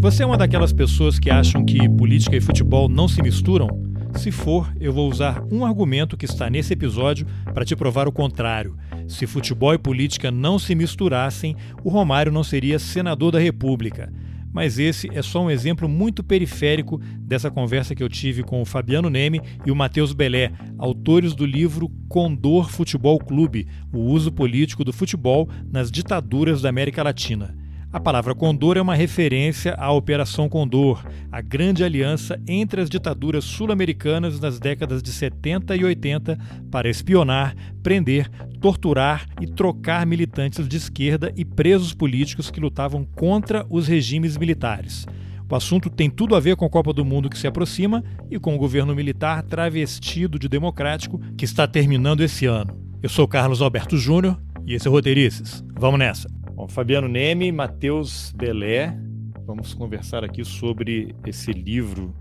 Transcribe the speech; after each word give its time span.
Você 0.00 0.22
é 0.22 0.26
uma 0.26 0.38
daquelas 0.38 0.72
pessoas 0.72 1.18
que 1.18 1.28
acham 1.28 1.62
que 1.62 1.86
política 1.86 2.34
e 2.34 2.40
futebol 2.40 2.88
não 2.88 3.06
se 3.06 3.20
misturam? 3.20 3.68
Se 4.16 4.32
for, 4.32 4.72
eu 4.80 4.94
vou 4.94 5.10
usar 5.10 5.44
um 5.52 5.62
argumento 5.62 6.16
que 6.16 6.24
está 6.24 6.48
nesse 6.48 6.72
episódio 6.72 7.26
para 7.52 7.66
te 7.66 7.76
provar 7.76 8.08
o 8.08 8.12
contrário. 8.12 8.78
Se 9.06 9.26
futebol 9.26 9.74
e 9.74 9.78
política 9.78 10.30
não 10.30 10.58
se 10.58 10.74
misturassem, 10.74 11.54
o 11.84 11.90
Romário 11.90 12.32
não 12.32 12.42
seria 12.42 12.78
senador 12.78 13.32
da 13.32 13.38
República. 13.38 14.10
Mas 14.50 14.78
esse 14.78 15.06
é 15.12 15.20
só 15.20 15.44
um 15.44 15.50
exemplo 15.50 15.86
muito 15.86 16.24
periférico 16.24 16.98
dessa 17.18 17.50
conversa 17.50 17.94
que 17.94 18.02
eu 18.02 18.08
tive 18.08 18.42
com 18.42 18.62
o 18.62 18.64
Fabiano 18.64 19.10
Neme 19.10 19.42
e 19.66 19.70
o 19.70 19.76
Matheus 19.76 20.14
Belé, 20.14 20.50
autores 20.78 21.34
do 21.34 21.44
livro 21.44 21.90
Condor 22.08 22.70
Futebol 22.70 23.18
Clube: 23.18 23.68
O 23.92 23.98
uso 23.98 24.32
político 24.32 24.82
do 24.82 24.94
futebol 24.94 25.46
nas 25.70 25.90
ditaduras 25.90 26.62
da 26.62 26.70
América 26.70 27.02
Latina. 27.02 27.59
A 27.92 27.98
palavra 27.98 28.36
Condor 28.36 28.76
é 28.76 28.80
uma 28.80 28.94
referência 28.94 29.74
à 29.74 29.90
Operação 29.90 30.48
Condor, 30.48 31.04
a 31.30 31.40
grande 31.40 31.82
aliança 31.82 32.40
entre 32.46 32.80
as 32.80 32.88
ditaduras 32.88 33.42
sul-americanas 33.42 34.38
nas 34.38 34.60
décadas 34.60 35.02
de 35.02 35.10
70 35.10 35.74
e 35.74 35.84
80 35.84 36.38
para 36.70 36.88
espionar, 36.88 37.52
prender, 37.82 38.28
torturar 38.60 39.26
e 39.40 39.46
trocar 39.48 40.06
militantes 40.06 40.68
de 40.68 40.76
esquerda 40.76 41.32
e 41.36 41.44
presos 41.44 41.92
políticos 41.92 42.48
que 42.48 42.60
lutavam 42.60 43.04
contra 43.04 43.66
os 43.68 43.88
regimes 43.88 44.36
militares. 44.36 45.04
O 45.50 45.56
assunto 45.56 45.90
tem 45.90 46.08
tudo 46.08 46.36
a 46.36 46.40
ver 46.40 46.54
com 46.54 46.64
a 46.64 46.70
Copa 46.70 46.92
do 46.92 47.04
Mundo 47.04 47.28
que 47.28 47.36
se 47.36 47.48
aproxima 47.48 48.04
e 48.30 48.38
com 48.38 48.54
o 48.54 48.58
governo 48.58 48.94
militar 48.94 49.42
travestido 49.42 50.38
de 50.38 50.48
democrático 50.48 51.18
que 51.36 51.44
está 51.44 51.66
terminando 51.66 52.20
esse 52.20 52.46
ano. 52.46 52.72
Eu 53.02 53.08
sou 53.08 53.26
Carlos 53.26 53.60
Alberto 53.60 53.96
Júnior 53.96 54.40
e 54.64 54.74
esse 54.74 54.86
é 54.86 54.90
o 54.90 54.92
Roteirices. 54.92 55.64
Vamos 55.76 55.98
nessa! 55.98 56.39
Bom, 56.60 56.68
Fabiano 56.68 57.08
Neme, 57.08 57.50
Matheus 57.50 58.32
Belé, 58.32 58.94
vamos 59.46 59.72
conversar 59.72 60.22
aqui 60.22 60.44
sobre 60.44 61.16
esse 61.24 61.52
livro, 61.52 62.14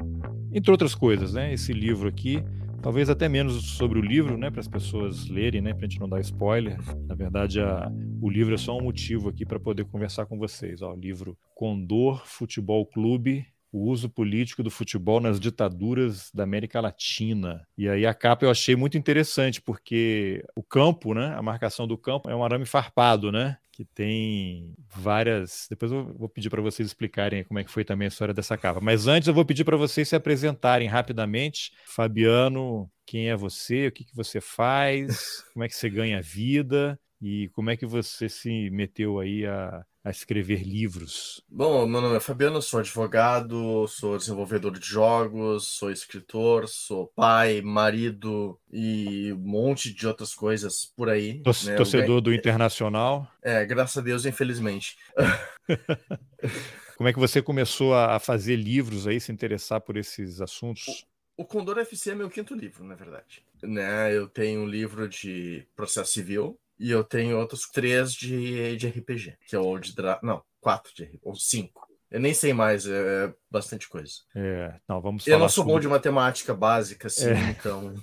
entre 0.54 0.72
outras 0.72 0.96
coisas, 0.96 1.34
né? 1.34 1.52
Esse 1.52 1.74
livro 1.74 2.08
aqui, 2.08 2.42
talvez 2.82 3.10
até 3.10 3.28
menos 3.28 3.62
sobre 3.72 4.00
o 4.00 4.02
livro, 4.02 4.38
né, 4.38 4.50
para 4.50 4.62
as 4.62 4.68
pessoas 4.70 5.28
lerem, 5.28 5.60
né, 5.60 5.74
para 5.74 5.86
a 5.86 5.90
gente 5.90 6.00
não 6.00 6.08
dar 6.08 6.22
spoiler. 6.22 6.78
Na 7.06 7.16
verdade, 7.16 7.60
a, 7.60 7.92
o 8.22 8.30
livro 8.30 8.56
é 8.56 8.58
só 8.58 8.78
um 8.78 8.82
motivo 8.82 9.28
aqui 9.28 9.46
para 9.46 9.60
poder 9.60 9.84
conversar 9.84 10.26
com 10.26 10.38
vocês. 10.38 10.82
Ó, 10.82 10.94
o 10.94 10.98
livro 10.98 11.38
Condor 11.54 12.26
Futebol 12.26 12.86
Clube, 12.86 13.46
o 13.74 13.90
uso 13.90 14.08
político 14.08 14.64
do 14.64 14.72
futebol 14.72 15.20
nas 15.20 15.38
ditaduras 15.38 16.32
da 16.34 16.44
América 16.44 16.80
Latina. 16.80 17.68
E 17.78 17.90
aí 17.90 18.06
a 18.06 18.14
capa 18.14 18.46
eu 18.46 18.50
achei 18.50 18.78
muito 18.78 18.98
interessante, 18.98 19.62
porque 19.62 20.46
o 20.56 20.64
campo, 20.64 21.14
né, 21.14 21.36
a 21.38 21.42
marcação 21.42 21.86
do 21.86 21.98
campo 21.98 22.30
é 22.30 22.36
um 22.36 22.42
arame 22.42 22.66
farpado, 22.66 23.34
né? 23.34 23.58
Que 23.80 23.86
tem 23.96 24.76
várias. 24.94 25.66
Depois 25.70 25.90
eu 25.90 26.14
vou 26.14 26.28
pedir 26.28 26.50
para 26.50 26.62
vocês 26.62 26.86
explicarem 26.86 27.46
como 27.46 27.60
é 27.60 27.64
que 27.64 27.72
foi 27.72 27.86
também 27.86 28.08
a 28.08 28.10
história 28.10 28.34
dessa 28.34 28.58
capa. 28.58 28.82
Mas 28.82 29.08
antes 29.08 29.30
eu 29.30 29.34
vou 29.34 29.46
pedir 29.46 29.64
para 29.64 29.78
vocês 29.78 30.10
se 30.10 30.18
apresentarem 30.18 30.86
rapidamente. 30.86 31.72
Fabiano, 31.86 32.92
quem 33.06 33.30
é 33.30 33.38
você? 33.38 33.88
O 33.88 33.92
que, 33.94 34.04
que 34.04 34.14
você 34.14 34.42
faz? 34.42 35.46
Como 35.54 35.64
é 35.64 35.70
que 35.70 35.76
você 35.76 35.90
ganha 35.90 36.22
vida? 36.22 37.00
E 37.22 37.48
como 37.54 37.70
é 37.70 37.78
que 37.78 37.86
você 37.86 38.28
se 38.28 38.70
meteu 38.70 39.18
aí 39.18 39.46
a, 39.46 39.86
a 40.04 40.10
escrever 40.10 40.64
livros? 40.64 41.42
Bom, 41.50 41.86
meu 41.86 42.02
nome 42.02 42.16
é 42.16 42.20
Fabiano, 42.20 42.62
sou 42.62 42.80
advogado, 42.80 43.88
sou 43.88 44.18
desenvolvedor 44.18 44.78
de 44.78 44.86
jogos, 44.86 45.68
sou 45.68 45.92
escritor, 45.92 46.68
sou 46.68 47.08
pai, 47.16 47.62
marido 47.62 48.60
e 48.72 49.34
um 49.34 49.38
monte 49.38 49.94
de 49.94 50.08
outras 50.08 50.34
coisas 50.34 50.86
por 50.86 51.10
aí. 51.10 51.42
Tor 51.42 51.56
né? 51.66 51.76
Torcedor 51.76 52.22
do 52.22 52.34
Internacional? 52.34 53.30
É, 53.42 53.66
graças 53.66 53.98
a 53.98 54.02
Deus, 54.02 54.26
infelizmente. 54.26 54.98
Como 56.98 57.08
é 57.08 57.14
que 57.14 57.20
você 57.20 57.42
começou 57.42 57.96
a 57.96 58.20
fazer 58.20 58.58
livros 58.58 59.08
aí, 59.08 59.20
se 59.22 59.32
interessar 59.32 59.80
por 59.80 59.96
esses 59.96 60.42
assuntos? 60.42 61.06
O 61.38 61.46
Condor 61.46 61.78
FC 61.78 62.12
é 62.12 62.16
meu 62.16 62.30
quinto 62.30 62.54
livro, 62.54 62.84
na 62.84 62.96
verdade. 62.96 63.42
Né? 63.64 64.14
Eu 64.14 64.28
tenho 64.28 64.60
um 64.60 64.68
livro 64.68 65.08
de 65.08 65.66
processo 65.74 66.12
civil, 66.12 66.60
e 66.80 66.90
eu 66.90 67.04
tenho 67.04 67.38
outros 67.38 67.70
três 67.70 68.14
de, 68.14 68.78
de 68.78 68.88
RPG, 68.88 69.38
que 69.48 69.56
é 69.56 69.60
o 69.60 69.78
de 69.78 69.94
Dra... 69.94 70.20
Não, 70.24 70.42
quatro 70.62 70.94
de 70.96 71.04
RPG, 71.04 71.20
ou 71.24 71.36
cinco. 71.36 71.88
Eu 72.10 72.20
nem 72.20 72.34
sei 72.34 72.54
mais, 72.54 72.88
é 72.88 73.32
bastante 73.52 73.88
coisa. 73.88 74.14
É, 74.36 74.74
não, 74.88 75.00
vamos 75.00 75.28
Eu 75.28 75.38
não 75.38 75.48
sou 75.48 75.64
sobre... 75.64 75.74
bom 75.74 75.80
de 75.80 75.88
matemática 75.88 76.54
básica, 76.56 77.08
assim, 77.08 77.30
é. 77.30 77.50
então. 77.52 77.94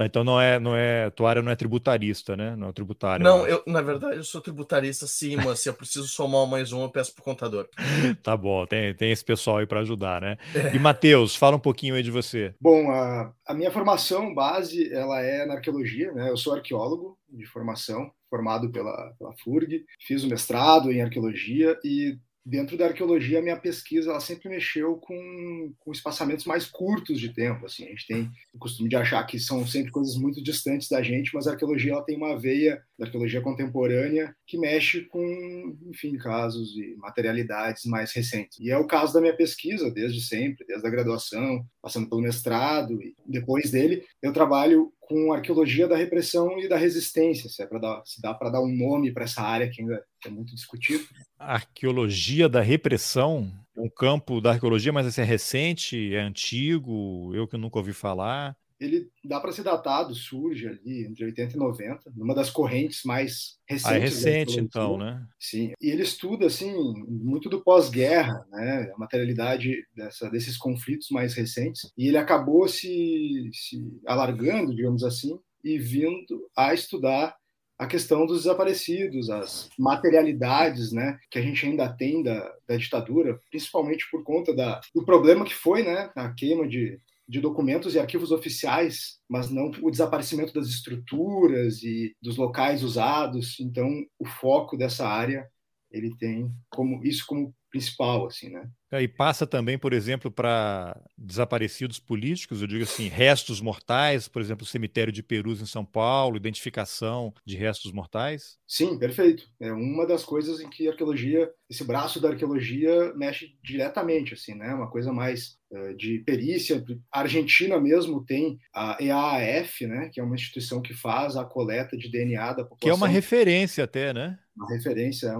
Então 0.00 0.24
não 0.24 0.40
é, 0.40 0.58
não 0.58 0.74
é, 0.74 1.10
tua 1.10 1.30
área 1.30 1.42
não 1.42 1.52
é 1.52 1.56
tributarista, 1.56 2.36
né? 2.36 2.56
Não 2.56 2.68
é 2.68 2.72
tributária. 2.72 3.22
Não, 3.22 3.46
eu, 3.46 3.62
na 3.66 3.82
verdade, 3.82 4.16
eu 4.16 4.24
sou 4.24 4.40
tributarista 4.40 5.06
sim, 5.06 5.36
mas 5.36 5.60
se 5.60 5.68
eu 5.68 5.74
preciso 5.74 6.08
somar 6.08 6.46
mais 6.46 6.72
um, 6.72 6.82
eu 6.82 6.90
peço 6.90 7.14
pro 7.14 7.24
contador. 7.24 7.68
tá 8.22 8.36
bom, 8.36 8.66
tem, 8.66 8.94
tem 8.94 9.10
esse 9.10 9.24
pessoal 9.24 9.58
aí 9.58 9.66
para 9.66 9.80
ajudar, 9.80 10.20
né? 10.20 10.36
É. 10.54 10.74
E 10.74 10.78
Matheus, 10.78 11.34
fala 11.36 11.56
um 11.56 11.60
pouquinho 11.60 11.94
aí 11.94 12.02
de 12.02 12.10
você. 12.10 12.54
Bom, 12.60 12.90
a, 12.90 13.32
a 13.46 13.54
minha 13.54 13.70
formação 13.70 14.34
base, 14.34 14.92
ela 14.92 15.20
é 15.20 15.46
na 15.46 15.54
arqueologia, 15.54 16.12
né? 16.12 16.30
Eu 16.30 16.36
sou 16.36 16.54
arqueólogo 16.54 17.18
de 17.28 17.46
formação, 17.46 18.10
formado 18.30 18.70
pela, 18.70 19.14
pela 19.18 19.34
FURG, 19.42 19.84
fiz 20.06 20.24
o 20.24 20.28
mestrado 20.28 20.90
em 20.90 21.02
arqueologia 21.02 21.78
e 21.84 22.18
dentro 22.48 22.78
da 22.78 22.86
arqueologia, 22.86 23.40
a 23.40 23.42
minha 23.42 23.58
pesquisa 23.58 24.10
ela 24.10 24.20
sempre 24.20 24.48
mexeu 24.48 24.96
com, 24.96 25.74
com 25.78 25.92
espaçamentos 25.92 26.46
mais 26.46 26.64
curtos 26.64 27.20
de 27.20 27.28
tempo. 27.34 27.66
Assim. 27.66 27.84
A 27.84 27.88
gente 27.90 28.06
tem 28.06 28.30
o 28.54 28.58
costume 28.58 28.88
de 28.88 28.96
achar 28.96 29.22
que 29.24 29.38
são 29.38 29.66
sempre 29.66 29.90
coisas 29.92 30.16
muito 30.16 30.42
distantes 30.42 30.88
da 30.88 31.02
gente, 31.02 31.34
mas 31.34 31.46
a 31.46 31.52
arqueologia 31.52 31.92
ela 31.92 32.04
tem 32.04 32.16
uma 32.16 32.38
veia 32.38 32.82
da 32.98 33.04
arqueologia 33.04 33.42
contemporânea 33.42 34.34
que 34.46 34.56
mexe 34.56 35.02
com, 35.02 35.76
enfim, 35.88 36.16
casos 36.16 36.74
e 36.74 36.96
materialidades 36.96 37.84
mais 37.84 38.12
recentes. 38.12 38.58
E 38.58 38.70
é 38.70 38.78
o 38.78 38.86
caso 38.86 39.12
da 39.12 39.20
minha 39.20 39.36
pesquisa, 39.36 39.90
desde 39.90 40.22
sempre, 40.22 40.66
desde 40.66 40.86
a 40.86 40.90
graduação, 40.90 41.62
passando 41.82 42.08
pelo 42.08 42.22
mestrado 42.22 43.02
e 43.02 43.14
depois 43.26 43.70
dele, 43.70 44.04
eu 44.22 44.32
trabalho 44.32 44.90
com 45.08 45.32
arqueologia 45.32 45.88
da 45.88 45.96
repressão 45.96 46.60
e 46.60 46.68
da 46.68 46.76
resistência, 46.76 47.48
se, 47.48 47.62
é 47.62 47.66
dar, 47.78 48.02
se 48.04 48.20
dá 48.20 48.34
para 48.34 48.50
dar 48.50 48.60
um 48.60 48.68
nome 48.68 49.10
para 49.10 49.24
essa 49.24 49.40
área 49.40 49.68
que 49.68 49.80
ainda 49.80 50.04
é 50.26 50.28
muito 50.28 50.54
discutido. 50.54 51.02
Arqueologia 51.38 52.48
da 52.48 52.60
repressão, 52.60 53.50
um 53.74 53.88
campo 53.88 54.40
da 54.40 54.50
arqueologia, 54.50 54.92
mas 54.92 55.06
esse 55.06 55.20
é 55.20 55.24
recente, 55.24 56.14
é 56.14 56.20
antigo, 56.20 57.34
eu 57.34 57.48
que 57.48 57.56
nunca 57.56 57.78
ouvi 57.78 57.94
falar 57.94 58.54
ele 58.80 59.08
dá 59.24 59.40
para 59.40 59.52
ser 59.52 59.62
datado, 59.62 60.14
surge 60.14 60.68
ali 60.68 61.04
entre 61.04 61.24
80 61.24 61.54
e 61.54 61.58
90, 61.58 62.12
numa 62.14 62.34
das 62.34 62.50
correntes 62.50 63.02
mais 63.04 63.58
recentes. 63.68 63.92
Ah, 63.92 63.96
é 63.96 64.00
recente, 64.00 64.60
então, 64.60 64.96
né? 64.96 65.24
Sim, 65.38 65.72
e 65.80 65.90
ele 65.90 66.02
estuda, 66.02 66.46
assim, 66.46 66.72
muito 67.08 67.48
do 67.48 67.62
pós-guerra, 67.62 68.46
né, 68.50 68.92
a 68.94 68.98
materialidade 68.98 69.84
dessa, 69.94 70.30
desses 70.30 70.56
conflitos 70.56 71.08
mais 71.10 71.34
recentes, 71.34 71.92
e 71.96 72.06
ele 72.06 72.16
acabou 72.16 72.68
se, 72.68 73.50
se 73.52 73.78
alargando, 74.06 74.74
digamos 74.74 75.02
assim, 75.02 75.38
e 75.64 75.78
vindo 75.78 76.48
a 76.56 76.72
estudar 76.72 77.36
a 77.78 77.86
questão 77.86 78.26
dos 78.26 78.38
desaparecidos, 78.38 79.30
as 79.30 79.68
materialidades 79.78 80.90
né, 80.90 81.16
que 81.30 81.38
a 81.38 81.42
gente 81.42 81.64
ainda 81.64 81.88
tem 81.88 82.22
da, 82.24 82.52
da 82.66 82.76
ditadura, 82.76 83.40
principalmente 83.50 84.04
por 84.10 84.24
conta 84.24 84.52
da, 84.54 84.80
do 84.92 85.04
problema 85.04 85.44
que 85.44 85.54
foi 85.54 85.84
né, 85.84 86.10
a 86.16 86.28
queima 86.34 86.66
de 86.66 86.98
de 87.28 87.40
documentos 87.40 87.94
e 87.94 87.98
arquivos 87.98 88.32
oficiais, 88.32 89.18
mas 89.28 89.50
não 89.50 89.70
o 89.82 89.90
desaparecimento 89.90 90.54
das 90.54 90.68
estruturas 90.68 91.82
e 91.82 92.16
dos 92.22 92.36
locais 92.36 92.82
usados. 92.82 93.60
Então, 93.60 93.90
o 94.18 94.24
foco 94.24 94.76
dessa 94.76 95.06
área 95.06 95.46
ele 95.90 96.14
tem 96.16 96.50
como 96.70 97.04
isso 97.04 97.24
como 97.26 97.54
principal, 97.70 98.26
assim, 98.26 98.50
né? 98.50 98.68
É, 98.90 99.02
e 99.02 99.08
passa 99.08 99.46
também, 99.46 99.78
por 99.78 99.92
exemplo, 99.92 100.30
para 100.30 100.98
desaparecidos 101.16 101.98
políticos, 101.98 102.62
eu 102.62 102.66
digo 102.66 102.84
assim, 102.84 103.08
restos 103.08 103.60
mortais, 103.60 104.28
por 104.28 104.40
exemplo, 104.40 104.64
o 104.64 104.68
cemitério 104.68 105.12
de 105.12 105.22
Perus 105.22 105.60
em 105.60 105.66
São 105.66 105.84
Paulo, 105.84 106.38
identificação 106.38 107.34
de 107.44 107.56
restos 107.56 107.92
mortais? 107.92 108.56
Sim, 108.66 108.98
perfeito. 108.98 109.44
É 109.60 109.70
uma 109.70 110.06
das 110.06 110.24
coisas 110.24 110.60
em 110.60 110.70
que 110.70 110.88
a 110.88 110.92
arqueologia, 110.92 111.50
esse 111.68 111.84
braço 111.84 112.18
da 112.20 112.30
arqueologia 112.30 113.12
mexe 113.14 113.54
diretamente, 113.62 114.32
assim, 114.32 114.54
né? 114.54 114.72
Uma 114.74 114.90
coisa 114.90 115.12
mais 115.12 115.58
uh, 115.70 115.94
de 115.94 116.20
perícia. 116.20 116.82
A 117.12 117.20
Argentina 117.20 117.78
mesmo 117.78 118.24
tem 118.24 118.58
a 118.74 118.96
EAAF, 119.00 119.86
né? 119.86 120.08
Que 120.10 120.20
é 120.20 120.24
uma 120.24 120.34
instituição 120.34 120.80
que 120.80 120.94
faz 120.94 121.36
a 121.36 121.44
coleta 121.44 121.96
de 121.96 122.10
DNA 122.10 122.52
da 122.52 122.64
população. 122.64 122.78
Que 122.78 122.88
é 122.88 122.94
uma 122.94 123.08
referência 123.08 123.84
até, 123.84 124.14
né? 124.14 124.38
Uma 124.58 124.68
referência. 124.68 125.28
É 125.28 125.36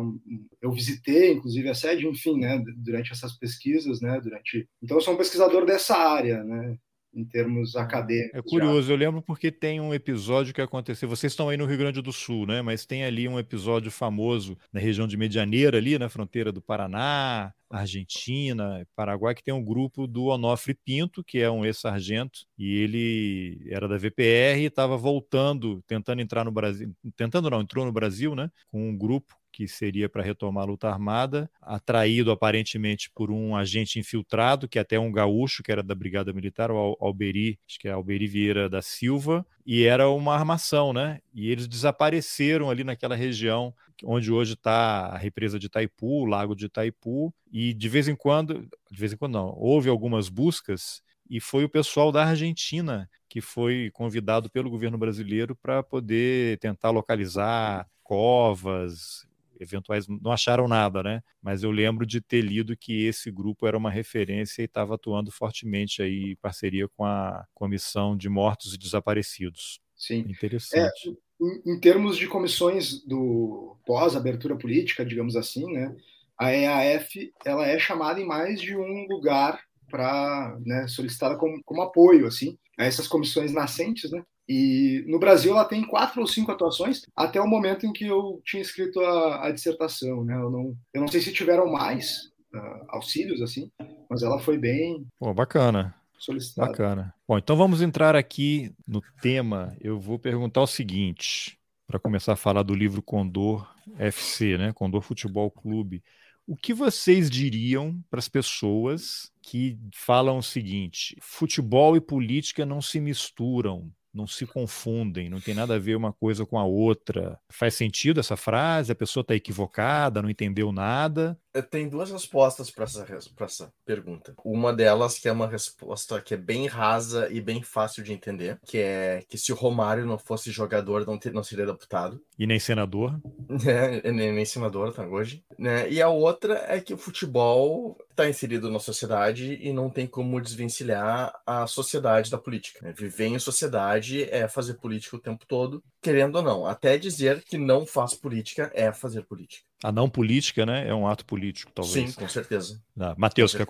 eu 0.62 0.72
visitei, 0.72 1.32
inclusive, 1.32 1.68
a 1.68 1.74
sede, 1.74 2.06
enfim, 2.06 2.38
né? 2.38 2.62
Durante 2.76 3.12
essas 3.12 3.32
pesquisas, 3.36 4.00
né? 4.00 4.20
Durante, 4.20 4.68
então 4.82 4.96
eu 4.96 5.00
sou 5.00 5.14
um 5.14 5.16
pesquisador 5.18 5.66
dessa 5.66 5.96
área, 5.96 6.42
né? 6.44 6.78
Em 7.18 7.24
termos 7.24 7.74
acadêmicos. 7.74 8.38
É 8.38 8.42
curioso, 8.42 8.86
já. 8.86 8.94
eu 8.94 8.96
lembro 8.96 9.20
porque 9.20 9.50
tem 9.50 9.80
um 9.80 9.92
episódio 9.92 10.54
que 10.54 10.60
aconteceu. 10.60 11.08
Vocês 11.08 11.32
estão 11.32 11.48
aí 11.48 11.56
no 11.56 11.66
Rio 11.66 11.78
Grande 11.78 12.00
do 12.00 12.12
Sul, 12.12 12.46
né? 12.46 12.62
Mas 12.62 12.86
tem 12.86 13.04
ali 13.04 13.26
um 13.26 13.40
episódio 13.40 13.90
famoso 13.90 14.56
na 14.72 14.78
região 14.78 15.08
de 15.08 15.16
Medianeira, 15.16 15.78
ali 15.78 15.98
na 15.98 16.08
fronteira 16.08 16.52
do 16.52 16.62
Paraná, 16.62 17.52
Argentina, 17.68 18.86
Paraguai, 18.94 19.34
que 19.34 19.42
tem 19.42 19.52
um 19.52 19.64
grupo 19.64 20.06
do 20.06 20.26
Onofre 20.26 20.74
Pinto, 20.74 21.24
que 21.24 21.38
é 21.38 21.50
um 21.50 21.64
ex-sargento, 21.64 22.46
e 22.56 22.78
ele 22.78 23.68
era 23.68 23.88
da 23.88 23.98
VPR 23.98 24.60
e 24.60 24.66
estava 24.66 24.96
voltando, 24.96 25.82
tentando 25.86 26.22
entrar 26.22 26.44
no 26.44 26.52
Brasil, 26.52 26.94
tentando 27.16 27.50
não, 27.50 27.60
entrou 27.60 27.84
no 27.84 27.92
Brasil, 27.92 28.34
né, 28.34 28.50
com 28.70 28.88
um 28.88 28.96
grupo 28.96 29.34
que 29.58 29.66
seria 29.66 30.08
para 30.08 30.22
retomar 30.22 30.62
a 30.62 30.66
luta 30.68 30.88
armada, 30.88 31.50
atraído 31.60 32.30
aparentemente 32.30 33.10
por 33.10 33.28
um 33.28 33.56
agente 33.56 33.98
infiltrado, 33.98 34.68
que 34.68 34.78
é 34.78 34.82
até 34.82 35.00
um 35.00 35.10
gaúcho, 35.10 35.64
que 35.64 35.72
era 35.72 35.82
da 35.82 35.96
Brigada 35.96 36.32
Militar, 36.32 36.70
o 36.70 36.96
Alberi, 37.00 37.58
acho 37.68 37.76
que 37.80 37.88
é 37.88 37.90
Alberi 37.90 38.28
Vieira 38.28 38.68
da 38.68 38.80
Silva, 38.80 39.44
e 39.66 39.82
era 39.82 40.08
uma 40.10 40.32
armação, 40.32 40.92
né? 40.92 41.18
E 41.34 41.50
eles 41.50 41.66
desapareceram 41.66 42.70
ali 42.70 42.84
naquela 42.84 43.16
região 43.16 43.74
onde 44.04 44.30
hoje 44.30 44.52
está 44.52 45.06
a 45.06 45.18
represa 45.18 45.58
de 45.58 45.66
Itaipu, 45.66 46.22
o 46.22 46.24
lago 46.24 46.54
de 46.54 46.66
Itaipu, 46.66 47.34
e 47.50 47.74
de 47.74 47.88
vez 47.88 48.06
em 48.06 48.14
quando, 48.14 48.60
de 48.88 49.00
vez 49.00 49.12
em 49.12 49.16
quando 49.16 49.32
não, 49.32 49.52
houve 49.56 49.88
algumas 49.88 50.28
buscas 50.28 51.02
e 51.28 51.40
foi 51.40 51.64
o 51.64 51.68
pessoal 51.68 52.12
da 52.12 52.24
Argentina 52.24 53.10
que 53.28 53.40
foi 53.40 53.90
convidado 53.92 54.48
pelo 54.48 54.70
governo 54.70 54.96
brasileiro 54.96 55.56
para 55.56 55.82
poder 55.82 56.58
tentar 56.58 56.90
localizar 56.90 57.88
covas, 58.04 59.27
eventuais, 59.60 60.06
não 60.08 60.32
acharam 60.32 60.68
nada, 60.68 61.02
né? 61.02 61.22
Mas 61.42 61.62
eu 61.62 61.70
lembro 61.70 62.06
de 62.06 62.20
ter 62.20 62.40
lido 62.40 62.76
que 62.76 63.06
esse 63.06 63.30
grupo 63.30 63.66
era 63.66 63.76
uma 63.76 63.90
referência 63.90 64.62
e 64.62 64.64
estava 64.64 64.94
atuando 64.94 65.30
fortemente 65.30 66.02
aí 66.02 66.32
em 66.32 66.36
parceria 66.36 66.88
com 66.88 67.04
a 67.04 67.46
Comissão 67.54 68.16
de 68.16 68.28
Mortos 68.28 68.74
e 68.74 68.78
Desaparecidos. 68.78 69.80
Sim. 69.96 70.20
Interessante. 70.28 71.08
É, 71.08 71.44
em, 71.44 71.74
em 71.74 71.80
termos 71.80 72.16
de 72.16 72.26
comissões 72.26 73.04
do 73.04 73.76
pós-abertura 73.86 74.56
política, 74.56 75.04
digamos 75.04 75.36
assim, 75.36 75.72
né? 75.72 75.94
A 76.38 76.52
EAF 76.52 77.32
ela 77.44 77.66
é 77.66 77.78
chamada 77.78 78.20
em 78.20 78.26
mais 78.26 78.60
de 78.60 78.76
um 78.76 79.06
lugar 79.08 79.60
para 79.90 80.56
né, 80.64 80.86
solicitada 80.86 81.36
como, 81.36 81.60
como 81.64 81.82
apoio 81.82 82.26
assim 82.26 82.56
a 82.78 82.84
essas 82.84 83.08
comissões 83.08 83.52
nascentes, 83.52 84.10
né? 84.10 84.22
E 84.48 85.04
no 85.06 85.18
Brasil 85.18 85.52
ela 85.52 85.64
tem 85.64 85.86
quatro 85.86 86.20
ou 86.20 86.26
cinco 86.26 86.50
atuações 86.50 87.02
até 87.14 87.40
o 87.40 87.46
momento 87.46 87.84
em 87.84 87.92
que 87.92 88.06
eu 88.06 88.40
tinha 88.44 88.62
escrito 88.62 89.00
a, 89.00 89.48
a 89.48 89.50
dissertação, 89.50 90.24
né? 90.24 90.34
Eu 90.34 90.50
não, 90.50 90.76
eu 90.94 91.00
não 91.00 91.08
sei 91.08 91.20
se 91.20 91.32
tiveram 91.32 91.70
mais 91.70 92.30
uh, 92.54 92.84
auxílios 92.88 93.42
assim, 93.42 93.70
mas 94.08 94.22
ela 94.22 94.38
foi 94.38 94.56
bem. 94.56 95.06
Pô, 95.18 95.34
bacana. 95.34 95.94
Solicitada. 96.18 96.68
Bacana. 96.68 97.14
Bom, 97.26 97.36
então 97.36 97.56
vamos 97.56 97.82
entrar 97.82 98.16
aqui 98.16 98.72
no 98.86 99.02
tema. 99.20 99.76
Eu 99.80 100.00
vou 100.00 100.18
perguntar 100.18 100.62
o 100.62 100.66
seguinte, 100.66 101.58
para 101.86 101.98
começar 101.98 102.32
a 102.32 102.36
falar 102.36 102.62
do 102.62 102.74
livro 102.74 103.02
Condor 103.02 103.66
FC, 103.98 104.58
né? 104.58 104.72
Condor 104.72 105.02
Futebol 105.02 105.50
Clube. 105.50 106.02
O 106.50 106.56
que 106.56 106.72
vocês 106.72 107.28
diriam 107.28 108.02
para 108.08 108.20
as 108.20 108.26
pessoas 108.26 109.30
que 109.42 109.78
falam 109.94 110.38
o 110.38 110.42
seguinte: 110.42 111.14
futebol 111.20 111.94
e 111.94 112.00
política 112.00 112.64
não 112.64 112.80
se 112.80 112.98
misturam, 112.98 113.92
não 114.14 114.26
se 114.26 114.46
confundem, 114.46 115.28
não 115.28 115.42
tem 115.42 115.52
nada 115.52 115.74
a 115.74 115.78
ver 115.78 115.94
uma 115.94 116.10
coisa 116.10 116.46
com 116.46 116.58
a 116.58 116.64
outra. 116.64 117.38
Faz 117.50 117.74
sentido 117.74 118.18
essa 118.18 118.34
frase? 118.34 118.90
A 118.90 118.94
pessoa 118.94 119.20
está 119.20 119.34
equivocada, 119.34 120.22
não 120.22 120.30
entendeu 120.30 120.72
nada? 120.72 121.38
Tem 121.62 121.88
duas 121.88 122.10
respostas 122.10 122.70
para 122.70 122.84
essa, 122.84 123.06
essa 123.40 123.72
pergunta. 123.84 124.34
Uma 124.44 124.72
delas 124.72 125.18
que 125.18 125.28
é 125.28 125.32
uma 125.32 125.46
resposta 125.46 126.20
que 126.20 126.34
é 126.34 126.36
bem 126.36 126.66
rasa 126.66 127.28
e 127.30 127.40
bem 127.40 127.62
fácil 127.62 128.02
de 128.02 128.12
entender, 128.12 128.58
que 128.64 128.78
é 128.78 129.22
que 129.28 129.38
se 129.38 129.52
o 129.52 129.56
Romário 129.56 130.06
não 130.06 130.18
fosse 130.18 130.50
jogador, 130.50 131.06
não, 131.06 131.18
ter, 131.18 131.32
não 131.32 131.42
seria 131.42 131.66
deputado. 131.66 132.20
E 132.38 132.46
nem 132.46 132.58
senador. 132.58 133.18
É, 133.68 134.10
nem, 134.12 134.32
nem 134.32 134.44
senador, 134.44 134.94
tá 134.94 135.06
hoje. 135.06 135.44
Né? 135.58 135.90
E 135.90 136.00
a 136.00 136.08
outra 136.08 136.64
é 136.68 136.80
que 136.80 136.94
o 136.94 136.98
futebol 136.98 137.98
está 138.10 138.28
inserido 138.28 138.70
na 138.70 138.78
sociedade 138.78 139.58
e 139.60 139.72
não 139.72 139.90
tem 139.90 140.06
como 140.06 140.40
desvencilhar 140.40 141.32
a 141.46 141.66
sociedade 141.66 142.30
da 142.30 142.38
política. 142.38 142.80
Né? 142.82 142.92
Viver 142.96 143.26
em 143.26 143.38
sociedade 143.38 144.24
é 144.24 144.48
fazer 144.48 144.74
política 144.74 145.16
o 145.16 145.20
tempo 145.20 145.44
todo, 145.46 145.82
querendo 146.00 146.36
ou 146.36 146.42
não. 146.42 146.66
Até 146.66 146.96
dizer 146.98 147.42
que 147.44 147.58
não 147.58 147.86
faz 147.86 148.14
política 148.14 148.70
é 148.74 148.92
fazer 148.92 149.22
política. 149.22 149.67
A 149.82 149.92
não 149.92 150.08
política, 150.10 150.66
né? 150.66 150.88
É 150.88 150.94
um 150.94 151.06
ato 151.06 151.24
político, 151.24 151.70
talvez. 151.72 152.10
Sim, 152.10 152.16
com 152.16 152.28
certeza. 152.28 152.82
Ah, 152.98 153.14
Matheus, 153.16 153.54
quer 153.54 153.66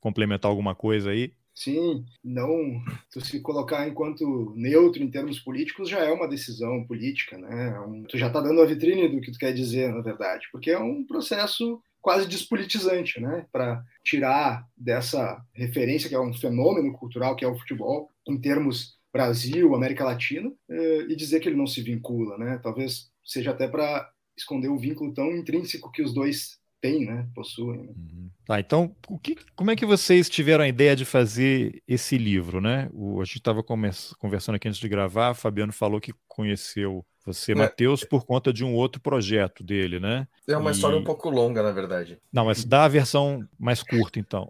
complementar 0.00 0.50
alguma 0.50 0.74
coisa 0.74 1.10
aí? 1.10 1.32
Sim, 1.54 2.04
não. 2.24 2.82
Tu 3.12 3.20
se 3.20 3.40
colocar 3.40 3.86
enquanto 3.86 4.52
neutro 4.56 5.02
em 5.02 5.10
termos 5.10 5.38
políticos 5.38 5.88
já 5.88 6.00
é 6.00 6.10
uma 6.10 6.28
decisão 6.28 6.84
política, 6.84 7.36
né? 7.36 7.68
É 7.68 8.08
tu 8.08 8.16
já 8.16 8.28
está 8.28 8.40
dando 8.40 8.60
a 8.60 8.66
vitrine 8.66 9.08
do 9.08 9.20
que 9.20 9.30
tu 9.30 9.38
quer 9.38 9.52
dizer, 9.52 9.92
na 9.92 10.00
verdade, 10.00 10.46
porque 10.50 10.70
é 10.70 10.78
um 10.78 11.04
processo 11.04 11.80
quase 12.00 12.26
despolitizante, 12.26 13.20
né? 13.20 13.46
Para 13.52 13.84
tirar 14.02 14.66
dessa 14.76 15.40
referência 15.52 16.08
que 16.08 16.14
é 16.14 16.20
um 16.20 16.34
fenômeno 16.34 16.92
cultural 16.94 17.36
que 17.36 17.44
é 17.44 17.48
o 17.48 17.56
futebol, 17.58 18.10
em 18.26 18.40
termos 18.40 18.98
Brasil, 19.12 19.74
América 19.74 20.04
Latina, 20.04 20.50
eh, 20.70 21.06
e 21.08 21.14
dizer 21.14 21.38
que 21.38 21.48
ele 21.48 21.56
não 21.56 21.66
se 21.66 21.82
vincula, 21.82 22.38
né? 22.38 22.58
Talvez 22.62 23.10
seja 23.22 23.50
até 23.50 23.68
para 23.68 24.10
esconder 24.36 24.68
o 24.68 24.78
vínculo 24.78 25.12
tão 25.12 25.30
intrínseco 25.36 25.90
que 25.90 26.02
os 26.02 26.12
dois 26.12 26.58
têm, 26.80 27.04
né? 27.06 27.28
Possuem. 27.34 27.82
Né? 27.82 27.94
Uhum. 27.96 28.30
Tá, 28.46 28.58
então, 28.58 28.94
que, 29.22 29.36
como 29.54 29.70
é 29.70 29.76
que 29.76 29.86
vocês 29.86 30.28
tiveram 30.28 30.64
a 30.64 30.68
ideia 30.68 30.96
de 30.96 31.04
fazer 31.04 31.82
esse 31.86 32.18
livro, 32.18 32.60
né? 32.60 32.88
O, 32.92 33.20
a 33.20 33.24
gente 33.24 33.38
estava 33.38 33.62
conversando 33.62 34.56
aqui 34.56 34.68
antes 34.68 34.80
de 34.80 34.88
gravar, 34.88 35.30
o 35.30 35.34
Fabiano 35.34 35.72
falou 35.72 36.00
que 36.00 36.12
conheceu 36.26 37.04
você, 37.24 37.52
é. 37.52 37.54
Matheus, 37.54 38.02
por 38.02 38.24
conta 38.24 38.52
de 38.52 38.64
um 38.64 38.74
outro 38.74 39.00
projeto 39.00 39.62
dele, 39.62 40.00
né? 40.00 40.26
É 40.46 40.56
uma 40.56 40.70
e... 40.70 40.74
história 40.74 40.98
um 40.98 41.04
pouco 41.04 41.30
longa, 41.30 41.62
na 41.62 41.70
verdade. 41.70 42.18
Não, 42.32 42.46
mas 42.46 42.64
dá 42.64 42.84
a 42.84 42.88
versão 42.88 43.46
mais 43.58 43.82
curta, 43.82 44.18
então. 44.18 44.48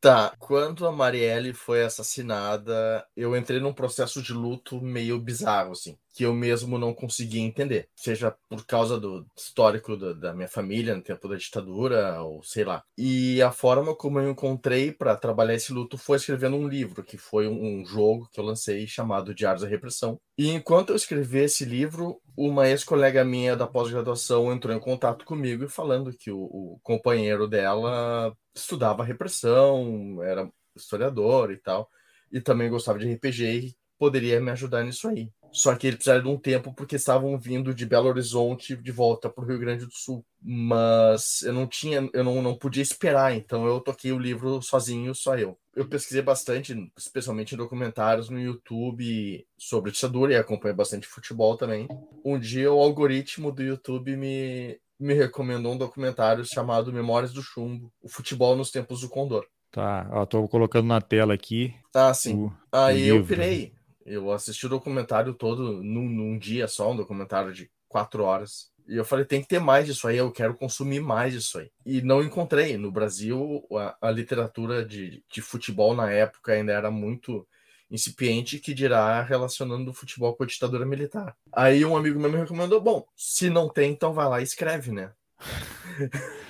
Tá, 0.00 0.34
quando 0.38 0.86
a 0.86 0.92
Marielle 0.92 1.52
foi 1.52 1.84
assassinada, 1.84 3.06
eu 3.16 3.36
entrei 3.36 3.60
num 3.60 3.72
processo 3.72 4.20
de 4.20 4.32
luto 4.32 4.80
meio 4.82 5.18
bizarro, 5.20 5.72
assim, 5.72 5.96
que 6.12 6.24
eu 6.24 6.34
mesmo 6.34 6.78
não 6.78 6.92
conseguia 6.92 7.40
entender. 7.40 7.88
Seja 7.94 8.34
por 8.48 8.66
causa 8.66 8.98
do 8.98 9.24
histórico 9.36 9.96
do, 9.96 10.14
da 10.14 10.34
minha 10.34 10.48
família 10.48 10.96
no 10.96 11.02
tempo 11.02 11.28
da 11.28 11.36
ditadura, 11.36 12.20
ou 12.22 12.42
sei 12.42 12.64
lá. 12.64 12.82
E 12.98 13.03
a 13.42 13.50
forma 13.50 13.94
como 13.94 14.18
eu 14.18 14.30
encontrei 14.30 14.92
para 14.92 15.16
trabalhar 15.16 15.54
esse 15.54 15.72
luto 15.72 15.98
foi 15.98 16.16
escrevendo 16.16 16.56
um 16.56 16.68
livro, 16.68 17.02
que 17.02 17.18
foi 17.18 17.48
um, 17.48 17.80
um 17.80 17.84
jogo 17.84 18.28
que 18.32 18.38
eu 18.38 18.44
lancei 18.44 18.86
chamado 18.86 19.34
Diários 19.34 19.62
da 19.62 19.68
Repressão. 19.68 20.18
E 20.38 20.50
enquanto 20.50 20.90
eu 20.90 20.96
escrevi 20.96 21.38
esse 21.38 21.64
livro, 21.64 22.20
uma 22.36 22.68
ex-colega 22.68 23.24
minha 23.24 23.56
da 23.56 23.66
pós-graduação 23.66 24.52
entrou 24.52 24.74
em 24.74 24.80
contato 24.80 25.24
comigo 25.24 25.64
e 25.64 25.68
falando 25.68 26.12
que 26.12 26.30
o, 26.30 26.38
o 26.38 26.80
companheiro 26.82 27.48
dela 27.48 28.34
estudava 28.54 29.04
repressão, 29.04 30.22
era 30.22 30.50
historiador 30.74 31.50
e 31.50 31.56
tal, 31.56 31.90
e 32.32 32.40
também 32.40 32.70
gostava 32.70 32.98
de 32.98 33.12
RPG 33.12 33.44
e 33.44 33.76
poderia 33.98 34.40
me 34.40 34.50
ajudar 34.50 34.82
nisso 34.84 35.08
aí. 35.08 35.30
Só 35.54 35.72
que 35.76 35.86
ele 35.86 35.94
precisaria 35.94 36.20
de 36.20 36.28
um 36.28 36.36
tempo 36.36 36.74
porque 36.74 36.96
estavam 36.96 37.38
vindo 37.38 37.72
de 37.72 37.86
Belo 37.86 38.08
Horizonte 38.08 38.74
de 38.74 38.90
volta 38.90 39.30
para 39.30 39.44
o 39.44 39.46
Rio 39.46 39.60
Grande 39.60 39.86
do 39.86 39.92
Sul. 39.92 40.26
Mas 40.42 41.42
eu 41.42 41.52
não 41.52 41.64
tinha, 41.64 42.10
eu 42.12 42.24
não, 42.24 42.42
não 42.42 42.56
podia 42.56 42.82
esperar, 42.82 43.32
então 43.32 43.64
eu 43.64 43.80
toquei 43.80 44.10
o 44.10 44.18
livro 44.18 44.60
sozinho, 44.60 45.14
só 45.14 45.38
eu. 45.38 45.56
Eu 45.72 45.88
pesquisei 45.88 46.22
bastante, 46.22 46.74
especialmente 46.98 47.54
em 47.54 47.58
documentários 47.58 48.28
no 48.28 48.40
YouTube 48.40 49.46
sobre 49.56 49.92
ditadura 49.92 50.32
e 50.32 50.36
acompanhei 50.36 50.74
bastante 50.74 51.06
futebol 51.06 51.56
também. 51.56 51.86
Um 52.24 52.36
dia 52.36 52.72
o 52.72 52.80
algoritmo 52.80 53.52
do 53.52 53.62
YouTube 53.62 54.16
me, 54.16 54.76
me 54.98 55.14
recomendou 55.14 55.74
um 55.74 55.78
documentário 55.78 56.44
chamado 56.44 56.92
Memórias 56.92 57.32
do 57.32 57.42
Chumbo, 57.42 57.92
o 58.02 58.08
futebol 58.08 58.56
nos 58.56 58.72
tempos 58.72 59.02
do 59.02 59.08
Condor. 59.08 59.46
Tá, 59.70 60.08
ó, 60.10 60.26
tô 60.26 60.48
colocando 60.48 60.86
na 60.86 61.00
tela 61.00 61.34
aqui. 61.34 61.74
Tá, 61.92 62.12
sim. 62.12 62.34
O, 62.34 62.52
Aí 62.72 63.10
o 63.12 63.18
eu 63.18 63.24
pirei. 63.24 63.73
Eu 64.04 64.30
assisti 64.32 64.66
o 64.66 64.68
documentário 64.68 65.34
todo 65.34 65.82
num, 65.82 66.08
num, 66.08 66.38
dia 66.38 66.68
só, 66.68 66.92
um 66.92 66.96
documentário 66.96 67.52
de 67.52 67.70
quatro 67.88 68.24
horas. 68.24 68.70
E 68.86 68.96
eu 68.96 69.04
falei, 69.04 69.24
tem 69.24 69.40
que 69.40 69.48
ter 69.48 69.60
mais 69.60 69.86
disso 69.86 70.06
aí, 70.06 70.18
eu 70.18 70.30
quero 70.30 70.54
consumir 70.54 71.00
mais 71.00 71.32
disso 71.32 71.58
aí. 71.58 71.70
E 71.86 72.02
não 72.02 72.22
encontrei. 72.22 72.76
No 72.76 72.92
Brasil, 72.92 73.66
a, 73.72 73.96
a 74.08 74.10
literatura 74.10 74.84
de, 74.84 75.24
de 75.30 75.40
futebol 75.40 75.94
na 75.94 76.10
época 76.10 76.52
ainda 76.52 76.72
era 76.72 76.90
muito 76.90 77.46
incipiente, 77.90 78.58
que 78.58 78.74
dirá 78.74 79.22
relacionando 79.22 79.90
o 79.90 79.94
futebol 79.94 80.34
com 80.34 80.42
a 80.42 80.46
ditadura 80.46 80.84
militar. 80.84 81.34
Aí 81.52 81.84
um 81.84 81.96
amigo 81.96 82.18
meu 82.20 82.30
me 82.30 82.38
recomendou, 82.38 82.80
bom, 82.80 83.06
se 83.16 83.48
não 83.48 83.68
tem, 83.68 83.92
então 83.92 84.12
vai 84.12 84.28
lá 84.28 84.40
e 84.40 84.44
escreve, 84.44 84.92
né? 84.92 85.12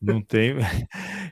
Não 0.00 0.22
tem. 0.22 0.56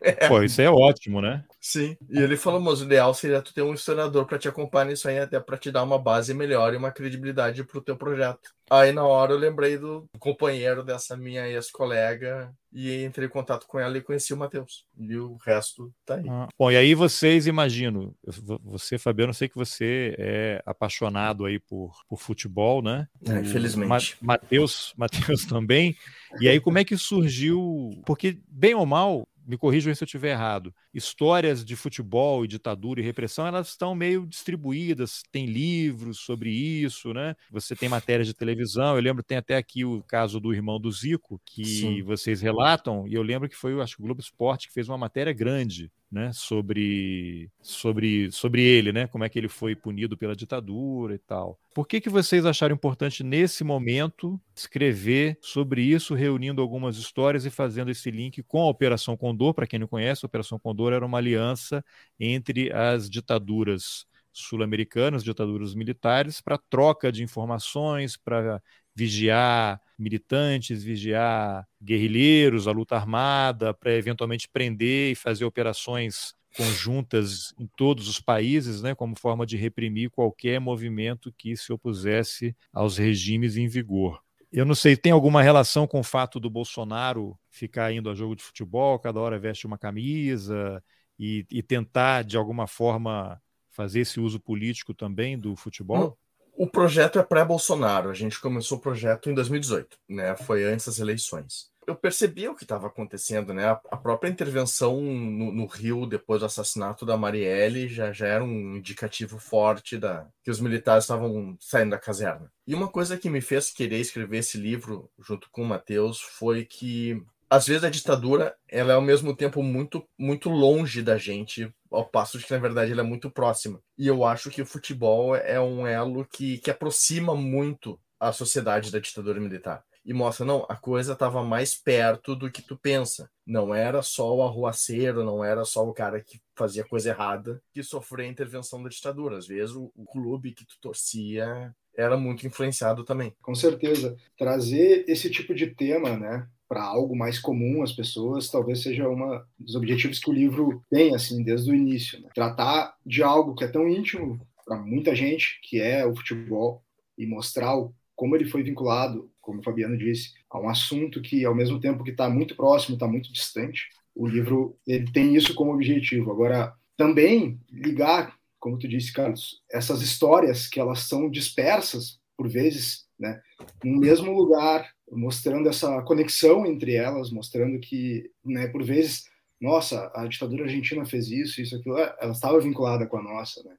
É. 0.02 0.12
Pô, 0.28 0.42
isso 0.42 0.60
é 0.60 0.70
ótimo, 0.70 1.20
né? 1.20 1.44
Sim. 1.64 1.96
E 2.10 2.18
ele 2.18 2.36
falou, 2.36 2.60
mas 2.60 2.82
o 2.82 2.84
ideal 2.84 3.14
seria 3.14 3.40
tu 3.40 3.54
ter 3.54 3.62
um 3.62 3.72
historiador 3.72 4.26
para 4.26 4.38
te 4.38 4.46
acompanhar 4.46 4.84
nisso 4.84 5.08
aí, 5.08 5.18
até 5.18 5.40
para 5.40 5.56
te 5.56 5.70
dar 5.70 5.82
uma 5.82 5.98
base 5.98 6.34
melhor 6.34 6.74
e 6.74 6.76
uma 6.76 6.92
credibilidade 6.92 7.64
para 7.64 7.78
o 7.78 7.80
teu 7.80 7.96
projeto. 7.96 8.50
Aí 8.70 8.92
na 8.92 9.02
hora 9.02 9.32
eu 9.32 9.38
lembrei 9.38 9.78
do 9.78 10.06
companheiro 10.18 10.84
dessa 10.84 11.16
minha 11.16 11.48
ex-colega 11.48 12.52
e 12.70 13.02
entrei 13.02 13.28
em 13.28 13.30
contato 13.30 13.66
com 13.66 13.78
ela 13.78 13.96
e 13.96 14.02
conheci 14.02 14.34
o 14.34 14.36
Matheus. 14.36 14.84
E 14.98 15.16
o 15.16 15.36
resto 15.36 15.90
tá 16.04 16.16
aí. 16.16 16.24
Ah, 16.28 16.48
bom, 16.58 16.70
e 16.70 16.76
aí 16.76 16.94
vocês 16.94 17.46
imaginam, 17.46 18.14
você, 18.62 18.98
Fabiano, 18.98 19.30
eu 19.30 19.34
sei 19.34 19.48
que 19.48 19.56
você 19.56 20.14
é 20.18 20.62
apaixonado 20.66 21.46
aí 21.46 21.58
por, 21.58 21.94
por 22.06 22.20
futebol, 22.20 22.82
né? 22.82 23.08
É, 23.26 23.40
infelizmente. 23.40 24.18
Matheus, 24.20 24.92
Matheus 24.98 25.46
também. 25.46 25.96
E 26.42 26.46
aí 26.46 26.60
como 26.60 26.76
é 26.76 26.84
que 26.84 26.98
surgiu? 26.98 27.90
Porque, 28.04 28.38
bem 28.48 28.74
ou 28.74 28.84
mal, 28.84 29.26
me 29.46 29.56
corrijam 29.56 29.94
se 29.94 30.02
eu 30.02 30.06
estiver 30.06 30.30
errado, 30.30 30.74
histórias 30.92 31.64
de 31.64 31.76
futebol 31.76 32.44
e 32.44 32.48
ditadura 32.48 33.00
e 33.00 33.04
repressão, 33.04 33.46
elas 33.46 33.68
estão 33.68 33.94
meio 33.94 34.26
distribuídas, 34.26 35.22
tem 35.30 35.46
livros 35.46 36.20
sobre 36.20 36.50
isso, 36.50 37.12
né? 37.12 37.34
Você 37.50 37.76
tem 37.76 37.88
matérias 37.88 38.26
de 38.26 38.34
televisão, 38.34 38.96
eu 38.96 39.02
lembro, 39.02 39.22
tem 39.22 39.38
até 39.38 39.56
aqui 39.56 39.84
o 39.84 40.02
caso 40.02 40.40
do 40.40 40.52
irmão 40.52 40.80
do 40.80 40.90
Zico, 40.90 41.40
que 41.44 41.64
Sim. 41.64 42.02
vocês 42.02 42.40
relatam, 42.40 43.06
e 43.06 43.14
eu 43.14 43.22
lembro 43.22 43.48
que 43.48 43.56
foi, 43.56 43.80
acho 43.80 43.96
que 43.96 44.02
o 44.02 44.04
Globo 44.04 44.20
Esporte 44.20 44.68
que 44.68 44.74
fez 44.74 44.88
uma 44.88 44.98
matéria 44.98 45.32
grande 45.32 45.90
né, 46.14 46.30
sobre, 46.32 47.50
sobre, 47.60 48.30
sobre 48.30 48.62
ele, 48.62 48.92
né, 48.92 49.08
como 49.08 49.24
é 49.24 49.28
que 49.28 49.38
ele 49.38 49.48
foi 49.48 49.74
punido 49.74 50.16
pela 50.16 50.36
ditadura 50.36 51.14
e 51.14 51.18
tal. 51.18 51.58
Por 51.74 51.88
que, 51.88 52.00
que 52.00 52.08
vocês 52.08 52.46
acharam 52.46 52.74
importante, 52.74 53.24
nesse 53.24 53.64
momento, 53.64 54.40
escrever 54.54 55.36
sobre 55.42 55.82
isso, 55.82 56.14
reunindo 56.14 56.62
algumas 56.62 56.96
histórias 56.96 57.44
e 57.44 57.50
fazendo 57.50 57.90
esse 57.90 58.10
link 58.12 58.42
com 58.44 58.62
a 58.62 58.68
Operação 58.68 59.16
Condor? 59.16 59.52
Para 59.52 59.66
quem 59.66 59.80
não 59.80 59.88
conhece, 59.88 60.24
a 60.24 60.28
Operação 60.28 60.58
Condor 60.58 60.92
era 60.92 61.04
uma 61.04 61.18
aliança 61.18 61.84
entre 62.18 62.72
as 62.72 63.10
ditaduras 63.10 64.06
sul-americanas, 64.32 65.22
ditaduras 65.22 65.74
militares, 65.74 66.40
para 66.40 66.58
troca 66.58 67.10
de 67.10 67.22
informações, 67.22 68.16
para 68.16 68.60
vigiar 68.94 69.80
militantes, 69.98 70.82
vigiar 70.82 71.66
guerrilheiros, 71.82 72.66
a 72.68 72.72
luta 72.72 72.96
armada, 72.96 73.72
para 73.74 73.92
eventualmente 73.92 74.48
prender 74.48 75.12
e 75.12 75.14
fazer 75.14 75.44
operações 75.44 76.34
conjuntas 76.56 77.52
em 77.58 77.68
todos 77.76 78.08
os 78.08 78.20
países, 78.20 78.80
né, 78.80 78.94
como 78.94 79.18
forma 79.18 79.44
de 79.44 79.56
reprimir 79.56 80.10
qualquer 80.10 80.60
movimento 80.60 81.32
que 81.36 81.56
se 81.56 81.72
opusesse 81.72 82.56
aos 82.72 82.96
regimes 82.96 83.56
em 83.56 83.66
vigor. 83.66 84.20
Eu 84.52 84.64
não 84.64 84.74
sei, 84.74 84.96
tem 84.96 85.10
alguma 85.10 85.42
relação 85.42 85.84
com 85.84 85.98
o 85.98 86.04
fato 86.04 86.38
do 86.38 86.48
Bolsonaro 86.48 87.36
ficar 87.50 87.92
indo 87.92 88.08
a 88.08 88.14
jogo 88.14 88.36
de 88.36 88.42
futebol, 88.44 89.00
cada 89.00 89.18
hora 89.18 89.36
veste 89.36 89.66
uma 89.66 89.76
camisa 89.76 90.82
e, 91.18 91.44
e 91.50 91.60
tentar, 91.60 92.22
de 92.22 92.36
alguma 92.36 92.68
forma, 92.68 93.40
fazer 93.68 94.00
esse 94.00 94.20
uso 94.20 94.38
político 94.38 94.94
também 94.94 95.36
do 95.36 95.56
futebol? 95.56 96.16
O 96.56 96.68
projeto 96.68 97.18
é 97.18 97.22
pré-Bolsonaro. 97.22 98.10
A 98.10 98.14
gente 98.14 98.40
começou 98.40 98.78
o 98.78 98.80
projeto 98.80 99.28
em 99.28 99.34
2018, 99.34 99.96
né? 100.08 100.36
Foi 100.36 100.64
antes 100.64 100.86
das 100.86 100.98
eleições. 100.98 101.72
Eu 101.86 101.94
percebi 101.94 102.48
o 102.48 102.54
que 102.54 102.64
estava 102.64 102.86
acontecendo, 102.86 103.52
né? 103.52 103.68
A 103.68 103.96
própria 103.96 104.30
intervenção 104.30 105.00
no, 105.02 105.52
no, 105.52 105.66
Rio 105.66 106.06
depois 106.06 106.40
do 106.40 106.46
assassinato 106.46 107.04
da 107.04 107.16
Marielle 107.16 107.88
já, 107.88 108.10
já 108.10 108.26
era 108.26 108.42
um 108.42 108.76
indicativo 108.76 109.38
forte 109.38 109.98
da 109.98 110.26
que 110.42 110.50
os 110.50 110.60
militares 110.60 111.04
estavam 111.04 111.56
saindo 111.60 111.90
da 111.90 111.98
caserna. 111.98 112.50
E 112.66 112.74
uma 112.74 112.88
coisa 112.88 113.18
que 113.18 113.28
me 113.28 113.42
fez 113.42 113.70
querer 113.70 113.98
escrever 113.98 114.38
esse 114.38 114.56
livro 114.56 115.10
junto 115.18 115.50
com 115.50 115.62
o 115.62 115.66
Matheus 115.66 116.20
foi 116.22 116.64
que 116.64 117.22
às 117.54 117.68
vezes 117.68 117.84
a 117.84 117.90
ditadura 117.90 118.56
ela 118.68 118.92
é 118.92 118.96
ao 118.96 119.00
mesmo 119.00 119.34
tempo 119.34 119.62
muito 119.62 120.04
muito 120.18 120.50
longe 120.50 121.02
da 121.02 121.16
gente 121.16 121.72
ao 121.88 122.04
passo 122.04 122.36
de 122.36 122.44
que 122.44 122.52
na 122.52 122.58
verdade 122.58 122.90
ela 122.90 123.02
é 123.02 123.04
muito 123.04 123.30
próxima. 123.30 123.80
E 123.96 124.08
eu 124.08 124.24
acho 124.24 124.50
que 124.50 124.60
o 124.60 124.66
futebol 124.66 125.36
é 125.36 125.60
um 125.60 125.86
elo 125.86 126.24
que, 126.24 126.58
que 126.58 126.68
aproxima 126.68 127.32
muito 127.36 127.96
a 128.18 128.32
sociedade 128.32 128.90
da 128.90 128.98
ditadura 128.98 129.40
militar. 129.40 129.84
E 130.04 130.12
mostra 130.12 130.44
não 130.44 130.66
a 130.68 130.74
coisa 130.74 131.12
estava 131.12 131.44
mais 131.44 131.76
perto 131.76 132.34
do 132.34 132.50
que 132.50 132.60
tu 132.60 132.76
pensa. 132.76 133.30
Não 133.46 133.72
era 133.72 134.02
só 134.02 134.34
o 134.34 134.42
arruaceiro 134.42 135.24
não 135.24 135.44
era 135.44 135.64
só 135.64 135.88
o 135.88 135.94
cara 135.94 136.20
que 136.20 136.40
fazia 136.56 136.82
coisa 136.82 137.10
errada 137.10 137.62
que 137.72 137.84
sofreu 137.84 138.26
a 138.26 138.28
intervenção 138.28 138.82
da 138.82 138.88
ditadura. 138.88 139.38
Às 139.38 139.46
vezes 139.46 139.76
o, 139.76 139.92
o 139.94 140.04
clube 140.04 140.52
que 140.52 140.66
tu 140.66 140.74
torcia 140.80 141.72
era 141.96 142.16
muito 142.16 142.44
influenciado 142.44 143.04
também. 143.04 143.32
Com 143.40 143.54
certeza. 143.54 144.16
Trazer 144.36 145.04
esse 145.06 145.30
tipo 145.30 145.54
de 145.54 145.68
tema 145.68 146.16
né 146.16 146.48
para 146.74 146.82
algo 146.82 147.14
mais 147.14 147.38
comum 147.38 147.84
às 147.84 147.92
pessoas, 147.92 148.50
talvez 148.50 148.82
seja 148.82 149.08
um 149.08 149.40
dos 149.56 149.76
objetivos 149.76 150.18
que 150.18 150.28
o 150.28 150.32
livro 150.32 150.84
tem, 150.90 151.14
assim, 151.14 151.40
desde 151.44 151.70
o 151.70 151.74
início. 151.74 152.20
Né? 152.20 152.28
Tratar 152.34 152.96
de 153.06 153.22
algo 153.22 153.54
que 153.54 153.62
é 153.62 153.68
tão 153.68 153.88
íntimo 153.88 154.44
para 154.66 154.76
muita 154.76 155.14
gente, 155.14 155.60
que 155.62 155.80
é 155.80 156.04
o 156.04 156.16
futebol, 156.16 156.82
e 157.16 157.26
mostrar 157.26 157.76
como 158.16 158.34
ele 158.34 158.46
foi 158.46 158.64
vinculado, 158.64 159.30
como 159.40 159.60
o 159.60 159.62
Fabiano 159.62 159.96
disse, 159.96 160.32
a 160.50 160.58
um 160.58 160.68
assunto 160.68 161.22
que, 161.22 161.44
ao 161.44 161.54
mesmo 161.54 161.78
tempo 161.78 162.02
que 162.02 162.10
está 162.10 162.28
muito 162.28 162.56
próximo, 162.56 162.94
está 162.94 163.06
muito 163.06 163.32
distante. 163.32 163.88
O 164.12 164.26
livro 164.26 164.76
ele 164.84 165.12
tem 165.12 165.36
isso 165.36 165.54
como 165.54 165.72
objetivo. 165.72 166.32
Agora, 166.32 166.74
também 166.96 167.60
ligar, 167.70 168.34
como 168.58 168.80
tu 168.80 168.88
disse, 168.88 169.12
Carlos, 169.12 169.62
essas 169.70 170.02
histórias 170.02 170.66
que 170.66 170.80
elas 170.80 171.00
são 171.00 171.30
dispersas, 171.30 172.18
por 172.36 172.48
vezes, 172.48 173.03
né, 173.18 173.40
no 173.82 173.98
mesmo 173.98 174.32
lugar, 174.32 174.88
mostrando 175.10 175.68
essa 175.68 176.02
conexão 176.02 176.66
entre 176.66 176.94
elas, 176.94 177.30
mostrando 177.30 177.78
que, 177.78 178.30
né, 178.44 178.66
por 178.68 178.82
vezes, 178.82 179.24
nossa, 179.60 180.10
a 180.14 180.26
ditadura 180.26 180.64
argentina 180.64 181.06
fez 181.06 181.28
isso, 181.30 181.60
isso, 181.60 181.76
aquilo, 181.76 181.96
é, 181.98 182.14
ela 182.20 182.32
estava 182.32 182.60
vinculada 182.60 183.06
com 183.06 183.16
a 183.16 183.22
nossa. 183.22 183.62
Né? 183.62 183.74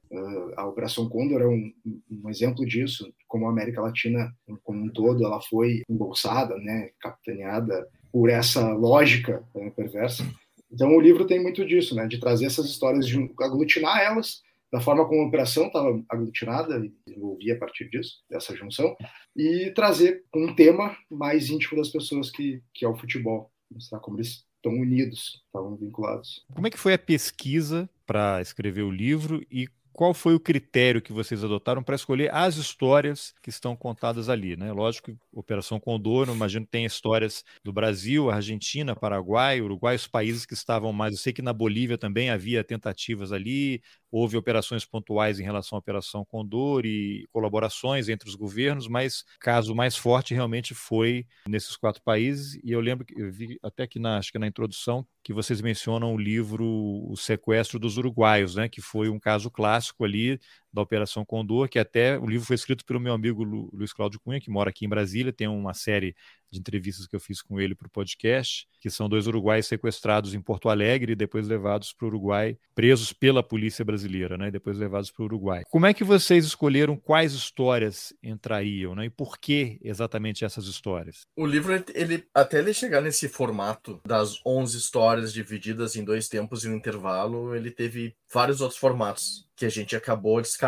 A 0.56 0.66
Operação 0.66 1.08
Condor 1.08 1.42
é 1.42 1.46
um, 1.46 1.72
um, 2.10 2.28
exemplo 2.28 2.66
disso, 2.66 3.12
como 3.28 3.46
a 3.46 3.50
América 3.50 3.82
Latina 3.82 4.34
como 4.64 4.84
um 4.84 4.88
todo, 4.88 5.24
ela 5.24 5.40
foi 5.40 5.82
embolsada, 5.88 6.56
né, 6.56 6.90
capitaneada 7.00 7.86
por 8.10 8.30
essa 8.30 8.72
lógica 8.72 9.44
né, 9.54 9.70
perversa. 9.70 10.26
Então 10.72 10.96
o 10.96 11.00
livro 11.00 11.26
tem 11.26 11.40
muito 11.40 11.64
disso, 11.64 11.94
né, 11.94 12.06
de 12.06 12.18
trazer 12.18 12.46
essas 12.46 12.66
histórias, 12.66 13.06
de 13.06 13.30
aglutinar 13.40 14.00
elas 14.00 14.42
da 14.76 14.80
forma 14.82 15.08
como 15.08 15.22
a 15.22 15.26
operação 15.26 15.68
estava 15.68 16.04
aglutinada 16.06 16.76
e 16.84 16.92
desenvolvia 17.06 17.54
a 17.54 17.58
partir 17.58 17.88
disso, 17.88 18.22
dessa 18.28 18.54
junção, 18.54 18.94
e 19.34 19.72
trazer 19.74 20.22
um 20.34 20.54
tema 20.54 20.94
mais 21.10 21.48
íntimo 21.48 21.78
das 21.78 21.88
pessoas 21.88 22.30
que, 22.30 22.62
que 22.74 22.84
é 22.84 22.88
o 22.88 22.94
futebol, 22.94 23.50
mostrar 23.72 24.00
como 24.00 24.18
eles 24.18 24.44
estão 24.56 24.72
unidos, 24.72 25.42
estavam 25.46 25.76
vinculados. 25.76 26.44
Como 26.54 26.66
é 26.66 26.70
que 26.70 26.78
foi 26.78 26.92
a 26.92 26.98
pesquisa 26.98 27.88
para 28.04 28.42
escrever 28.42 28.82
o 28.82 28.90
livro 28.90 29.42
e 29.50 29.66
qual 29.96 30.12
foi 30.12 30.34
o 30.34 30.40
critério 30.40 31.00
que 31.00 31.10
vocês 31.10 31.42
adotaram 31.42 31.82
para 31.82 31.96
escolher 31.96 32.32
as 32.32 32.56
histórias 32.56 33.32
que 33.42 33.48
estão 33.48 33.74
contadas 33.74 34.28
ali, 34.28 34.54
né? 34.54 34.70
Lógico 34.70 35.10
que 35.10 35.18
Operação 35.32 35.80
Condor, 35.80 36.28
imagino 36.28 36.66
que 36.66 36.70
tem 36.70 36.84
histórias 36.84 37.42
do 37.64 37.72
Brasil, 37.72 38.30
Argentina, 38.30 38.94
Paraguai, 38.94 39.62
Uruguai, 39.62 39.96
os 39.96 40.06
países 40.06 40.44
que 40.44 40.52
estavam 40.52 40.92
mais. 40.92 41.14
Eu 41.14 41.18
sei 41.18 41.32
que 41.32 41.40
na 41.40 41.52
Bolívia 41.52 41.96
também 41.96 42.28
havia 42.28 42.62
tentativas 42.62 43.32
ali, 43.32 43.80
houve 44.10 44.36
operações 44.36 44.84
pontuais 44.84 45.40
em 45.40 45.44
relação 45.44 45.76
à 45.76 45.78
Operação 45.78 46.26
Condor 46.26 46.84
e 46.84 47.26
colaborações 47.32 48.10
entre 48.10 48.28
os 48.28 48.34
governos, 48.34 48.88
mas 48.88 49.24
caso 49.40 49.74
mais 49.74 49.96
forte 49.96 50.34
realmente 50.34 50.74
foi 50.74 51.26
nesses 51.48 51.74
quatro 51.74 52.02
países. 52.02 52.60
E 52.62 52.70
eu 52.70 52.80
lembro 52.80 53.06
que 53.06 53.18
eu 53.18 53.32
vi 53.32 53.58
até 53.62 53.86
que 53.86 53.98
na, 53.98 54.18
acho 54.18 54.30
que 54.30 54.38
na 54.38 54.46
introdução 54.46 55.06
que 55.22 55.32
vocês 55.32 55.60
mencionam 55.60 56.14
o 56.14 56.18
livro 56.18 56.64
O 57.10 57.16
Sequestro 57.16 57.78
dos 57.78 57.98
Uruguaios, 57.98 58.54
né, 58.54 58.68
que 58.68 58.80
foi 58.80 59.08
um 59.08 59.18
caso 59.18 59.50
clássico 59.50 59.85
ali 60.04 60.38
da 60.76 60.82
Operação 60.82 61.24
Condor, 61.24 61.68
que 61.68 61.78
até 61.78 62.18
o 62.18 62.26
livro 62.26 62.46
foi 62.46 62.54
escrito 62.54 62.84
pelo 62.84 63.00
meu 63.00 63.12
amigo 63.12 63.42
Lu, 63.42 63.68
Luiz 63.72 63.92
Cláudio 63.92 64.20
Cunha, 64.20 64.40
que 64.40 64.50
mora 64.50 64.70
aqui 64.70 64.84
em 64.84 64.88
Brasília, 64.88 65.32
tem 65.32 65.48
uma 65.48 65.74
série 65.74 66.14
de 66.50 66.60
entrevistas 66.60 67.06
que 67.06 67.16
eu 67.16 67.20
fiz 67.20 67.42
com 67.42 67.60
ele 67.60 67.74
para 67.74 67.86
o 67.86 67.90
podcast, 67.90 68.68
que 68.80 68.88
são 68.88 69.08
dois 69.08 69.26
uruguaios 69.26 69.66
sequestrados 69.66 70.34
em 70.34 70.40
Porto 70.40 70.68
Alegre 70.68 71.12
e 71.12 71.16
depois 71.16 71.48
levados 71.48 71.92
para 71.92 72.04
o 72.04 72.08
Uruguai, 72.08 72.56
presos 72.74 73.12
pela 73.12 73.42
polícia 73.42 73.84
brasileira, 73.84 74.36
né, 74.38 74.48
e 74.48 74.50
depois 74.50 74.78
levados 74.78 75.10
para 75.10 75.22
o 75.22 75.26
Uruguai. 75.26 75.62
Como 75.70 75.86
é 75.86 75.94
que 75.94 76.04
vocês 76.04 76.44
escolheram 76.44 76.96
quais 76.96 77.32
histórias 77.32 78.12
entrariam, 78.22 78.94
né, 78.94 79.06
e 79.06 79.10
por 79.10 79.38
que 79.38 79.78
exatamente 79.82 80.44
essas 80.44 80.66
histórias? 80.66 81.26
O 81.34 81.46
livro, 81.46 81.72
ele 81.94 82.24
até 82.34 82.58
ele 82.58 82.72
chegar 82.72 83.00
nesse 83.00 83.28
formato 83.28 84.00
das 84.06 84.40
11 84.46 84.76
histórias 84.76 85.32
divididas 85.32 85.96
em 85.96 86.04
dois 86.04 86.28
tempos 86.28 86.64
e 86.64 86.68
um 86.68 86.76
intervalo, 86.76 87.54
ele 87.56 87.70
teve 87.70 88.14
vários 88.32 88.60
outros 88.60 88.78
formatos 88.78 89.46
que 89.56 89.64
a 89.64 89.70
gente 89.70 89.96
acabou 89.96 90.40
descartando 90.40 90.65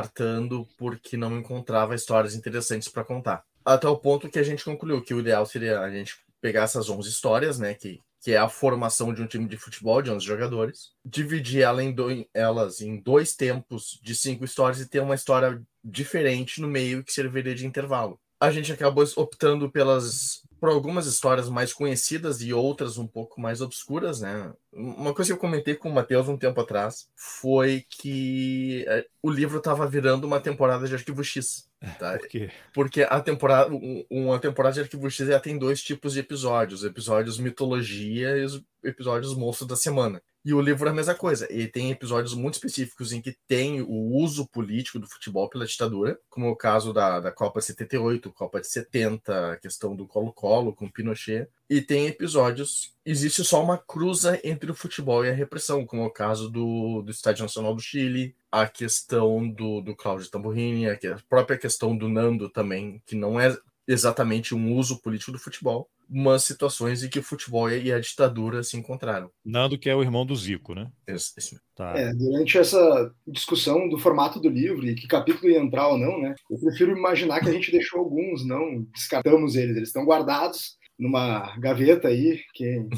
porque 0.76 1.16
não 1.16 1.38
encontrava 1.38 1.94
histórias 1.94 2.34
interessantes 2.34 2.88
para 2.88 3.04
contar. 3.04 3.42
Até 3.64 3.88
o 3.88 3.96
ponto 3.96 4.28
que 4.28 4.38
a 4.38 4.42
gente 4.42 4.64
concluiu 4.64 5.02
que 5.02 5.12
o 5.12 5.20
ideal 5.20 5.44
seria 5.44 5.80
a 5.80 5.90
gente 5.90 6.16
pegar 6.40 6.62
essas 6.62 6.88
11 6.88 7.08
histórias, 7.08 7.58
né, 7.58 7.74
que, 7.74 8.00
que 8.20 8.32
é 8.32 8.36
a 8.36 8.48
formação 8.48 9.12
de 9.12 9.22
um 9.22 9.26
time 9.26 9.46
de 9.46 9.56
futebol 9.56 10.00
de 10.00 10.10
11 10.10 10.24
jogadores, 10.24 10.92
dividir 11.04 11.62
ela 11.62 11.82
em 11.82 11.92
do, 11.92 12.08
elas 12.32 12.80
em 12.80 13.00
dois 13.00 13.34
tempos 13.34 13.98
de 14.02 14.14
cinco 14.14 14.44
histórias 14.44 14.80
e 14.80 14.88
ter 14.88 15.00
uma 15.00 15.14
história 15.14 15.60
diferente 15.84 16.60
no 16.60 16.68
meio 16.68 17.02
que 17.02 17.12
serviria 17.12 17.54
de 17.54 17.66
intervalo. 17.66 18.18
A 18.40 18.50
gente 18.50 18.72
acabou 18.72 19.04
optando 19.16 19.70
pelas 19.70 20.42
por 20.60 20.68
algumas 20.68 21.06
histórias 21.06 21.48
mais 21.48 21.72
conhecidas 21.72 22.40
e 22.42 22.52
outras 22.52 22.98
um 22.98 23.06
pouco 23.06 23.40
mais 23.40 23.60
obscuras, 23.60 24.20
né? 24.20 24.52
Uma 24.72 25.14
coisa 25.14 25.30
que 25.30 25.32
eu 25.32 25.40
comentei 25.40 25.74
com 25.74 25.88
o 25.88 25.94
Matheus 25.94 26.28
um 26.28 26.36
tempo 26.36 26.60
atrás 26.60 27.08
foi 27.14 27.84
que 27.88 28.84
é, 28.88 29.06
o 29.22 29.30
livro 29.30 29.58
estava 29.58 29.86
virando 29.86 30.26
uma 30.26 30.40
temporada 30.40 30.86
de 30.86 30.94
Arquivo 30.94 31.22
X. 31.22 31.68
Tá? 31.98 32.18
Por 32.18 32.28
quê? 32.28 32.50
Porque 32.74 33.02
a 33.02 33.20
temporada, 33.20 33.70
uma 34.10 34.38
temporada 34.40 34.74
de 34.74 34.80
Arquivo 34.80 35.08
X 35.08 35.28
já 35.28 35.38
tem 35.38 35.56
dois 35.56 35.80
tipos 35.80 36.14
de 36.14 36.20
episódios: 36.20 36.84
episódios 36.84 37.38
mitologia 37.38 38.36
e 38.36 38.44
os 38.44 38.62
episódios 38.82 39.34
monstro 39.34 39.66
da 39.66 39.76
semana. 39.76 40.20
E 40.44 40.54
o 40.54 40.60
livro 40.60 40.88
é 40.88 40.90
a 40.90 40.94
mesma 40.94 41.14
coisa. 41.14 41.52
E 41.52 41.66
tem 41.66 41.90
episódios 41.90 42.34
muito 42.34 42.54
específicos 42.54 43.12
em 43.12 43.20
que 43.20 43.36
tem 43.46 43.82
o 43.82 44.14
uso 44.16 44.46
político 44.46 44.98
do 44.98 45.06
futebol 45.06 45.48
pela 45.48 45.66
ditadura, 45.66 46.18
como 46.30 46.48
o 46.48 46.56
caso 46.56 46.92
da, 46.92 47.20
da 47.20 47.30
Copa 47.30 47.60
78, 47.60 48.32
Copa 48.32 48.60
de 48.60 48.66
70, 48.66 49.52
a 49.52 49.56
questão 49.56 49.94
do 49.94 50.06
Colo-Colo 50.06 50.72
com 50.72 50.90
Pinochet. 50.90 51.48
E 51.68 51.82
tem 51.82 52.06
episódios. 52.06 52.94
Existe 53.04 53.44
só 53.44 53.62
uma 53.62 53.76
cruza 53.76 54.40
entre 54.44 54.70
o 54.70 54.74
futebol 54.74 55.24
e 55.24 55.30
a 55.30 55.34
repressão, 55.34 55.84
como 55.84 56.04
o 56.04 56.10
caso 56.10 56.48
do, 56.48 57.02
do 57.02 57.10
Estádio 57.10 57.42
Nacional 57.42 57.74
do 57.74 57.82
Chile, 57.82 58.34
a 58.50 58.66
questão 58.66 59.48
do, 59.48 59.80
do 59.80 59.94
Cláudio 59.94 60.30
Tamburrini, 60.30 60.88
a 60.88 60.98
própria 61.28 61.58
questão 61.58 61.96
do 61.96 62.08
Nando 62.08 62.48
também, 62.48 63.02
que 63.06 63.14
não 63.14 63.38
é 63.38 63.56
exatamente 63.86 64.54
um 64.54 64.74
uso 64.74 65.00
político 65.00 65.32
do 65.32 65.38
futebol, 65.38 65.88
umas 66.08 66.44
situações 66.44 67.02
em 67.02 67.08
que 67.08 67.18
o 67.18 67.22
futebol 67.22 67.70
e 67.70 67.92
a 67.92 68.00
ditadura 68.00 68.62
se 68.62 68.76
encontraram. 68.76 69.30
Nando, 69.44 69.78
que 69.78 69.90
é 69.90 69.94
o 69.94 70.02
irmão 70.02 70.24
do 70.24 70.34
Zico, 70.34 70.74
né? 70.74 70.90
Esse, 71.06 71.32
esse 71.36 71.60
tá. 71.74 71.92
é, 71.96 72.12
durante 72.14 72.56
essa 72.56 73.12
discussão 73.26 73.88
do 73.88 73.98
formato 73.98 74.40
do 74.40 74.48
livro 74.48 74.86
e 74.86 74.94
que 74.94 75.06
capítulo 75.06 75.50
ia 75.50 75.58
entrar 75.58 75.88
ou 75.88 75.98
não, 75.98 76.20
né? 76.20 76.34
Eu 76.50 76.58
prefiro 76.58 76.96
imaginar 76.96 77.40
que 77.40 77.48
a 77.48 77.52
gente 77.52 77.70
deixou 77.70 78.00
alguns, 78.00 78.44
não 78.46 78.82
descartamos 78.94 79.54
eles. 79.54 79.76
Eles 79.76 79.88
estão 79.88 80.04
guardados 80.04 80.78
numa 80.98 81.54
gaveta 81.58 82.08
aí, 82.08 82.40
que 82.54 82.88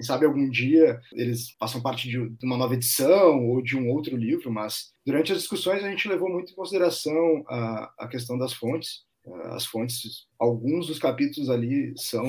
quem 0.00 0.04
sabe 0.04 0.24
algum 0.24 0.48
dia 0.48 0.98
eles 1.12 1.54
façam 1.58 1.82
parte 1.82 2.08
de 2.08 2.18
uma 2.42 2.56
nova 2.56 2.74
edição 2.74 3.46
ou 3.48 3.60
de 3.60 3.76
um 3.76 3.90
outro 3.90 4.16
livro, 4.16 4.50
mas 4.50 4.92
durante 5.04 5.32
as 5.32 5.38
discussões 5.38 5.84
a 5.84 5.90
gente 5.90 6.08
levou 6.08 6.30
muito 6.30 6.52
em 6.52 6.56
consideração 6.56 7.44
a, 7.48 7.92
a 7.98 8.08
questão 8.08 8.38
das 8.38 8.52
fontes 8.52 9.04
as 9.52 9.66
fontes, 9.66 10.26
alguns 10.38 10.86
dos 10.86 10.98
capítulos 10.98 11.50
ali 11.50 11.92
são 11.96 12.24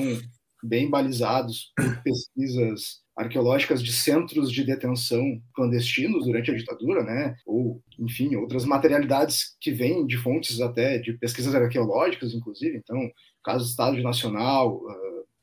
bem 0.62 0.88
balizados 0.88 1.72
por 1.76 2.02
pesquisas 2.02 3.02
arqueológicas 3.16 3.82
de 3.82 3.92
centros 3.92 4.50
de 4.50 4.64
detenção 4.64 5.40
clandestinos 5.54 6.24
durante 6.24 6.50
a 6.50 6.54
ditadura, 6.54 7.02
né? 7.02 7.34
Ou, 7.44 7.82
enfim, 7.98 8.34
outras 8.36 8.64
materialidades 8.64 9.56
que 9.60 9.70
vêm 9.70 10.06
de 10.06 10.16
fontes 10.16 10.60
até 10.60 10.98
de 10.98 11.12
pesquisas 11.14 11.54
arqueológicas, 11.54 12.32
inclusive. 12.32 12.78
Então, 12.78 13.10
caso 13.44 13.64
do 13.64 13.70
Estado 13.70 14.02
Nacional, 14.02 14.80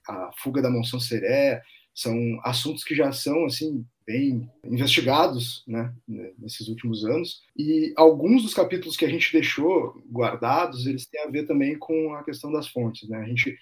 ah, 0.08 0.14
a 0.14 0.32
fuga 0.42 0.62
da 0.62 0.70
Monção 0.72 1.00
Seré, 1.00 1.62
são 1.94 2.16
assuntos 2.44 2.84
que 2.84 2.96
já 2.96 3.12
são 3.12 3.46
assim 3.46 3.86
bem 4.10 4.50
investigados 4.66 5.64
né, 5.68 5.94
nesses 6.40 6.68
últimos 6.68 7.06
anos. 7.06 7.44
E 7.56 7.94
alguns 7.96 8.42
dos 8.42 8.56
capítulos 8.56 8.98
que 8.98 9.06
a 9.06 9.10
gente 9.10 9.32
deixou 9.32 10.02
guardados, 10.12 10.88
eles 10.88 11.06
têm 11.06 11.22
a 11.22 11.30
ver 11.30 11.46
também 11.46 11.78
com 11.78 12.16
a 12.16 12.24
questão 12.24 12.52
das 12.52 12.68
fontes. 12.68 13.08
Né? 13.08 13.20
A 13.20 13.28
gente 13.28 13.56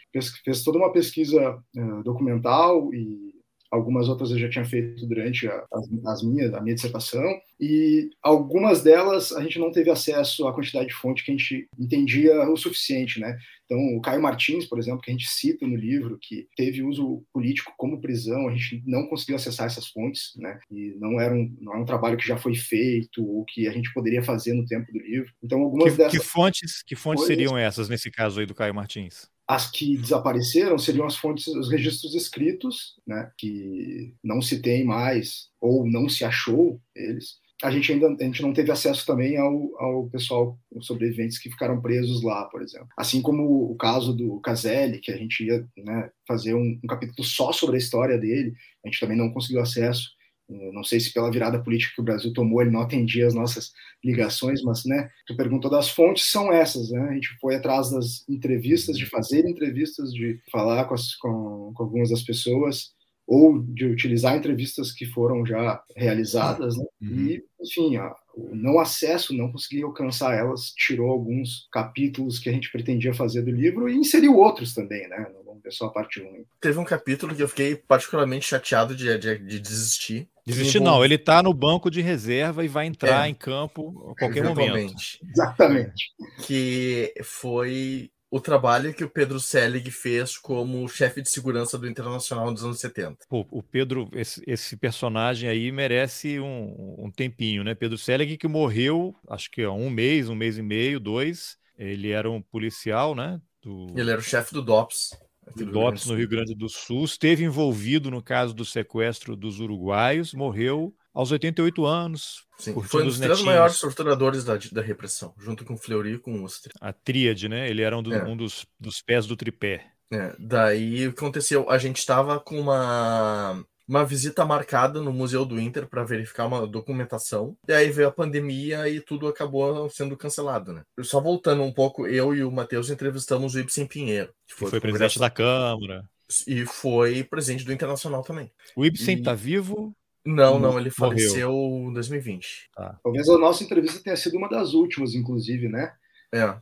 fez, 0.46 0.64
toda 0.64 0.78
uma 0.78 0.94
pesquisa 0.94 1.62
uh, 1.76 2.04
documental 2.04 2.94
e 2.94 3.27
algumas 3.72 4.08
outras 4.10 4.32
eu 4.32 4.40
já 4.40 4.50
tinha 4.50 4.66
feito 4.66 5.06
durante 5.08 5.48
a, 5.48 5.66
as, 5.72 6.06
as, 6.06 6.24
minhas, 6.24 6.54
a 6.54 6.62
minha 6.62 6.76
dissertação, 6.76 7.24
e 7.60 8.10
algumas 8.22 8.84
delas 8.84 9.32
a 9.32 9.42
gente 9.42 9.60
não 9.60 9.72
teve 9.72 9.90
acesso 9.90 10.48
à 10.48 10.54
quantidade 10.54 10.88
de 10.88 10.94
fonte 10.94 11.24
que 11.24 11.32
a 11.32 11.36
gente 11.36 11.68
entendia 11.80 12.50
o 12.50 12.58
suficiente, 12.58 13.20
né? 13.20 13.38
Então, 13.66 13.98
o 13.98 14.02
Caio 14.02 14.22
Martins, 14.22 14.66
por 14.66 14.80
exemplo, 14.80 15.02
que 15.02 15.12
a 15.12 15.14
gente 15.14 15.28
cita 15.28 15.68
no 15.68 15.76
livro, 15.76 16.18
que 16.22 16.48
teve 16.56 16.82
uso 16.82 17.24
político 17.34 17.74
como 17.78 18.00
prisão, 18.00 18.48
a 18.48 18.56
gente 18.56 18.82
não 18.86 19.08
conseguiu 19.08 19.36
acessar 19.36 19.66
essas 19.66 19.88
fontes, 19.88 20.32
né? 20.38 20.58
E 20.72 20.96
não 21.00 21.20
era 21.20 21.36
um, 21.36 21.54
não 21.60 21.74
era 21.74 21.82
um 21.82 21.86
trabalho 21.86 22.18
que 22.18 22.28
já 22.28 22.38
foi 22.38 22.56
feito 22.56 23.26
ou 23.26 23.44
que 23.44 23.68
a 23.68 23.72
gente 23.74 23.92
poderia 23.94 24.24
fazer 24.24 24.54
no 24.54 24.66
tempo 24.66 24.90
do 24.92 25.00
livro. 25.00 25.30
Então, 25.44 25.60
algumas 25.60 25.92
que, 25.92 25.98
dessas... 25.98 26.18
Que 26.18 26.26
fontes, 26.26 26.84
que 26.84 26.96
fontes 26.96 27.26
seriam 27.26 27.58
essas, 27.58 27.90
nesse 27.90 28.10
caso 28.10 28.40
aí 28.40 28.46
do 28.46 28.56
Caio 28.56 28.74
Martins? 28.74 29.30
As 29.48 29.72
que 29.72 29.98
desapareceram 29.98 30.78
seriam 30.78 31.06
as 31.06 31.16
fontes, 31.16 31.48
os 31.48 31.70
registros 31.70 32.14
escritos, 32.14 32.96
né, 33.08 33.32
que 33.38 34.14
não 34.22 34.42
se 34.42 34.62
tem 34.62 34.84
mais 34.84 35.48
ou 35.62 35.86
não 35.90 36.10
se 36.10 36.26
achou 36.26 36.82
eles. 36.94 37.36
A 37.64 37.72
gente 37.72 37.92
ainda 37.92 38.08
a 38.08 38.24
gente 38.24 38.42
não 38.44 38.54
teve 38.54 38.72
acesso 38.72 39.06
também 39.06 39.36
ao, 39.38 39.72
ao 39.82 40.10
pessoal, 40.10 40.60
os 40.72 40.86
sobreviventes 40.86 41.40
que 41.40 41.50
ficaram 41.50 41.82
presos 41.82 42.22
lá, 42.22 42.46
por 42.46 42.62
exemplo. 42.62 42.90
Assim 42.96 43.22
como 43.22 43.72
o 43.72 43.76
caso 43.76 44.14
do 44.14 44.40
Caselli, 44.42 45.00
que 45.00 45.12
a 45.12 45.18
gente 45.18 45.44
ia 45.44 45.66
né, 45.78 46.12
fazer 46.28 46.54
um, 46.54 46.80
um 46.84 46.88
capítulo 46.88 47.24
só 47.24 47.52
sobre 47.52 47.78
a 47.78 47.80
história 47.80 48.18
dele, 48.18 48.54
a 48.86 48.88
gente 48.88 49.00
também 49.00 49.18
não 49.18 49.32
conseguiu 49.32 49.62
acesso. 49.62 50.17
Não 50.50 50.84
sei 50.84 51.00
se 51.00 51.14
pela 51.14 51.32
virada 51.32 51.62
política 51.62 51.94
que 51.96 52.02
o 52.02 52.04
Brasil 52.04 52.32
tomou 52.32 52.62
ele 52.62 52.72
não 52.72 52.82
atendia 52.82 53.28
as 53.28 53.34
nossas 53.34 53.72
ligações, 54.04 54.62
mas, 54.64 54.86
né, 54.86 55.10
tu 55.26 55.36
perguntou 55.36 55.70
das 55.70 55.90
fontes, 55.90 56.32
são 56.32 56.52
essas, 56.52 56.90
né? 56.90 57.02
A 57.10 57.14
gente 57.14 57.38
foi 57.40 57.56
atrás 57.56 57.92
das 57.92 58.28
entrevistas, 58.30 58.98
de 58.98 59.06
fazer 59.06 59.46
entrevistas, 59.46 60.12
de 60.14 60.40
falar 60.52 60.86
com, 60.86 60.94
as, 60.94 61.16
com, 61.16 61.74
com 61.76 61.84
algumas 61.84 62.10
das 62.10 62.22
pessoas, 62.22 62.96
ou 63.28 63.62
de 63.62 63.86
utilizar 63.86 64.38
entrevistas 64.38 64.94
que 64.94 65.06
foram 65.06 65.46
já 65.46 65.84
realizadas, 65.98 66.78
né? 66.78 66.86
Uhum. 67.02 67.26
E, 67.26 67.44
enfim, 67.62 67.98
ó, 67.98 68.14
o 68.34 68.56
não 68.56 68.80
acesso, 68.80 69.36
não 69.36 69.52
conseguir 69.52 69.84
alcançar 69.84 70.34
elas, 70.34 70.72
tirou 70.72 71.10
alguns 71.10 71.68
capítulos 71.72 72.40
que 72.40 72.48
a 72.48 72.54
gente 72.54 72.72
pretendia 72.72 73.14
fazer 73.14 73.42
do 73.42 73.52
livro 73.52 73.90
e 73.90 73.98
inseriu 73.98 74.38
outros 74.38 74.74
também, 74.74 75.10
né? 75.10 75.30
Ver 75.64 75.72
só 75.72 75.86
a 75.86 75.92
parte 75.92 76.22
1. 76.22 76.46
Teve 76.60 76.80
um 76.80 76.86
capítulo 76.86 77.36
que 77.36 77.44
eu 77.44 77.48
fiquei 77.48 77.76
particularmente 77.76 78.46
chateado 78.46 78.96
de, 78.96 79.18
de, 79.18 79.38
de 79.38 79.60
desistir. 79.60 80.30
Desistir 80.46 80.80
não, 80.80 81.04
ele 81.04 81.16
está 81.16 81.44
no 81.44 81.54
banco 81.54 81.92
de 81.92 82.02
reserva 82.02 82.64
e 82.64 82.68
vai 82.68 82.86
entrar 82.86 83.26
é, 83.26 83.30
em 83.30 83.34
campo 83.34 84.12
a 84.12 84.20
qualquer 84.20 84.44
momento. 84.44 84.96
Exatamente. 85.22 86.14
Que 86.46 87.14
foi 87.24 88.10
o 88.30 88.40
trabalho 88.40 88.94
que 88.94 89.04
o 89.04 89.10
Pedro 89.10 89.40
Selig 89.40 89.90
fez 89.90 90.38
como 90.38 90.88
chefe 90.88 91.22
de 91.22 91.30
segurança 91.30 91.78
do 91.78 91.88
Internacional 91.88 92.54
dos 92.54 92.64
anos 92.64 92.80
70. 92.80 93.26
Pô, 93.30 93.48
o 93.52 93.64
Pedro, 93.64 94.10
esse, 94.14 94.42
esse, 94.46 94.76
personagem 94.76 95.50
aí 95.50 95.72
merece 95.72 96.40
um, 96.40 96.96
um, 96.98 97.12
tempinho, 97.12 97.64
né? 97.64 97.74
Pedro 97.74 97.98
Selig 97.98 98.38
que 98.38 98.48
morreu, 98.48 99.16
acho 99.30 99.50
que 99.50 99.64
há 99.64 99.72
um 99.72 99.90
mês, 99.90 100.30
um 100.30 100.36
mês 100.36 100.58
e 100.58 100.62
meio, 100.62 101.00
dois. 101.00 101.58
Ele 101.78 102.12
era 102.12 102.30
um 102.30 102.42
policial, 102.42 103.16
né? 103.16 103.40
Do... 103.62 103.94
Ele 103.96 104.12
era 104.12 104.20
o 104.20 104.24
chefe 104.24 104.54
do 104.54 104.62
DOPS. 104.62 105.12
Do 105.56 105.66
DOPS 105.66 106.06
no 106.06 106.16
Rio 106.16 106.28
Grande 106.28 106.54
do 106.54 106.70
Sul. 106.70 107.06
Esteve 107.06 107.44
envolvido 107.44 108.12
no 108.12 108.22
caso 108.22 108.54
do 108.54 108.66
sequestro 108.66 109.36
dos 109.36 109.60
uruguaios, 109.60 110.34
morreu 110.34 110.94
aos 111.14 111.32
88 111.32 111.86
anos. 111.86 112.46
Sim, 112.58 112.80
foi 112.84 113.04
um 113.04 113.06
dos 113.06 113.20
três 113.20 113.42
maiores 113.42 113.80
torturadores 113.80 114.44
da, 114.44 114.58
da 114.72 114.82
repressão, 114.82 115.34
junto 115.38 115.66
com 115.66 115.78
Fleury 115.78 116.14
e 116.14 116.20
com 116.20 116.44
Ustre. 116.44 116.72
A 116.80 116.94
tríade, 116.94 117.50
né? 117.50 117.70
Ele 117.70 117.82
era 117.82 117.98
um, 117.98 118.04
do, 118.04 118.14
é. 118.14 118.24
um 118.24 118.38
dos, 118.38 118.66
dos 118.80 119.02
pés 119.02 119.26
do 119.26 119.36
tripé. 119.36 119.86
É, 120.12 120.36
daí 120.40 121.08
o 121.08 121.14
que 121.14 121.20
aconteceu? 121.20 121.70
A 121.70 121.78
gente 121.78 121.98
estava 121.98 122.40
com 122.40 122.60
uma, 122.60 123.64
uma 123.88 124.04
visita 124.04 124.46
marcada 124.46 125.02
no 125.02 125.14
Museu 125.14 125.46
do 125.46 125.60
Inter 125.60 125.88
para 125.88 126.04
verificar 126.04 126.46
uma 126.46 126.68
documentação. 126.68 127.56
E 127.68 127.74
aí 127.74 127.90
veio 127.90 128.10
a 128.10 128.12
pandemia 128.12 128.90
e 128.90 129.00
tudo 129.00 129.28
acabou 129.28 129.90
sendo 129.90 130.18
cancelado, 130.18 130.74
né? 130.74 130.84
Só 131.02 131.22
voltando 131.22 131.64
um 131.64 131.72
pouco, 131.72 132.06
eu 132.06 132.36
e 132.36 132.44
o 132.44 132.52
Matheus 132.52 132.90
entrevistamos 132.90 133.56
o 133.56 133.60
Ibsen 133.60 133.88
Pinheiro, 133.88 134.34
que 134.46 134.56
foi, 134.56 134.70
foi 134.70 134.82
presidente 134.82 135.18
da 135.18 135.30
Câmara. 135.30 136.04
E 136.46 136.66
foi 136.66 137.24
presidente 137.24 137.64
do 137.64 137.72
Internacional 137.72 138.22
também. 138.22 138.52
O 138.76 138.86
Ibsen 138.86 139.20
está 139.20 139.34
vivo? 139.34 139.96
Não, 140.26 140.60
não, 140.60 140.78
ele 140.78 140.90
faleceu 140.90 141.54
em 141.54 141.94
2020. 141.94 142.70
Tá. 142.76 143.00
Talvez 143.02 143.30
a 143.30 143.38
nossa 143.38 143.64
entrevista 143.64 144.04
tenha 144.04 144.18
sido 144.18 144.38
uma 144.38 144.50
das 144.50 144.74
últimas, 144.74 145.16
inclusive, 145.16 145.70
né? 145.70 145.94
É. 146.34 146.54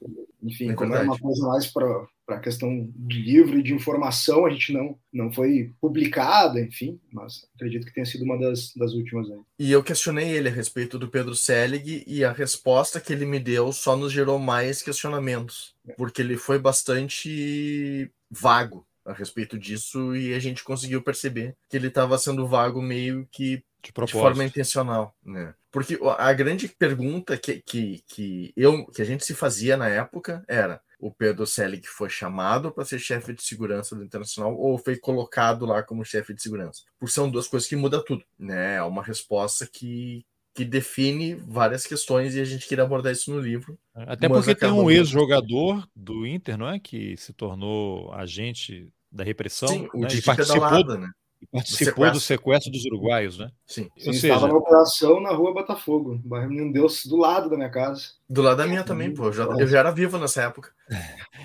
Enfim, 0.44 0.70
é 0.70 0.74
como 0.76 0.94
é 0.94 1.02
uma 1.02 1.18
coisa 1.18 1.48
mais 1.48 1.66
para 1.66 2.06
a 2.28 2.40
questão 2.40 2.92
de 2.96 3.22
livro 3.22 3.60
e 3.60 3.64
de 3.64 3.74
informação, 3.74 4.46
a 4.46 4.50
gente 4.50 4.74
não, 4.74 4.98
não 5.14 5.32
foi 5.32 5.74
publicada, 5.80 6.60
enfim, 6.60 7.00
mas 7.12 7.48
acredito 7.56 7.86
que 7.86 7.94
tenha 7.94 8.06
sido 8.06 8.24
uma 8.24 8.38
das, 8.38 8.74
das 8.76 8.94
últimas 8.94 9.30
aí. 9.30 9.40
E 9.60 9.72
eu 9.72 9.84
questionei 9.84 10.30
ele 10.30 10.50
a 10.50 10.52
respeito 10.52 10.98
do 10.98 11.08
Pedro 11.08 11.36
Selig 11.36 12.04
e 12.08 12.24
a 12.24 12.32
resposta 12.32 13.00
que 13.00 13.14
ele 13.14 13.26
me 13.26 13.40
deu 13.40 13.72
só 13.72 13.96
nos 13.96 14.12
gerou 14.12 14.40
mais 14.40 14.82
questionamentos, 14.82 15.76
é. 15.88 15.94
porque 15.94 16.22
ele 16.22 16.38
foi 16.38 16.58
bastante 16.58 18.10
vago 18.30 18.86
a 19.06 19.14
respeito 19.14 19.58
disso 19.58 20.16
e 20.16 20.34
a 20.34 20.40
gente 20.40 20.64
conseguiu 20.64 21.02
perceber 21.02 21.56
que 21.70 21.78
ele 21.78 21.88
estava 21.88 22.18
sendo 22.18 22.48
vago 22.48 22.82
meio 22.82 23.28
que 23.32 23.64
de, 23.84 24.06
de, 24.06 24.12
forma 24.12 24.44
intencional, 24.44 25.16
né? 25.24 25.54
Porque 25.72 26.00
a 26.18 26.34
grande 26.34 26.68
pergunta 26.68 27.38
que, 27.38 27.62
que, 27.62 28.04
que, 28.08 28.54
eu, 28.58 28.86
que 28.88 29.02
a 29.02 29.06
gente 29.06 29.24
se 29.24 29.36
fazia 29.36 29.78
na 29.78 29.88
época 29.88 30.44
era 30.48 30.82
o 31.06 31.12
Pedro 31.12 31.46
Selig 31.46 31.86
foi 31.86 32.10
chamado 32.10 32.72
para 32.72 32.84
ser 32.84 32.98
chefe 32.98 33.32
de 33.32 33.44
segurança 33.44 33.96
do 33.96 34.04
Internacional 34.04 34.58
ou 34.58 34.76
foi 34.76 34.98
colocado 34.98 35.64
lá 35.64 35.84
como 35.84 36.04
chefe 36.04 36.34
de 36.34 36.42
segurança? 36.42 36.82
Porque 37.00 37.14
são 37.14 37.30
duas 37.30 37.48
coisas 37.48 37.70
que 37.70 37.76
mudam 37.76 38.04
tudo, 38.04 38.24
né? 38.40 38.78
É 38.78 38.82
uma 38.82 39.04
resposta 39.04 39.70
que, 39.72 40.26
que 40.56 40.66
define 40.66 41.36
várias 41.36 41.86
questões 41.86 42.34
e 42.34 42.42
a 42.42 42.44
gente 42.44 42.68
queria 42.68 42.84
abordar 42.84 43.12
isso 43.12 43.32
no 43.32 43.40
livro. 43.40 43.78
Até 43.94 44.28
porque 44.28 44.56
tem 44.56 44.72
um 44.72 44.90
ex-jogador 44.90 45.88
do 45.96 46.26
Inter, 46.26 46.58
não 46.58 46.68
é, 46.68 46.80
que 46.80 47.16
se 47.18 47.32
tornou 47.34 48.12
agente 48.12 48.90
da 49.12 49.24
repressão, 49.24 49.70
Sim, 49.70 49.88
o 49.94 50.02
né? 50.02 50.08
e 50.12 50.22
participou, 50.24 50.98
né? 50.98 51.12
Participou 51.52 52.12
do 52.12 52.20
sequestro 52.20 52.72
dos 52.72 52.86
uruguaios, 52.86 53.38
né? 53.38 53.52
Sim. 53.66 53.90
Sim 53.98 54.08
Ou 54.08 54.14
seja, 54.14 54.28
estava 54.28 54.48
na 54.48 54.56
operação 54.56 55.20
na 55.22 55.32
rua 55.32 55.54
Botafogo, 55.54 56.20
bairro 56.24 56.50
Menino 56.50 56.74
Deus, 56.74 57.06
do 57.06 57.18
lado 57.18 57.50
da 57.50 57.56
minha 57.56 57.70
casa. 57.70 58.14
Do 58.30 58.42
lado 58.42 58.58
da 58.58 58.68
minha 58.68 58.84
também, 58.84 59.14
pô. 59.14 59.26
Eu 59.26 59.34
já, 59.34 59.44
eu 59.44 59.68
já 59.68 59.80
era 59.80 59.92
vivo 59.92 60.18
nessa 60.18 60.44
época. 60.44 60.72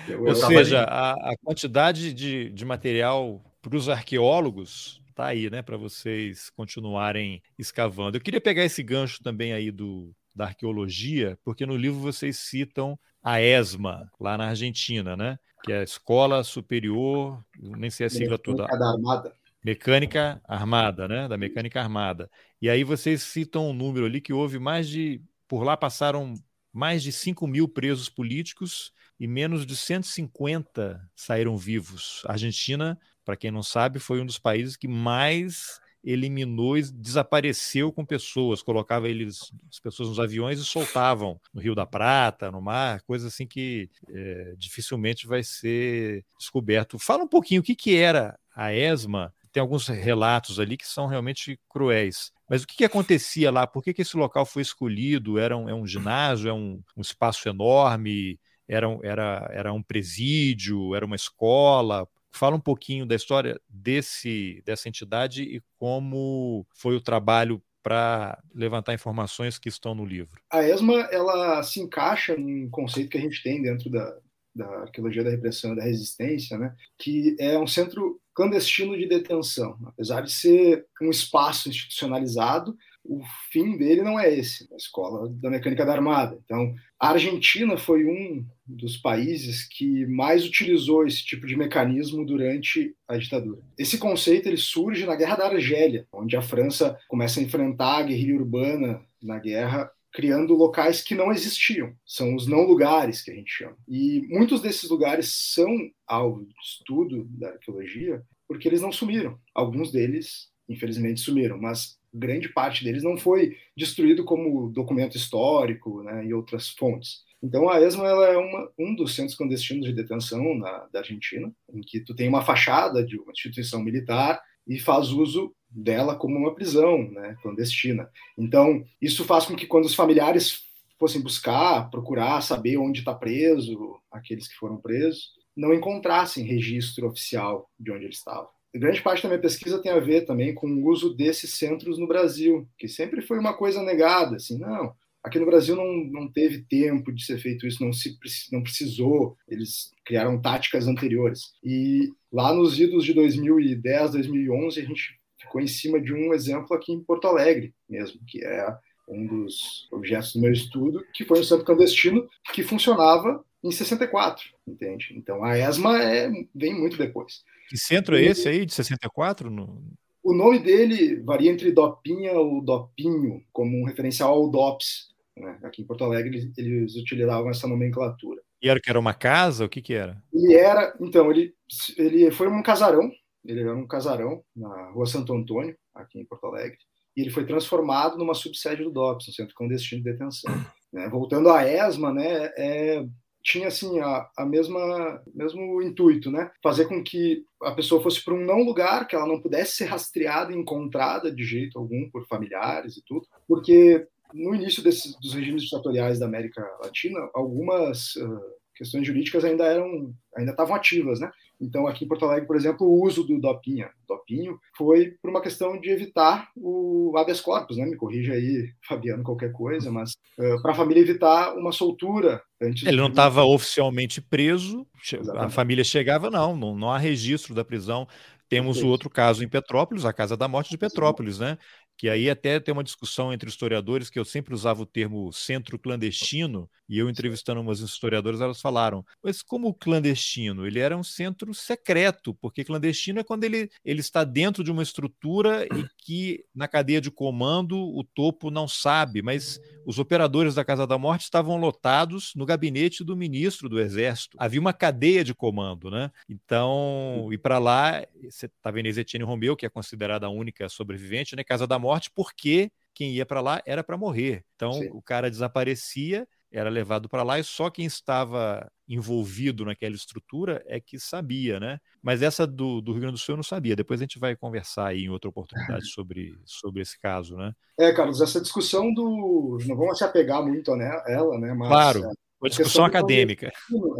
Eu, 0.07 0.23
Ou 0.25 0.35
seja, 0.35 0.83
a, 0.83 1.11
a, 1.11 1.33
quantidade 1.43 2.13
de, 2.13 2.49
de 2.49 2.65
material 2.65 3.41
para 3.61 3.75
os 3.75 3.89
arqueólogos 3.89 5.01
tá 5.13 5.27
aí, 5.27 5.49
né, 5.49 5.61
para 5.61 5.77
vocês 5.77 6.49
continuarem 6.49 7.41
escavando. 7.57 8.17
Eu 8.17 8.21
queria 8.21 8.41
pegar 8.41 8.63
esse 8.63 8.81
gancho 8.81 9.21
também 9.21 9.53
aí 9.53 9.71
do, 9.71 10.13
da 10.35 10.45
arqueologia, 10.45 11.37
porque 11.43 11.65
no 11.65 11.75
livro 11.75 11.99
vocês 11.99 12.37
citam 12.37 12.97
a 13.23 13.41
ESMA, 13.41 14.09
lá 14.19 14.37
na 14.37 14.47
Argentina, 14.47 15.15
né? 15.15 15.37
Que 15.63 15.71
é 15.71 15.79
a 15.79 15.83
Escola 15.83 16.43
Superior, 16.43 17.43
nem 17.59 17.91
sei 17.91 18.07
a 18.07 18.09
sigla 18.09 18.37
toda. 18.37 18.65
Da 18.65 18.91
Armada. 18.91 19.35
Mecânica 19.63 20.41
Armada, 20.47 21.07
né? 21.07 21.27
Da 21.27 21.37
Mecânica 21.37 21.81
Armada. 21.81 22.29
E 22.61 22.69
aí 22.69 22.83
vocês 22.83 23.23
citam 23.23 23.69
um 23.69 23.73
número 23.73 24.05
ali 24.05 24.19
que 24.21 24.33
houve 24.33 24.59
mais 24.59 24.87
de. 24.87 25.21
Por 25.47 25.63
lá 25.63 25.75
passaram 25.75 26.33
mais 26.73 27.03
de 27.03 27.11
5 27.11 27.45
mil 27.45 27.67
presos 27.67 28.09
políticos 28.09 28.93
e 29.19 29.27
menos 29.27 29.65
de 29.65 29.75
150 29.75 30.99
saíram 31.15 31.57
vivos. 31.57 32.23
A 32.25 32.31
Argentina, 32.31 32.97
para 33.23 33.35
quem 33.35 33.51
não 33.51 33.61
sabe, 33.61 33.99
foi 33.99 34.21
um 34.21 34.25
dos 34.25 34.39
países 34.39 34.75
que 34.75 34.87
mais 34.87 35.79
eliminou 36.03 36.77
e 36.77 36.81
desapareceu 36.81 37.91
com 37.91 38.03
pessoas, 38.03 38.63
colocava 38.63 39.07
eles, 39.07 39.51
as 39.69 39.79
pessoas 39.79 40.09
nos 40.09 40.19
aviões 40.19 40.59
e 40.59 40.65
soltavam 40.65 41.39
no 41.53 41.61
Rio 41.61 41.75
da 41.75 41.85
Prata, 41.85 42.49
no 42.49 42.59
mar, 42.59 43.01
coisa 43.03 43.27
assim 43.27 43.45
que 43.45 43.87
é, 44.09 44.55
dificilmente 44.57 45.27
vai 45.27 45.43
ser 45.43 46.25
descoberto. 46.39 46.97
Fala 46.97 47.23
um 47.23 47.27
pouquinho 47.27 47.61
o 47.61 47.63
que, 47.63 47.75
que 47.75 47.95
era 47.95 48.39
a 48.55 48.73
ESMA 48.73 49.31
tem 49.51 49.61
alguns 49.61 49.87
relatos 49.87 50.59
ali 50.59 50.77
que 50.77 50.87
são 50.87 51.07
realmente 51.07 51.59
cruéis. 51.69 52.31
Mas 52.49 52.63
o 52.63 52.67
que, 52.67 52.77
que 52.77 52.85
acontecia 52.85 53.51
lá? 53.51 53.67
Por 53.67 53.83
que, 53.83 53.93
que 53.93 54.01
esse 54.01 54.15
local 54.17 54.45
foi 54.45 54.61
escolhido? 54.61 55.37
Era 55.37 55.57
um, 55.57 55.69
é 55.69 55.73
um 55.73 55.85
ginásio? 55.85 56.49
É 56.49 56.53
um, 56.53 56.81
um 56.95 57.01
espaço 57.01 57.47
enorme? 57.47 58.39
Era 58.67 58.87
era, 59.03 59.49
era 59.51 59.73
um 59.73 59.83
presídio? 59.83 60.95
Era 60.95 61.05
uma 61.05 61.15
escola? 61.15 62.07
Fala 62.29 62.55
um 62.55 62.61
pouquinho 62.61 63.05
da 63.05 63.15
história 63.15 63.59
desse, 63.67 64.61
dessa 64.65 64.87
entidade 64.87 65.43
e 65.43 65.61
como 65.77 66.65
foi 66.73 66.95
o 66.95 67.01
trabalho 67.01 67.61
para 67.83 68.41
levantar 68.53 68.93
informações 68.93 69.57
que 69.57 69.67
estão 69.67 69.95
no 69.95 70.05
livro. 70.05 70.39
A 70.49 70.63
ESMA 70.63 71.09
ela 71.11 71.63
se 71.63 71.79
encaixa 71.79 72.37
num 72.37 72.69
conceito 72.69 73.09
que 73.09 73.17
a 73.17 73.21
gente 73.21 73.41
tem 73.41 73.61
dentro 73.61 73.89
da, 73.89 74.17
da 74.53 74.67
arqueologia 74.81 75.23
da 75.23 75.29
repressão 75.29 75.73
e 75.73 75.75
da 75.75 75.83
resistência, 75.83 76.57
né, 76.57 76.75
que 76.97 77.35
é 77.39 77.57
um 77.57 77.67
centro 77.67 78.19
clandestino 78.33 78.97
de 78.97 79.07
detenção. 79.07 79.77
Apesar 79.85 80.21
de 80.21 80.31
ser 80.31 80.85
um 81.01 81.09
espaço 81.09 81.69
institucionalizado, 81.69 82.75
o 83.03 83.21
fim 83.51 83.77
dele 83.77 84.03
não 84.03 84.19
é 84.19 84.33
esse, 84.33 84.67
a 84.71 84.75
escola 84.75 85.27
da 85.29 85.49
mecânica 85.49 85.85
da 85.85 85.93
armada. 85.93 86.39
Então, 86.45 86.73
a 86.99 87.09
Argentina 87.09 87.75
foi 87.75 88.05
um 88.05 88.45
dos 88.65 88.95
países 88.97 89.67
que 89.67 90.05
mais 90.05 90.45
utilizou 90.45 91.05
esse 91.05 91.25
tipo 91.25 91.47
de 91.47 91.57
mecanismo 91.57 92.25
durante 92.25 92.95
a 93.07 93.17
ditadura. 93.17 93.61
Esse 93.77 93.97
conceito 93.97 94.47
ele 94.47 94.57
surge 94.57 95.05
na 95.05 95.15
Guerra 95.15 95.37
da 95.37 95.47
Argélia, 95.47 96.07
onde 96.13 96.37
a 96.37 96.41
França 96.41 96.97
começa 97.07 97.39
a 97.39 97.43
enfrentar 97.43 97.97
a 97.97 98.03
guerrilha 98.03 98.35
urbana 98.35 99.01
na 99.21 99.39
guerra 99.39 99.91
criando 100.11 100.53
locais 100.53 101.01
que 101.01 101.15
não 101.15 101.31
existiam. 101.31 101.95
São 102.05 102.35
os 102.35 102.47
não 102.47 102.63
lugares 102.63 103.21
que 103.21 103.31
a 103.31 103.35
gente 103.35 103.51
chama. 103.51 103.77
E 103.87 104.21
muitos 104.29 104.61
desses 104.61 104.89
lugares 104.89 105.33
são 105.53 105.73
alvo 106.05 106.45
de 106.45 106.53
estudo 106.61 107.25
da 107.29 107.49
arqueologia 107.49 108.21
porque 108.47 108.67
eles 108.67 108.81
não 108.81 108.91
sumiram. 108.91 109.39
Alguns 109.55 109.91
deles, 109.91 110.49
infelizmente, 110.67 111.21
sumiram, 111.21 111.57
mas 111.57 111.97
grande 112.13 112.49
parte 112.49 112.83
deles 112.83 113.03
não 113.03 113.15
foi 113.15 113.55
destruído 113.75 114.25
como 114.25 114.69
documento 114.69 115.15
histórico 115.15 116.03
né, 116.03 116.25
e 116.25 116.33
outras 116.33 116.69
fontes. 116.69 117.21
Então 117.41 117.69
a 117.69 117.81
ESMA 117.81 118.05
ela 118.05 118.27
é 118.27 118.37
uma, 118.37 118.71
um 118.77 118.93
dos 118.93 119.15
centros 119.15 119.35
clandestinos 119.35 119.87
de 119.87 119.93
detenção 119.93 120.55
na, 120.57 120.87
da 120.91 120.99
Argentina, 120.99 121.51
em 121.73 121.81
que 121.81 122.01
tu 122.01 122.13
tem 122.13 122.27
uma 122.27 122.43
fachada 122.43 123.03
de 123.03 123.17
uma 123.17 123.31
instituição 123.31 123.81
militar 123.81 124.39
e 124.67 124.79
faz 124.79 125.09
uso 125.09 125.53
dela 125.69 126.15
como 126.15 126.37
uma 126.37 126.53
prisão 126.53 127.09
né, 127.11 127.35
clandestina. 127.41 128.09
Então, 128.37 128.83
isso 129.01 129.23
faz 129.23 129.45
com 129.45 129.55
que 129.55 129.65
quando 129.65 129.85
os 129.85 129.95
familiares 129.95 130.63
fossem 130.99 131.21
buscar, 131.21 131.89
procurar 131.89 132.41
saber 132.41 132.77
onde 132.77 132.99
está 132.99 133.13
preso, 133.13 133.97
aqueles 134.11 134.47
que 134.47 134.55
foram 134.55 134.77
presos, 134.77 135.31
não 135.55 135.73
encontrassem 135.73 136.45
registro 136.45 137.07
oficial 137.07 137.69
de 137.79 137.91
onde 137.91 138.05
ele 138.05 138.13
estava. 138.13 138.47
grande 138.73 139.01
parte 139.01 139.23
da 139.23 139.29
minha 139.29 139.41
pesquisa 139.41 139.81
tem 139.81 139.91
a 139.91 139.99
ver 139.99 140.25
também 140.25 140.53
com 140.53 140.67
o 140.67 140.87
uso 140.87 141.15
desses 141.15 141.53
centros 141.55 141.97
no 141.97 142.07
Brasil, 142.07 142.67
que 142.77 142.87
sempre 142.87 143.21
foi 143.21 143.39
uma 143.39 143.53
coisa 143.53 143.81
negada, 143.81 144.35
assim, 144.35 144.57
não, 144.59 144.93
aqui 145.23 145.39
no 145.39 145.45
Brasil 145.45 145.75
não, 145.75 146.05
não 146.05 146.31
teve 146.31 146.63
tempo 146.63 147.11
de 147.11 147.23
ser 147.25 147.37
feito 147.39 147.67
isso, 147.67 147.83
não 147.83 147.93
se 147.93 148.17
não 148.51 148.63
precisou, 148.63 149.37
eles 149.47 149.91
criaram 150.05 150.41
táticas 150.41 150.87
anteriores. 150.87 151.53
E 151.63 152.09
lá 152.31 152.53
nos 152.53 152.79
idos 152.79 153.05
de 153.05 153.13
2010, 153.13 154.11
2011, 154.11 154.79
a 154.79 154.83
gente 154.83 155.19
ficou 155.39 155.61
em 155.61 155.67
cima 155.67 155.99
de 155.99 156.13
um 156.13 156.33
exemplo 156.33 156.75
aqui 156.75 156.91
em 156.91 157.03
Porto 157.03 157.27
Alegre 157.27 157.73
mesmo, 157.89 158.19
que 158.27 158.43
é 158.43 158.67
um 159.07 159.25
dos 159.25 159.87
objetos 159.91 160.33
do 160.33 160.41
meu 160.41 160.51
estudo, 160.51 161.03
que 161.13 161.25
foi 161.25 161.39
um 161.39 161.43
centro 161.43 161.65
clandestino 161.65 162.27
que 162.53 162.63
funcionava 162.63 163.43
em 163.63 163.71
64, 163.71 164.43
entende? 164.67 165.13
Então 165.15 165.43
a 165.43 165.57
ESMA 165.57 166.01
é, 166.01 166.31
vem 166.55 166.73
muito 166.73 166.97
depois. 166.97 167.43
Que 167.69 167.77
centro 167.77 168.17
é 168.17 168.23
esse 168.23 168.47
aí, 168.47 168.65
de 168.65 168.73
64? 168.73 169.49
No... 169.49 169.83
O 170.23 170.33
nome 170.33 170.59
dele 170.59 171.21
varia 171.23 171.51
entre 171.51 171.71
Dopinha 171.71 172.33
ou 172.33 172.63
Dopinho, 172.63 173.43
como 173.51 173.77
um 173.77 173.85
referencial 173.85 174.33
ao 174.33 174.49
DOPS. 174.49 175.09
Né? 175.35 175.59
Aqui 175.63 175.81
em 175.81 175.85
Porto 175.85 176.03
Alegre 176.03 176.51
eles, 176.57 176.95
utilizavam 176.95 177.49
essa 177.49 177.67
nomenclatura. 177.67 178.41
E 178.61 178.69
era 178.69 178.79
que 178.79 178.89
era 178.89 178.99
uma 178.99 179.13
casa? 179.13 179.65
O 179.65 179.69
que 179.69 179.81
que 179.81 179.93
era? 179.93 180.21
Ele 180.31 180.53
era, 180.53 180.95
então, 181.01 181.31
ele, 181.31 181.53
ele 181.97 182.29
foi 182.29 182.47
um 182.47 182.61
casarão 182.61 183.11
ele 183.45 183.61
era 183.61 183.75
um 183.75 183.87
casarão 183.87 184.43
na 184.55 184.91
rua 184.91 185.05
Santo 185.05 185.33
Antônio, 185.33 185.75
aqui 185.93 186.19
em 186.19 186.25
Porto 186.25 186.45
Alegre, 186.45 186.77
e 187.15 187.21
ele 187.21 187.29
foi 187.29 187.45
transformado 187.45 188.17
numa 188.17 188.33
subsede 188.33 188.83
do 188.83 188.91
DOPS, 188.91 189.29
um 189.29 189.31
centro 189.31 189.55
clandestino 189.55 190.03
de 190.03 190.11
detenção. 190.11 190.53
Né? 190.93 191.09
Voltando 191.09 191.49
à 191.49 191.65
ESMA, 191.67 192.13
né, 192.13 192.51
é, 192.57 193.05
tinha 193.43 193.67
assim 193.67 193.99
a, 193.99 194.29
a 194.37 194.45
mesma 194.45 195.21
mesmo 195.33 195.81
intuito, 195.81 196.29
né? 196.29 196.51
Fazer 196.63 196.85
com 196.85 197.03
que 197.03 197.43
a 197.63 197.71
pessoa 197.71 198.01
fosse 198.01 198.23
para 198.23 198.33
um 198.33 198.45
não 198.45 198.63
lugar, 198.63 199.07
que 199.07 199.15
ela 199.15 199.27
não 199.27 199.41
pudesse 199.41 199.77
ser 199.77 199.85
rastreada 199.85 200.53
encontrada 200.53 201.31
de 201.33 201.43
jeito 201.43 201.77
algum 201.77 202.09
por 202.09 202.25
familiares 202.27 202.97
e 202.97 203.03
tudo, 203.03 203.27
porque 203.47 204.07
no 204.33 204.55
início 204.55 204.83
desses, 204.83 205.15
dos 205.19 205.33
regimes 205.33 205.63
ditatoriais 205.63 206.19
da 206.19 206.25
América 206.25 206.61
Latina, 206.81 207.19
algumas 207.33 208.15
uh, 208.15 208.41
questões 208.75 209.05
jurídicas 209.05 209.43
ainda 209.43 209.65
eram 209.65 210.13
ainda 210.35 210.51
estavam 210.51 210.75
ativas, 210.75 211.19
né? 211.19 211.31
Então, 211.61 211.85
aqui 211.85 212.05
em 212.05 212.07
Porto 212.07 212.25
Alegre, 212.25 212.47
por 212.47 212.55
exemplo, 212.55 212.87
o 212.87 213.05
uso 213.05 213.23
do 213.23 213.39
dopinha, 213.39 213.91
dopinho, 214.07 214.59
foi 214.75 215.11
por 215.21 215.29
uma 215.29 215.41
questão 215.41 215.79
de 215.79 215.89
evitar 215.89 216.49
o 216.55 217.15
habeas 217.15 217.39
corpus, 217.39 217.77
né? 217.77 217.85
Me 217.85 217.95
corrija 217.95 218.33
aí, 218.33 218.69
Fabiano, 218.87 219.23
qualquer 219.23 219.51
coisa, 219.51 219.91
mas 219.91 220.13
uh, 220.39 220.61
para 220.61 220.71
a 220.71 220.75
família 220.75 221.01
evitar 221.01 221.55
uma 221.55 221.71
soltura 221.71 222.41
antes. 222.59 222.87
Ele 222.87 222.97
não 222.97 223.09
estava 223.09 223.43
oficialmente 223.43 224.19
preso, 224.19 224.87
Exatamente. 225.01 225.45
a 225.45 225.49
família 225.49 225.83
chegava, 225.83 226.31
não, 226.31 226.55
não, 226.55 226.75
não 226.75 226.91
há 226.91 226.97
registro 226.97 227.53
da 227.53 227.63
prisão. 227.63 228.07
Temos 228.49 228.83
o 228.83 228.87
outro 228.87 229.09
caso 229.09 229.45
em 229.45 229.47
Petrópolis, 229.47 230.03
a 230.03 230.11
Casa 230.11 230.35
da 230.35 230.45
Morte 230.45 230.71
de 230.71 230.77
Petrópolis, 230.77 231.39
né? 231.39 231.57
Que 232.01 232.09
aí 232.09 232.31
até 232.31 232.59
tem 232.59 232.73
uma 232.73 232.83
discussão 232.83 233.31
entre 233.31 233.47
historiadores 233.47 234.09
que 234.09 234.17
eu 234.17 234.25
sempre 234.25 234.55
usava 234.55 234.81
o 234.81 234.87
termo 234.87 235.31
centro 235.31 235.77
clandestino, 235.77 236.67
e 236.89 236.97
eu 236.97 237.07
entrevistando 237.07 237.61
umas 237.61 237.79
historiadoras, 237.79 238.41
elas 238.41 238.59
falaram, 238.59 239.05
mas 239.23 239.43
como 239.43 239.71
clandestino? 239.71 240.65
Ele 240.65 240.79
era 240.79 240.97
um 240.97 241.03
centro 241.03 241.53
secreto, 241.53 242.33
porque 242.33 242.63
clandestino 242.63 243.19
é 243.19 243.23
quando 243.23 243.43
ele, 243.43 243.69
ele 243.85 243.99
está 243.99 244.23
dentro 244.23 244.63
de 244.63 244.71
uma 244.71 244.81
estrutura 244.81 245.63
e 245.65 245.85
que 245.95 246.43
na 246.55 246.67
cadeia 246.67 246.99
de 246.99 247.11
comando 247.11 247.77
o 247.77 248.03
topo 248.03 248.49
não 248.49 248.67
sabe, 248.67 249.21
mas 249.21 249.59
os 249.85 249.99
operadores 249.99 250.55
da 250.55 250.65
Casa 250.65 250.87
da 250.87 250.97
Morte 250.97 251.21
estavam 251.21 251.55
lotados 251.57 252.33
no 252.35 252.47
gabinete 252.47 253.03
do 253.03 253.15
ministro 253.15 253.69
do 253.69 253.79
Exército. 253.79 254.37
Havia 254.39 254.59
uma 254.59 254.73
cadeia 254.73 255.23
de 255.23 255.35
comando, 255.35 255.91
né? 255.91 256.11
Então, 256.27 257.29
e 257.31 257.37
para 257.37 257.59
lá, 257.59 258.03
você 258.23 258.47
está 258.47 258.71
vendo 258.71 258.87
Etienne 258.87 259.23
Romeu, 259.23 259.55
que 259.55 259.67
é 259.67 259.69
considerada 259.69 260.25
a 260.25 260.29
única 260.29 260.67
sobrevivente, 260.67 261.35
né? 261.35 261.43
Casa 261.43 261.67
da 261.67 261.77
Morte 261.77 261.90
morte 261.91 262.09
porque 262.15 262.71
quem 262.93 263.11
ia 263.11 263.25
para 263.25 263.41
lá 263.41 263.61
era 263.65 263.83
para 263.83 263.97
morrer. 263.97 264.43
Então 264.55 264.73
Sim. 264.73 264.89
o 264.93 265.01
cara 265.01 265.29
desaparecia, 265.29 266.25
era 266.51 266.69
levado 266.69 267.09
para 267.09 267.23
lá 267.23 267.39
e 267.39 267.43
só 267.43 267.69
quem 267.69 267.85
estava 267.85 268.69
envolvido 268.87 269.63
naquela 269.65 269.95
estrutura 269.95 270.61
é 270.67 270.79
que 270.79 270.99
sabia, 270.99 271.59
né? 271.59 271.79
Mas 272.01 272.21
essa 272.21 272.45
do, 272.45 272.81
do 272.81 272.91
Rio 272.91 273.01
Grande 273.01 273.15
do 273.15 273.19
Sul 273.19 273.33
eu 273.33 273.37
não 273.37 273.43
sabia. 273.43 273.75
Depois 273.75 274.01
a 274.01 274.03
gente 274.03 274.19
vai 274.19 274.35
conversar 274.35 274.87
aí 274.87 275.03
em 275.03 275.09
outra 275.09 275.29
oportunidade 275.29 275.85
sobre, 275.91 276.37
sobre 276.45 276.81
esse 276.81 276.99
caso, 276.99 277.37
né? 277.37 277.53
É, 277.79 277.93
Carlos, 277.93 278.21
essa 278.21 278.41
discussão 278.41 278.93
do. 278.93 279.57
Não 279.65 279.75
vamos 279.77 279.97
se 279.97 280.03
apegar 280.03 280.43
muito 280.45 280.73
a 280.73 281.03
ela, 281.07 281.39
né? 281.39 281.53
Mas, 281.53 281.69
claro. 281.69 282.03
É, 282.03 282.11
uma 282.41 282.49
discussão 282.49 282.83
acadêmica. 282.83 283.51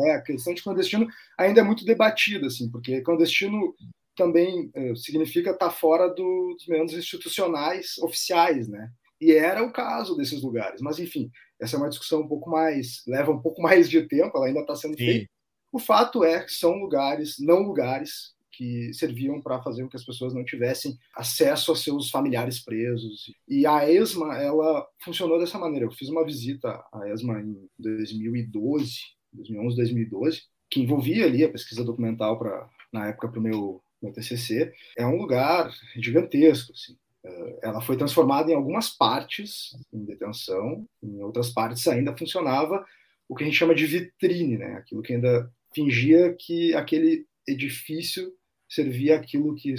É, 0.06 0.16
a 0.16 0.22
questão 0.22 0.54
de 0.54 0.64
clandestino 0.64 1.08
ainda 1.38 1.62
é 1.62 1.64
muito 1.64 1.86
debatida, 1.86 2.48
assim, 2.48 2.70
porque 2.70 3.02
clandestino 3.02 3.76
também 4.22 4.70
eh, 4.76 4.94
significa 4.96 5.50
estar 5.50 5.70
tá 5.70 5.72
fora 5.72 6.08
do, 6.08 6.54
dos 6.54 6.68
meandros 6.68 6.96
institucionais 6.96 7.98
oficiais, 7.98 8.68
né? 8.68 8.92
E 9.20 9.32
era 9.32 9.64
o 9.64 9.74
caso 9.74 10.16
desses 10.16 10.44
lugares. 10.44 10.80
Mas, 10.80 11.00
enfim, 11.00 11.32
essa 11.60 11.76
é 11.76 11.80
uma 11.80 11.90
discussão 11.90 12.22
um 12.22 12.28
pouco 12.28 12.48
mais. 12.48 13.02
leva 13.08 13.32
um 13.32 13.42
pouco 13.42 13.62
mais 13.64 13.90
de 13.90 14.08
tempo, 14.08 14.38
ela 14.38 14.46
ainda 14.46 14.60
está 14.60 14.76
sendo 14.76 14.96
Sim. 14.96 15.06
feita. 15.06 15.32
O 15.72 15.80
fato 15.80 16.24
é 16.24 16.44
que 16.44 16.52
são 16.52 16.74
lugares, 16.76 17.38
não 17.40 17.64
lugares, 17.64 18.36
que 18.52 18.94
serviam 18.94 19.42
para 19.42 19.62
fazer 19.64 19.82
com 19.82 19.90
que 19.90 19.96
as 19.96 20.06
pessoas 20.06 20.36
não 20.36 20.44
tivessem 20.44 20.96
acesso 21.16 21.72
a 21.72 21.76
seus 21.76 22.12
familiares 22.12 22.64
presos. 22.64 23.34
E 23.48 23.66
a 23.66 23.90
ESMA, 23.90 24.38
ela 24.38 24.86
funcionou 25.04 25.40
dessa 25.40 25.58
maneira. 25.58 25.86
Eu 25.86 25.92
fiz 25.92 26.10
uma 26.10 26.26
visita 26.26 26.70
à 26.94 27.10
ESMA 27.10 27.42
em 27.42 27.56
2012, 27.80 29.00
2011, 29.34 29.76
2012, 29.78 30.42
que 30.70 30.82
envolvia 30.82 31.26
ali 31.26 31.44
a 31.44 31.50
pesquisa 31.50 31.84
documental 31.84 32.38
para 32.38 32.70
na 32.92 33.08
época 33.08 33.30
para 33.30 33.40
o 33.40 33.44
meu, 33.44 33.82
meu 34.02 34.12
TCC. 34.12 34.74
É 34.98 35.06
um 35.06 35.18
lugar 35.18 35.72
gigantesco, 35.96 36.74
assim. 36.74 36.98
Eh, 37.24 37.60
ela 37.64 37.82
foi 37.82 37.98
transformada 37.98 38.52
em 38.52 38.56
algumas 38.56 38.90
partes 38.90 39.76
em 39.94 40.04
detenção, 40.04 40.88
em 41.04 41.22
outras 41.22 41.50
partes 41.50 41.88
ainda 41.88 42.18
funcionava 42.18 42.86
o 43.30 43.36
que 43.36 43.44
a 43.44 43.46
gente 43.46 43.58
chama 43.58 43.76
de 43.76 43.86
vitrine, 43.86 44.58
né? 44.58 44.74
Aquilo 44.74 45.02
que 45.02 45.14
ainda 45.14 45.52
fingia 45.74 46.36
que 46.38 46.74
aquele 46.76 47.26
edifício 47.48 48.34
servia 48.70 49.16
aquilo 49.16 49.56
que 49.56 49.76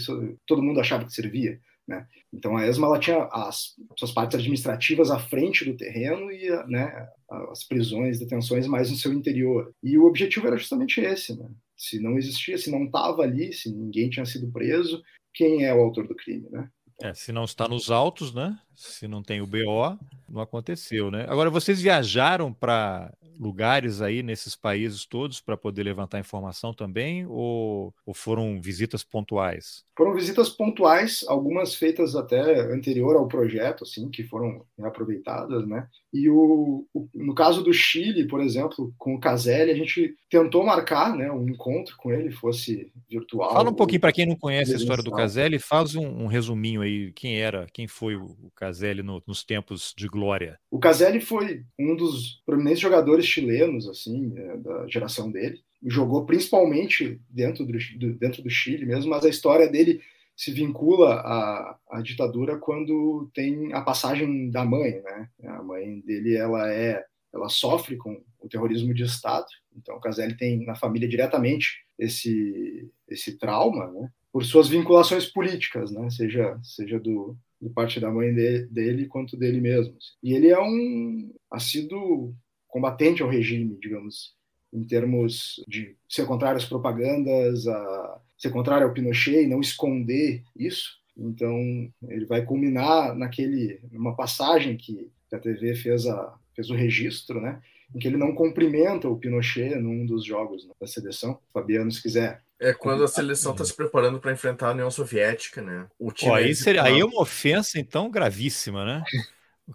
todo 0.46 0.62
mundo 0.62 0.80
achava 0.80 1.04
que 1.04 1.12
servia. 1.12 1.60
Né? 1.86 2.06
Então 2.32 2.56
a 2.56 2.66
ESMA 2.66 2.98
tinha 2.98 3.24
as 3.24 3.74
suas 3.98 4.12
partes 4.12 4.38
administrativas 4.38 5.10
à 5.10 5.18
frente 5.18 5.64
do 5.64 5.76
terreno 5.76 6.30
e 6.30 6.48
né, 6.66 7.08
as 7.50 7.64
prisões, 7.64 8.18
detenções 8.18 8.66
mais 8.66 8.90
no 8.90 8.96
seu 8.96 9.12
interior. 9.12 9.74
E 9.82 9.98
o 9.98 10.04
objetivo 10.04 10.46
era 10.46 10.56
justamente 10.56 11.00
esse. 11.00 11.36
Né? 11.36 11.48
Se 11.82 11.98
não 11.98 12.16
existia, 12.16 12.56
se 12.56 12.70
não 12.70 12.84
estava 12.84 13.22
ali, 13.22 13.52
se 13.52 13.68
ninguém 13.68 14.08
tinha 14.08 14.24
sido 14.24 14.52
preso, 14.52 15.02
quem 15.34 15.64
é 15.64 15.74
o 15.74 15.80
autor 15.80 16.06
do 16.06 16.14
crime? 16.14 16.48
Né? 16.48 16.70
É, 17.02 17.12
se 17.12 17.32
não 17.32 17.42
está 17.42 17.66
nos 17.66 17.90
autos, 17.90 18.32
né? 18.32 18.56
Se 18.76 19.08
não 19.08 19.20
tem 19.20 19.40
o 19.40 19.48
BO, 19.48 19.98
não 20.28 20.40
aconteceu, 20.40 21.10
né? 21.10 21.26
Agora, 21.28 21.50
vocês 21.50 21.82
viajaram 21.82 22.52
para 22.52 23.12
lugares 23.38 24.00
aí 24.00 24.22
nesses 24.22 24.56
países 24.56 25.06
todos 25.06 25.40
para 25.40 25.56
poder 25.56 25.82
levantar 25.82 26.18
informação 26.18 26.72
também, 26.72 27.26
ou, 27.26 27.94
ou, 28.06 28.14
foram 28.14 28.60
visitas 28.60 29.02
pontuais? 29.04 29.84
Foram 29.96 30.14
visitas 30.14 30.48
pontuais, 30.48 31.24
algumas 31.28 31.74
feitas 31.74 32.14
até 32.16 32.60
anterior 32.72 33.16
ao 33.16 33.28
projeto, 33.28 33.84
assim, 33.84 34.08
que 34.08 34.22
foram 34.24 34.64
aproveitadas, 34.82 35.66
né? 35.66 35.86
E 36.12 36.28
o, 36.28 36.86
o, 36.92 37.08
no 37.14 37.34
caso 37.34 37.62
do 37.62 37.72
Chile, 37.72 38.26
por 38.26 38.42
exemplo, 38.42 38.92
com 38.98 39.14
o 39.14 39.20
Caselli, 39.20 39.70
a 39.70 39.74
gente 39.74 40.14
tentou 40.28 40.64
marcar, 40.64 41.16
né, 41.16 41.30
um 41.30 41.48
encontro 41.48 41.96
com 41.96 42.12
ele, 42.12 42.30
fosse 42.30 42.92
virtual. 43.08 43.52
Fala 43.52 43.70
um 43.70 43.74
pouquinho 43.74 44.00
para 44.00 44.12
quem 44.12 44.26
não 44.26 44.36
conhece 44.36 44.74
a 44.74 44.76
história 44.76 45.02
do 45.02 45.10
Caselli, 45.10 45.58
faz 45.58 45.94
um, 45.94 46.06
um, 46.06 46.26
resuminho 46.26 46.82
aí, 46.82 47.12
quem 47.12 47.40
era, 47.40 47.66
quem 47.72 47.86
foi 47.88 48.16
o, 48.16 48.36
Caselli 48.54 49.02
no, 49.02 49.22
nos 49.26 49.42
tempos 49.42 49.94
de 49.96 50.06
glória. 50.06 50.58
O 50.70 50.78
Caselli 50.78 51.20
foi 51.20 51.64
um 51.78 51.96
dos 51.96 52.42
prominentes 52.44 52.80
jogadores 52.80 53.21
chilenos, 53.26 53.88
assim, 53.88 54.32
é, 54.36 54.56
da 54.56 54.86
geração 54.88 55.30
dele. 55.30 55.60
Jogou 55.84 56.24
principalmente 56.24 57.20
dentro 57.28 57.64
do, 57.64 57.72
dentro 58.14 58.42
do 58.42 58.50
Chile 58.50 58.86
mesmo, 58.86 59.10
mas 59.10 59.24
a 59.24 59.28
história 59.28 59.68
dele 59.68 60.00
se 60.36 60.50
vincula 60.52 61.14
à, 61.16 61.78
à 61.90 62.00
ditadura 62.00 62.58
quando 62.58 63.30
tem 63.34 63.72
a 63.72 63.80
passagem 63.80 64.50
da 64.50 64.64
mãe, 64.64 65.00
né? 65.02 65.28
A 65.44 65.62
mãe 65.62 66.00
dele, 66.00 66.36
ela 66.36 66.72
é, 66.72 67.04
ela 67.32 67.48
sofre 67.48 67.96
com 67.96 68.22
o 68.40 68.48
terrorismo 68.48 68.94
de 68.94 69.04
Estado. 69.04 69.46
Então, 69.76 69.96
o 69.96 70.00
Caselli 70.00 70.36
tem 70.36 70.64
na 70.64 70.74
família 70.74 71.08
diretamente 71.08 71.84
esse 71.98 72.90
esse 73.08 73.36
trauma, 73.36 73.90
né? 73.92 74.10
Por 74.32 74.44
suas 74.44 74.68
vinculações 74.68 75.26
políticas, 75.26 75.90
né? 75.90 76.08
Seja 76.10 76.58
seja 76.62 76.98
do 76.98 77.36
de 77.60 77.68
parte 77.68 78.00
da 78.00 78.10
mãe 78.10 78.34
de, 78.34 78.66
dele 78.66 79.06
quanto 79.06 79.36
dele 79.36 79.60
mesmo. 79.60 79.94
E 80.20 80.32
ele 80.34 80.48
é 80.48 80.60
um 80.60 81.32
assíduo 81.48 82.34
combatente 82.72 83.22
ao 83.22 83.28
regime, 83.28 83.78
digamos, 83.78 84.34
em 84.72 84.82
termos 84.82 85.62
de 85.68 85.94
ser 86.08 86.24
contrário 86.24 86.56
às 86.56 86.64
propagandas, 86.64 87.68
a 87.68 88.18
ser 88.38 88.50
contrário 88.50 88.86
ao 88.86 88.94
Pinochet 88.94 89.42
e 89.42 89.46
não 89.46 89.60
esconder 89.60 90.42
isso. 90.56 90.98
Então, 91.14 91.60
ele 92.08 92.24
vai 92.24 92.42
culminar 92.42 93.14
naquele 93.14 93.78
numa 93.92 94.16
passagem 94.16 94.78
que 94.78 95.10
a 95.30 95.38
TV 95.38 95.74
fez 95.74 96.06
a 96.06 96.34
fez 96.54 96.68
o 96.68 96.74
registro, 96.74 97.40
né, 97.40 97.62
em 97.94 97.98
que 97.98 98.06
ele 98.06 98.18
não 98.18 98.34
cumprimenta 98.34 99.08
o 99.08 99.16
Pinochet 99.16 99.74
num 99.76 100.04
dos 100.04 100.24
jogos 100.24 100.66
né, 100.66 100.72
da 100.78 100.86
seleção. 100.86 101.38
Fabiano, 101.52 101.90
se 101.90 102.02
quiser 102.02 102.42
é 102.60 102.72
quando 102.72 103.02
a 103.02 103.08
seleção 103.08 103.52
está 103.52 103.64
se 103.64 103.74
preparando 103.74 104.20
para 104.20 104.32
enfrentar 104.32 104.68
a 104.68 104.72
União 104.72 104.90
Soviética, 104.90 105.60
né? 105.60 105.88
O 105.98 106.12
time 106.12 106.32
aí, 106.32 106.54
seria, 106.54 106.84
aí 106.84 107.00
é 107.00 107.04
uma 107.04 107.20
ofensa, 107.20 107.76
então, 107.80 108.08
gravíssima, 108.08 108.84
né? 108.84 109.02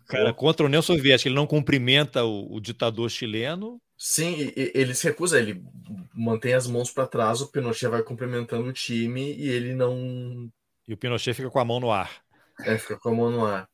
O 0.03 0.07
cara 0.07 0.33
contra 0.33 0.65
a 0.65 0.67
União 0.67 0.81
Soviética, 0.81 1.27
ele 1.27 1.35
não 1.35 1.47
cumprimenta 1.47 2.23
o, 2.23 2.55
o 2.55 2.59
ditador 2.59 3.09
chileno. 3.09 3.81
Sim, 3.97 4.53
ele 4.55 4.93
se 4.93 5.07
recusa, 5.07 5.39
ele 5.39 5.63
mantém 6.13 6.53
as 6.53 6.67
mãos 6.67 6.91
para 6.91 7.07
trás, 7.07 7.41
o 7.41 7.51
Pinochet 7.51 7.89
vai 7.89 8.03
cumprimentando 8.03 8.69
o 8.69 8.73
time 8.73 9.33
e 9.33 9.49
ele 9.49 9.73
não. 9.73 10.49
E 10.87 10.93
o 10.93 10.97
Pinochet 10.97 11.33
fica 11.33 11.49
com 11.49 11.59
a 11.59 11.65
mão 11.65 11.79
no 11.79 11.91
ar. 11.91 12.21
É, 12.61 12.77
fica 12.77 12.97
com 12.97 13.09
a 13.09 13.13
mão 13.13 13.31
no 13.31 13.45
ar. 13.45 13.67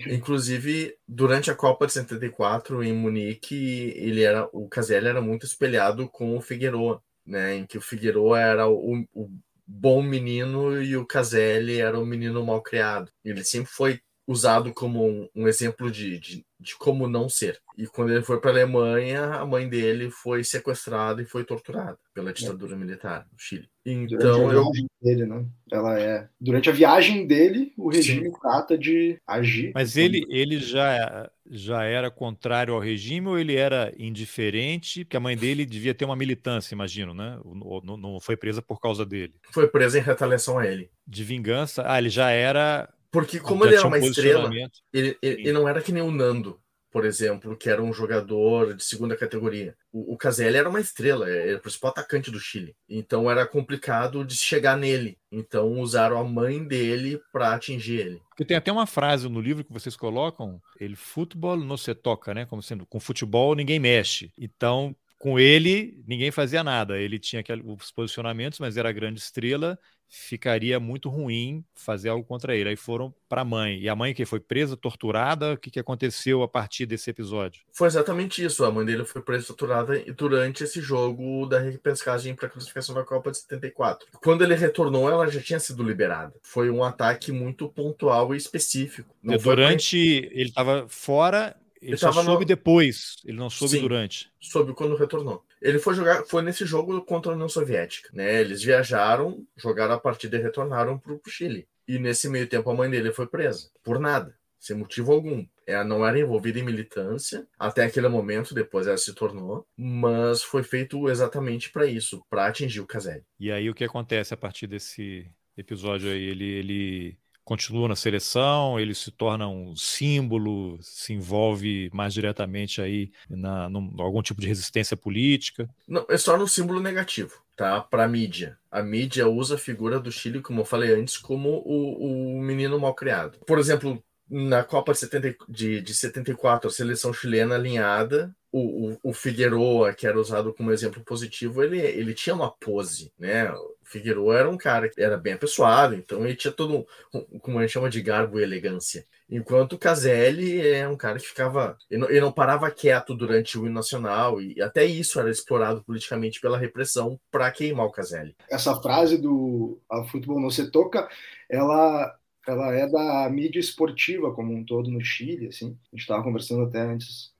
Inclusive, 0.00 0.96
durante 1.06 1.50
a 1.50 1.54
Copa 1.54 1.86
de 1.86 1.92
74 1.92 2.82
em 2.82 2.92
Munique, 2.92 3.94
ele 3.96 4.22
era 4.22 4.48
o 4.52 4.68
Caselli 4.68 5.06
era 5.06 5.20
muito 5.20 5.46
espelhado 5.46 6.08
com 6.08 6.36
o 6.36 6.40
Figueroa 6.40 7.00
né, 7.30 7.54
em 7.54 7.66
que 7.66 7.78
o 7.78 7.80
Figueiredo 7.80 8.34
era 8.34 8.68
o, 8.68 9.06
o 9.14 9.30
bom 9.66 10.02
menino 10.02 10.82
e 10.82 10.96
o 10.96 11.06
Caselli 11.06 11.80
era 11.80 11.98
o 11.98 12.04
menino 12.04 12.44
mal 12.44 12.60
criado. 12.60 13.10
Ele 13.24 13.44
sempre 13.44 13.70
foi 13.70 14.00
usado 14.30 14.72
como 14.72 15.04
um, 15.04 15.28
um 15.34 15.48
exemplo 15.48 15.90
de, 15.90 16.16
de, 16.20 16.46
de, 16.58 16.76
como 16.76 17.08
não 17.08 17.28
ser. 17.28 17.60
E 17.76 17.84
quando 17.84 18.12
ele 18.12 18.22
foi 18.22 18.40
para 18.40 18.50
a 18.50 18.52
Alemanha, 18.52 19.24
a 19.24 19.44
mãe 19.44 19.68
dele 19.68 20.08
foi 20.08 20.44
sequestrada 20.44 21.20
e 21.20 21.26
foi 21.26 21.42
torturada 21.42 21.98
pela 22.14 22.32
ditadura 22.32 22.74
é. 22.74 22.78
militar 22.78 23.26
no 23.32 23.36
Chile. 23.36 23.68
Então 23.84 24.52
eu 24.52 24.70
dele, 25.02 25.26
né? 25.26 25.44
Ela 25.72 25.98
é 25.98 26.28
durante 26.40 26.68
a 26.68 26.72
viagem 26.72 27.26
dele, 27.26 27.72
o 27.76 27.88
regime 27.88 28.26
Sim. 28.26 28.32
trata 28.40 28.78
de 28.78 29.18
agir. 29.26 29.72
Mas 29.74 29.96
ele 29.96 30.24
ele 30.28 30.58
já 30.60 31.28
já 31.50 31.82
era 31.82 32.08
contrário 32.08 32.74
ao 32.74 32.80
regime 32.80 33.26
ou 33.26 33.36
ele 33.36 33.56
era 33.56 33.92
indiferente? 33.98 35.04
Porque 35.04 35.16
a 35.16 35.20
mãe 35.20 35.36
dele 35.36 35.66
devia 35.66 35.94
ter 35.94 36.04
uma 36.04 36.14
militância, 36.14 36.72
imagino, 36.72 37.12
né? 37.12 37.40
Não, 37.82 37.96
não 37.96 38.20
foi 38.20 38.36
presa 38.36 38.62
por 38.62 38.78
causa 38.78 39.04
dele. 39.04 39.34
Foi 39.50 39.66
presa 39.66 39.98
em 39.98 40.02
retaliação 40.02 40.58
a 40.58 40.66
ele. 40.66 40.88
De 41.04 41.24
vingança. 41.24 41.82
Ah, 41.84 41.98
ele 41.98 42.10
já 42.10 42.30
era 42.30 42.88
porque 43.10 43.40
como 43.40 43.64
ele 43.64 43.74
era 43.74 43.86
uma 43.86 43.98
estrela, 43.98 44.50
ele, 44.92 45.18
ele, 45.20 45.40
ele, 45.42 45.52
não 45.52 45.68
era 45.68 45.82
que 45.82 45.92
nem 45.92 46.02
o 46.02 46.10
Nando, 46.10 46.60
por 46.90 47.04
exemplo, 47.04 47.56
que 47.56 47.68
era 47.68 47.82
um 47.82 47.92
jogador 47.92 48.74
de 48.74 48.84
segunda 48.84 49.16
categoria. 49.16 49.76
O, 49.92 50.14
o 50.14 50.16
Caselli 50.16 50.56
era 50.56 50.68
uma 50.68 50.80
estrela, 50.80 51.28
era 51.28 51.56
o 51.56 51.60
principal 51.60 51.90
atacante 51.90 52.30
do 52.30 52.38
Chile. 52.38 52.74
Então 52.88 53.30
era 53.30 53.46
complicado 53.46 54.24
de 54.24 54.34
chegar 54.34 54.76
nele. 54.76 55.18
Então 55.30 55.80
usaram 55.80 56.18
a 56.18 56.24
mãe 56.24 56.62
dele 56.64 57.20
para 57.32 57.54
atingir 57.54 58.00
ele. 58.00 58.22
Porque 58.28 58.44
tem 58.44 58.56
até 58.56 58.70
uma 58.70 58.86
frase 58.86 59.28
no 59.28 59.40
livro 59.40 59.64
que 59.64 59.72
vocês 59.72 59.96
colocam, 59.96 60.60
ele 60.78 60.96
futebol 60.96 61.56
não 61.56 61.76
se 61.76 61.94
toca, 61.94 62.34
né? 62.34 62.44
Como 62.44 62.62
sendo 62.62 62.86
com 62.86 63.00
futebol 63.00 63.54
ninguém 63.54 63.78
mexe. 63.78 64.32
Então 64.38 64.94
com 65.18 65.38
ele 65.38 66.02
ninguém 66.06 66.30
fazia 66.30 66.64
nada. 66.64 66.98
Ele 66.98 67.18
tinha 67.18 67.42
os 67.64 67.92
posicionamentos, 67.92 68.58
mas 68.58 68.76
era 68.76 68.88
a 68.88 68.92
grande 68.92 69.20
estrela 69.20 69.78
ficaria 70.10 70.80
muito 70.80 71.08
ruim 71.08 71.64
fazer 71.72 72.08
algo 72.08 72.24
contra 72.26 72.56
ele. 72.56 72.70
Aí 72.70 72.76
foram 72.76 73.14
para 73.28 73.42
a 73.42 73.44
mãe. 73.44 73.78
E 73.78 73.88
a 73.88 73.94
mãe 73.94 74.12
que 74.12 74.26
foi 74.26 74.40
presa, 74.40 74.76
torturada, 74.76 75.52
o 75.52 75.56
que, 75.56 75.70
que 75.70 75.78
aconteceu 75.78 76.42
a 76.42 76.48
partir 76.48 76.84
desse 76.84 77.08
episódio? 77.08 77.62
Foi 77.72 77.86
exatamente 77.86 78.44
isso. 78.44 78.64
A 78.64 78.72
mãe 78.72 78.84
dele 78.84 79.04
foi 79.04 79.22
presa, 79.22 79.46
torturada 79.46 80.02
durante 80.16 80.64
esse 80.64 80.80
jogo 80.80 81.46
da 81.46 81.60
repescagem 81.60 82.34
para 82.34 82.48
a 82.48 82.50
classificação 82.50 82.92
da 82.92 83.04
Copa 83.04 83.30
de 83.30 83.38
74. 83.38 84.08
Quando 84.20 84.42
ele 84.42 84.56
retornou, 84.56 85.08
ela 85.08 85.30
já 85.30 85.40
tinha 85.40 85.60
sido 85.60 85.84
liberada. 85.84 86.34
Foi 86.42 86.68
um 86.70 86.82
ataque 86.82 87.30
muito 87.30 87.68
pontual 87.68 88.34
e 88.34 88.36
específico. 88.36 89.14
Não 89.22 89.36
durante 89.36 90.22
pra... 90.22 90.34
ele 90.34 90.48
estava 90.48 90.86
fora 90.88 91.56
ele, 91.80 91.92
ele 91.92 91.96
só 91.96 92.12
soube 92.12 92.40
no... 92.40 92.46
depois, 92.46 93.16
ele 93.24 93.38
não 93.38 93.48
soube 93.48 93.76
Sim, 93.76 93.80
durante. 93.80 94.30
Soube 94.38 94.74
quando 94.74 94.96
retornou. 94.96 95.42
Ele 95.60 95.78
foi 95.78 95.94
jogar, 95.94 96.24
foi 96.24 96.42
nesse 96.42 96.64
jogo 96.64 97.02
contra 97.02 97.32
a 97.32 97.34
União 97.34 97.48
Soviética, 97.48 98.08
né? 98.12 98.40
Eles 98.40 98.62
viajaram, 98.62 99.46
jogaram 99.56 99.94
a 99.94 100.00
partida 100.00 100.36
e 100.36 100.42
retornaram 100.42 100.98
para 100.98 101.12
o 101.12 101.20
Chile. 101.28 101.68
E 101.86 101.98
nesse 101.98 102.28
meio 102.28 102.46
tempo 102.46 102.70
a 102.70 102.74
mãe 102.74 102.88
dele 102.88 103.12
foi 103.12 103.26
presa 103.26 103.70
por 103.82 103.98
nada, 103.98 104.34
sem 104.58 104.76
motivo 104.76 105.12
algum. 105.12 105.44
Ela 105.66 105.84
não 105.84 106.06
era 106.06 106.18
envolvida 106.18 106.58
em 106.58 106.64
militância 106.64 107.46
até 107.58 107.84
aquele 107.84 108.08
momento, 108.08 108.54
depois 108.54 108.86
ela 108.86 108.96
se 108.96 109.12
tornou, 109.14 109.66
mas 109.76 110.42
foi 110.42 110.62
feito 110.62 111.08
exatamente 111.08 111.70
para 111.70 111.86
isso, 111.86 112.24
para 112.28 112.46
atingir 112.46 112.80
o 112.80 112.86
Caselli. 112.86 113.24
E 113.38 113.52
aí 113.52 113.68
o 113.70 113.74
que 113.74 113.84
acontece 113.84 114.34
a 114.34 114.36
partir 114.36 114.66
desse 114.66 115.30
episódio 115.56 116.10
aí? 116.10 116.22
Ele, 116.22 116.44
ele 116.44 117.18
continua 117.50 117.88
na 117.88 117.96
seleção, 117.96 118.78
ele 118.78 118.94
se 118.94 119.10
torna 119.10 119.48
um 119.48 119.74
símbolo, 119.74 120.78
se 120.80 121.12
envolve 121.12 121.90
mais 121.92 122.14
diretamente 122.14 122.80
aí 122.80 123.10
na 123.28 123.68
num, 123.68 123.92
algum 123.98 124.22
tipo 124.22 124.40
de 124.40 124.46
resistência 124.46 124.96
política. 124.96 125.68
Não, 125.88 126.06
é 126.08 126.16
só 126.16 126.36
um 126.36 126.46
símbolo 126.46 126.78
negativo, 126.78 127.42
tá? 127.56 127.80
Para 127.80 128.06
mídia. 128.06 128.56
A 128.70 128.84
mídia 128.84 129.28
usa 129.28 129.56
a 129.56 129.58
figura 129.58 129.98
do 129.98 130.12
Chile, 130.12 130.40
como 130.40 130.60
eu 130.60 130.64
falei 130.64 130.94
antes, 130.94 131.18
como 131.18 131.60
o, 131.66 132.36
o 132.36 132.40
menino 132.40 132.78
mal 132.78 132.94
criado. 132.94 133.40
Por 133.44 133.58
exemplo, 133.58 134.00
na 134.30 134.62
Copa 134.62 134.92
de, 134.92 135.00
70, 135.00 135.36
de, 135.48 135.80
de 135.80 135.92
74, 135.92 136.68
a 136.68 136.72
seleção 136.72 137.12
chilena 137.12 137.56
alinhada, 137.56 138.32
o, 138.52 138.96
o, 139.02 139.12
Figueroa, 139.12 139.94
que 139.94 140.06
era 140.06 140.18
usado 140.18 140.52
como 140.52 140.72
exemplo 140.72 141.02
positivo, 141.04 141.62
ele, 141.62 141.78
ele 141.78 142.12
tinha 142.14 142.34
uma 142.34 142.50
pose, 142.50 143.12
né? 143.18 143.50
O 143.52 143.76
Figueroa 143.84 144.38
era 144.38 144.50
um 144.50 144.56
cara 144.56 144.88
que 144.88 145.00
era 145.00 145.16
bem 145.16 145.34
apessoado, 145.34 145.94
então 145.94 146.24
ele 146.24 146.34
tinha 146.34 146.52
todo 146.52 146.86
um, 147.14 147.38
como 147.38 147.58
a 147.58 147.62
gente 147.62 147.72
chama 147.72 147.88
de 147.88 148.02
garbo 148.02 148.40
e 148.40 148.42
elegância. 148.42 149.06
Enquanto 149.30 149.74
o 149.74 149.78
Caselli 149.78 150.66
é 150.66 150.88
um 150.88 150.96
cara 150.96 151.18
que 151.18 151.26
ficava. 151.26 151.78
Ele 151.88 152.00
não, 152.00 152.10
ele 152.10 152.20
não, 152.20 152.32
parava 152.32 152.68
quieto 152.70 153.14
durante 153.14 153.56
o 153.56 153.66
hino 153.66 153.74
nacional, 153.74 154.42
e 154.42 154.60
até 154.60 154.84
isso 154.84 155.20
era 155.20 155.30
explorado 155.30 155.84
politicamente 155.84 156.40
pela 156.40 156.58
repressão 156.58 157.18
para 157.30 157.50
queimar 157.52 157.86
o 157.86 157.92
Caselli. 157.92 158.34
Essa 158.50 158.74
frase 158.82 159.16
do 159.16 159.80
a 159.88 160.02
futebol 160.04 160.40
não 160.40 160.50
se 160.50 160.68
toca, 160.72 161.08
ela, 161.48 162.12
ela 162.48 162.74
é 162.74 162.88
da 162.88 163.30
mídia 163.30 163.60
esportiva 163.60 164.34
como 164.34 164.52
um 164.52 164.64
todo 164.64 164.90
no 164.90 165.00
Chile. 165.00 165.46
Assim. 165.46 165.78
A 165.92 165.96
gente 165.96 166.02
estava 166.02 166.24
conversando 166.24 166.64
até 166.64 166.80
antes, 166.80 167.32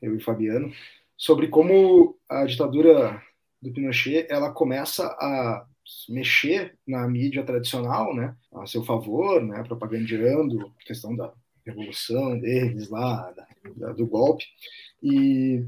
eu 0.00 0.16
e 0.16 0.20
Fabiano, 0.20 0.72
sobre 1.16 1.48
como 1.48 2.16
a 2.28 2.44
ditadura 2.44 3.22
do 3.60 3.72
Pinochet 3.72 4.26
ela 4.30 4.50
começa 4.50 5.06
a 5.06 5.66
mexer 6.08 6.78
na 6.86 7.06
mídia 7.08 7.44
tradicional, 7.44 8.14
né, 8.14 8.34
a 8.52 8.66
seu 8.66 8.82
favor, 8.84 9.42
né, 9.42 9.62
propagandeando 9.64 10.72
a 10.80 10.84
questão 10.84 11.14
da 11.14 11.32
revolução 11.66 12.38
deles 12.38 12.88
lá, 12.88 13.32
da, 13.32 13.46
da, 13.76 13.92
do 13.92 14.06
golpe, 14.06 14.44
e 15.02 15.64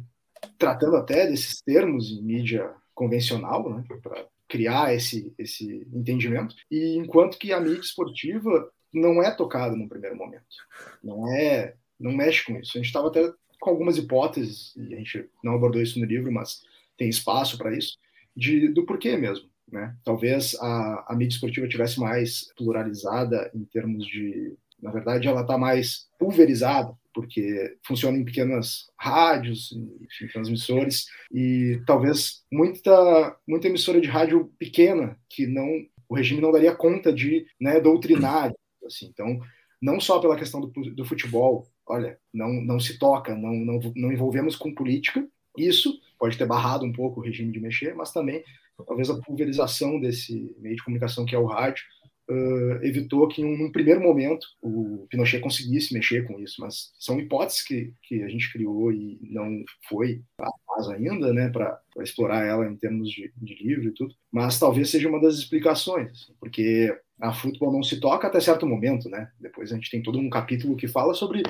tratando 0.59 0.97
até 0.97 1.27
desses 1.27 1.61
termos 1.61 2.11
em 2.11 2.23
mídia 2.23 2.73
convencional, 2.95 3.69
né, 3.69 3.85
para 4.03 4.27
criar 4.49 4.95
esse, 4.95 5.35
esse 5.39 5.87
entendimento, 5.93 6.55
e 6.71 6.97
enquanto 6.97 7.39
que 7.39 7.53
a 7.53 7.61
mídia 7.61 7.81
esportiva 7.81 8.71
não 8.93 9.23
é 9.23 9.31
tocada 9.31 9.75
no 9.75 9.89
primeiro 9.89 10.17
momento, 10.17 10.45
não 11.03 11.27
é, 11.33 11.75
não 11.99 12.13
mexe 12.13 12.45
com 12.45 12.59
isso. 12.59 12.73
A 12.75 12.79
gente 12.79 12.87
estava 12.87 13.09
até 13.09 13.33
com 13.63 13.71
algumas 13.71 13.97
hipóteses, 13.97 14.75
e 14.77 14.93
a 14.93 14.99
gente 14.99 15.25
não 15.43 15.55
abordou 15.55 15.81
isso 15.81 16.01
no 16.01 16.05
livro, 16.05 16.33
mas 16.33 16.63
tem 16.99 17.09
espaço 17.09 17.57
para 17.57 17.73
isso, 17.73 17.97
de, 18.37 18.67
do 18.67 18.85
porquê 18.85 19.17
mesmo. 19.17 19.49
Né? 19.71 19.97
Talvez 20.05 20.57
a, 20.61 21.13
a 21.13 21.15
mídia 21.15 21.37
esportiva 21.37 21.69
tivesse 21.69 22.01
mais 22.01 22.53
pluralizada 22.57 23.49
em 23.55 23.65
termos 23.65 24.05
de. 24.05 24.57
Na 24.83 24.91
verdade, 24.91 25.29
ela 25.29 25.43
está 25.43 25.57
mais 25.57 26.09
pulverizada, 26.19 26.93
porque 27.15 27.77
funciona 27.87 28.19
em 28.19 28.25
pequenas 28.25 28.91
rádios, 28.99 29.71
enfim, 30.01 30.27
transmissores, 30.33 31.07
e 31.33 31.81
talvez 31.87 32.43
muita, 32.51 33.37
muita 33.47 33.69
emissora 33.69 34.01
de 34.01 34.09
rádio 34.09 34.53
pequena 34.59 35.17
que 35.31 35.47
não 35.47 35.69
o 36.09 36.17
regime 36.17 36.41
não 36.41 36.51
daria 36.51 36.75
conta 36.75 37.13
de 37.13 37.47
né, 37.61 37.81
doutrinar. 37.81 38.53
Assim. 38.85 39.07
Então, 39.07 39.39
não 39.81 40.01
só 40.01 40.19
pela 40.19 40.37
questão 40.37 40.61
do, 40.61 40.69
do 40.69 41.05
futebol, 41.05 41.65
olha, 41.93 42.19
não, 42.33 42.51
não 42.53 42.81
se 42.81 42.99
toca, 42.99 43.35
não, 43.35 43.53
não, 43.53 43.81
não 43.95 44.13
envolvemos 44.13 44.57
com 44.57 44.75
política, 44.75 45.27
isso 45.57 46.01
pode 46.19 46.39
ter 46.39 46.47
barrado 46.47 46.85
um 46.85 46.93
pouco 46.93 47.21
o 47.21 47.23
regime 47.23 47.53
de 47.53 47.61
mexer, 47.61 47.95
mas 47.95 48.13
também 48.13 48.43
talvez 48.87 49.11
a 49.11 49.21
pulverização 49.21 50.01
desse 50.01 50.55
meio 50.59 50.77
de 50.77 50.83
comunicação 50.83 51.25
que 51.25 51.35
é 51.35 51.39
o 51.39 51.47
rádio 51.47 51.85
uh, 52.31 52.85
evitou 52.85 53.29
que, 53.29 53.43
num 53.43 53.71
primeiro 53.71 54.01
momento, 54.01 54.47
o 54.61 55.07
Pinochet 55.11 55.41
conseguisse 55.41 55.93
mexer 55.93 56.27
com 56.27 56.41
isso. 56.41 56.57
Mas 56.61 56.93
são 56.99 57.21
hipóteses 57.21 57.63
que, 57.63 57.93
que 58.03 58.23
a 58.23 58.29
gente 58.29 58.51
criou 58.53 58.93
e 58.93 59.19
não 59.23 59.63
foi 59.89 60.23
capaz 60.37 60.89
ainda, 60.89 61.33
né, 61.33 61.49
para 61.51 61.81
explorar 62.01 62.47
ela 62.47 62.67
em 62.67 62.77
termos 62.77 63.11
de, 63.11 63.33
de 63.37 63.55
livro 63.63 63.89
e 63.89 63.93
tudo. 63.93 64.15
Mas 64.31 64.59
talvez 64.59 64.91
seja 64.91 65.09
uma 65.09 65.21
das 65.21 65.35
explicações, 65.35 66.33
porque 66.41 66.97
a 67.21 67.33
futebol 67.33 67.73
não 67.73 67.83
se 67.83 68.01
toca 68.01 68.27
até 68.27 68.41
certo 68.41 68.67
momento, 68.67 69.09
né? 69.09 69.31
Depois 69.39 69.71
a 69.71 69.77
gente 69.77 69.91
tem 69.91 70.03
todo 70.03 70.19
um 70.19 70.31
capítulo 70.31 70.77
que 70.77 70.89
fala 70.89 71.15
sobre 71.15 71.43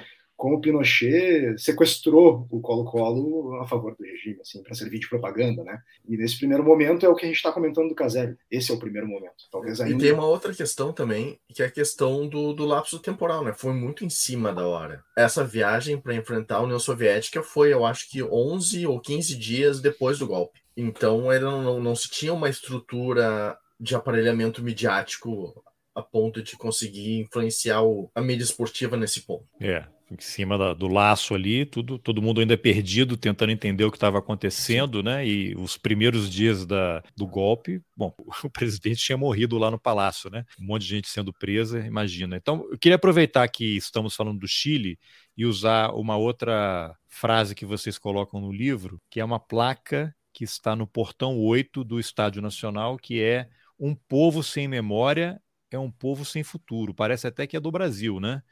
como 0.43 0.61
Pinochet 0.61 1.57
sequestrou 1.57 2.49
o 2.51 2.61
Colo-Colo 2.61 3.61
a 3.61 3.67
favor 3.69 3.95
do 3.95 4.03
regime, 4.03 4.41
assim, 4.41 4.61
para 4.61 4.75
servir 4.75 4.99
de 4.99 5.09
propaganda, 5.09 5.63
né? 5.63 5.79
E 6.09 6.17
nesse 6.17 6.37
primeiro 6.37 6.65
momento 6.65 7.07
é 7.07 7.09
o 7.09 7.15
que 7.15 7.25
a 7.25 7.29
gente 7.29 7.37
está 7.37 7.53
comentando 7.53 7.91
do 7.91 7.95
Caselli. 7.95 8.37
Esse 8.51 8.73
é 8.73 8.75
o 8.75 8.79
primeiro 8.79 9.07
momento. 9.07 9.37
Talvez 9.53 9.81
ainda... 9.81 9.95
E 9.95 9.99
tem 9.99 10.11
uma 10.11 10.27
outra 10.27 10.53
questão 10.53 10.93
também, 10.93 11.39
que 11.55 11.63
é 11.63 11.67
a 11.67 11.71
questão 11.71 12.27
do, 12.27 12.53
do 12.53 12.67
lapso 12.67 12.99
temporal, 12.99 13.45
né? 13.45 13.53
Foi 13.53 13.73
muito 13.73 14.05
em 14.05 14.11
cima 14.11 14.53
da 14.53 14.67
hora. 14.67 15.05
Essa 15.17 15.45
viagem 15.45 15.97
para 15.97 16.17
enfrentar 16.17 16.57
a 16.57 16.63
União 16.63 16.81
Soviética 16.81 17.41
foi, 17.41 17.73
eu 17.73 17.87
acho 17.87 18.11
que 18.11 18.21
11 18.21 18.85
ou 18.85 18.99
15 18.99 19.37
dias 19.37 19.81
depois 19.81 20.19
do 20.19 20.27
golpe. 20.27 20.59
Então, 20.77 21.33
ele 21.33 21.45
não, 21.45 21.63
não, 21.63 21.81
não 21.81 21.95
se 21.95 22.11
tinha 22.11 22.35
uma 22.35 22.49
estrutura 22.49 23.57
de 23.79 23.95
aparelhamento 23.95 24.61
midiático 24.61 25.63
a 25.95 26.03
ponto 26.03 26.43
de 26.43 26.57
conseguir 26.57 27.21
influenciar 27.21 27.83
o, 27.83 28.11
a 28.13 28.21
mídia 28.21 28.43
esportiva 28.43 28.97
nesse 28.97 29.21
ponto. 29.21 29.47
É, 29.61 29.85
em 30.13 30.21
cima 30.21 30.59
da, 30.59 30.75
do 30.75 30.89
laço 30.89 31.35
ali, 31.35 31.65
tudo, 31.65 31.99
todo 31.99 32.21
mundo 32.21 32.41
ainda 32.41 32.57
perdido, 32.57 33.17
tentando 33.17 33.51
entender 33.53 33.85
o 33.85 33.91
que 33.91 33.97
estava 33.97 34.19
acontecendo, 34.19 35.03
né? 35.03 35.27
E 35.27 35.55
os 35.57 35.77
primeiros 35.77 36.31
dias 36.31 36.67
da, 36.67 37.03
do 37.17 37.27
golpe, 37.27 37.83
bom, 37.97 38.15
o 38.45 38.51
presidente 38.51 39.03
tinha 39.03 39.17
morrido 39.17 39.59
lá 39.59 39.71
no 39.71 39.79
palácio, 39.79 40.31
né? 40.31 40.45
Um 40.61 40.67
monte 40.67 40.83
de 40.83 40.89
gente 40.89 41.09
sendo 41.09 41.33
presa, 41.33 41.81
imagina. 41.87 42.37
Então, 42.37 42.67
eu 42.71 42.79
queria 42.79 42.97
aproveitar 42.97 43.49
que 43.49 43.77
estamos 43.77 44.15
falando 44.15 44.41
do 44.41 44.49
Chile 44.49 44.99
e 45.37 45.47
usar 45.47 45.91
uma 45.95 46.17
outra 46.17 46.95
frase 47.09 47.55
que 47.55 47.65
vocês 47.65 47.99
colocam 47.99 48.41
no 48.41 48.53
livro, 48.53 49.01
que 49.11 49.21
é 49.21 49.25
uma 49.25 49.41
placa 49.41 50.15
que 50.33 50.45
está 50.45 50.77
no 50.77 50.87
portão 50.87 51.39
8 51.39 51.85
do 51.85 51.99
Estádio 51.99 52.43
Nacional, 52.43 52.97
que 52.97 53.23
é 53.23 53.49
um 53.79 53.95
povo 53.95 54.43
sem 54.43 54.69
memória 54.69 55.41
é 55.77 55.79
um 55.79 55.91
povo 55.91 56.25
sem 56.25 56.43
futuro. 56.43 56.95
Parece 56.95 57.27
até 57.27 57.47
que 57.47 57.57
é 57.57 57.61
do 57.61 57.71
Brasil, 57.71 58.21
né? 58.21 58.43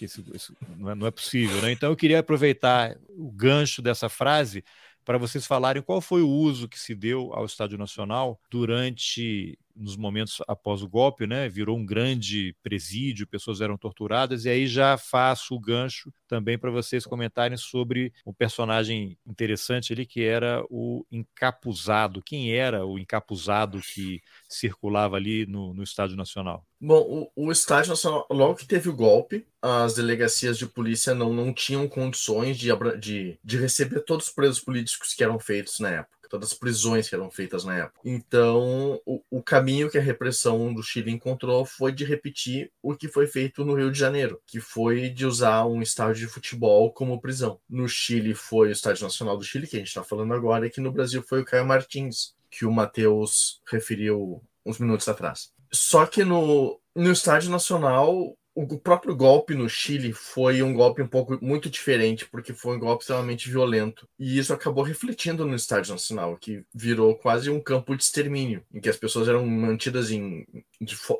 Isso, 0.00 0.24
isso 0.34 0.56
não, 0.76 0.90
é, 0.90 0.94
não, 0.94 1.06
é, 1.06 1.10
possível, 1.10 1.60
né? 1.62 1.72
Então 1.72 1.90
eu 1.90 1.96
queria 1.96 2.18
aproveitar 2.18 2.96
o 3.08 3.30
gancho 3.30 3.80
dessa 3.80 4.08
frase 4.08 4.64
para 5.04 5.18
vocês 5.18 5.46
falarem 5.46 5.82
qual 5.82 6.00
foi 6.00 6.22
o 6.22 6.28
uso 6.28 6.68
que 6.68 6.78
se 6.78 6.94
deu 6.94 7.32
ao 7.32 7.44
Estádio 7.44 7.78
Nacional 7.78 8.40
durante 8.50 9.58
nos 9.74 9.96
momentos 9.96 10.40
após 10.46 10.82
o 10.82 10.88
golpe, 10.88 11.26
né, 11.26 11.48
virou 11.48 11.76
um 11.76 11.84
grande 11.84 12.54
presídio, 12.62 13.26
pessoas 13.26 13.60
eram 13.60 13.76
torturadas, 13.76 14.44
e 14.44 14.48
aí 14.48 14.66
já 14.66 14.96
faço 14.96 15.54
o 15.54 15.60
gancho 15.60 16.12
também 16.28 16.58
para 16.58 16.70
vocês 16.70 17.04
comentarem 17.04 17.56
sobre 17.56 18.12
um 18.26 18.32
personagem 18.32 19.18
interessante 19.26 19.92
ali 19.92 20.06
que 20.06 20.22
era 20.22 20.64
o 20.70 21.04
encapuzado. 21.10 22.22
Quem 22.22 22.52
era 22.52 22.84
o 22.84 22.98
encapuzado 22.98 23.80
que 23.80 24.20
circulava 24.48 25.16
ali 25.16 25.46
no, 25.46 25.74
no 25.74 25.82
Estádio 25.82 26.16
Nacional? 26.16 26.64
Bom, 26.80 27.30
o, 27.36 27.46
o 27.46 27.52
Estádio 27.52 27.90
Nacional, 27.90 28.26
logo 28.30 28.56
que 28.56 28.66
teve 28.66 28.88
o 28.88 28.96
golpe, 28.96 29.46
as 29.62 29.94
delegacias 29.94 30.58
de 30.58 30.66
polícia 30.66 31.14
não, 31.14 31.32
não 31.32 31.52
tinham 31.52 31.88
condições 31.88 32.58
de, 32.58 32.68
de, 32.98 33.38
de 33.42 33.56
receber 33.56 34.00
todos 34.00 34.26
os 34.26 34.32
presos 34.32 34.60
políticos 34.60 35.14
que 35.14 35.24
eram 35.24 35.38
feitos 35.38 35.80
na 35.80 35.90
época 35.90 36.13
todas 36.28 36.52
as 36.52 36.58
prisões 36.58 37.08
que 37.08 37.14
eram 37.14 37.30
feitas 37.30 37.64
na 37.64 37.76
época. 37.76 38.00
Então, 38.04 39.00
o, 39.04 39.22
o, 39.30 39.42
caminho 39.42 39.90
que 39.90 39.98
a 39.98 40.02
repressão 40.02 40.72
do 40.72 40.82
Chile 40.82 41.10
encontrou 41.10 41.64
foi 41.64 41.92
de 41.92 42.04
repetir 42.04 42.70
o 42.82 42.94
que 42.94 43.08
foi 43.08 43.26
feito 43.26 43.64
no 43.64 43.74
Rio 43.74 43.90
de 43.90 43.98
Janeiro, 43.98 44.40
que 44.46 44.60
foi 44.60 45.08
de 45.08 45.26
usar 45.26 45.64
um 45.66 45.82
estádio 45.82 46.26
de 46.26 46.32
futebol 46.32 46.92
como 46.92 47.20
prisão. 47.20 47.58
No 47.68 47.88
Chile 47.88 48.34
foi 48.34 48.68
o 48.68 48.72
Estádio 48.72 49.04
Nacional 49.04 49.36
do 49.36 49.44
Chile, 49.44 49.66
que 49.66 49.76
a 49.76 49.78
gente 49.78 49.88
está 49.88 50.02
falando 50.02 50.34
agora, 50.34 50.64
e 50.64 50.68
aqui 50.68 50.80
no 50.80 50.92
Brasil 50.92 51.22
foi 51.22 51.40
o 51.40 51.44
Caio 51.44 51.66
Martins, 51.66 52.34
que 52.50 52.64
o 52.64 52.72
Matheus 52.72 53.60
referiu 53.66 54.42
uns 54.64 54.78
minutos 54.78 55.08
atrás. 55.08 55.52
Só 55.72 56.06
que 56.06 56.24
no, 56.24 56.80
no 56.94 57.10
Estádio 57.10 57.50
Nacional 57.50 58.36
o 58.54 58.78
próprio 58.78 59.16
golpe 59.16 59.54
no 59.54 59.68
Chile 59.68 60.12
foi 60.12 60.62
um 60.62 60.72
golpe 60.72 61.02
um 61.02 61.08
pouco 61.08 61.36
muito 61.42 61.68
diferente, 61.68 62.24
porque 62.26 62.52
foi 62.52 62.76
um 62.76 62.80
golpe 62.80 63.02
extremamente 63.02 63.50
violento. 63.50 64.08
E 64.18 64.38
isso 64.38 64.52
acabou 64.52 64.84
refletindo 64.84 65.44
no 65.44 65.56
Estádio 65.56 65.92
Nacional, 65.92 66.36
que 66.36 66.64
virou 66.72 67.16
quase 67.16 67.50
um 67.50 67.60
campo 67.60 67.96
de 67.96 68.04
extermínio, 68.04 68.62
em 68.72 68.80
que 68.80 68.88
as 68.88 68.96
pessoas 68.96 69.28
eram 69.28 69.44
mantidas 69.44 70.10
em. 70.10 70.46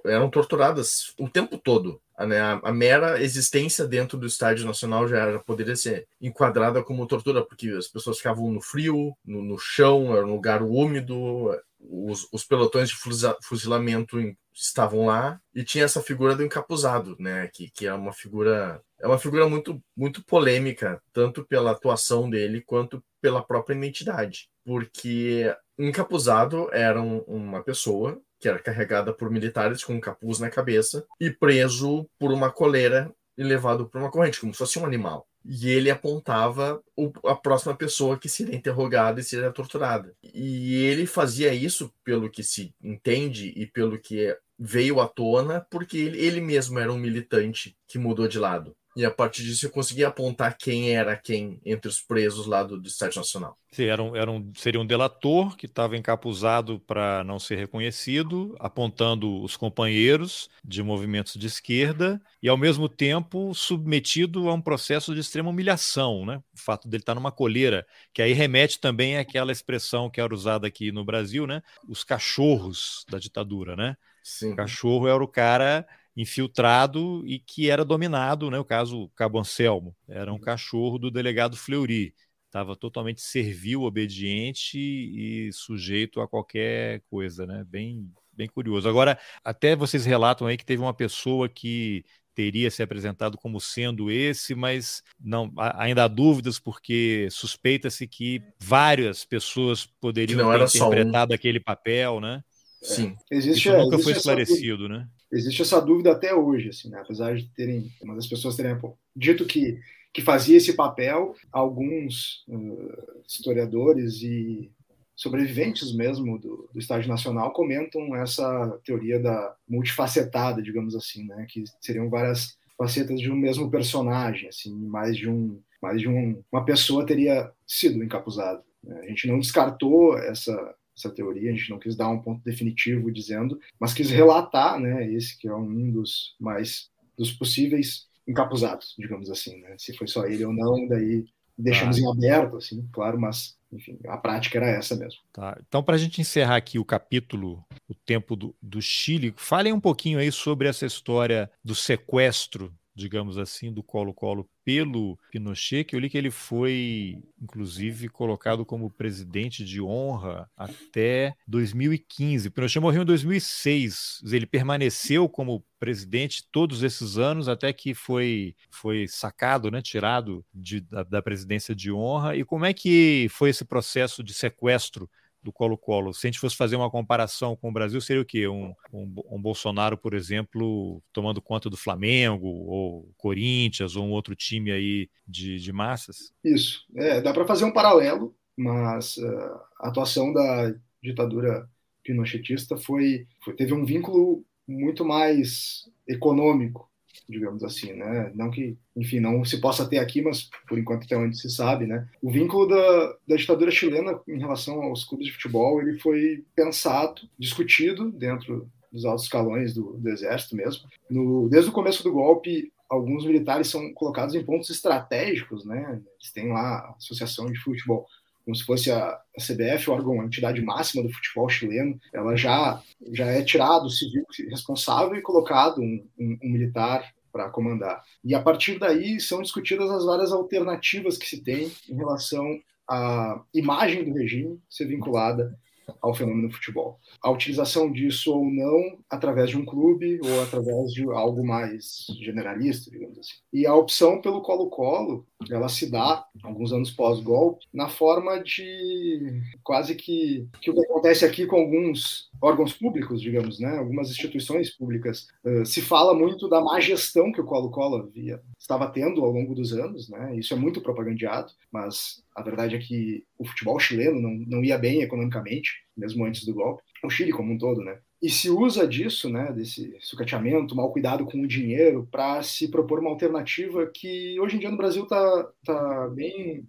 Eram 0.05 0.31
torturadas 0.31 1.13
o 1.19 1.29
tempo 1.29 1.59
todo. 1.59 2.01
A, 2.17 2.25
né, 2.25 2.41
a, 2.41 2.61
a, 2.63 2.73
mera 2.73 3.21
existência 3.21 3.85
dentro 3.85 4.17
do 4.17 4.27
Estádio 4.29 4.65
Nacional 4.65 5.09
já, 5.09 5.33
já, 5.33 5.39
poderia 5.41 5.75
ser 5.75 6.07
enquadrada 6.23 6.81
como 6.81 7.07
tortura, 7.09 7.45
porque 7.45 7.69
as 7.71 7.89
pessoas 7.89 8.19
ficavam 8.19 8.53
no 8.53 8.61
frio, 8.61 9.17
no, 9.25 9.43
no 9.43 9.59
chão, 9.59 10.17
era 10.17 10.25
um 10.25 10.35
lugar 10.35 10.63
úmido, 10.63 11.51
os, 11.89 12.27
os 12.33 12.45
pelotões 12.45 12.89
de 12.89 12.97
fuzilamento 13.43 14.17
estavam 14.53 15.07
lá 15.07 15.41
e 15.55 15.65
tinha 15.65 15.85
essa 15.85 16.01
figura 16.01 16.37
do 16.37 16.45
encapuzado, 16.45 17.17
né, 17.19 17.49
que, 17.53 17.71
que 17.71 17.87
é 17.87 17.95
uma 17.95 18.13
figura 18.13 18.81
é 19.01 19.07
uma 19.07 19.19
figura 19.19 19.49
muito 19.49 19.83
muito 19.97 20.25
polêmica, 20.25 21.03
tanto 21.13 21.45
pela 21.45 21.73
atuação 21.73 22.31
dele 22.31 22.63
quanto 22.63 23.03
pela 23.21 23.43
própria 23.43 23.75
identidade, 23.75 24.49
porque 24.65 25.55
encapuzado 25.79 26.69
era 26.73 27.01
um, 27.01 27.19
uma 27.21 27.63
pessoa 27.63 28.21
que 28.39 28.49
era 28.49 28.59
carregada 28.59 29.13
por 29.13 29.31
militares 29.31 29.83
com 29.83 29.95
um 29.95 30.01
capuz 30.01 30.39
na 30.39 30.51
cabeça 30.51 31.05
e 31.21 31.31
preso 31.31 32.09
por 32.19 32.31
uma 32.31 32.51
coleira 32.51 33.13
e 33.37 33.43
levado 33.43 33.89
por 33.89 34.01
uma 34.01 34.11
corrente, 34.11 34.41
como 34.41 34.53
se 34.53 34.59
fosse 34.59 34.79
um 34.79 34.87
animal 34.87 35.27
e 35.45 35.69
ele 35.69 35.91
apontava 35.91 36.83
o, 36.97 37.13
a 37.29 37.35
próxima 37.35 37.77
pessoa 37.77 38.19
que 38.19 38.29
seria 38.29 38.57
interrogada 38.57 39.21
e 39.21 39.25
seria 39.25 39.53
torturada. 39.53 40.15
E 40.23 40.77
ele 40.85 41.07
fazia 41.07 41.53
isso, 41.53 41.93
pelo 42.03 42.31
que 42.31 42.43
se 42.43 42.75
entende 42.83 43.53
e 43.55 43.67
pelo 43.67 43.99
que 43.99 44.37
veio 44.59 45.01
à 45.01 45.09
tona 45.09 45.61
porque 45.71 45.99
ele, 45.99 46.19
ele 46.19 46.41
mesmo 46.41 46.79
era 46.79 46.93
um 46.93 46.99
militante 46.99 47.77
que 47.87 47.99
mudou 47.99 48.27
de 48.27 48.39
lado. 48.39 48.75
E 48.97 49.05
a 49.05 49.11
partir 49.11 49.43
disso 49.43 49.67
eu 49.67 49.71
consegui 49.71 50.05
apontar 50.05 50.57
quem 50.57 50.95
era 50.95 51.17
quem 51.17 51.61
entre 51.65 51.89
os 51.89 52.01
presos 52.01 52.47
lá 52.47 52.63
do, 52.63 52.81
do 52.81 52.87
Estado 52.87 53.17
Nacional. 53.17 53.57
Sim, 53.73 53.87
era 53.87 54.01
um, 54.01 54.15
era 54.15 54.31
um, 54.31 54.53
seria 54.55 54.81
um 54.81 54.87
delator 54.87 55.57
que 55.57 55.67
estava 55.67 55.97
encapuzado 55.97 56.79
para 56.79 57.25
não 57.25 57.41
ser 57.41 57.57
reconhecido, 57.57 58.55
apontando 58.61 59.43
os 59.43 59.57
companheiros 59.57 60.49
de 60.65 60.81
movimentos 60.81 61.35
de 61.35 61.49
esquerda 61.49 62.23
e, 62.41 62.49
ao 62.49 62.57
mesmo 62.57 62.89
tempo, 62.89 63.53
submetido 63.53 64.49
a 64.49 64.55
um 64.55 64.61
processo 64.61 65.13
de 65.13 65.21
extrema 65.21 65.51
humilhação. 65.51 66.25
Né? 66.25 66.41
O 66.55 66.61
fato 66.61 66.87
dele 66.87 67.03
estar 67.03 67.17
numa 67.17 67.33
coleira, 67.33 67.85
que 68.13 68.23
aí 68.23 68.33
remete 68.33 68.79
também 68.79 69.19
àquela 69.19 69.51
expressão 69.51 70.09
que 70.09 70.21
era 70.21 70.33
usada 70.33 70.69
aqui 70.69 70.93
no 70.93 71.05
Brasil, 71.05 71.45
né? 71.45 71.61
os 71.89 72.05
cachorros 72.05 73.05
da 73.11 73.19
ditadura. 73.19 73.75
Né? 73.75 73.97
Sim. 74.23 74.53
O 74.53 74.57
cachorro 74.57 75.09
era 75.09 75.23
o 75.23 75.27
cara 75.27 75.85
infiltrado 76.17 77.23
e 77.27 77.39
que 77.39 77.71
era 77.71 77.85
dominado, 77.85 78.51
né? 78.51 78.59
O 78.59 78.65
caso 78.65 79.11
Cabo 79.17 79.39
Anselmo, 79.39 79.95
era 80.09 80.31
um 80.31 80.37
uhum. 80.37 80.41
cachorro 80.41 80.99
do 80.99 81.11
delegado 81.11 81.57
Fleury, 81.57 82.15
estava 82.47 82.77
totalmente 82.77 83.21
servil, 83.21 83.83
obediente 83.83 84.79
e 84.79 85.53
sujeito 85.53 86.21
a 86.21 86.29
qualquer 86.29 87.03
coisa, 87.11 87.47
né? 87.47 87.65
Bem, 87.69 88.09
bem 88.33 88.49
curioso. 88.49 88.89
Agora, 88.89 89.19
até 89.43 89.75
vocês 89.75 90.05
relatam 90.05 90.47
aí 90.47 90.57
que 90.57 90.65
teve 90.65 90.81
uma 90.81 90.95
pessoa 90.95 91.49
que 91.49 92.05
teria 92.35 92.71
se 92.71 92.83
apresentado 92.83 93.39
como 93.39 93.61
sendo 93.61 94.11
esse, 94.11 94.55
mas 94.55 95.03
não 95.21 95.53
ainda 95.57 96.05
há 96.05 96.09
dúvidas 96.09 96.59
porque 96.59 97.29
suspeita-se 97.31 98.07
que 98.07 98.43
várias 98.61 99.25
pessoas 99.25 99.87
poderiam 100.01 100.51
ter 100.51 100.65
interpretado 100.65 101.33
um. 101.33 101.35
aquele 101.35 101.61
papel, 101.61 102.21
né? 102.21 102.43
Sim. 102.83 103.17
Existe, 103.31 103.69
Isso 103.69 103.79
nunca 103.79 103.97
existe 103.97 104.05
foi 104.05 104.13
esclarecido, 104.13 104.89
né? 104.89 105.09
Existe 105.35 105.63
essa 105.63 105.81
dúvida 105.81 106.13
até 106.13 106.35
hoje, 106.35 106.69
assim, 106.69 106.89
né? 106.91 107.01
apesar 107.01 107.35
de 107.35 107.49
terem, 107.51 107.91
uma 108.03 108.15
das 108.15 108.27
pessoas 108.27 108.57
terem 108.57 108.79
dito 109.15 109.45
que, 109.45 109.79
que 110.13 110.23
fazia 110.23 110.57
esse 110.57 110.75
papel, 110.75 111.35
alguns 111.53 112.45
uh, 112.49 113.23
historiadores 113.27 114.23
e 114.23 114.71
sobreviventes 115.17 115.95
mesmo 115.95 116.39
do, 116.39 116.69
do 116.73 116.79
Estádio 116.79 117.09
Nacional 117.09 117.53
comentam 117.53 118.17
essa 118.17 118.81
teoria 118.85 119.19
da 119.19 119.55
multifacetada, 119.69 120.63
digamos 120.63 120.95
assim, 120.95 121.25
né? 121.27 121.47
que 121.49 121.65
seriam 121.81 122.09
várias 122.09 122.57
facetas 122.77 123.21
de 123.21 123.31
um 123.31 123.37
mesmo 123.37 123.71
personagem, 123.71 124.49
assim, 124.49 124.75
mais 124.75 125.17
de 125.17 125.29
um 125.29 125.61
mais 125.81 126.01
de 126.01 126.09
um, 126.09 126.43
uma 126.51 126.65
pessoa 126.65 127.05
teria 127.05 127.53
sido 127.67 128.03
encapuzado. 128.03 128.63
Né? 128.83 129.01
A 129.05 129.09
gente 129.09 129.29
não 129.29 129.39
descartou 129.39 130.17
essa 130.17 130.75
essa 130.97 131.11
teoria, 131.11 131.51
a 131.51 131.55
gente 131.55 131.71
não 131.71 131.79
quis 131.79 131.97
dar 131.97 132.09
um 132.09 132.21
ponto 132.21 132.43
definitivo 132.45 133.11
dizendo, 133.11 133.59
mas 133.79 133.93
quis 133.93 134.11
relatar, 134.11 134.79
né, 134.79 135.11
esse 135.13 135.39
que 135.39 135.49
é 135.49 135.55
um 135.55 135.91
dos 135.91 136.35
mais 136.41 136.91
dos 137.17 137.33
possíveis 137.33 138.07
encapuzados, 138.27 138.95
digamos 138.99 139.31
assim, 139.31 139.61
né? 139.61 139.77
Se 139.79 139.95
foi 139.97 140.07
só 140.07 140.25
ele 140.27 140.45
ou 140.45 140.53
não, 140.53 140.87
daí 140.89 141.25
deixamos 141.57 141.99
ah. 141.99 142.01
em 142.01 142.11
aberto, 142.11 142.57
assim, 142.57 142.89
claro, 142.93 143.21
mas 143.21 143.57
enfim, 143.73 143.99
a 144.07 144.17
prática 144.17 144.59
era 144.59 144.69
essa 144.69 144.97
mesmo. 144.97 145.21
Tá. 145.33 145.61
Então, 145.67 145.83
para 145.83 145.97
a 145.97 145.99
gente 145.99 146.21
encerrar 146.21 146.57
aqui 146.57 146.79
o 146.79 146.85
capítulo, 146.85 147.65
o 147.89 147.95
tempo 147.95 148.37
do, 148.37 148.55
do 148.63 148.81
Chile, 148.81 149.35
falem 149.37 149.73
um 149.73 149.81
pouquinho 149.81 150.19
aí 150.19 150.31
sobre 150.31 150.69
essa 150.69 150.87
história 150.87 151.51
do 151.63 151.75
sequestro 151.75 152.73
digamos 152.95 153.37
assim, 153.37 153.73
do 153.73 153.83
Colo-Colo 153.83 154.49
pelo 154.65 155.19
Pinochet, 155.31 155.85
que 155.85 155.95
eu 155.95 156.01
li 156.01 156.09
que 156.09 156.17
ele 156.17 156.31
foi, 156.31 157.23
inclusive, 157.41 158.09
colocado 158.09 158.65
como 158.65 158.91
presidente 158.91 159.65
de 159.65 159.81
honra 159.81 160.51
até 160.57 161.35
2015. 161.47 162.51
Pinochet 162.51 162.81
morreu 162.81 163.03
em 163.03 163.07
2006. 163.07 164.23
Ele 164.25 164.47
permaneceu 164.47 165.29
como 165.29 165.65
presidente 165.79 166.45
todos 166.51 166.83
esses 166.83 167.19
anos 167.19 167.47
até 167.47 167.73
que 167.73 167.93
foi, 167.93 168.57
foi 168.71 169.07
sacado, 169.07 169.71
né, 169.71 169.83
tirado 169.83 170.45
de, 170.55 170.81
da, 170.81 171.03
da 171.03 171.23
presidência 171.23 171.75
de 171.75 171.93
honra. 171.93 172.35
E 172.35 172.45
como 172.45 172.65
é 172.65 172.73
que 172.73 173.27
foi 173.31 173.51
esse 173.51 173.65
processo 173.65 174.25
de 174.25 174.33
sequestro 174.33 175.11
do 175.45 175.53
Colo-Colo. 175.53 176.15
Se 176.15 176.27
a 176.27 176.29
gente 176.29 176.41
fosse 176.41 176.57
fazer 176.57 176.75
uma 176.75 176.91
comparação 176.91 177.55
com 177.55 177.69
o 177.69 177.73
Brasil, 177.73 178.01
seria 178.01 178.23
o 178.23 178.25
quê? 178.25 178.49
Um, 178.49 178.75
um, 178.93 179.15
um, 179.31 179.41
Bolsonaro, 179.41 179.97
por 179.99 180.15
exemplo, 180.15 181.03
tomando 181.13 181.43
conta 181.43 181.69
do 181.69 181.77
Flamengo, 181.77 182.47
ou 182.47 183.13
Corinthians, 183.17 183.95
ou 183.95 184.07
um 184.07 184.11
outro 184.11 184.35
time 184.35 184.73
aí 184.73 185.09
de, 185.29 185.59
de 185.59 185.73
massas? 185.73 186.33
Isso. 186.43 186.85
É, 186.97 187.21
dá 187.21 187.33
para 187.33 187.47
fazer 187.47 187.65
um 187.65 187.73
paralelo, 187.73 188.35
mas 188.57 189.19
uh, 189.19 189.61
a 189.81 189.89
atuação 189.89 190.33
da 190.33 190.75
ditadura 191.03 191.69
pinochetista 192.03 192.77
foi, 192.77 193.27
foi, 193.45 193.55
teve 193.55 193.75
um 193.75 193.85
vínculo 193.85 194.45
muito 194.67 195.05
mais 195.05 195.89
econômico 196.09 196.91
digamos 197.29 197.63
assim, 197.65 197.93
né? 197.93 198.31
Não 198.35 198.51
que, 198.51 198.77
enfim, 198.97 199.21
não 199.21 199.45
se 199.45 199.61
possa 199.61 199.89
ter 199.89 199.99
aqui, 199.99 200.23
mas 200.23 200.49
por 200.69 200.79
enquanto 200.79 201.05
até 201.05 201.17
onde 201.17 201.39
se 201.39 201.51
sabe, 201.51 201.87
né? 201.87 202.07
O 202.23 202.31
vínculo 202.31 202.67
da, 202.69 203.17
da 203.27 203.37
ditadura 203.37 203.71
chilena 203.71 204.21
em 204.29 204.39
relação 204.39 204.83
aos 204.83 205.05
clubes 205.05 205.27
de 205.27 205.33
futebol, 205.33 205.81
ele 205.81 205.99
foi 205.99 206.45
pensado, 206.55 207.23
discutido 207.39 208.11
dentro 208.11 208.69
dos 208.93 209.05
altos 209.05 209.25
escalões 209.25 209.75
do, 209.75 209.95
do 209.95 210.09
exército 210.09 210.55
mesmo. 210.55 210.89
No, 211.11 211.49
desde 211.49 211.71
o 211.71 211.73
começo 211.73 212.03
do 212.05 212.13
golpe, 212.13 212.73
alguns 212.89 213.25
militares 213.27 213.69
são 213.69 213.93
colocados 213.93 214.35
em 214.35 214.45
pontos 214.45 214.71
estratégicos, 214.71 215.65
né? 215.65 216.01
Eles 216.21 216.33
têm 216.33 216.49
lá 216.53 216.79
a 216.79 216.95
Associação 216.97 217.47
de 217.47 217.59
Futebol 217.59 218.07
como 218.45 218.55
se 218.55 218.65
fosse 218.65 218.91
a, 218.91 218.99
a 219.07 219.41
CBF, 219.41 219.89
o 219.89 219.95
órgão, 219.95 220.21
a 220.21 220.25
entidade 220.25 220.61
máxima 220.63 221.03
do 221.03 221.13
futebol 221.13 221.49
chileno, 221.49 221.99
ela 222.13 222.37
já, 222.37 222.83
já 223.13 223.27
é 223.27 223.43
tirado 223.43 223.87
o 223.87 223.91
civil 223.91 224.25
responsável 224.51 225.17
e 225.17 225.23
colocado 225.23 225.81
um, 225.81 226.07
um, 226.19 226.39
um 226.43 226.49
militar 226.51 227.13
para 227.33 227.51
comandar. 227.51 228.03
E 228.23 228.35
a 228.35 228.41
partir 228.41 228.79
daí 228.79 229.19
são 229.19 229.43
discutidas 229.43 229.91
as 229.91 230.05
várias 230.05 230.31
alternativas 230.31 231.19
que 231.19 231.27
se 231.27 231.43
tem 231.43 231.73
em 231.89 231.97
relação 231.97 232.47
à 232.89 233.43
imagem 233.53 234.05
do 234.05 234.13
regime 234.13 234.61
ser 234.69 234.87
vinculada 234.87 235.59
ao 236.01 236.15
fenômeno 236.15 236.53
futebol. 236.53 236.99
A 237.23 237.31
utilização 237.31 237.91
disso 237.91 238.33
ou 238.33 238.45
não 238.45 238.99
através 239.09 239.51
de 239.51 239.57
um 239.57 239.65
clube 239.65 240.21
ou 240.23 240.43
através 240.43 240.93
de 240.93 241.03
algo 241.11 241.45
mais 241.47 242.07
generalista, 242.21 242.91
digamos 242.91 243.19
assim. 243.19 243.35
E 243.53 243.67
a 243.67 243.75
opção 243.75 244.21
pelo 244.21 244.43
Colo-Colo, 244.43 245.27
ela 245.51 245.69
se 245.69 245.91
dá 245.91 246.25
alguns 246.43 246.73
anos 246.73 246.91
pós-golpe 246.91 247.67
na 247.73 247.89
forma 247.89 248.43
de 248.43 249.43
quase 249.63 249.95
que, 249.95 250.47
que 250.61 250.71
o 250.71 250.75
que 250.75 250.85
acontece 250.85 251.25
aqui 251.25 251.47
com 251.47 251.57
alguns 251.57 252.31
órgãos 252.41 252.73
públicos, 252.73 253.21
digamos, 253.21 253.59
né? 253.59 253.79
Algumas 253.79 254.11
instituições 254.11 254.71
públicas. 254.71 255.29
Uh, 255.45 255.65
se 255.65 255.81
fala 255.81 256.15
muito 256.15 256.49
da 256.49 256.61
má 256.61 256.81
gestão 256.81 257.33
que 257.33 257.41
o 257.41 257.45
Colo-Colo 257.45 258.13
estava 258.59 258.87
tendo 258.89 259.25
ao 259.25 259.31
longo 259.31 259.55
dos 259.55 259.73
anos, 259.73 260.09
né? 260.09 260.37
Isso 260.37 260.53
é 260.53 260.57
muito 260.57 260.81
propagandeado, 260.81 261.53
mas 261.73 262.23
a 262.35 262.43
verdade 262.43 262.77
é 262.77 262.79
que 262.79 263.25
o 263.45 263.49
futebol 263.49 263.79
chileno 263.79 264.21
não, 264.21 264.31
não 264.47 264.65
ia 264.65 264.79
bem 264.79 265.03
economicamente, 265.03 265.73
mesmo 265.97 266.25
antes 266.25 266.45
do 266.45 266.55
golpe. 266.55 266.83
O 267.03 267.11
Chile 267.11 267.33
como 267.33 267.53
um 267.53 267.59
todo, 267.59 267.83
né? 267.83 267.99
E 268.23 268.31
se 268.31 268.49
usa 268.49 268.89
disso, 268.89 269.29
né, 269.29 269.53
desse 269.53 269.95
sucateamento, 270.01 270.75
mal 270.75 270.91
cuidado 270.91 271.27
com 271.27 271.43
o 271.43 271.47
dinheiro, 271.47 272.09
para 272.11 272.43
se 272.43 272.69
propor 272.69 273.01
uma 273.01 273.11
alternativa 273.11 273.91
que 273.93 274.41
hoje 274.41 274.57
em 274.57 274.59
dia 274.59 274.71
no 274.71 274.79
Brasil 274.79 275.03
está 275.03 275.49
tá 275.65 276.09
bem 276.09 276.65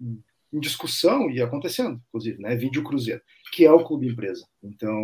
em 0.52 0.60
discussão 0.60 1.30
e 1.30 1.42
acontecendo, 1.42 2.02
inclusive, 2.10 2.42
né? 2.42 2.56
Vídeo 2.56 2.84
Cruzeiro, 2.84 3.22
que 3.54 3.66
é 3.66 3.72
o 3.72 3.84
clube 3.84 4.08
empresa. 4.08 4.46
Então, 4.64 4.98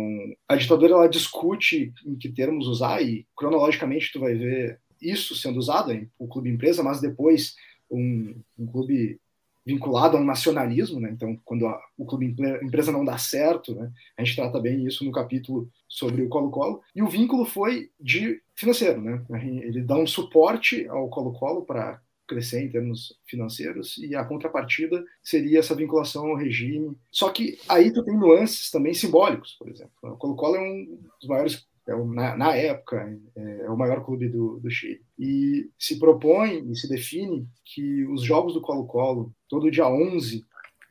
a 0.48 0.56
ditadura 0.56 0.92
ela 0.92 1.08
discute 1.08 1.92
em 2.06 2.16
que 2.16 2.28
termos 2.30 2.66
usar 2.66 3.02
e 3.02 3.26
cronologicamente 3.34 4.12
tu 4.12 4.20
vai 4.20 4.34
ver 4.34 4.78
isso 5.00 5.34
sendo 5.34 5.58
usado, 5.58 5.92
o 6.18 6.28
clube 6.28 6.50
empresa, 6.50 6.82
mas 6.82 7.00
depois 7.00 7.54
um, 7.90 8.34
um 8.58 8.66
clube 8.66 9.18
vinculado 9.64 10.16
a 10.16 10.20
um 10.20 10.24
nacionalismo, 10.24 11.00
né? 11.00 11.10
Então, 11.12 11.38
quando 11.44 11.66
a, 11.66 11.80
o 11.96 12.04
clube 12.04 12.34
empresa 12.62 12.90
não 12.90 13.04
dá 13.04 13.16
certo, 13.18 13.74
né? 13.74 13.90
A 14.16 14.24
gente 14.24 14.36
trata 14.36 14.60
bem 14.60 14.84
isso 14.86 15.04
no 15.04 15.12
capítulo 15.12 15.70
sobre 15.88 16.22
o 16.22 16.28
Colo-Colo. 16.28 16.82
E 16.94 17.02
o 17.02 17.08
vínculo 17.08 17.44
foi 17.44 17.90
de 18.00 18.40
financeiro, 18.54 19.00
né? 19.00 19.24
Ele 19.62 19.82
dá 19.82 19.96
um 19.96 20.06
suporte 20.06 20.86
ao 20.88 21.08
Colo-Colo 21.08 21.64
para 21.64 22.00
crescer 22.26 22.62
em 22.62 22.70
termos 22.70 23.14
financeiros 23.26 23.98
e 23.98 24.14
a 24.14 24.24
contrapartida 24.24 25.04
seria 25.22 25.58
essa 25.58 25.74
vinculação 25.74 26.28
ao 26.28 26.36
regime. 26.36 26.96
Só 27.10 27.30
que 27.30 27.58
aí 27.68 27.92
tu 27.92 28.02
tem 28.04 28.16
nuances 28.16 28.70
também 28.70 28.94
simbólicos, 28.94 29.54
por 29.58 29.68
exemplo. 29.68 29.92
O 30.02 30.16
Colo-Colo 30.16 30.56
é 30.56 30.60
um 30.60 30.98
dos 31.20 31.28
maiores 31.28 31.66
é 31.86 31.94
o, 31.94 32.06
na, 32.06 32.36
na, 32.36 32.56
época, 32.56 33.18
é, 33.36 33.64
é, 33.64 33.70
o 33.70 33.76
maior 33.76 34.04
clube 34.04 34.28
do, 34.28 34.60
do 34.60 34.70
Chile. 34.70 35.00
E 35.18 35.68
se 35.78 35.98
propõe 35.98 36.70
e 36.70 36.76
se 36.76 36.88
define 36.88 37.46
que 37.64 38.04
os 38.06 38.22
jogos 38.22 38.54
do 38.54 38.60
Colo-Colo, 38.60 39.34
todo 39.48 39.70
dia 39.70 39.88
11 39.88 40.44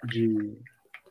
de, 0.10 0.58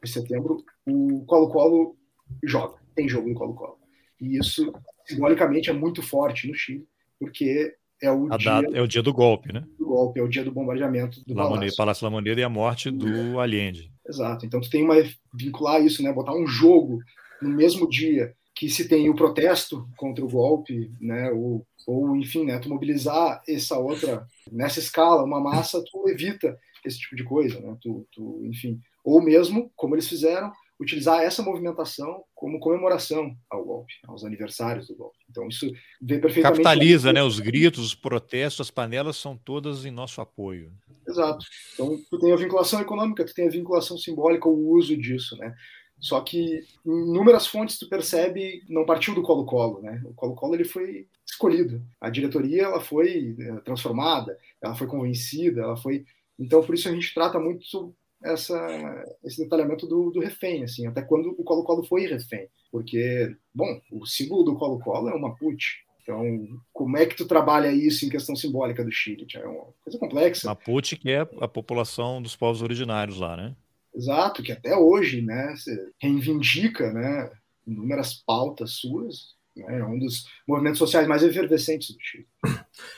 de 0.02 0.10
setembro, 0.10 0.62
o 0.86 1.24
Colo-Colo 1.26 1.96
joga, 2.44 2.76
tem 2.94 3.08
jogo 3.08 3.28
do 3.28 3.34
Colo-Colo. 3.34 3.78
E 4.20 4.36
isso, 4.38 4.72
simbolicamente, 5.06 5.70
é 5.70 5.72
muito 5.72 6.02
forte 6.02 6.46
no 6.46 6.54
Chile, 6.54 6.86
porque 7.18 7.74
é 8.02 8.10
o, 8.10 8.28
dia, 8.36 8.62
data, 8.62 8.76
é 8.76 8.82
o 8.82 8.86
dia 8.86 9.02
do 9.02 9.12
golpe, 9.12 9.52
né? 9.52 9.64
Do 9.78 9.86
golpe, 9.86 10.20
é 10.20 10.22
o 10.22 10.28
dia 10.28 10.44
do 10.44 10.52
bombardeamento 10.52 11.22
do 11.26 11.34
Palácio. 11.34 11.76
Palácio 11.76 12.10
Moneda 12.10 12.40
e 12.40 12.44
a 12.44 12.48
morte 12.48 12.90
do 12.90 13.40
Allende. 13.40 13.90
Exato. 14.06 14.44
Então, 14.44 14.60
tu 14.60 14.68
tem 14.68 14.82
uma 14.82 14.94
vincular 15.34 15.82
isso, 15.82 16.02
né? 16.02 16.12
Botar 16.12 16.34
um 16.34 16.46
jogo 16.46 16.98
no 17.40 17.48
mesmo 17.48 17.88
dia 17.88 18.34
que 18.60 18.68
se 18.68 18.86
tem 18.86 19.08
o 19.08 19.14
protesto 19.14 19.88
contra 19.96 20.22
o 20.22 20.28
golpe, 20.28 20.92
né, 21.00 21.30
ou, 21.30 21.66
ou 21.86 22.14
enfim, 22.14 22.44
né, 22.44 22.58
tu 22.58 22.68
mobilizar 22.68 23.42
essa 23.48 23.78
outra, 23.78 24.26
nessa 24.52 24.78
escala, 24.78 25.24
uma 25.24 25.40
massa, 25.40 25.82
tu 25.90 26.06
evita 26.10 26.58
esse 26.84 26.98
tipo 26.98 27.16
de 27.16 27.24
coisa, 27.24 27.58
né, 27.58 27.74
tu, 27.80 28.06
tu 28.12 28.42
enfim, 28.44 28.78
ou 29.02 29.22
mesmo, 29.22 29.72
como 29.74 29.94
eles 29.94 30.06
fizeram, 30.06 30.52
utilizar 30.78 31.22
essa 31.22 31.42
movimentação 31.42 32.22
como 32.34 32.60
comemoração 32.60 33.34
ao 33.48 33.64
golpe, 33.64 33.94
aos 34.06 34.24
aniversários 34.24 34.88
do 34.88 34.94
golpe. 34.94 35.16
Então 35.30 35.48
isso 35.48 35.66
vê 36.00 36.18
perfeitamente... 36.18 36.62
Capitaliza, 36.62 37.14
né, 37.14 37.22
os 37.22 37.40
gritos, 37.40 37.82
os 37.82 37.94
protestos, 37.94 38.66
as 38.66 38.70
panelas 38.70 39.16
são 39.16 39.38
todas 39.38 39.86
em 39.86 39.90
nosso 39.90 40.20
apoio. 40.20 40.70
Exato. 41.08 41.46
Então 41.72 41.98
tu 42.10 42.18
tem 42.18 42.30
a 42.30 42.36
vinculação 42.36 42.78
econômica, 42.78 43.24
tu 43.24 43.34
tem 43.34 43.46
a 43.46 43.50
vinculação 43.50 43.96
simbólica, 43.96 44.48
o 44.48 44.70
uso 44.70 44.94
disso, 44.98 45.34
né? 45.38 45.54
Só 46.00 46.20
que 46.20 46.64
em 46.84 47.10
inúmeras 47.10 47.46
fontes 47.46 47.78
tu 47.78 47.88
percebe 47.88 48.62
não 48.68 48.86
partiu 48.86 49.14
do 49.14 49.22
Colo-Colo, 49.22 49.82
né? 49.82 50.02
O 50.04 50.14
Colo-Colo 50.14 50.54
ele 50.54 50.64
foi 50.64 51.06
escolhido. 51.26 51.82
A 52.00 52.08
diretoria 52.08 52.64
ela 52.64 52.80
foi 52.80 53.36
eh, 53.38 53.60
transformada, 53.64 54.36
ela 54.62 54.74
foi 54.74 54.86
convencida, 54.86 55.60
ela 55.62 55.76
foi 55.76 56.04
então 56.38 56.62
por 56.62 56.74
isso 56.74 56.88
a 56.88 56.92
gente 56.92 57.12
trata 57.12 57.38
muito 57.38 57.94
essa, 58.22 59.04
esse 59.24 59.42
detalhamento 59.42 59.86
do, 59.86 60.10
do 60.10 60.20
refém, 60.20 60.62
assim, 60.62 60.86
até 60.86 61.02
quando 61.02 61.34
o 61.38 61.44
Colo-Colo 61.44 61.84
foi 61.84 62.06
refém. 62.06 62.48
Porque, 62.70 63.34
bom, 63.54 63.80
o 63.90 64.06
símbolo 64.06 64.44
do 64.44 64.56
Colo-Colo 64.56 65.08
é 65.08 65.14
uma 65.14 65.30
Mapuche. 65.30 65.78
Então, 66.02 66.24
como 66.72 66.96
é 66.96 67.06
que 67.06 67.16
tu 67.16 67.26
trabalha 67.26 67.72
isso 67.72 68.04
em 68.04 68.08
questão 68.08 68.34
simbólica 68.34 68.84
do 68.84 68.90
Chile? 68.90 69.26
É 69.34 69.46
uma 69.46 69.66
coisa 69.82 69.98
complexa. 69.98 70.48
Mapuche, 70.48 70.96
que 70.96 71.10
é 71.10 71.20
a 71.20 71.48
população 71.48 72.20
dos 72.20 72.36
povos 72.36 72.62
originários 72.62 73.18
lá, 73.18 73.36
né? 73.36 73.54
Exato, 73.94 74.42
que 74.42 74.52
até 74.52 74.76
hoje 74.76 75.22
né, 75.22 75.54
reivindica 76.00 76.92
né, 76.92 77.30
inúmeras 77.66 78.14
pautas 78.14 78.72
suas, 78.72 79.34
né, 79.56 79.80
é 79.80 79.84
um 79.84 79.98
dos 79.98 80.24
movimentos 80.46 80.78
sociais 80.78 81.08
mais 81.08 81.22
efervescentes 81.22 81.94
do 81.94 82.00
Chile. 82.00 82.26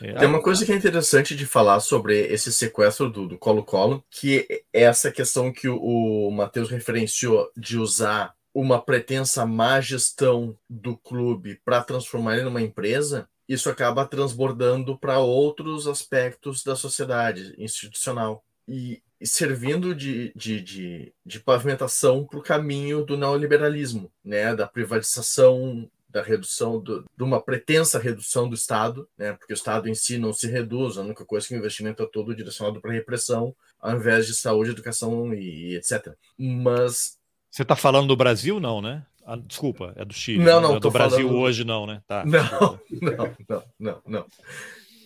É. 0.01 0.15
Tem 0.15 0.29
uma 0.29 0.43
coisa 0.43 0.65
que 0.65 0.73
é 0.73 0.77
interessante 0.77 1.35
de 1.35 1.47
falar 1.47 1.81
sobre 1.81 2.19
esse 2.27 2.53
sequestro 2.53 3.11
do 3.11 3.39
Colo-Colo, 3.39 4.05
que 4.11 4.47
é 4.73 4.83
essa 4.83 5.11
questão 5.11 5.53
que 5.53 5.69
o, 5.69 5.79
o 5.81 6.31
Matheus 6.31 6.71
referenciou 6.71 7.51
de 7.57 7.79
usar 7.79 8.35
uma 8.55 8.81
pretensa 8.81 9.47
má 9.47 9.81
gestão 9.81 10.57
do 10.69 10.97
clube 10.97 11.59
para 11.65 11.83
transformar 11.83 12.35
ele 12.35 12.45
numa 12.45 12.61
empresa, 12.61 13.29
isso 13.49 13.69
acaba 13.71 14.07
transbordando 14.07 14.97
para 14.99 15.19
outros 15.19 15.87
aspectos 15.87 16.63
da 16.63 16.77
sociedade 16.77 17.55
institucional. 17.59 18.45
E 18.69 19.03
servindo 19.25 19.95
de, 19.95 20.33
de, 20.35 20.61
de, 20.61 21.13
de 21.25 21.41
pavimentação 21.41 22.25
para 22.25 22.39
o 22.39 22.43
caminho 22.43 23.05
do 23.05 23.17
neoliberalismo, 23.17 24.11
né, 24.25 24.55
da 24.55 24.67
privatização, 24.67 25.89
da 26.09 26.23
redução, 26.23 26.79
do, 26.79 27.05
de 27.17 27.23
uma 27.23 27.41
pretensa 27.41 27.99
redução 27.99 28.49
do 28.49 28.55
Estado, 28.55 29.09
né, 29.17 29.33
porque 29.33 29.53
o 29.53 29.55
Estado 29.55 29.89
em 29.89 29.95
si 29.95 30.19
não 30.19 30.33
se 30.33 30.47
reduz, 30.47 30.99
a 30.99 31.03
única 31.03 31.25
coisa 31.25 31.47
é 31.47 31.49
que 31.49 31.55
o 31.55 31.59
investimento 31.59 32.03
é 32.03 32.07
todo 32.07 32.35
direcionado 32.35 32.81
para 32.81 32.93
repressão, 32.93 33.55
ao 33.81 33.97
invés 33.97 34.27
de 34.27 34.35
saúde, 34.35 34.71
educação 34.71 35.33
e, 35.35 35.73
e 35.73 35.77
etc. 35.77 36.15
Mas. 36.39 37.19
Você 37.51 37.63
está 37.63 37.77
falando 37.77 38.09
do 38.09 38.17
Brasil, 38.17 38.61
não, 38.61 38.81
né? 38.81 39.05
Ah, 39.25 39.37
desculpa, 39.37 39.93
é 39.97 40.05
do 40.05 40.13
Chile. 40.13 40.43
Não, 40.43 40.61
não, 40.61 40.77
é 40.77 40.81
do 40.81 40.91
Brasil 40.91 41.27
falando... 41.29 41.43
hoje, 41.43 41.65
não, 41.65 41.87
né? 41.87 42.03
Tá, 42.07 42.25
não, 42.25 42.81
não, 43.01 43.37
não, 43.49 43.65
não, 43.79 44.03
não. 44.07 44.27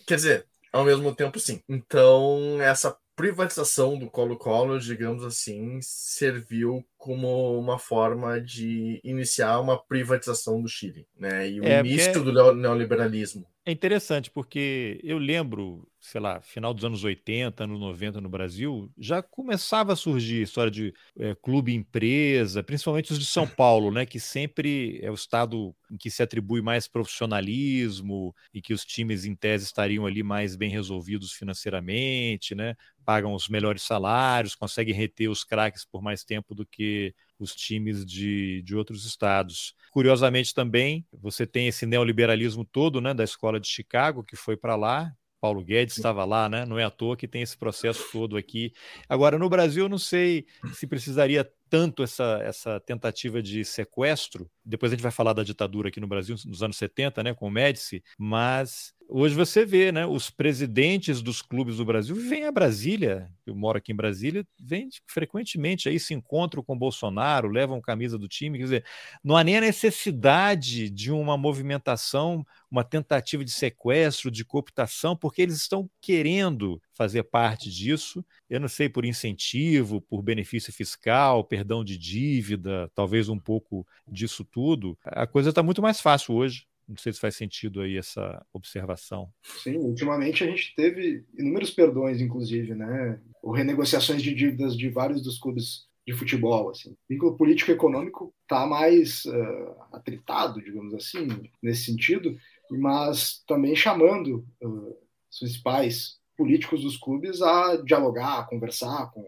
Quer 0.07 0.15
dizer, 0.15 0.45
ao 0.71 0.83
mesmo 0.83 1.13
tempo, 1.13 1.39
sim. 1.39 1.61
Então, 1.67 2.59
essa 2.61 2.97
privatização 3.17 3.97
do 3.97 4.07
Colo-Colo, 4.07 4.79
digamos 4.79 5.23
assim, 5.23 5.79
serviu 5.81 6.85
como 6.95 7.59
uma 7.59 7.79
forma 7.79 8.39
de 8.39 9.01
iniciar 9.03 9.59
uma 9.59 9.75
privatização 9.75 10.61
do 10.61 10.69
Chile, 10.69 11.07
né? 11.17 11.49
E 11.49 11.59
o 11.59 11.65
é, 11.65 11.79
início 11.79 12.23
do 12.23 12.53
neoliberalismo. 12.53 13.43
É 13.65 13.71
interessante 13.71 14.29
porque 14.29 14.99
eu 15.03 15.17
lembro, 15.17 15.85
sei 16.07 16.21
lá, 16.21 16.39
final 16.39 16.73
dos 16.73 16.85
anos 16.85 17.03
80, 17.03 17.65
anos 17.65 17.79
90 17.79 18.21
no 18.21 18.29
Brasil, 18.29 18.89
já 18.97 19.21
começava 19.21 19.91
a 19.91 19.95
surgir 19.95 20.41
história 20.41 20.71
de 20.71 20.93
é, 21.19 21.35
clube 21.35 21.73
empresa, 21.73 22.63
principalmente 22.63 23.11
os 23.11 23.19
de 23.19 23.25
São 23.25 23.45
Paulo, 23.45 23.91
né, 23.91 24.05
que 24.05 24.17
sempre 24.17 24.99
é 25.03 25.11
o 25.11 25.15
estado 25.15 25.75
em 25.91 25.97
que 25.97 26.09
se 26.09 26.23
atribui 26.23 26.61
mais 26.61 26.87
profissionalismo 26.87 28.33
e 28.53 28.61
que 28.61 28.73
os 28.73 28.85
times 28.85 29.25
em 29.25 29.35
tese 29.35 29.65
estariam 29.65 30.05
ali 30.05 30.23
mais 30.23 30.55
bem 30.55 30.69
resolvidos 30.69 31.33
financeiramente, 31.33 32.55
né? 32.55 32.75
Pagam 33.03 33.33
os 33.33 33.49
melhores 33.49 33.83
salários, 33.83 34.55
conseguem 34.55 34.93
reter 34.93 35.29
os 35.29 35.43
craques 35.43 35.85
por 35.85 36.01
mais 36.01 36.23
tempo 36.23 36.55
do 36.55 36.65
que 36.65 37.13
os 37.39 37.53
times 37.53 38.05
de, 38.05 38.61
de 38.63 38.75
outros 38.75 39.05
estados. 39.05 39.73
Curiosamente 39.91 40.53
também, 40.53 41.05
você 41.11 41.45
tem 41.45 41.67
esse 41.67 41.85
neoliberalismo 41.85 42.65
todo 42.65 42.99
né, 42.99 43.13
da 43.13 43.23
escola 43.23 43.59
de 43.59 43.67
Chicago, 43.67 44.23
que 44.23 44.35
foi 44.35 44.57
para 44.57 44.75
lá, 44.75 45.13
Paulo 45.39 45.63
Guedes 45.63 45.97
estava 45.97 46.25
lá, 46.25 46.49
né? 46.49 46.65
Não 46.65 46.79
é 46.79 46.83
à 46.83 46.89
toa 46.89 47.15
que 47.15 47.27
tem 47.27 47.41
esse 47.41 47.57
processo 47.57 48.03
todo 48.11 48.37
aqui. 48.37 48.73
Agora, 49.07 49.37
no 49.37 49.49
Brasil, 49.49 49.85
eu 49.85 49.89
não 49.89 49.97
sei 49.99 50.45
se 50.73 50.87
precisaria 50.87 51.49
tanto 51.69 52.03
essa, 52.03 52.39
essa 52.43 52.79
tentativa 52.79 53.41
de 53.41 53.63
sequestro. 53.65 54.49
Depois 54.63 54.91
a 54.91 54.95
gente 54.95 55.03
vai 55.03 55.11
falar 55.11 55.33
da 55.33 55.43
ditadura 55.43 55.89
aqui 55.89 55.99
no 55.99 56.07
Brasil 56.07 56.35
nos 56.45 56.63
anos 56.63 56.77
70, 56.77 57.23
né, 57.23 57.33
com 57.33 57.47
o 57.47 57.51
Médici, 57.51 58.03
mas 58.17 58.93
hoje 59.09 59.33
você 59.35 59.65
vê, 59.65 59.91
né, 59.91 60.05
os 60.05 60.29
presidentes 60.29 61.21
dos 61.21 61.41
clubes 61.41 61.77
do 61.77 61.85
Brasil 61.85 62.15
vêm 62.15 62.45
a 62.45 62.51
Brasília, 62.51 63.29
eu 63.45 63.55
moro 63.55 63.77
aqui 63.77 63.91
em 63.91 63.95
Brasília, 63.95 64.45
vêm 64.59 64.89
frequentemente 65.07 65.87
aí 65.87 65.99
se 65.99 66.13
encontram 66.13 66.61
com 66.61 66.77
Bolsonaro, 66.77 67.49
levam 67.49 67.79
camisa 67.79 68.17
do 68.17 68.27
time, 68.27 68.57
quer 68.57 68.63
dizer, 68.65 68.85
não 69.23 69.37
há 69.37 69.43
nem 69.43 69.57
a 69.57 69.61
necessidade 69.61 70.89
de 70.89 71.11
uma 71.11 71.37
movimentação, 71.37 72.45
uma 72.69 72.83
tentativa 72.83 73.43
de 73.45 73.51
sequestro, 73.51 74.29
de 74.29 74.43
cooptação, 74.43 75.15
porque 75.15 75.41
eles 75.41 75.55
estão 75.55 75.89
querendo 76.01 76.81
fazer 76.97 77.23
parte 77.23 77.69
disso. 77.69 78.25
Eu 78.49 78.59
não 78.59 78.67
sei 78.67 78.89
por 78.89 79.05
incentivo, 79.05 80.01
por 80.01 80.21
benefício 80.21 80.73
fiscal, 80.73 81.43
perdão 81.43 81.83
de 81.83 81.97
dívida, 81.97 82.91
talvez 82.93 83.29
um 83.29 83.39
pouco 83.39 83.87
disso 84.07 84.43
tudo. 84.43 84.97
A 85.03 85.27
coisa 85.27 85.49
está 85.49 85.61
muito 85.61 85.81
mais 85.81 86.01
fácil 86.01 86.33
hoje. 86.33 86.65
Não 86.87 86.97
sei 86.97 87.11
se 87.11 87.19
faz 87.19 87.35
sentido 87.35 87.81
aí 87.81 87.97
essa 87.97 88.45
observação. 88.53 89.29
Sim, 89.43 89.75
ultimamente 89.75 90.43
a 90.43 90.47
gente 90.47 90.73
teve 90.73 91.25
inúmeros 91.37 91.69
perdões, 91.69 92.21
inclusive, 92.21 92.73
né? 92.73 93.19
Ou 93.43 93.51
renegociações 93.51 94.23
de 94.23 94.33
dívidas 94.33 94.75
de 94.75 94.89
vários 94.89 95.21
dos 95.21 95.37
clubes 95.37 95.85
de 96.07 96.13
futebol, 96.13 96.69
assim. 96.69 96.91
O 96.91 96.97
vínculo 97.09 97.35
político 97.35 97.71
econômico 97.71 98.33
está 98.43 98.65
mais 98.65 99.25
uh, 99.25 99.75
atritado, 99.91 100.61
digamos 100.61 100.93
assim, 100.93 101.27
nesse 101.61 101.83
sentido, 101.83 102.37
mas 102.71 103.43
também 103.45 103.75
chamando 103.75 104.47
uh, 104.63 104.97
os 105.29 105.39
principais 105.39 106.17
políticos 106.37 106.83
dos 106.83 106.95
clubes 106.95 107.41
a 107.41 107.77
dialogar, 107.77 108.39
a 108.39 108.43
conversar 108.43 109.11
com, 109.11 109.23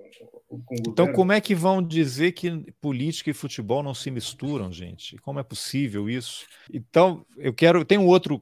com 0.47 0.75
o 0.75 0.77
Então, 0.87 1.11
como 1.11 1.31
é 1.31 1.41
que 1.41 1.55
vão 1.55 1.81
dizer 1.81 2.33
que 2.33 2.71
política 2.79 3.31
e 3.31 3.33
futebol 3.33 3.81
não 3.81 3.95
se 3.95 4.11
misturam, 4.11 4.71
gente? 4.71 5.17
Como 5.17 5.39
é 5.39 5.43
possível 5.43 6.07
isso? 6.07 6.45
Então, 6.71 7.25
eu 7.37 7.51
quero. 7.51 7.83
Tem 7.83 7.97
um 7.97 8.05
outro. 8.05 8.41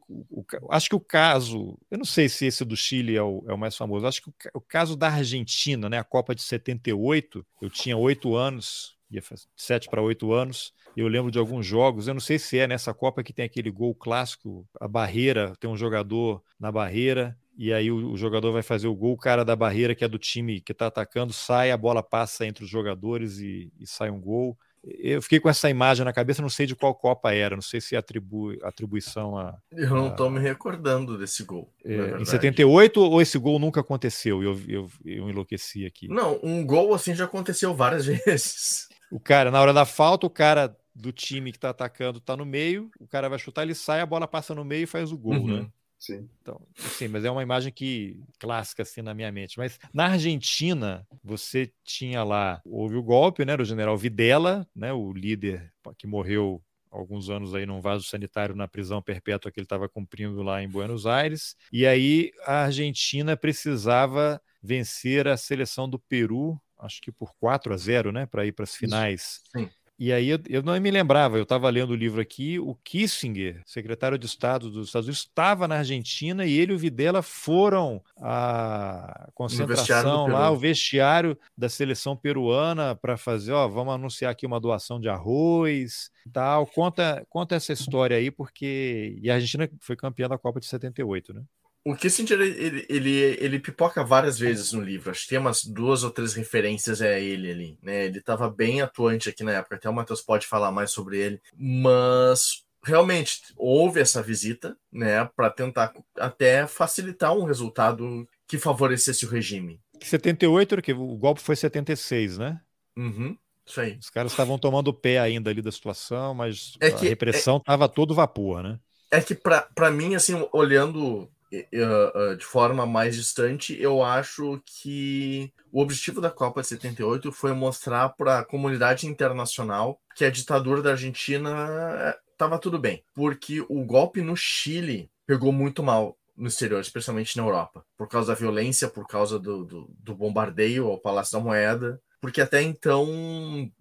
Acho 0.70 0.90
que 0.90 0.96
o 0.96 1.00
caso. 1.00 1.78
Eu 1.90 1.98
não 1.98 2.06
sei 2.06 2.28
se 2.28 2.46
esse 2.46 2.66
do 2.66 2.76
Chile 2.76 3.16
é 3.16 3.24
o, 3.24 3.44
é 3.48 3.54
o 3.54 3.58
mais 3.58 3.76
famoso. 3.76 4.06
Acho 4.06 4.22
que 4.22 4.30
o, 4.30 4.34
o, 4.56 4.62
caso 4.62 4.98
da 4.98 5.08
Argentina, 5.08 5.90
né? 5.90 5.98
A 5.98 6.04
Copa 6.04 6.36
de 6.36 6.42
78, 6.42 7.46
eu 7.62 7.70
tinha 7.70 7.96
oito 7.96 8.36
anos, 8.36 8.98
ia 9.10 9.24
sete 9.56 9.90
para 9.90 10.02
oito 10.02 10.34
anos. 10.34 10.74
Eu 10.96 11.08
lembro 11.08 11.32
de 11.32 11.38
alguns 11.38 11.66
jogos, 11.66 12.08
eu 12.08 12.14
não 12.16 12.22
sei 12.22 12.40
se 12.40 12.58
é 12.58 12.68
nessa 12.68 12.92
Copa 12.92 13.24
que 13.24 13.32
tem 13.32 13.46
aquele 13.46 13.70
gol 13.70 13.94
clássico, 13.94 14.68
a 14.82 14.88
barreira, 14.88 15.54
tem 15.60 15.70
um 15.70 15.78
jogador 15.78 16.42
na 16.60 16.72
barreira, 16.72 17.38
e 17.58 17.74
aí 17.74 17.92
o, 17.92 18.12
o, 18.12 18.18
jogador 18.18 18.52
vai 18.52 18.62
fazer 18.62 18.88
o 18.88 18.94
gol, 18.94 19.14
o 19.14 19.18
cara 19.18 19.44
da 19.44 19.56
barreira, 19.56 19.96
que 19.96 20.06
é 20.06 20.08
do 20.08 20.20
time 20.20 20.62
que 20.62 20.72
está 20.72 20.88
atacando, 20.88 21.34
sai, 21.34 21.72
a 21.72 21.78
bola 21.78 22.04
passa 22.04 22.46
entre 22.46 22.64
os 22.64 22.70
jogadores 22.70 23.40
e, 23.40 23.72
e, 23.80 23.88
sai 23.88 24.12
um 24.12 24.22
gol. 24.22 24.56
Eu 24.84 25.22
fiquei 25.24 25.40
com 25.40 25.50
essa 25.50 25.68
imagem 25.68 26.06
na 26.06 26.14
cabeça, 26.14 26.42
não 26.42 26.50
sei 26.50 26.68
de 26.68 26.76
qual 26.76 26.94
Copa 26.94 27.34
era, 27.34 27.56
não 27.56 27.62
sei 27.64 27.82
se 27.82 27.96
atribui, 27.96 28.60
atribuição 28.62 29.36
a. 29.36 29.58
Eu 29.72 29.90
não 29.90 30.10
estou 30.10 30.30
me 30.30 30.40
recordando 30.40 31.18
desse 31.18 31.44
gol. 31.44 31.74
É, 31.84 32.22
em 32.22 32.26
78 32.26 33.02
ou 33.02 33.22
esse 33.22 33.40
gol 33.40 33.58
nunca 33.58 33.82
aconteceu? 33.82 34.44
Eu, 34.44 34.62
eu, 34.68 34.90
eu 35.04 35.30
enlouqueci 35.30 35.84
aqui. 35.84 36.08
Não, 36.08 36.40
um 36.44 36.64
gol 36.64 36.94
assim 36.94 37.16
já 37.16 37.26
aconteceu 37.26 37.74
várias 37.74 38.06
vezes. 38.24 38.88
O 39.12 39.20
cara, 39.20 39.50
na 39.50 39.60
hora 39.60 39.74
da 39.74 39.84
falta, 39.84 40.28
o 40.28 40.30
cara 40.30 40.78
do 40.94 41.12
time 41.12 41.52
que 41.52 41.58
está 41.58 41.72
atacando 41.72 42.20
está 42.20 42.38
no 42.38 42.46
meio, 42.46 42.92
o 43.00 43.08
cara 43.08 43.28
vai 43.28 43.40
chutar, 43.40 43.64
ele 43.64 43.76
sai, 43.76 44.00
a 44.00 44.06
bola 44.06 44.28
passa 44.28 44.54
no 44.54 44.64
meio 44.64 44.84
e 44.84 44.88
faz 44.88 45.12
o 45.12 45.18
gol, 45.18 45.34
uhum. 45.34 45.62
né? 45.62 45.68
Sim. 46.00 46.30
Então, 46.42 46.62
sim, 46.76 47.08
mas 47.08 47.26
é 47.26 47.32
uma 47.32 47.42
imagem 47.42 47.72
que 47.72 48.20
clássica 48.40 48.84
assim 48.84 49.02
na 49.02 49.14
minha 49.14 49.32
mente. 49.32 49.58
Mas 49.58 49.80
na 49.94 50.06
Argentina, 50.06 51.06
você 51.24 51.72
tinha 51.84 52.24
lá, 52.24 52.62
houve 52.64 52.96
o 52.96 53.04
golpe, 53.04 53.44
né, 53.44 53.58
do 53.58 53.66
general 53.66 53.98
Videla, 53.98 54.68
né, 54.76 54.94
o 54.94 55.12
líder 55.12 55.74
que 55.98 56.06
morreu 56.06 56.62
alguns 56.92 57.30
anos 57.30 57.54
aí 57.54 57.66
num 57.66 57.82
vaso 57.82 58.06
sanitário 58.06 58.56
na 58.56 58.68
prisão 58.68 59.02
perpétua 59.02 59.52
que 59.52 59.60
ele 59.60 59.66
estava 59.66 59.90
cumprindo 59.90 60.42
lá 60.42 60.62
em 60.62 60.70
Buenos 60.70 61.06
Aires. 61.06 61.56
E 61.72 61.86
aí 61.86 62.32
a 62.46 62.66
Argentina 62.66 63.36
precisava 63.36 64.42
vencer 64.62 65.28
a 65.28 65.36
seleção 65.36 65.90
do 65.90 66.00
Peru, 66.00 66.60
acho 66.80 67.02
que 67.02 67.12
por 67.12 67.34
4 67.40 67.74
a 67.74 67.78
0, 67.78 68.12
né, 68.12 68.26
para 68.26 68.46
ir 68.46 68.52
para 68.52 68.64
as 68.64 68.76
finais. 68.76 69.42
Sim 69.56 69.70
E 70.00 70.14
aí 70.14 70.30
eu, 70.30 70.40
eu 70.48 70.62
não 70.62 70.80
me 70.80 70.92
lembrava, 70.92 71.38
eu 71.38 71.44
estava 71.44 71.68
lendo 71.70 71.90
o 71.92 71.96
livro 71.96 72.22
aqui, 72.22 72.60
o 72.60 72.76
Kissinger, 72.76 73.64
secretário 73.66 74.18
de 74.18 74.28
Estado 74.28 74.70
dos 74.70 74.88
Estados 74.88 75.08
Unidos, 75.08 75.22
estava 75.22 75.68
na 75.68 75.78
Argentina 75.78 76.46
e 76.46 76.54
ele 76.54 76.72
e 76.72 76.76
o 76.76 76.78
Videla 76.78 77.24
foram 77.24 78.04
à 78.22 79.28
concentração 79.34 80.28
lá, 80.28 80.52
o 80.52 80.58
vestiário 80.58 81.38
da 81.58 81.68
seleção 81.68 82.16
peruana 82.16 82.96
para 82.96 83.18
fazer, 83.18 83.54
ó, 83.54 83.68
vamos 83.68 83.94
anunciar 83.96 84.32
aqui 84.32 84.46
uma 84.46 84.60
doação 84.60 85.00
de 85.00 85.10
arroz, 85.10 86.12
tal. 86.32 86.68
Conta, 86.68 87.26
conta 87.30 87.56
essa 87.56 87.74
história 87.74 88.18
aí, 88.18 88.30
porque 88.30 89.18
e 89.22 89.32
a 89.32 89.36
Argentina 89.36 89.68
foi 89.80 89.96
campeã 89.96 90.28
da 90.28 90.38
Copa 90.38 90.60
de 90.60 90.68
78, 90.68 91.34
né? 91.34 91.42
O 91.88 91.96
Kissinger, 91.96 92.42
ele, 92.42 92.86
ele, 92.90 93.38
ele 93.40 93.60
pipoca 93.60 94.04
várias 94.04 94.38
vezes 94.38 94.74
no 94.74 94.82
livro. 94.82 95.10
Acho 95.10 95.24
que 95.24 95.30
tem 95.30 95.38
umas 95.38 95.64
duas 95.64 96.04
ou 96.04 96.12
três 96.12 96.34
referências 96.34 97.02
a 97.02 97.18
ele 97.18 97.50
ali. 97.50 97.80
Né? 97.82 98.08
Ele 98.08 98.20
estava 98.20 98.50
bem 98.50 98.82
atuante 98.82 99.30
aqui 99.30 99.42
na 99.42 99.54
época. 99.54 99.78
Até 99.78 99.90
o 99.90 99.94
Matheus 99.94 100.22
pode 100.22 100.46
falar 100.46 100.70
mais 100.70 100.92
sobre 100.92 101.18
ele. 101.18 101.42
Mas 101.58 102.66
realmente 102.84 103.42
houve 103.56 104.02
essa 104.02 104.22
visita, 104.22 104.76
né, 104.92 105.24
para 105.34 105.50
tentar 105.50 105.94
até 106.18 106.68
facilitar 106.68 107.34
um 107.34 107.46
resultado 107.46 108.28
que 108.46 108.58
favorecesse 108.58 109.26
o 109.26 109.30
regime. 109.30 109.80
78 110.02 110.76
era 110.76 110.82
que 110.82 110.92
o 110.92 111.16
golpe 111.16 111.40
foi 111.40 111.56
76, 111.56 112.38
né? 112.38 112.60
Uhum, 112.98 113.38
isso 113.66 113.80
aí. 113.80 113.98
Os 113.98 114.10
caras 114.10 114.34
estavam 114.34 114.60
tomando 114.60 114.90
o 114.90 114.94
pé 114.94 115.20
ainda 115.20 115.50
ali 115.50 115.62
da 115.62 115.72
situação, 115.72 116.34
mas 116.34 116.74
é 116.82 116.90
a 116.90 116.98
repressão 116.98 117.58
estava 117.58 117.86
é... 117.86 117.90
todo 117.90 118.14
vapor, 118.14 118.62
né? 118.62 118.78
É 119.10 119.22
que 119.22 119.34
para 119.36 119.90
mim, 119.90 120.16
assim, 120.16 120.46
olhando 120.52 121.32
de 121.52 122.46
forma 122.46 122.86
mais 122.86 123.16
distante, 123.16 123.80
eu 123.80 124.04
acho 124.04 124.62
que 124.66 125.52
o 125.72 125.82
objetivo 125.82 126.20
da 126.20 126.30
Copa 126.30 126.62
de 126.62 126.68
78 126.68 127.32
foi 127.32 127.54
mostrar 127.54 128.10
para 128.10 128.40
a 128.40 128.46
comunidade 128.46 129.08
internacional 129.08 130.00
que 130.16 130.26
a 130.26 130.32
ditadura 130.32 130.82
da 130.82 130.92
Argentina 130.92 132.16
estava 132.32 132.60
tudo 132.60 132.78
bem, 132.78 133.04
porque 133.14 133.62
o 133.68 133.84
golpe 133.84 134.22
no 134.22 134.36
Chile 134.36 135.10
pegou 135.26 135.52
muito 135.52 135.82
mal 135.82 136.18
no 136.36 136.48
exterior, 136.48 136.80
especialmente 136.80 137.36
na 137.36 137.44
Europa, 137.44 137.84
por 137.98 138.08
causa 138.08 138.32
da 138.32 138.40
violência, 138.40 138.88
por 138.88 139.08
causa 139.08 139.40
do, 139.40 139.66
do, 139.66 139.90
do 140.00 140.16
bombardeio 140.16 140.88
ao 140.88 141.00
Palácio 141.00 141.38
da 141.38 141.44
Moeda, 141.44 142.00
porque 142.22 142.42
até 142.42 142.62
então 142.62 143.08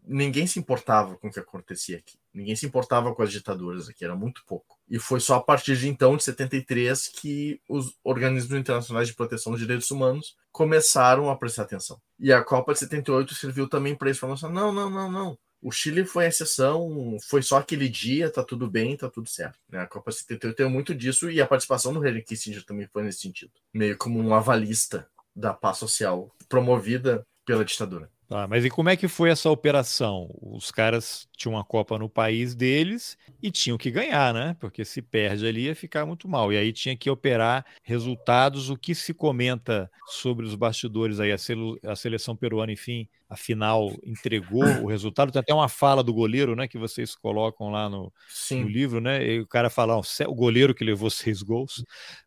ninguém 0.02 0.46
se 0.46 0.58
importava 0.58 1.16
com 1.16 1.28
o 1.28 1.30
que 1.30 1.40
acontecia 1.40 1.98
aqui. 1.98 2.18
Ninguém 2.36 2.54
se 2.54 2.66
importava 2.66 3.14
com 3.14 3.22
as 3.22 3.32
ditaduras 3.32 3.88
aqui, 3.88 4.04
era 4.04 4.14
muito 4.14 4.44
pouco. 4.46 4.78
E 4.86 4.98
foi 4.98 5.20
só 5.20 5.36
a 5.36 5.42
partir 5.42 5.74
de 5.74 5.88
então, 5.88 6.18
de 6.18 6.22
73, 6.22 7.08
que 7.08 7.58
os 7.66 7.94
organismos 8.04 8.58
internacionais 8.58 9.08
de 9.08 9.14
proteção 9.14 9.52
dos 9.52 9.60
direitos 9.60 9.90
humanos 9.90 10.36
começaram 10.52 11.30
a 11.30 11.36
prestar 11.36 11.62
atenção. 11.62 11.98
E 12.18 12.30
a 12.30 12.44
Copa 12.44 12.74
de 12.74 12.80
78 12.80 13.34
serviu 13.34 13.66
também 13.66 13.94
para 13.94 14.10
isso, 14.10 14.20
falando 14.20 14.36
assim, 14.36 14.52
não, 14.52 14.70
não, 14.70 14.90
não, 14.90 15.10
não. 15.10 15.38
O 15.62 15.72
Chile 15.72 16.04
foi 16.04 16.26
exceção, 16.26 17.16
foi 17.26 17.42
só 17.42 17.56
aquele 17.56 17.88
dia, 17.88 18.30
tá 18.30 18.44
tudo 18.44 18.70
bem, 18.70 18.98
tá 18.98 19.08
tudo 19.08 19.30
certo. 19.30 19.58
Né? 19.70 19.80
A 19.80 19.86
Copa 19.86 20.12
78 20.12 20.54
tem 20.54 20.68
muito 20.68 20.94
disso 20.94 21.30
e 21.30 21.40
a 21.40 21.46
participação 21.46 21.94
do 21.94 22.06
Henry 22.06 22.22
Kissinger 22.22 22.62
também 22.66 22.86
foi 22.86 23.02
nesse 23.02 23.20
sentido. 23.20 23.52
Meio 23.72 23.96
como 23.96 24.20
um 24.20 24.34
avalista 24.34 25.08
da 25.34 25.54
paz 25.54 25.78
social 25.78 26.30
promovida 26.50 27.26
pela 27.46 27.64
ditadura. 27.64 28.10
Tá, 28.28 28.48
mas 28.48 28.64
e 28.64 28.70
como 28.70 28.88
é 28.88 28.96
que 28.96 29.06
foi 29.06 29.30
essa 29.30 29.48
operação? 29.48 30.28
Os 30.42 30.72
caras 30.72 31.28
tinham 31.36 31.54
uma 31.54 31.64
Copa 31.64 31.96
no 31.96 32.08
país 32.08 32.56
deles 32.56 33.16
e 33.40 33.52
tinham 33.52 33.78
que 33.78 33.88
ganhar, 33.88 34.34
né? 34.34 34.56
Porque 34.58 34.84
se 34.84 35.00
perde 35.00 35.46
ali 35.46 35.66
ia 35.66 35.76
ficar 35.76 36.04
muito 36.04 36.28
mal. 36.28 36.52
E 36.52 36.56
aí 36.56 36.72
tinha 36.72 36.96
que 36.96 37.08
operar 37.08 37.64
resultados. 37.84 38.68
O 38.68 38.76
que 38.76 38.96
se 38.96 39.14
comenta 39.14 39.88
sobre 40.08 40.44
os 40.44 40.56
bastidores 40.56 41.20
aí? 41.20 41.30
A, 41.30 41.94
seleção 41.94 42.34
peruana, 42.34 42.72
enfim, 42.72 43.08
afinal 43.28 43.92
entregou 44.04 44.64
o 44.82 44.86
resultado. 44.86 45.32
Tem 45.32 45.40
até 45.40 45.52
uma 45.52 45.68
fala 45.68 46.02
do 46.02 46.14
goleiro, 46.14 46.54
né, 46.54 46.68
que 46.68 46.78
vocês 46.78 47.14
colocam 47.14 47.70
lá 47.70 47.88
no, 47.88 48.12
no 48.50 48.68
livro, 48.68 49.00
né? 49.00 49.24
E 49.24 49.40
o 49.40 49.46
cara 49.46 49.68
fala, 49.68 49.96
o 49.96 50.34
goleiro 50.34 50.74
que 50.74 50.84
levou 50.84 51.10
seis 51.10 51.42
gols 51.42 51.84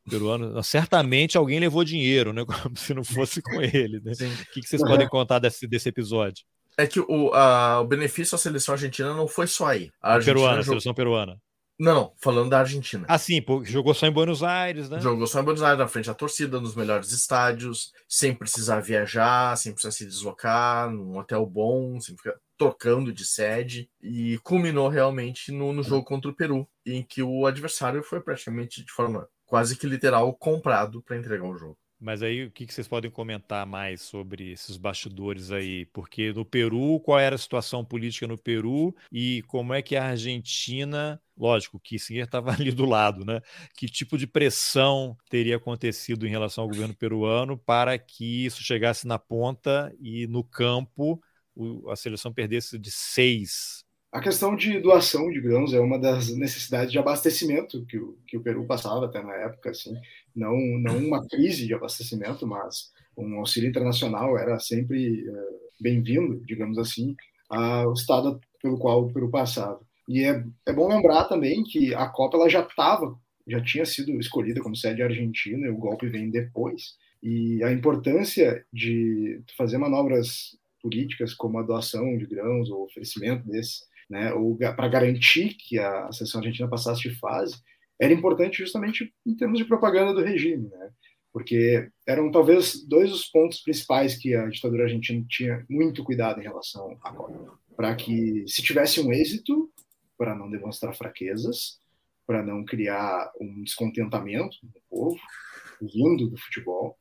peruano, 0.09 0.61
certamente 0.63 1.37
alguém 1.37 1.59
levou 1.59 1.83
dinheiro, 1.83 2.33
né? 2.33 2.43
Como 2.67 2.77
se 2.77 2.93
não 2.93 3.03
fosse 3.03 3.41
com 3.41 3.61
ele, 3.61 3.99
né? 4.03 4.11
O 4.11 4.53
que, 4.53 4.61
que 4.61 4.67
vocês 4.67 4.81
podem 4.81 5.07
contar 5.07 5.39
desse, 5.39 5.67
desse 5.67 5.89
episódio? 5.89 6.43
É 6.77 6.87
que 6.87 6.99
o, 6.99 7.33
a, 7.33 7.81
o 7.81 7.85
benefício 7.85 8.35
à 8.35 8.37
seleção 8.37 8.73
argentina 8.73 9.13
não 9.13 9.27
foi 9.27 9.47
só 9.47 9.67
aí. 9.67 9.91
A 10.01 10.17
peruana, 10.19 10.61
jogou... 10.61 10.63
seleção 10.63 10.93
peruana. 10.93 11.37
Não, 11.79 11.93
não, 11.93 12.13
falando 12.17 12.49
da 12.49 12.59
Argentina. 12.59 13.05
Ah, 13.07 13.17
sim, 13.17 13.41
jogou 13.63 13.93
só 13.93 14.05
em 14.05 14.11
Buenos 14.11 14.43
Aires, 14.43 14.89
né? 14.89 14.99
Jogou 14.99 15.25
só 15.25 15.39
em 15.39 15.43
Buenos 15.45 15.63
Aires, 15.63 15.79
na 15.79 15.87
frente 15.87 16.07
da 16.07 16.13
torcida, 16.13 16.59
nos 16.59 16.75
melhores 16.75 17.13
estádios, 17.13 17.93
sem 18.05 18.35
precisar 18.35 18.81
viajar, 18.81 19.57
sem 19.57 19.71
precisar 19.71 19.91
se 19.91 20.05
deslocar, 20.05 20.91
num 20.91 21.17
hotel 21.17 21.45
bom, 21.45 21.97
sem 22.01 22.17
ficar 22.17 22.35
trocando 22.57 23.13
de 23.13 23.25
sede. 23.25 23.89
E 24.01 24.37
culminou 24.43 24.89
realmente 24.89 25.53
no, 25.53 25.71
no 25.71 25.81
jogo 25.81 26.03
contra 26.03 26.29
o 26.29 26.35
Peru, 26.35 26.67
em 26.85 27.01
que 27.01 27.23
o 27.23 27.45
adversário 27.45 28.03
foi 28.03 28.19
praticamente 28.19 28.83
de 28.83 28.91
forma 28.91 29.29
quase 29.45 29.77
que 29.77 29.87
literal 29.87 30.33
comprado 30.33 31.01
para 31.01 31.15
entregar 31.15 31.45
o 31.45 31.57
jogo. 31.57 31.77
Mas 31.99 32.23
aí 32.23 32.45
o 32.45 32.51
que, 32.51 32.65
que 32.65 32.73
vocês 32.73 32.87
podem 32.87 33.11
comentar 33.11 33.65
mais 33.65 34.01
sobre 34.01 34.51
esses 34.51 34.77
bastidores 34.77 35.51
aí? 35.51 35.85
Porque 35.87 36.31
no 36.31 36.45
Peru, 36.45 36.99
qual 37.01 37.19
era 37.19 37.35
a 37.35 37.37
situação 37.37 37.83
política 37.83 38.25
no 38.25 38.37
Peru 38.37 38.95
e 39.11 39.43
como 39.47 39.73
é 39.73 39.81
que 39.81 39.97
a 39.97 40.05
Argentina, 40.05 41.21
lógico, 41.37 41.79
que 41.79 41.95
Kissinger 41.95 42.23
estava 42.25 42.51
ali 42.53 42.71
do 42.71 42.85
lado, 42.85 43.25
né? 43.25 43.41
Que 43.75 43.87
tipo 43.87 44.17
de 44.17 44.25
pressão 44.25 45.17
teria 45.29 45.57
acontecido 45.57 46.25
em 46.25 46.29
relação 46.29 46.63
ao 46.63 46.69
governo 46.69 46.95
peruano 46.95 47.57
para 47.57 47.97
que 47.97 48.45
isso 48.45 48.63
chegasse 48.63 49.05
na 49.05 49.19
ponta 49.19 49.93
e 49.99 50.25
no 50.27 50.43
campo 50.43 51.21
a 51.89 51.95
seleção 51.97 52.31
perdesse 52.33 52.79
de 52.79 52.89
seis 52.89 53.83
a 54.11 54.19
questão 54.19 54.55
de 54.55 54.79
doação 54.79 55.29
de 55.29 55.39
grãos 55.39 55.71
é 55.71 55.79
uma 55.79 55.99
das 55.99 56.29
necessidades 56.35 56.91
de 56.91 56.97
abastecimento 56.97 57.85
que 57.85 57.97
o, 57.97 58.17
que 58.25 58.37
o 58.37 58.41
Peru 58.41 58.65
passava 58.65 59.05
até 59.05 59.21
na 59.21 59.35
época, 59.35 59.69
assim, 59.69 59.93
não, 60.35 60.55
não 60.79 60.97
uma 60.97 61.27
crise 61.27 61.67
de 61.67 61.73
abastecimento, 61.73 62.45
mas 62.45 62.91
um 63.17 63.39
auxílio 63.39 63.69
internacional 63.69 64.37
era 64.37 64.59
sempre 64.59 65.27
uh, 65.27 65.59
bem-vindo, 65.79 66.41
digamos 66.45 66.77
assim, 66.77 67.15
ao 67.49 67.93
estado 67.93 68.39
pelo 68.61 68.77
qual 68.77 69.03
o 69.03 69.13
Peru 69.13 69.29
passava. 69.29 69.79
E 70.07 70.23
é, 70.23 70.43
é 70.65 70.73
bom 70.73 70.87
lembrar 70.87 71.25
também 71.25 71.63
que 71.63 71.93
a 71.93 72.07
Copa 72.07 72.37
ela 72.37 72.49
já 72.49 72.61
estava, 72.61 73.15
já 73.47 73.61
tinha 73.61 73.85
sido 73.85 74.11
escolhida 74.19 74.61
como 74.61 74.75
sede 74.75 75.01
argentina, 75.01 75.67
e 75.67 75.69
o 75.69 75.77
golpe 75.77 76.07
vem 76.07 76.29
depois. 76.29 76.95
E 77.21 77.63
a 77.63 77.71
importância 77.71 78.65
de 78.71 79.41
fazer 79.57 79.77
manobras 79.77 80.57
políticas 80.81 81.33
como 81.33 81.59
a 81.59 81.63
doação 81.63 82.17
de 82.17 82.25
grãos 82.25 82.69
ou 82.69 82.85
oferecimento 82.85 83.45
desses 83.47 83.89
né, 84.09 84.33
ou 84.33 84.57
para 84.57 84.87
garantir 84.87 85.53
que 85.53 85.77
a 85.77 86.11
seleção 86.11 86.39
argentina 86.39 86.67
passasse 86.67 87.01
de 87.01 87.15
fase, 87.15 87.61
era 87.99 88.13
importante 88.13 88.59
justamente 88.59 89.13
em 89.25 89.35
termos 89.35 89.57
de 89.57 89.65
propaganda 89.65 90.13
do 90.13 90.23
regime, 90.23 90.69
né? 90.69 90.91
porque 91.31 91.89
eram 92.07 92.31
talvez 92.31 92.83
dois 92.87 93.11
os 93.11 93.25
pontos 93.25 93.61
principais 93.61 94.17
que 94.17 94.35
a 94.35 94.47
ditadura 94.47 94.83
argentina 94.83 95.23
tinha 95.29 95.65
muito 95.69 96.03
cuidado 96.03 96.39
em 96.39 96.43
relação 96.43 96.97
à. 97.03 97.13
Para 97.75 97.95
que, 97.95 98.43
se 98.47 98.61
tivesse 98.61 98.99
um 98.99 99.11
êxito, 99.13 99.71
para 100.17 100.35
não 100.35 100.49
demonstrar 100.49 100.93
fraquezas, 100.93 101.79
para 102.27 102.43
não 102.43 102.65
criar 102.65 103.31
um 103.39 103.63
descontentamento 103.63 104.57
no 104.63 104.81
povo, 104.89 105.19
vindo 105.81 106.29
do 106.29 106.37
futebol, 106.37 106.97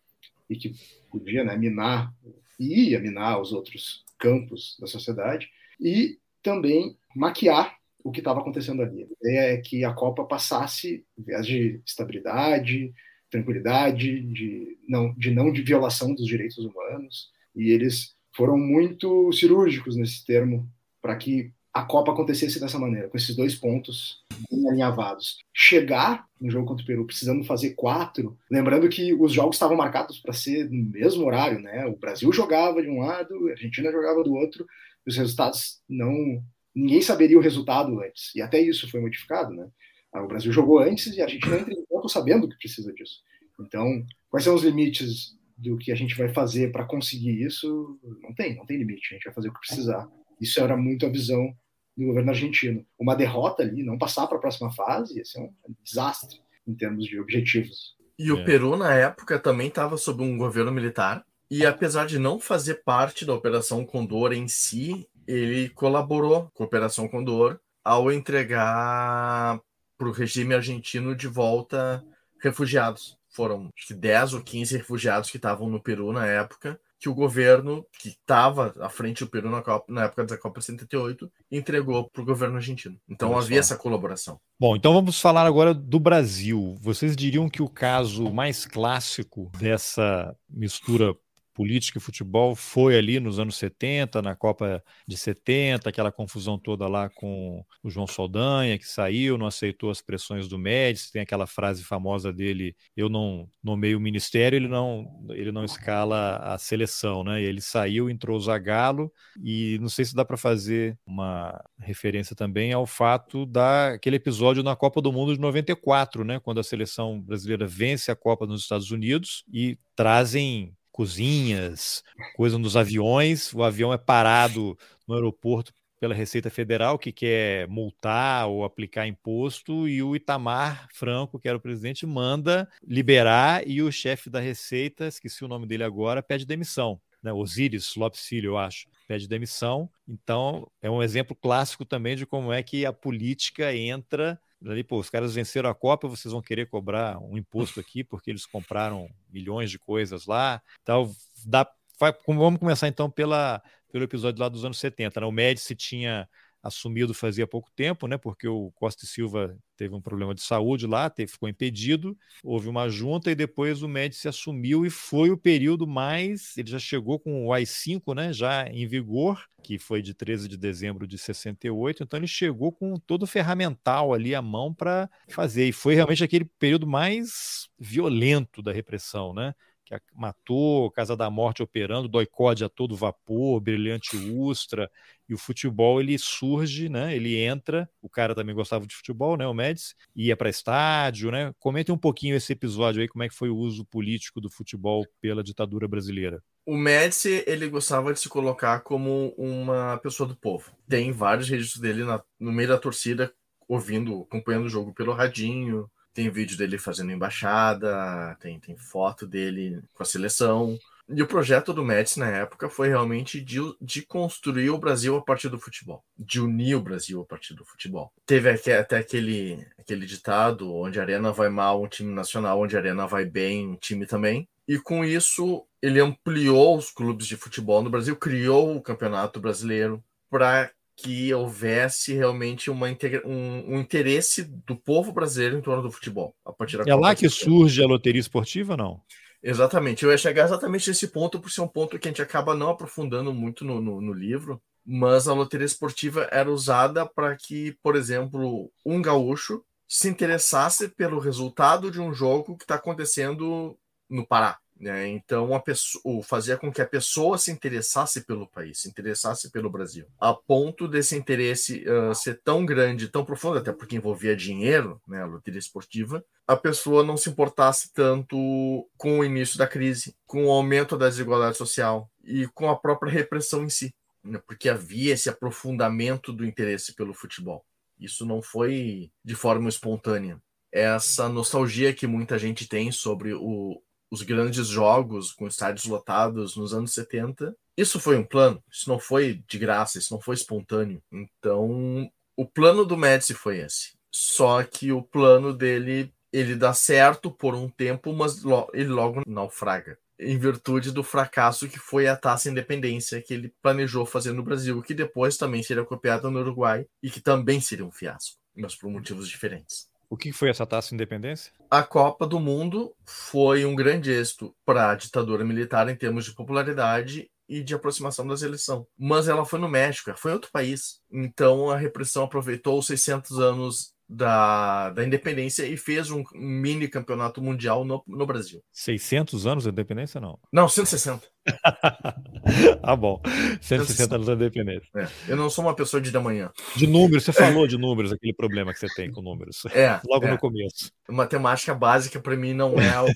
e 0.48 0.56
que 0.56 0.72
podia 1.10 1.42
né, 1.42 1.56
minar, 1.56 2.12
ia 2.60 3.00
minar 3.00 3.40
os 3.40 3.52
outros 3.52 4.04
campos 4.18 4.76
da 4.80 4.86
sociedade, 4.86 5.50
e 5.80 6.18
também 6.42 6.96
maquiar 7.14 7.77
o 8.02 8.10
que 8.10 8.20
estava 8.20 8.40
acontecendo 8.40 8.82
ali. 8.82 9.02
A 9.02 9.28
ideia 9.28 9.54
é 9.54 9.56
que 9.58 9.84
a 9.84 9.92
Copa 9.92 10.24
passasse, 10.24 11.04
em 11.18 11.22
vez 11.22 11.46
de 11.46 11.80
estabilidade, 11.84 12.92
tranquilidade, 13.30 14.20
de 14.22 14.78
não, 14.88 15.14
de 15.14 15.30
não 15.30 15.52
de 15.52 15.62
violação 15.62 16.14
dos 16.14 16.26
direitos 16.26 16.58
humanos, 16.58 17.30
e 17.54 17.70
eles 17.70 18.14
foram 18.34 18.56
muito 18.56 19.32
cirúrgicos 19.32 19.96
nesse 19.96 20.24
termo 20.24 20.68
para 21.02 21.16
que 21.16 21.52
a 21.72 21.82
Copa 21.82 22.12
acontecesse 22.12 22.58
dessa 22.58 22.78
maneira, 22.78 23.08
com 23.08 23.16
esses 23.16 23.36
dois 23.36 23.54
pontos 23.54 24.24
bem 24.50 24.68
alinhavados. 24.68 25.38
Chegar 25.54 26.26
no 26.40 26.50
jogo 26.50 26.66
contra 26.66 26.82
o 26.82 26.86
Peru 26.86 27.06
precisando 27.06 27.44
fazer 27.44 27.74
quatro, 27.74 28.36
lembrando 28.50 28.88
que 28.88 29.12
os 29.12 29.32
jogos 29.32 29.56
estavam 29.56 29.76
marcados 29.76 30.18
para 30.18 30.32
ser 30.32 30.68
no 30.70 30.90
mesmo 30.90 31.24
horário, 31.24 31.60
né? 31.60 31.86
O 31.86 31.96
Brasil 31.96 32.32
jogava 32.32 32.82
de 32.82 32.88
um 32.88 33.00
lado, 33.00 33.48
a 33.48 33.50
Argentina 33.52 33.92
jogava 33.92 34.24
do 34.24 34.34
outro, 34.34 34.66
os 35.06 35.16
resultados 35.16 35.80
não. 35.88 36.42
Ninguém 36.78 37.02
saberia 37.02 37.36
o 37.36 37.42
resultado 37.42 38.00
antes. 38.00 38.34
E 38.36 38.40
até 38.40 38.60
isso 38.60 38.88
foi 38.88 39.00
modificado, 39.00 39.52
né? 39.52 39.68
Ah, 40.12 40.22
o 40.22 40.28
Brasil 40.28 40.52
jogou 40.52 40.78
antes 40.78 41.14
e 41.16 41.20
a 41.20 41.24
Argentina 41.24 41.56
entra 41.56 41.72
em 41.72 41.84
campo 41.86 42.08
sabendo 42.08 42.48
que 42.48 42.56
precisa 42.56 42.92
disso. 42.92 43.20
Então, 43.60 44.06
quais 44.30 44.44
são 44.44 44.54
os 44.54 44.62
limites 44.62 45.36
do 45.56 45.76
que 45.76 45.90
a 45.90 45.96
gente 45.96 46.16
vai 46.16 46.28
fazer 46.28 46.70
para 46.70 46.84
conseguir 46.84 47.42
isso? 47.42 47.98
Não 48.22 48.32
tem, 48.32 48.56
não 48.56 48.64
tem 48.64 48.78
limite. 48.78 49.08
A 49.10 49.14
gente 49.14 49.24
vai 49.24 49.34
fazer 49.34 49.48
o 49.48 49.52
que 49.52 49.58
precisar. 49.58 50.08
Isso 50.40 50.60
era 50.60 50.76
muito 50.76 51.04
a 51.04 51.08
visão 51.08 51.52
do 51.96 52.06
governo 52.06 52.30
argentino. 52.30 52.86
Uma 52.96 53.16
derrota 53.16 53.64
ali, 53.64 53.82
não 53.82 53.98
passar 53.98 54.28
para 54.28 54.38
a 54.38 54.40
próxima 54.40 54.72
fase, 54.72 55.18
ia 55.18 55.24
ser 55.24 55.40
um 55.40 55.52
desastre 55.82 56.38
em 56.64 56.74
termos 56.76 57.06
de 57.06 57.18
objetivos. 57.18 57.96
E 58.16 58.30
o 58.30 58.38
é. 58.38 58.44
Peru, 58.44 58.76
na 58.76 58.94
época, 58.94 59.36
também 59.36 59.66
estava 59.66 59.96
sob 59.96 60.22
um 60.22 60.38
governo 60.38 60.70
militar 60.70 61.24
e 61.50 61.64
apesar 61.64 62.06
de 62.06 62.18
não 62.18 62.38
fazer 62.38 62.82
parte 62.84 63.24
da 63.24 63.34
Operação 63.34 63.84
Condor 63.84 64.32
em 64.32 64.46
si, 64.46 65.08
ele 65.28 65.68
colaborou 65.68 66.50
com 66.54 66.62
a 66.62 66.66
Operação 66.66 67.06
Condor 67.06 67.60
ao 67.84 68.10
entregar 68.10 69.60
para 69.98 70.08
o 70.08 70.12
regime 70.12 70.54
argentino 70.54 71.14
de 71.14 71.28
volta 71.28 72.02
refugiados. 72.40 73.18
Foram 73.28 73.68
acho 73.76 73.88
que 73.88 73.94
10 73.94 74.34
ou 74.34 74.40
15 74.40 74.78
refugiados 74.78 75.30
que 75.30 75.36
estavam 75.36 75.68
no 75.68 75.80
Peru 75.80 76.12
na 76.12 76.26
época, 76.26 76.80
que 76.98 77.08
o 77.08 77.14
governo, 77.14 77.86
que 78.00 78.08
estava 78.08 78.74
à 78.80 78.88
frente 78.88 79.22
do 79.22 79.30
Peru 79.30 79.50
na, 79.50 79.62
Copa, 79.62 79.84
na 79.92 80.04
época 80.04 80.24
da 80.24 80.38
Copa 80.38 80.60
78, 80.60 81.30
entregou 81.50 82.08
para 82.08 82.22
o 82.22 82.24
governo 82.24 82.56
argentino. 82.56 82.98
Então 83.08 83.30
Olha 83.30 83.38
havia 83.38 83.62
só. 83.62 83.74
essa 83.74 83.76
colaboração. 83.76 84.40
Bom, 84.58 84.74
então 84.74 84.94
vamos 84.94 85.20
falar 85.20 85.46
agora 85.46 85.74
do 85.74 86.00
Brasil. 86.00 86.76
Vocês 86.80 87.14
diriam 87.14 87.48
que 87.48 87.62
o 87.62 87.68
caso 87.68 88.32
mais 88.32 88.64
clássico 88.64 89.50
dessa 89.58 90.34
mistura 90.48 91.14
política 91.58 91.98
e 91.98 92.00
futebol 92.00 92.54
foi 92.54 92.96
ali 92.96 93.18
nos 93.18 93.40
anos 93.40 93.56
70, 93.56 94.22
na 94.22 94.36
Copa 94.36 94.80
de 95.08 95.16
70, 95.16 95.88
aquela 95.88 96.12
confusão 96.12 96.56
toda 96.56 96.86
lá 96.86 97.10
com 97.10 97.64
o 97.82 97.90
João 97.90 98.06
Saldanha, 98.06 98.78
que 98.78 98.86
saiu, 98.86 99.36
não 99.36 99.44
aceitou 99.48 99.90
as 99.90 100.00
pressões 100.00 100.46
do 100.46 100.56
Médici, 100.56 101.10
tem 101.10 101.20
aquela 101.20 101.48
frase 101.48 101.82
famosa 101.82 102.32
dele, 102.32 102.76
eu 102.96 103.08
não 103.08 103.50
nomeio 103.60 103.98
o 103.98 104.00
ministério, 104.00 104.54
ele 104.54 104.68
não, 104.68 105.04
ele 105.30 105.50
não 105.50 105.64
escala 105.64 106.36
a 106.36 106.56
seleção, 106.58 107.24
né? 107.24 107.42
Ele 107.42 107.60
saiu, 107.60 108.08
entrou 108.08 108.36
o 108.36 108.40
Zagallo, 108.40 109.12
e 109.42 109.78
não 109.80 109.88
sei 109.88 110.04
se 110.04 110.14
dá 110.14 110.24
para 110.24 110.36
fazer 110.36 110.96
uma 111.04 111.60
referência 111.80 112.36
também 112.36 112.72
ao 112.72 112.86
fato 112.86 113.44
daquele 113.44 114.14
episódio 114.14 114.62
na 114.62 114.76
Copa 114.76 115.02
do 115.02 115.12
Mundo 115.12 115.34
de 115.34 115.40
94, 115.40 116.22
né? 116.22 116.38
Quando 116.38 116.60
a 116.60 116.62
seleção 116.62 117.20
brasileira 117.20 117.66
vence 117.66 118.12
a 118.12 118.16
Copa 118.16 118.46
nos 118.46 118.62
Estados 118.62 118.92
Unidos 118.92 119.42
e 119.52 119.76
trazem 119.96 120.77
cozinhas, 120.98 122.02
coisa 122.34 122.58
nos 122.58 122.76
aviões. 122.76 123.54
O 123.54 123.62
avião 123.62 123.92
é 123.92 123.96
parado 123.96 124.76
no 125.06 125.14
aeroporto 125.14 125.72
pela 126.00 126.12
Receita 126.12 126.50
Federal, 126.50 126.98
que 126.98 127.12
quer 127.12 127.68
multar 127.68 128.48
ou 128.48 128.64
aplicar 128.64 129.06
imposto, 129.06 129.88
e 129.88 130.02
o 130.02 130.16
Itamar 130.16 130.88
Franco, 130.92 131.38
que 131.38 131.46
era 131.46 131.56
o 131.56 131.60
presidente, 131.60 132.04
manda 132.04 132.68
liberar, 132.82 133.62
e 133.64 133.80
o 133.80 133.92
chefe 133.92 134.28
da 134.28 134.40
Receita, 134.40 135.06
esqueci 135.06 135.44
o 135.44 135.48
nome 135.48 135.68
dele 135.68 135.84
agora, 135.84 136.20
pede 136.20 136.44
demissão. 136.44 137.00
Né? 137.22 137.32
Osiris 137.32 137.94
Lopes 137.94 138.26
Filho, 138.26 138.50
eu 138.50 138.58
acho, 138.58 138.88
pede 139.06 139.28
demissão. 139.28 139.88
Então, 140.06 140.68
é 140.82 140.90
um 140.90 141.00
exemplo 141.00 141.36
clássico 141.36 141.84
também 141.84 142.16
de 142.16 142.26
como 142.26 142.52
é 142.52 142.60
que 142.60 142.84
a 142.84 142.92
política 142.92 143.72
entra 143.72 144.40
ali, 144.66 144.82
pô, 144.82 144.98
os 144.98 145.10
caras 145.10 145.34
venceram 145.34 145.70
a 145.70 145.74
Copa, 145.74 146.08
vocês 146.08 146.32
vão 146.32 146.42
querer 146.42 146.66
cobrar 146.66 147.18
um 147.18 147.36
imposto 147.36 147.78
aqui 147.78 148.02
porque 148.02 148.30
eles 148.30 148.46
compraram 148.46 149.08
milhões 149.30 149.70
de 149.70 149.78
coisas 149.78 150.26
lá. 150.26 150.60
Então, 150.82 151.10
dá, 151.46 151.70
vai, 151.98 152.12
vamos 152.26 152.58
começar 152.58 152.88
então 152.88 153.10
pela, 153.10 153.62
pelo 153.90 154.04
episódio 154.04 154.40
lá 154.40 154.48
dos 154.48 154.64
anos 154.64 154.78
70. 154.78 155.20
Né? 155.20 155.26
O 155.26 155.32
Médici 155.32 155.74
tinha 155.74 156.28
assumido 156.62 157.14
fazia 157.14 157.46
pouco 157.46 157.70
tempo, 157.74 158.06
né? 158.06 158.18
Porque 158.18 158.48
o 158.48 158.70
Costa 158.72 159.04
e 159.04 159.08
Silva 159.08 159.56
teve 159.76 159.94
um 159.94 160.00
problema 160.00 160.34
de 160.34 160.42
saúde 160.42 160.86
lá, 160.86 161.08
teve, 161.08 161.30
ficou 161.30 161.48
impedido, 161.48 162.16
houve 162.42 162.68
uma 162.68 162.88
junta 162.88 163.30
e 163.30 163.34
depois 163.34 163.82
o 163.82 163.88
Médici 163.88 164.28
assumiu 164.28 164.84
e 164.84 164.90
foi 164.90 165.30
o 165.30 165.36
período 165.38 165.86
mais. 165.86 166.56
Ele 166.56 166.70
já 166.70 166.78
chegou 166.78 167.18
com 167.18 167.46
o 167.46 167.52
AI-5, 167.52 168.14
né? 168.14 168.32
Já 168.32 168.68
em 168.68 168.86
vigor, 168.86 169.44
que 169.62 169.78
foi 169.78 170.02
de 170.02 170.14
13 170.14 170.48
de 170.48 170.56
dezembro 170.56 171.06
de 171.06 171.16
68, 171.16 172.02
então 172.02 172.18
ele 172.18 172.26
chegou 172.26 172.72
com 172.72 172.94
todo 172.96 173.22
o 173.22 173.26
ferramental 173.26 174.12
ali 174.12 174.34
à 174.34 174.42
mão 174.42 174.74
para 174.74 175.08
fazer. 175.28 175.68
E 175.68 175.72
foi 175.72 175.94
realmente 175.94 176.24
aquele 176.24 176.44
período 176.44 176.86
mais 176.86 177.68
violento 177.78 178.62
da 178.62 178.72
repressão, 178.72 179.32
né? 179.32 179.54
Que 179.96 180.14
matou, 180.14 180.90
Casa 180.90 181.16
da 181.16 181.30
Morte 181.30 181.62
operando, 181.62 182.08
Doicode 182.08 182.64
a 182.64 182.68
todo 182.68 182.96
vapor, 182.96 183.60
Brilhante 183.60 184.16
Ustra, 184.16 184.90
e 185.28 185.34
o 185.34 185.38
futebol 185.38 186.00
ele 186.00 186.18
surge, 186.18 186.88
né? 186.88 187.14
Ele 187.14 187.36
entra, 187.36 187.88
o 188.02 188.08
cara 188.08 188.34
também 188.34 188.54
gostava 188.54 188.86
de 188.86 188.94
futebol, 188.94 189.36
né? 189.36 189.46
O 189.46 189.54
Médici, 189.54 189.94
ia 190.16 190.36
para 190.36 190.50
estádio, 190.50 191.30
né? 191.30 191.54
Comente 191.58 191.92
um 191.92 191.98
pouquinho 191.98 192.34
esse 192.34 192.52
episódio 192.52 193.00
aí, 193.00 193.08
como 193.08 193.22
é 193.22 193.28
que 193.28 193.34
foi 193.34 193.48
o 193.48 193.56
uso 193.56 193.84
político 193.84 194.40
do 194.40 194.50
futebol 194.50 195.06
pela 195.20 195.42
ditadura 195.42 195.86
brasileira. 195.86 196.42
O 196.66 196.76
Médici, 196.76 197.44
ele 197.46 197.68
gostava 197.68 198.12
de 198.12 198.20
se 198.20 198.28
colocar 198.28 198.80
como 198.80 199.34
uma 199.38 199.96
pessoa 199.98 200.28
do 200.28 200.36
povo. 200.36 200.70
Tem 200.88 201.12
vários 201.12 201.48
registros 201.48 201.80
dele 201.80 202.04
na, 202.04 202.22
no 202.38 202.52
meio 202.52 202.68
da 202.68 202.76
torcida, 202.76 203.32
ouvindo, 203.66 204.22
acompanhando 204.22 204.66
o 204.66 204.70
jogo 204.70 204.92
pelo 204.92 205.12
radinho, 205.12 205.90
tem 206.12 206.30
vídeo 206.30 206.56
dele 206.56 206.78
fazendo 206.78 207.12
embaixada, 207.12 208.36
tem, 208.40 208.58
tem 208.58 208.76
foto 208.76 209.26
dele 209.26 209.80
com 209.94 210.02
a 210.02 210.06
seleção. 210.06 210.78
E 211.08 211.22
o 211.22 211.26
projeto 211.26 211.72
do 211.72 211.82
Médici 211.82 212.18
na 212.18 212.28
época 212.28 212.68
foi 212.68 212.88
realmente 212.88 213.40
de, 213.40 213.60
de 213.80 214.02
construir 214.02 214.68
o 214.68 214.78
Brasil 214.78 215.16
a 215.16 215.22
partir 215.22 215.48
do 215.48 215.58
futebol, 215.58 216.04
de 216.18 216.38
unir 216.38 216.74
o 216.74 216.82
Brasil 216.82 217.22
a 217.22 217.24
partir 217.24 217.54
do 217.54 217.64
futebol. 217.64 218.12
Teve 218.26 218.50
até 218.50 218.98
aquele, 218.98 219.66
aquele 219.78 220.04
ditado: 220.04 220.74
onde 220.74 221.00
a 221.00 221.02
arena 221.02 221.32
vai 221.32 221.48
mal, 221.48 221.82
um 221.82 221.88
time 221.88 222.12
nacional, 222.12 222.60
onde 222.60 222.76
a 222.76 222.80
arena 222.80 223.06
vai 223.06 223.24
bem, 223.24 223.68
um 223.68 223.76
time 223.76 224.06
também. 224.06 224.46
E 224.66 224.78
com 224.78 225.02
isso, 225.02 225.66
ele 225.80 225.98
ampliou 225.98 226.76
os 226.76 226.90
clubes 226.90 227.26
de 227.26 227.38
futebol 227.38 227.82
no 227.82 227.88
Brasil, 227.88 228.14
criou 228.14 228.76
o 228.76 228.82
Campeonato 228.82 229.40
Brasileiro 229.40 230.04
para 230.28 230.70
que 231.00 231.32
houvesse 231.32 232.12
realmente 232.12 232.72
uma, 232.72 232.88
um, 233.24 233.74
um, 233.74 233.78
interesse 233.78 234.42
do 234.42 234.74
povo 234.74 235.12
brasileiro 235.12 235.56
em 235.56 235.60
torno 235.60 235.80
do 235.80 235.92
futebol. 235.92 236.34
A 236.44 236.52
partir 236.52 236.76
da 236.76 236.84
é 236.90 236.94
lá 236.94 237.14
que 237.14 237.28
surge 237.28 237.80
a 237.80 237.86
loteria 237.86 238.20
esportiva, 238.20 238.76
não? 238.76 239.00
Exatamente. 239.40 240.04
Eu 240.04 240.10
ia 240.10 240.18
chegar 240.18 240.44
exatamente 240.44 240.88
nesse 240.88 241.06
ponto, 241.06 241.38
por 241.38 241.52
ser 241.52 241.60
um 241.60 241.68
ponto 241.68 241.96
que 241.96 242.08
a 242.08 242.10
gente 242.10 242.20
acaba 242.20 242.52
não 242.52 242.70
aprofundando 242.70 243.32
muito 243.32 243.64
no, 243.64 243.80
no, 243.80 244.00
no 244.00 244.12
livro, 244.12 244.60
mas 244.84 245.28
a 245.28 245.34
loteria 245.34 245.66
esportiva 245.66 246.28
era 246.32 246.50
usada 246.50 247.06
para 247.06 247.36
que, 247.36 247.76
por 247.80 247.94
exemplo, 247.94 248.68
um 248.84 249.00
gaúcho 249.00 249.62
se 249.86 250.08
interessasse 250.08 250.88
pelo 250.88 251.20
resultado 251.20 251.92
de 251.92 252.00
um 252.00 252.12
jogo 252.12 252.56
que 252.56 252.64
está 252.64 252.74
acontecendo 252.74 253.78
no 254.10 254.26
Pará. 254.26 254.58
Né? 254.80 255.08
Então, 255.08 255.58
pessoa, 255.60 256.22
fazia 256.22 256.56
com 256.56 256.70
que 256.70 256.80
a 256.80 256.86
pessoa 256.86 257.36
se 257.36 257.50
interessasse 257.50 258.24
pelo 258.24 258.46
país, 258.46 258.78
se 258.78 258.88
interessasse 258.88 259.50
pelo 259.50 259.68
Brasil, 259.68 260.06
a 260.20 260.32
ponto 260.32 260.86
desse 260.86 261.16
interesse 261.16 261.84
uh, 261.88 262.14
ser 262.14 262.40
tão 262.44 262.64
grande, 262.64 263.08
tão 263.08 263.24
profundo, 263.24 263.58
até 263.58 263.72
porque 263.72 263.96
envolvia 263.96 264.36
dinheiro, 264.36 265.00
né, 265.06 265.22
a 265.22 265.26
loteria 265.26 265.58
esportiva, 265.58 266.24
a 266.46 266.56
pessoa 266.56 267.02
não 267.02 267.16
se 267.16 267.28
importasse 267.28 267.92
tanto 267.92 268.88
com 268.96 269.18
o 269.18 269.24
início 269.24 269.58
da 269.58 269.66
crise, 269.66 270.14
com 270.24 270.46
o 270.46 270.50
aumento 270.50 270.96
da 270.96 271.08
desigualdade 271.08 271.56
social 271.56 272.08
e 272.22 272.46
com 272.46 272.70
a 272.70 272.78
própria 272.78 273.10
repressão 273.10 273.64
em 273.64 273.68
si, 273.68 273.92
né, 274.22 274.40
porque 274.46 274.68
havia 274.68 275.14
esse 275.14 275.28
aprofundamento 275.28 276.32
do 276.32 276.46
interesse 276.46 276.94
pelo 276.94 277.12
futebol. 277.12 277.64
Isso 277.98 278.24
não 278.24 278.40
foi 278.40 279.10
de 279.24 279.34
forma 279.34 279.68
espontânea. 279.68 280.40
Essa 280.70 281.28
nostalgia 281.28 281.92
que 281.92 282.06
muita 282.06 282.38
gente 282.38 282.68
tem 282.68 282.92
sobre 282.92 283.34
o, 283.34 283.82
os 284.10 284.22
grandes 284.22 284.66
jogos 284.66 285.32
com 285.32 285.46
estádios 285.46 285.86
lotados 285.86 286.56
nos 286.56 286.72
anos 286.72 286.92
70. 286.92 287.54
Isso 287.76 288.00
foi 288.00 288.16
um 288.16 288.24
plano, 288.24 288.62
isso 288.70 288.88
não 288.88 288.98
foi 288.98 289.42
de 289.46 289.58
graça, 289.58 289.98
isso 289.98 290.12
não 290.12 290.20
foi 290.20 290.34
espontâneo. 290.34 291.02
Então, 291.12 292.10
o 292.36 292.46
plano 292.46 292.84
do 292.84 292.96
Médici 292.96 293.34
foi 293.34 293.58
esse. 293.58 293.92
Só 294.10 294.62
que 294.62 294.90
o 294.90 295.02
plano 295.02 295.52
dele, 295.52 296.12
ele 296.32 296.56
dá 296.56 296.72
certo 296.72 297.30
por 297.30 297.54
um 297.54 297.68
tempo, 297.68 298.12
mas 298.12 298.42
ele 298.72 298.88
logo 298.88 299.22
naufraga. 299.26 299.98
Em 300.18 300.36
virtude 300.36 300.90
do 300.90 301.04
fracasso 301.04 301.68
que 301.68 301.78
foi 301.78 302.08
a 302.08 302.16
taxa 302.16 302.50
independência 302.50 303.22
que 303.22 303.32
ele 303.32 303.54
planejou 303.62 304.04
fazer 304.04 304.32
no 304.32 304.42
Brasil, 304.42 304.82
que 304.82 304.92
depois 304.92 305.36
também 305.36 305.62
seria 305.62 305.84
copiada 305.84 306.28
no 306.28 306.40
Uruguai 306.40 306.86
e 307.00 307.08
que 307.08 307.20
também 307.20 307.60
seria 307.60 307.84
um 307.84 307.92
fiasco, 307.92 308.36
mas 308.56 308.74
por 308.74 308.90
motivos 308.90 309.28
diferentes. 309.28 309.88
O 310.10 310.16
que 310.16 310.32
foi 310.32 310.48
essa 310.48 310.66
taça 310.66 310.88
de 310.88 310.94
independência? 310.94 311.52
A 311.70 311.82
Copa 311.82 312.26
do 312.26 312.40
Mundo 312.40 312.94
foi 313.04 313.64
um 313.64 313.74
grande 313.74 314.10
êxito 314.10 314.54
para 314.64 314.90
a 314.90 314.94
ditadura 314.94 315.44
militar 315.44 315.88
em 315.88 315.96
termos 315.96 316.24
de 316.24 316.34
popularidade 316.34 317.30
e 317.48 317.62
de 317.62 317.74
aproximação 317.74 318.26
da 318.26 318.34
eleição. 318.34 318.86
Mas 318.98 319.28
ela 319.28 319.44
foi 319.44 319.58
no 319.58 319.68
México, 319.68 320.12
foi 320.16 320.30
em 320.30 320.34
outro 320.34 320.50
país. 320.50 321.00
Então 321.10 321.70
a 321.70 321.76
repressão 321.76 322.24
aproveitou 322.24 322.78
os 322.78 322.86
600 322.86 323.38
anos 323.38 323.92
da, 324.08 324.88
da 324.90 325.04
independência 325.04 325.66
e 325.66 325.76
fez 325.76 326.10
um 326.10 326.24
mini 326.34 326.88
campeonato 326.88 327.42
mundial 327.42 327.84
no, 327.84 328.02
no 328.06 328.26
Brasil. 328.26 328.62
600 328.72 329.46
anos 329.46 329.64
de 329.64 329.70
independência, 329.70 330.20
não? 330.20 330.38
Não, 330.50 330.68
160. 330.68 331.26
ah, 332.82 332.96
bom. 332.96 333.20
160 333.60 334.14
anos 334.14 334.26
de 334.26 334.32
independência. 334.32 334.88
É, 334.96 335.08
eu 335.28 335.36
não 335.36 335.50
sou 335.50 335.64
uma 335.64 335.74
pessoa 335.74 336.00
de 336.00 336.10
da 336.10 336.20
manhã. 336.20 336.50
De 336.74 336.86
números, 336.86 337.24
você 337.24 337.32
falou 337.32 337.66
de 337.66 337.76
números, 337.76 338.12
aquele 338.12 338.32
problema 338.32 338.72
que 338.72 338.80
você 338.80 338.88
tem 338.94 339.10
com 339.10 339.20
números. 339.20 339.66
É. 339.66 340.00
Logo 340.08 340.26
é. 340.26 340.30
no 340.30 340.38
começo. 340.38 340.90
Matemática 341.08 341.74
básica, 341.74 342.18
para 342.18 342.36
mim, 342.36 342.54
não 342.54 342.80
é 342.80 343.02
o. 343.02 343.06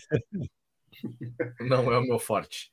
não 1.66 1.90
é 1.90 1.98
o 1.98 2.02
meu 2.02 2.18
forte. 2.18 2.70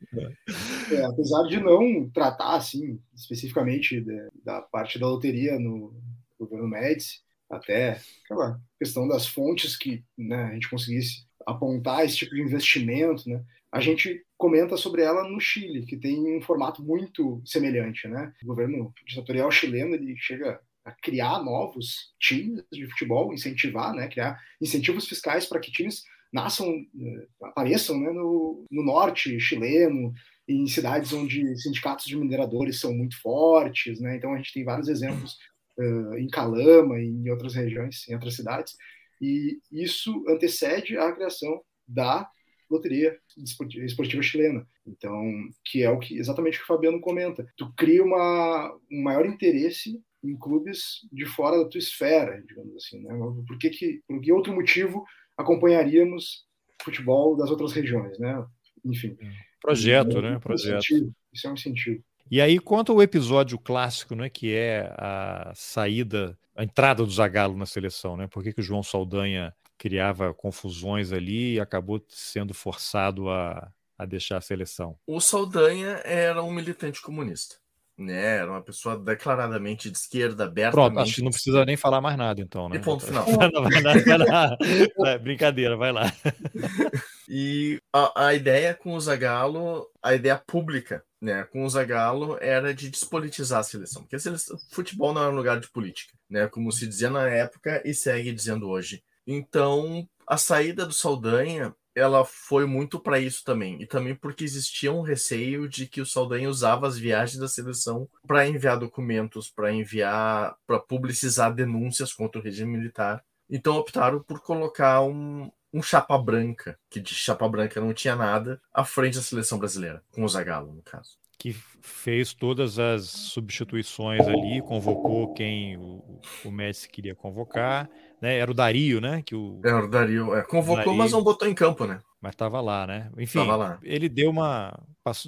É, 0.92 1.06
apesar 1.06 1.44
de 1.44 1.60
não 1.60 2.10
tratar 2.10 2.58
assim 2.58 3.00
especificamente 3.16 4.02
de, 4.02 4.28
da 4.44 4.62
parte 4.62 5.00
da 5.00 5.08
loteria 5.08 5.58
no 5.58 5.96
governo 6.38 6.68
Médici, 6.68 7.22
até 7.50 8.00
aquela 8.24 8.60
questão 8.78 9.08
das 9.08 9.28
fontes 9.28 9.76
que 9.76 10.04
né, 10.18 10.44
a 10.44 10.54
gente 10.54 10.70
conseguisse 10.70 11.28
apontar 11.46 12.06
esse 12.06 12.18
tipo 12.18 12.36
de 12.36 12.42
investimento, 12.42 13.28
né? 13.28 13.44
A 13.72 13.80
gente 13.80 14.24
comenta 14.38 14.78
sobre 14.78 15.02
ela 15.04 15.28
no 15.28 15.40
Chile, 15.40 15.86
que 15.86 15.98
tem 15.98 16.38
um 16.38 16.42
formato 16.42 16.84
muito 16.84 17.42
semelhante, 17.46 18.08
né? 18.08 18.34
O 18.44 18.48
governo 18.48 18.94
ditatorial 19.08 19.52
chileno 19.52 19.96
ele 19.96 20.16
chega 20.18 20.60
a 20.84 20.92
criar 20.92 21.44
novos 21.44 22.14
times 22.20 22.64
de 22.72 22.88
futebol, 22.90 23.34
incentivar, 23.34 23.94
né? 23.94 24.08
Criar 24.08 24.40
incentivos 24.62 25.08
fiscais 25.08 25.46
para 25.46 25.60
que 25.60 25.72
times 25.72 26.04
nasçam, 26.32 26.68
eh, 26.68 27.28
apareçam 27.44 28.00
né, 28.00 28.12
no, 28.12 28.66
no 28.72 28.84
norte 28.84 29.40
chileno, 29.40 30.14
em 30.48 30.66
cidades 30.68 31.14
onde 31.14 31.56
sindicatos 31.58 32.06
de 32.06 32.16
mineradores 32.16 32.80
são 32.80 32.94
muito 32.94 33.20
fortes, 33.22 34.00
né? 34.00 34.16
Então 34.16 34.34
a 34.34 34.38
gente 34.38 34.54
tem 34.54 34.64
vários 34.64 34.88
exemplos 34.88 35.38
uh, 35.80 36.18
em 36.18 36.28
Calama 36.28 37.00
e 37.00 37.08
em 37.08 37.30
outras 37.30 37.56
regiões, 37.56 38.08
em 38.08 38.14
outras 38.14 38.36
cidades, 38.36 38.76
e 39.22 39.60
isso 39.72 40.24
antecede 40.28 40.98
a 40.98 41.12
criação 41.12 41.62
da 41.88 42.30
loteria 42.70 43.18
esportiva 43.38 44.22
chilena. 44.22 44.66
Então, 44.86 45.24
que 45.66 45.84
é 45.84 45.90
o 45.90 46.00
que 46.00 46.18
exatamente 46.18 46.56
o 46.56 46.60
que 46.60 46.64
o 46.64 46.68
Fabiano 46.68 47.02
comenta. 47.02 47.46
Tu 47.58 47.74
cria 47.76 48.04
uma, 48.04 48.72
um 48.92 49.02
maior 49.02 49.26
interesse 49.26 50.00
em 50.24 50.38
clubes 50.38 51.08
de 51.12 51.26
fora 51.26 51.58
da 51.58 51.68
tua 51.68 51.80
esfera, 51.80 52.42
digamos 52.46 52.76
assim, 52.76 53.02
né? 53.02 53.14
Por 53.48 53.58
que, 53.58 53.70
que 53.70 54.02
por 54.08 54.22
que 54.22 54.32
outro 54.32 54.54
motivo 54.54 55.04
acompanharíamos 55.38 56.46
futebol 56.84 57.36
das 57.36 57.50
outras 57.50 57.72
regiões, 57.72 58.20
né? 58.20 58.46
Enfim. 58.86 59.18
Projeto, 59.62 60.22
né? 60.22 60.40
Projeto. 60.40 61.14
Isso 61.34 61.48
é 61.48 61.50
um 61.50 61.54
incentivo. 61.54 62.04
E 62.32 62.40
aí 62.40 62.60
conta 62.60 62.94
o 62.94 63.02
episódio 63.02 63.58
clássico, 63.58 64.14
né, 64.14 64.30
que 64.30 64.54
é 64.54 64.94
a 64.98 65.52
saída, 65.56 66.38
a 66.56 66.64
entrada 66.64 67.04
do 67.04 67.12
Zagallo 67.12 67.58
na 67.58 67.66
seleção, 67.66 68.16
né? 68.16 68.28
Por 68.28 68.44
que, 68.44 68.54
que 68.54 68.60
o 68.60 68.64
João 68.64 68.84
Saldanha 68.84 69.54
criava 69.78 70.32
confusões 70.34 71.12
ali 71.12 71.56
e 71.56 71.60
acabou 71.60 72.04
sendo 72.08 72.54
forçado 72.54 73.30
a, 73.30 73.72
a 73.98 74.06
deixar 74.06 74.38
a 74.38 74.42
seleção? 74.42 74.96
O 75.08 75.20
Saldanha 75.20 76.02
era 76.06 76.44
um 76.44 76.52
militante 76.52 77.02
comunista. 77.02 77.56
Né, 77.98 78.38
era 78.38 78.50
uma 78.50 78.62
pessoa 78.62 78.98
declaradamente 78.98 79.92
de 79.92 79.98
esquerda, 79.98 80.46
aberta. 80.46 80.72
Pronto, 80.72 80.98
acho 81.00 81.16
que 81.16 81.22
não 81.22 81.32
precisa 81.32 81.66
nem 81.66 81.76
falar 81.76 82.00
mais 82.00 82.16
nada, 82.16 82.40
então, 82.40 82.70
né? 82.70 82.78
E 82.78 82.80
ponto 82.80 83.06
final. 83.06 83.26
vai 83.36 83.52
lá, 83.52 83.94
vai 83.94 84.18
lá. 84.18 84.58
Vai, 84.98 85.20
brincadeira, 85.20 85.76
vai 85.76 85.92
lá. 85.92 86.06
E 87.32 87.80
a, 87.94 88.30
a 88.30 88.34
ideia 88.34 88.74
com 88.74 88.96
o 88.96 89.00
Zagallo, 89.00 89.88
a 90.02 90.16
ideia 90.16 90.36
pública 90.48 91.04
né, 91.22 91.44
com 91.46 91.64
o 91.64 91.70
Zagallo 91.70 92.38
era 92.40 92.74
de 92.74 92.90
despolitizar 92.90 93.60
a 93.60 93.64
seleção, 93.64 94.04
porque 94.04 94.16
a 94.16 94.20
seleção, 94.20 94.58
futebol 94.72 95.14
não 95.14 95.24
é 95.24 95.30
um 95.30 95.36
lugar 95.36 95.60
de 95.60 95.70
política, 95.70 96.18
né, 96.30 96.48
como 96.48 96.72
se 96.72 96.88
dizia 96.88 97.10
na 97.10 97.28
época 97.28 97.82
e 97.86 97.94
segue 97.94 98.32
dizendo 98.32 98.70
hoje. 98.70 99.04
Então, 99.28 100.08
a 100.26 100.38
saída 100.38 100.86
do 100.86 100.94
Saldanha 100.94 101.76
ela 101.96 102.24
foi 102.24 102.66
muito 102.66 103.00
para 103.00 103.20
isso 103.20 103.44
também. 103.44 103.82
E 103.82 103.86
também 103.86 104.16
porque 104.16 104.44
existia 104.44 104.92
um 104.92 105.02
receio 105.02 105.68
de 105.68 105.86
que 105.86 106.02
o 106.02 106.06
Saldanha 106.06 106.50
usava 106.50 106.88
as 106.88 106.98
viagens 106.98 107.40
da 107.40 107.48
seleção 107.48 108.08
para 108.26 108.48
enviar 108.48 108.80
documentos, 108.80 109.50
para 109.50 109.72
enviar, 109.74 110.56
para 110.66 110.80
publicizar 110.80 111.54
denúncias 111.54 112.14
contra 112.14 112.40
o 112.40 112.44
regime 112.44 112.78
militar. 112.78 113.24
Então 113.50 113.76
optaram 113.76 114.22
por 114.24 114.42
colocar 114.42 115.02
um, 115.02 115.52
um 115.74 115.82
chapa 115.82 116.18
branca, 116.18 116.78
que 116.90 117.00
de 117.00 117.14
chapa 117.14 117.48
branca 117.48 117.80
não 117.80 117.94
tinha 117.94 118.16
nada, 118.16 118.62
à 118.74 118.84
frente 118.84 119.16
da 119.16 119.22
seleção 119.22 119.58
brasileira, 119.60 120.04
com 120.12 120.24
o 120.24 120.30
Zagallo, 120.30 120.74
no 120.74 120.82
caso. 120.82 121.18
Que 121.38 121.56
fez 121.82 122.34
todas 122.34 122.80
as 122.80 123.06
substituições 123.06 124.28
ali, 124.28 124.62
convocou 124.62 125.34
quem 125.34 125.78
o, 125.78 126.22
o 126.44 126.52
Messi 126.52 126.90
queria 126.90 127.16
convocar 127.16 127.90
né? 128.22 128.38
Era 128.38 128.52
o 128.52 128.54
Dario, 128.54 129.00
né? 129.00 129.22
Que 129.26 129.36
o... 129.36 129.60
Era 129.64 129.86
o 129.86 129.90
Dario, 129.90 130.36
é. 130.36 130.42
Convocou, 130.44 130.84
Dario... 130.84 130.98
mas 130.98 131.12
não 131.12 131.24
botou 131.24 131.48
em 131.48 131.54
campo, 131.54 131.86
né? 131.86 132.02
Mas 132.22 132.34
estava 132.34 132.60
lá, 132.60 132.86
né? 132.86 133.10
Enfim, 133.18 133.40
lá. 133.46 133.80
ele 133.82 134.10
deu 134.10 134.30
uma, 134.30 134.78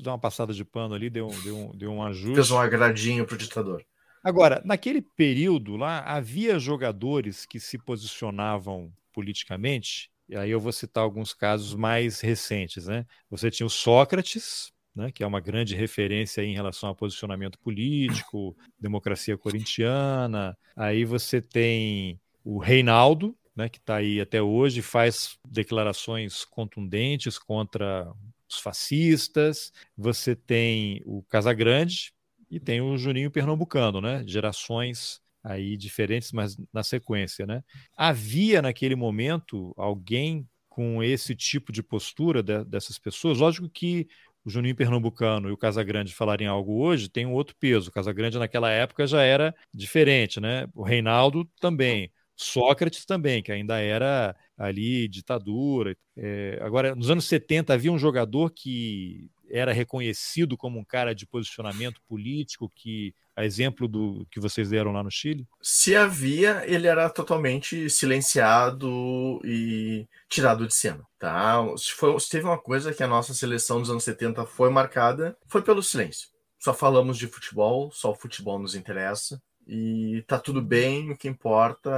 deu 0.04 0.12
uma 0.12 0.20
passada 0.20 0.54
de 0.54 0.66
pano 0.66 0.94
ali, 0.94 1.10
deu, 1.10 1.28
deu, 1.44 1.72
deu 1.74 1.92
um 1.92 2.04
ajuste. 2.04 2.36
Fez 2.36 2.52
um 2.52 2.60
agradinho 2.60 3.26
pro 3.26 3.38
ditador. 3.38 3.84
Agora, 4.24 4.62
naquele 4.66 5.02
período 5.02 5.78
lá, 5.78 6.00
havia 6.00 6.60
jogadores 6.60 7.46
que 7.46 7.60
se 7.60 7.78
posicionavam 7.78 8.92
politicamente, 9.14 10.12
e 10.32 10.38
aí 10.38 10.50
eu 10.50 10.62
vou 10.62 10.72
citar 10.72 11.04
alguns 11.04 11.34
casos 11.34 11.76
mais 11.76 12.22
recentes, 12.22 12.88
né? 12.88 13.06
Você 13.30 13.52
tinha 13.52 13.68
o 13.68 13.70
Sócrates, 13.70 14.72
né, 14.96 15.12
que 15.12 15.24
é 15.24 15.28
uma 15.28 15.42
grande 15.42 15.76
referência 15.76 16.42
em 16.42 16.54
relação 16.54 16.90
a 16.90 16.96
posicionamento 16.96 17.60
político, 17.60 18.56
democracia 18.80 19.38
corintiana. 19.38 20.58
Aí 20.74 21.04
você 21.04 21.42
tem 21.42 22.18
o 22.46 22.60
Reinaldo, 22.60 23.36
né, 23.54 23.68
que 23.68 23.78
está 23.78 23.98
aí 23.98 24.22
até 24.22 24.42
hoje, 24.42 24.82
faz 24.82 25.38
declarações 25.46 26.46
contundentes 26.46 27.38
contra 27.38 28.10
os 28.50 28.58
fascistas. 28.58 29.74
Você 29.98 30.34
tem 30.34 31.02
o 31.06 31.24
Casagrande 31.24 32.14
e 32.50 32.58
tem 32.58 32.80
o 32.80 32.98
Juninho 32.98 33.32
Pernambucano, 33.32 34.00
né? 34.00 34.24
Gerações 34.26 35.21
aí 35.44 35.76
diferentes, 35.78 36.32
mas 36.32 36.58
na 36.72 36.84
sequência, 36.84 37.46
né? 37.46 37.64
Havia 37.96 38.62
naquele 38.62 38.96
momento 38.96 39.74
alguém 39.78 40.48
com 40.70 41.04
esse 41.04 41.36
tipo 41.36 41.72
de 41.72 41.84
postura 41.84 42.42
de, 42.42 42.64
dessas 42.64 42.98
pessoas? 42.98 43.40
Lógico 43.40 43.70
que 43.70 44.08
o 44.44 44.50
Juninho 44.50 44.76
Pernambucano 44.76 45.50
e 45.50 45.52
o 45.52 45.58
Casagrande 45.58 46.14
falarem 46.14 46.48
algo 46.48 46.82
hoje 46.82 47.10
tem 47.10 47.26
um 47.26 47.34
outro 47.34 47.56
peso. 47.60 47.90
O 47.90 47.94
Casagrande 47.94 48.40
naquela 48.40 48.72
época 48.72 49.06
já 49.06 49.22
era 49.22 49.54
diferente, 49.74 50.40
né? 50.40 50.68
O 50.74 50.84
Reinaldo 50.84 51.46
também. 51.60 52.12
Sócrates 52.36 53.06
também, 53.06 53.44
que 53.44 53.52
ainda 53.52 53.80
era 53.80 54.36
ali 54.58 55.08
ditadura. 55.08 55.96
É, 56.18 56.58
agora, 56.62 56.96
nos 56.96 57.12
anos 57.12 57.26
70, 57.26 57.74
havia 57.74 57.92
um 57.92 58.00
jogador 58.00 58.50
que 58.52 59.30
era 59.52 59.74
reconhecido 59.74 60.58
como 60.58 60.80
um 60.80 60.84
cara 60.84 61.14
de 61.14 61.26
posicionamento 61.26 62.02
político, 62.08 62.72
que 62.76 63.14
a 63.36 63.46
exemplo 63.46 63.88
do 63.88 64.26
que 64.30 64.40
vocês 64.40 64.70
deram 64.70 64.92
lá 64.92 65.04
no 65.04 65.12
Chile? 65.12 65.48
Se 65.62 65.96
havia, 65.96 66.64
ele 66.66 66.88
era 66.88 67.10
totalmente 67.10 67.90
silenciado 67.90 69.40
e 69.44 70.08
tirado 70.30 70.68
de 70.68 70.74
cena, 70.74 71.06
tá? 71.18 71.64
Se, 71.78 71.92
foi, 71.92 72.20
se 72.20 72.30
teve 72.30 72.46
uma 72.46 72.60
coisa 72.60 72.94
que 72.94 73.04
a 73.04 73.08
nossa 73.08 73.34
seleção 73.34 73.80
dos 73.80 73.90
anos 73.90 74.04
70 74.04 74.46
foi 74.46 74.70
marcada, 74.70 75.38
foi 75.48 75.62
pelo 75.62 75.82
silêncio. 75.82 76.30
Só 76.60 76.74
falamos 76.74 77.18
de 77.18 77.28
futebol, 77.28 77.92
só 77.92 78.12
o 78.12 78.16
futebol 78.16 78.60
nos 78.60 78.76
interessa 78.76 79.42
e 79.68 80.24
tá 80.28 80.40
tudo 80.40 80.62
bem, 80.62 81.12
o 81.12 81.18
que 81.18 81.28
importa 81.28 81.90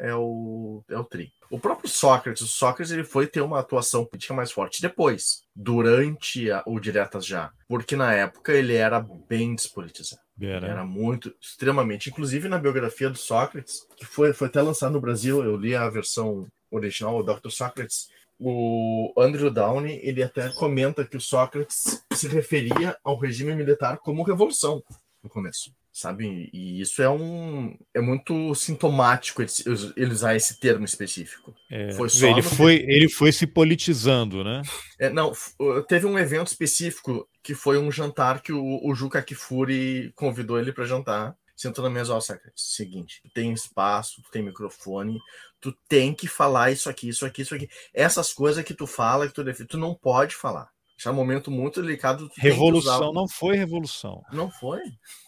é 0.00 0.14
o, 0.14 0.82
é 0.88 0.96
o 0.96 1.04
tri. 1.04 1.32
O 1.50 1.58
próprio 1.58 1.88
Sócrates, 1.88 2.42
o 2.42 2.46
Sócrates 2.46 2.92
ele 2.92 3.04
foi 3.04 3.26
ter 3.26 3.40
uma 3.40 3.58
atuação 3.58 4.04
política 4.04 4.34
mais 4.34 4.52
forte 4.52 4.82
depois, 4.82 5.42
durante 5.54 6.50
a, 6.50 6.62
o 6.66 6.78
Diretas 6.78 7.24
Já, 7.26 7.50
porque 7.66 7.96
na 7.96 8.12
época 8.12 8.52
ele 8.52 8.74
era 8.74 9.04
bem 9.28 9.54
despolitizado. 9.54 10.22
Era. 10.40 10.68
era 10.68 10.84
muito, 10.84 11.34
extremamente. 11.40 12.10
Inclusive 12.10 12.48
na 12.48 12.58
biografia 12.58 13.10
do 13.10 13.18
Sócrates, 13.18 13.86
que 13.96 14.04
foi, 14.04 14.32
foi 14.32 14.46
até 14.46 14.62
lançado 14.62 14.92
no 14.92 15.00
Brasil, 15.00 15.42
eu 15.42 15.56
li 15.56 15.74
a 15.74 15.88
versão 15.88 16.46
original, 16.70 17.18
o 17.18 17.22
Dr. 17.22 17.50
Sócrates, 17.50 18.08
o 18.38 19.12
Andrew 19.18 19.50
Downey, 19.50 19.98
ele 20.02 20.22
até 20.22 20.48
comenta 20.50 21.04
que 21.04 21.16
o 21.16 21.20
Sócrates 21.20 22.04
se 22.12 22.28
referia 22.28 22.96
ao 23.02 23.18
regime 23.18 23.54
militar 23.54 23.98
como 23.98 24.22
revolução 24.22 24.82
no 25.22 25.28
começo 25.28 25.72
sabe? 25.98 26.48
E 26.52 26.80
isso 26.80 27.02
é 27.02 27.10
um 27.10 27.76
é 27.92 28.00
muito 28.00 28.54
sintomático 28.54 29.42
ele 29.42 30.12
usar 30.12 30.36
esse 30.36 30.60
termo 30.60 30.84
específico. 30.84 31.52
É, 31.68 31.92
foi 31.92 32.08
ele 32.22 32.42
foi 32.42 32.74
ele 32.86 33.08
foi 33.08 33.32
se 33.32 33.48
politizando, 33.48 34.44
né? 34.44 34.62
É, 34.96 35.10
não, 35.10 35.32
teve 35.88 36.06
um 36.06 36.16
evento 36.16 36.46
específico 36.46 37.28
que 37.42 37.52
foi 37.52 37.78
um 37.78 37.90
jantar 37.90 38.40
que 38.40 38.52
o, 38.52 38.80
o 38.84 38.94
Juca 38.94 39.20
Kifuri 39.20 40.12
convidou 40.14 40.58
ele 40.58 40.72
para 40.72 40.86
jantar. 40.86 41.36
Sentou 41.56 41.82
na 41.82 41.90
mesa, 41.90 42.14
ó, 42.14 42.20
seguinte, 42.54 43.20
tu 43.24 43.30
tem 43.34 43.52
espaço, 43.52 44.22
tu 44.22 44.30
tem 44.30 44.44
microfone, 44.44 45.18
tu 45.60 45.76
tem 45.88 46.14
que 46.14 46.28
falar 46.28 46.70
isso 46.70 46.88
aqui, 46.88 47.08
isso 47.08 47.26
aqui, 47.26 47.42
isso 47.42 47.52
aqui. 47.52 47.68
Essas 47.92 48.32
coisas 48.32 48.64
que 48.64 48.72
tu 48.72 48.86
fala, 48.86 49.26
que 49.26 49.34
tu 49.34 49.42
defende, 49.42 49.70
tu 49.70 49.78
não 49.78 49.92
pode 49.92 50.36
falar. 50.36 50.70
Isso 50.98 51.08
é 51.08 51.12
um 51.12 51.14
momento 51.14 51.50
muito 51.50 51.80
delicado. 51.80 52.28
revolução 52.36 53.12
não 53.12 53.28
foi 53.28 53.56
revolução. 53.56 54.24
Não 54.32 54.50
foi, 54.50 54.80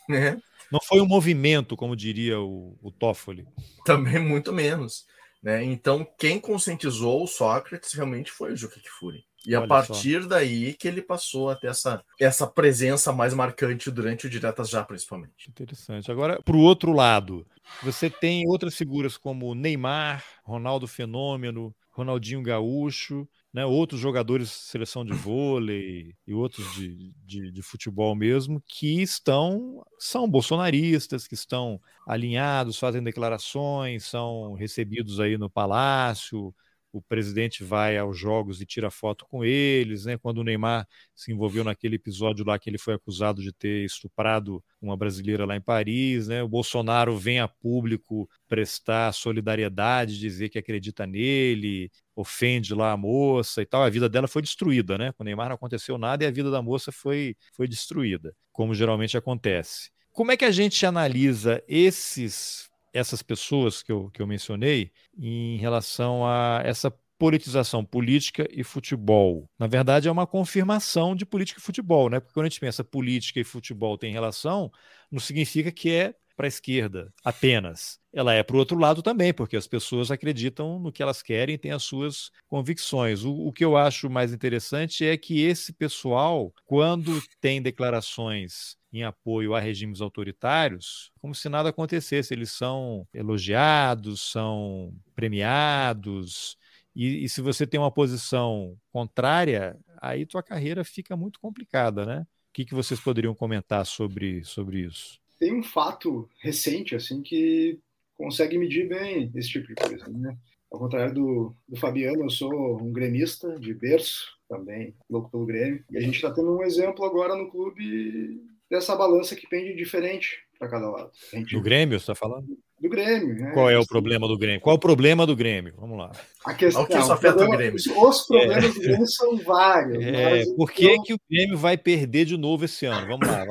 né? 0.09 0.41
Não 0.71 0.81
foi 0.81 1.01
um 1.01 1.07
movimento, 1.07 1.77
como 1.77 1.97
diria 1.97 2.41
o, 2.41 2.77
o 2.83 2.91
Toffoli. 2.91 3.47
Também 3.85 4.18
muito 4.18 4.53
menos. 4.53 5.05
Né? 5.43 5.64
Então, 5.64 6.07
quem 6.18 6.39
conscientizou 6.39 7.25
o 7.25 7.27
Sócrates 7.27 7.93
realmente 7.93 8.31
foi 8.31 8.53
o 8.53 8.57
Juca 8.57 8.81
Kfouri. 8.81 9.25
E 9.47 9.55
Olha 9.55 9.64
a 9.64 9.68
partir 9.68 10.23
só. 10.23 10.29
daí 10.29 10.75
que 10.75 10.87
ele 10.87 11.01
passou 11.01 11.49
a 11.49 11.57
ter 11.57 11.68
essa, 11.68 12.05
essa 12.21 12.47
presença 12.47 13.11
mais 13.11 13.33
marcante 13.33 13.91
durante 13.91 14.27
o 14.27 14.31
Diretas 14.31 14.68
Já, 14.68 14.85
principalmente. 14.85 15.49
Interessante. 15.49 16.11
Agora, 16.12 16.43
para 16.43 16.57
o 16.57 16.61
outro 16.61 16.93
lado, 16.93 17.47
você 17.83 18.11
tem 18.11 18.47
outras 18.47 18.77
figuras 18.77 19.16
como 19.16 19.55
Neymar, 19.55 20.23
Ronaldo 20.45 20.87
Fenômeno, 20.87 21.75
Ronaldinho 21.91 22.43
Gaúcho, 22.43 23.27
né, 23.53 23.66
outros 23.66 24.01
jogadores 24.01 24.48
de 24.48 24.55
seleção 24.55 25.05
de 25.05 25.12
vôlei 25.12 26.14
e 26.26 26.32
outros 26.32 26.72
de, 26.74 27.12
de, 27.24 27.51
de, 27.51 27.62
futebol 27.62 28.14
mesmo, 28.14 28.62
que 28.66 29.03
estão, 29.03 29.84
são 29.98 30.28
bolsonaristas, 30.30 31.26
que 31.26 31.34
estão 31.34 31.80
alinhados, 32.07 32.78
fazem 32.78 33.03
declarações, 33.03 34.05
são 34.05 34.55
recebidos 34.55 35.18
aí 35.18 35.36
no 35.36 35.51
palácio, 35.51 36.55
o 36.93 37.01
presidente 37.01 37.62
vai 37.62 37.97
aos 37.97 38.18
jogos 38.18 38.61
e 38.61 38.66
tira 38.66 38.91
foto 38.91 39.24
com 39.26 39.45
eles, 39.45 40.05
né? 40.05 40.18
Quando 40.18 40.38
o 40.38 40.45
Neymar 40.45 40.86
se 41.14 41.32
envolveu 41.32 41.62
naquele 41.62 41.97
episódio 41.97 42.45
lá 42.45 42.59
que 42.59 42.68
ele 42.68 42.78
foi 42.78 42.95
acusado 42.95 43.43
de 43.43 43.53
ter 43.53 43.84
estuprado 43.84 44.62
uma 44.80 44.97
brasileira 44.97 45.45
lá 45.45 45.57
em 45.57 45.61
Paris, 45.61 46.28
né? 46.28 46.43
O 46.43 46.49
Bolsonaro 46.49 47.16
vem 47.16 47.38
a 47.38 47.49
público 47.49 48.28
prestar 48.49 49.12
solidariedade, 49.12 50.18
dizer 50.18 50.49
que 50.49 50.59
acredita 50.59 51.07
nele, 51.07 51.91
ofende 52.14 52.74
lá 52.74 52.93
a 52.93 52.97
moça 52.97 53.62
e 53.62 53.66
tal. 53.66 53.82
A 53.82 53.91
vida 53.91 54.09
dela 54.09 54.26
foi 54.28 54.43
destruída, 54.43 54.99
né? 54.99 55.12
Com 55.12 55.22
o 55.22 55.26
Neymar 55.26 55.49
não 55.49 55.57
aconteceu 55.57 55.99
nada 55.99 56.24
e 56.24 56.26
a 56.26 56.30
vida 56.30 56.51
da 56.51 56.62
moça 56.62 56.91
foi, 56.91 57.36
foi 57.55 57.68
destruída, 57.68 58.34
como 58.53 58.74
geralmente 58.74 59.16
acontece. 59.16 59.91
Como 60.12 60.32
é 60.32 60.36
que 60.36 60.45
a 60.45 60.51
gente 60.51 60.84
analisa 60.84 61.62
esses 61.68 62.70
essas 62.93 63.22
pessoas 63.22 63.82
que 63.82 63.93
eu, 63.93 64.11
que 64.11 64.20
eu 64.20 64.26
mencionei 64.26 64.93
em 65.16 65.57
relação 65.59 66.26
a 66.26 66.62
essa 66.64 66.93
politização 67.18 67.84
política 67.84 68.49
e 68.51 68.64
futebol. 68.64 69.47
Na 69.59 69.66
verdade, 69.66 70.09
é 70.09 70.11
uma 70.11 70.26
confirmação 70.26 71.14
de 71.14 71.26
política 71.26 71.61
e 71.61 71.62
futebol, 71.62 72.09
né? 72.09 72.18
Porque 72.18 72.32
quando 72.32 72.47
a 72.47 72.49
gente 72.49 72.61
pensa 72.61 72.82
política 72.82 73.38
e 73.38 73.45
futebol 73.45 73.99
tem 73.99 74.11
relação, 74.11 74.72
não 75.11 75.20
significa 75.20 75.70
que 75.70 75.91
é 75.91 76.14
para 76.41 76.47
a 76.47 76.49
esquerda 76.49 77.12
apenas. 77.22 78.01
Ela 78.11 78.32
é 78.32 78.43
para 78.43 78.57
o 78.57 78.59
outro 78.59 78.78
lado 78.78 79.03
também, 79.03 79.30
porque 79.30 79.59
as 79.59 79.66
pessoas 79.66 80.11
acreditam 80.11 80.78
no 80.78 80.91
que 80.91 81.03
elas 81.03 81.20
querem 81.20 81.55
e 81.57 81.59
têm 81.59 81.70
as 81.70 81.82
suas 81.82 82.30
convicções. 82.49 83.24
O, 83.24 83.49
o 83.49 83.53
que 83.53 83.62
eu 83.62 83.76
acho 83.76 84.09
mais 84.09 84.32
interessante 84.32 85.05
é 85.05 85.18
que 85.18 85.43
esse 85.43 85.70
pessoal, 85.70 86.51
quando 86.64 87.22
tem 87.43 87.61
declarações 87.61 88.74
em 88.91 89.05
apoio 89.05 89.55
a 89.55 89.61
regimes 89.61 90.01
autoritários, 90.01 91.12
como 91.20 91.34
se 91.34 91.47
nada 91.51 91.68
acontecesse. 91.68 92.32
Eles 92.32 92.51
são 92.51 93.07
elogiados, 93.12 94.32
são 94.32 94.95
premiados, 95.14 96.57
e, 96.97 97.24
e, 97.24 97.28
se 97.28 97.43
você 97.43 97.66
tem 97.66 97.78
uma 97.78 97.93
posição 97.93 98.76
contrária, 98.91 99.78
aí 100.01 100.24
tua 100.24 100.43
carreira 100.43 100.82
fica 100.84 101.16
muito 101.16 101.38
complicada, 101.38 102.05
né? 102.07 102.22
O 102.22 102.53
que, 102.53 102.64
que 102.64 102.74
vocês 102.74 102.99
poderiam 102.99 103.34
comentar 103.34 103.86
sobre, 103.86 104.43
sobre 104.43 104.80
isso? 104.80 105.20
Tem 105.41 105.59
um 105.59 105.62
fato 105.62 106.28
recente, 106.41 106.95
assim, 106.95 107.22
que 107.22 107.80
consegue 108.16 108.59
medir 108.59 108.86
bem 108.88 109.32
esse 109.34 109.49
tipo 109.49 109.66
de 109.66 109.74
coisa, 109.74 110.07
né? 110.09 110.36
Ao 110.70 110.78
contrário 110.78 111.14
do, 111.14 111.57
do 111.68 111.76
Fabiano, 111.76 112.22
eu 112.22 112.30
sou 112.30 112.80
um 112.80 112.93
gremista 112.93 113.59
de 113.59 113.74
berço, 113.74 114.26
também 114.49 114.95
louco 115.09 115.30
pelo 115.30 115.47
Grêmio. 115.47 115.82
E 115.91 115.97
a 115.97 116.01
gente 116.01 116.16
está 116.16 116.30
tendo 116.30 116.57
um 116.57 116.62
exemplo 116.62 117.05
agora 117.05 117.34
no 117.34 117.51
clube 117.51 118.41
dessa 118.70 118.95
balança 118.95 119.34
que 119.34 119.49
pende 119.49 119.74
diferente 119.74 120.38
para 120.59 120.68
cada 120.68 120.91
lado. 120.91 121.11
Gente... 121.32 121.57
Do 121.57 121.62
Grêmio, 121.62 121.99
você 121.99 122.05
está 122.05 122.14
falando? 122.14 122.47
Do 122.78 122.88
Grêmio. 122.88 123.34
Né? 123.34 123.51
Qual 123.53 123.68
é 123.68 123.78
o 123.78 123.86
problema 123.86 124.28
do 124.28 124.38
Grêmio? 124.38 124.61
Qual 124.61 124.74
é 124.74 124.76
o 124.76 124.80
problema 124.80 125.26
do 125.26 125.34
Grêmio? 125.34 125.74
Vamos 125.76 125.99
lá. 125.99 126.12
A 126.45 126.55
questão, 126.55 126.82
o 126.82 126.86
que 126.86 126.97
isso 126.97 127.12
afeta 127.12 127.45
o 127.45 127.51
Grêmio? 127.51 127.76
Os 127.76 128.26
problemas 128.26 128.64
é. 128.64 128.68
do 128.68 128.80
Grêmio 128.80 129.07
são 129.07 129.36
vários. 129.38 130.05
É, 130.05 130.45
por 130.57 130.70
que, 130.70 130.86
então... 130.86 131.03
que 131.03 131.14
o 131.14 131.20
Grêmio 131.28 131.59
vai 131.59 131.76
perder 131.76 132.26
de 132.26 132.36
novo 132.36 132.64
esse 132.64 132.86
ano? 132.86 133.07
Vamos 133.09 133.26
lá. 133.26 133.45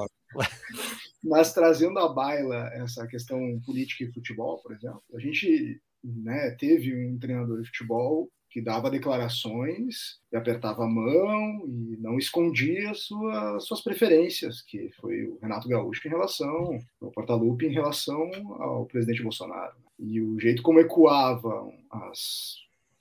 Mas 1.24 1.53
trazendo 1.53 1.99
à 1.99 2.07
baila 2.07 2.70
essa 2.74 3.05
questão 3.07 3.59
política 3.65 4.03
e 4.03 4.13
futebol, 4.13 4.61
por 4.61 4.74
exemplo, 4.74 5.03
a 5.13 5.20
gente 5.20 5.82
né, 6.03 6.51
teve 6.51 6.95
um 7.07 7.20
treinador 7.20 7.61
de 7.61 7.67
futebol 7.67 8.30
que 8.49 8.61
dava 8.61 8.89
declarações 8.89 10.20
e 10.32 10.36
apertava 10.36 10.84
a 10.84 10.88
mão 10.88 11.67
e 11.67 11.97
não 11.99 12.17
escondia 12.17 12.93
sua, 12.95 13.59
suas 13.59 13.82
preferências, 13.82 14.61
que 14.61 14.89
foi 14.99 15.26
o 15.26 15.38
Renato 15.39 15.67
Gaúcho 15.67 16.07
em 16.07 16.11
relação 16.11 16.80
ao 16.99 17.11
Portalupe 17.11 17.67
em 17.67 17.74
relação 17.74 18.28
ao 18.59 18.86
presidente 18.88 19.22
Bolsonaro. 19.22 19.76
E 19.99 20.20
o 20.20 20.39
jeito 20.39 20.63
como 20.63 20.80
ecoavam 20.80 21.74
as 21.91 22.55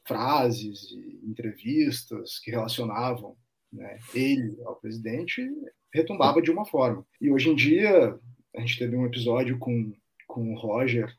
frases 0.07 0.91
e 0.91 1.21
entrevistas 1.25 2.39
que 2.39 2.51
relacionavam 2.51 3.35
né, 3.73 3.99
ele 4.15 4.57
ao 4.65 4.77
presidente 4.77 5.43
retumbava 5.93 6.43
de 6.43 6.51
uma 6.51 6.65
forma. 6.65 7.05
E 7.21 7.31
hoje 7.31 7.51
em 7.51 7.55
dia, 7.55 8.19
a 8.57 8.61
gente 8.61 8.79
teve 8.79 8.97
um 8.97 9.07
episódio 9.07 9.59
com, 9.59 9.93
com 10.27 10.53
o 10.53 10.59
Roger 10.59 11.13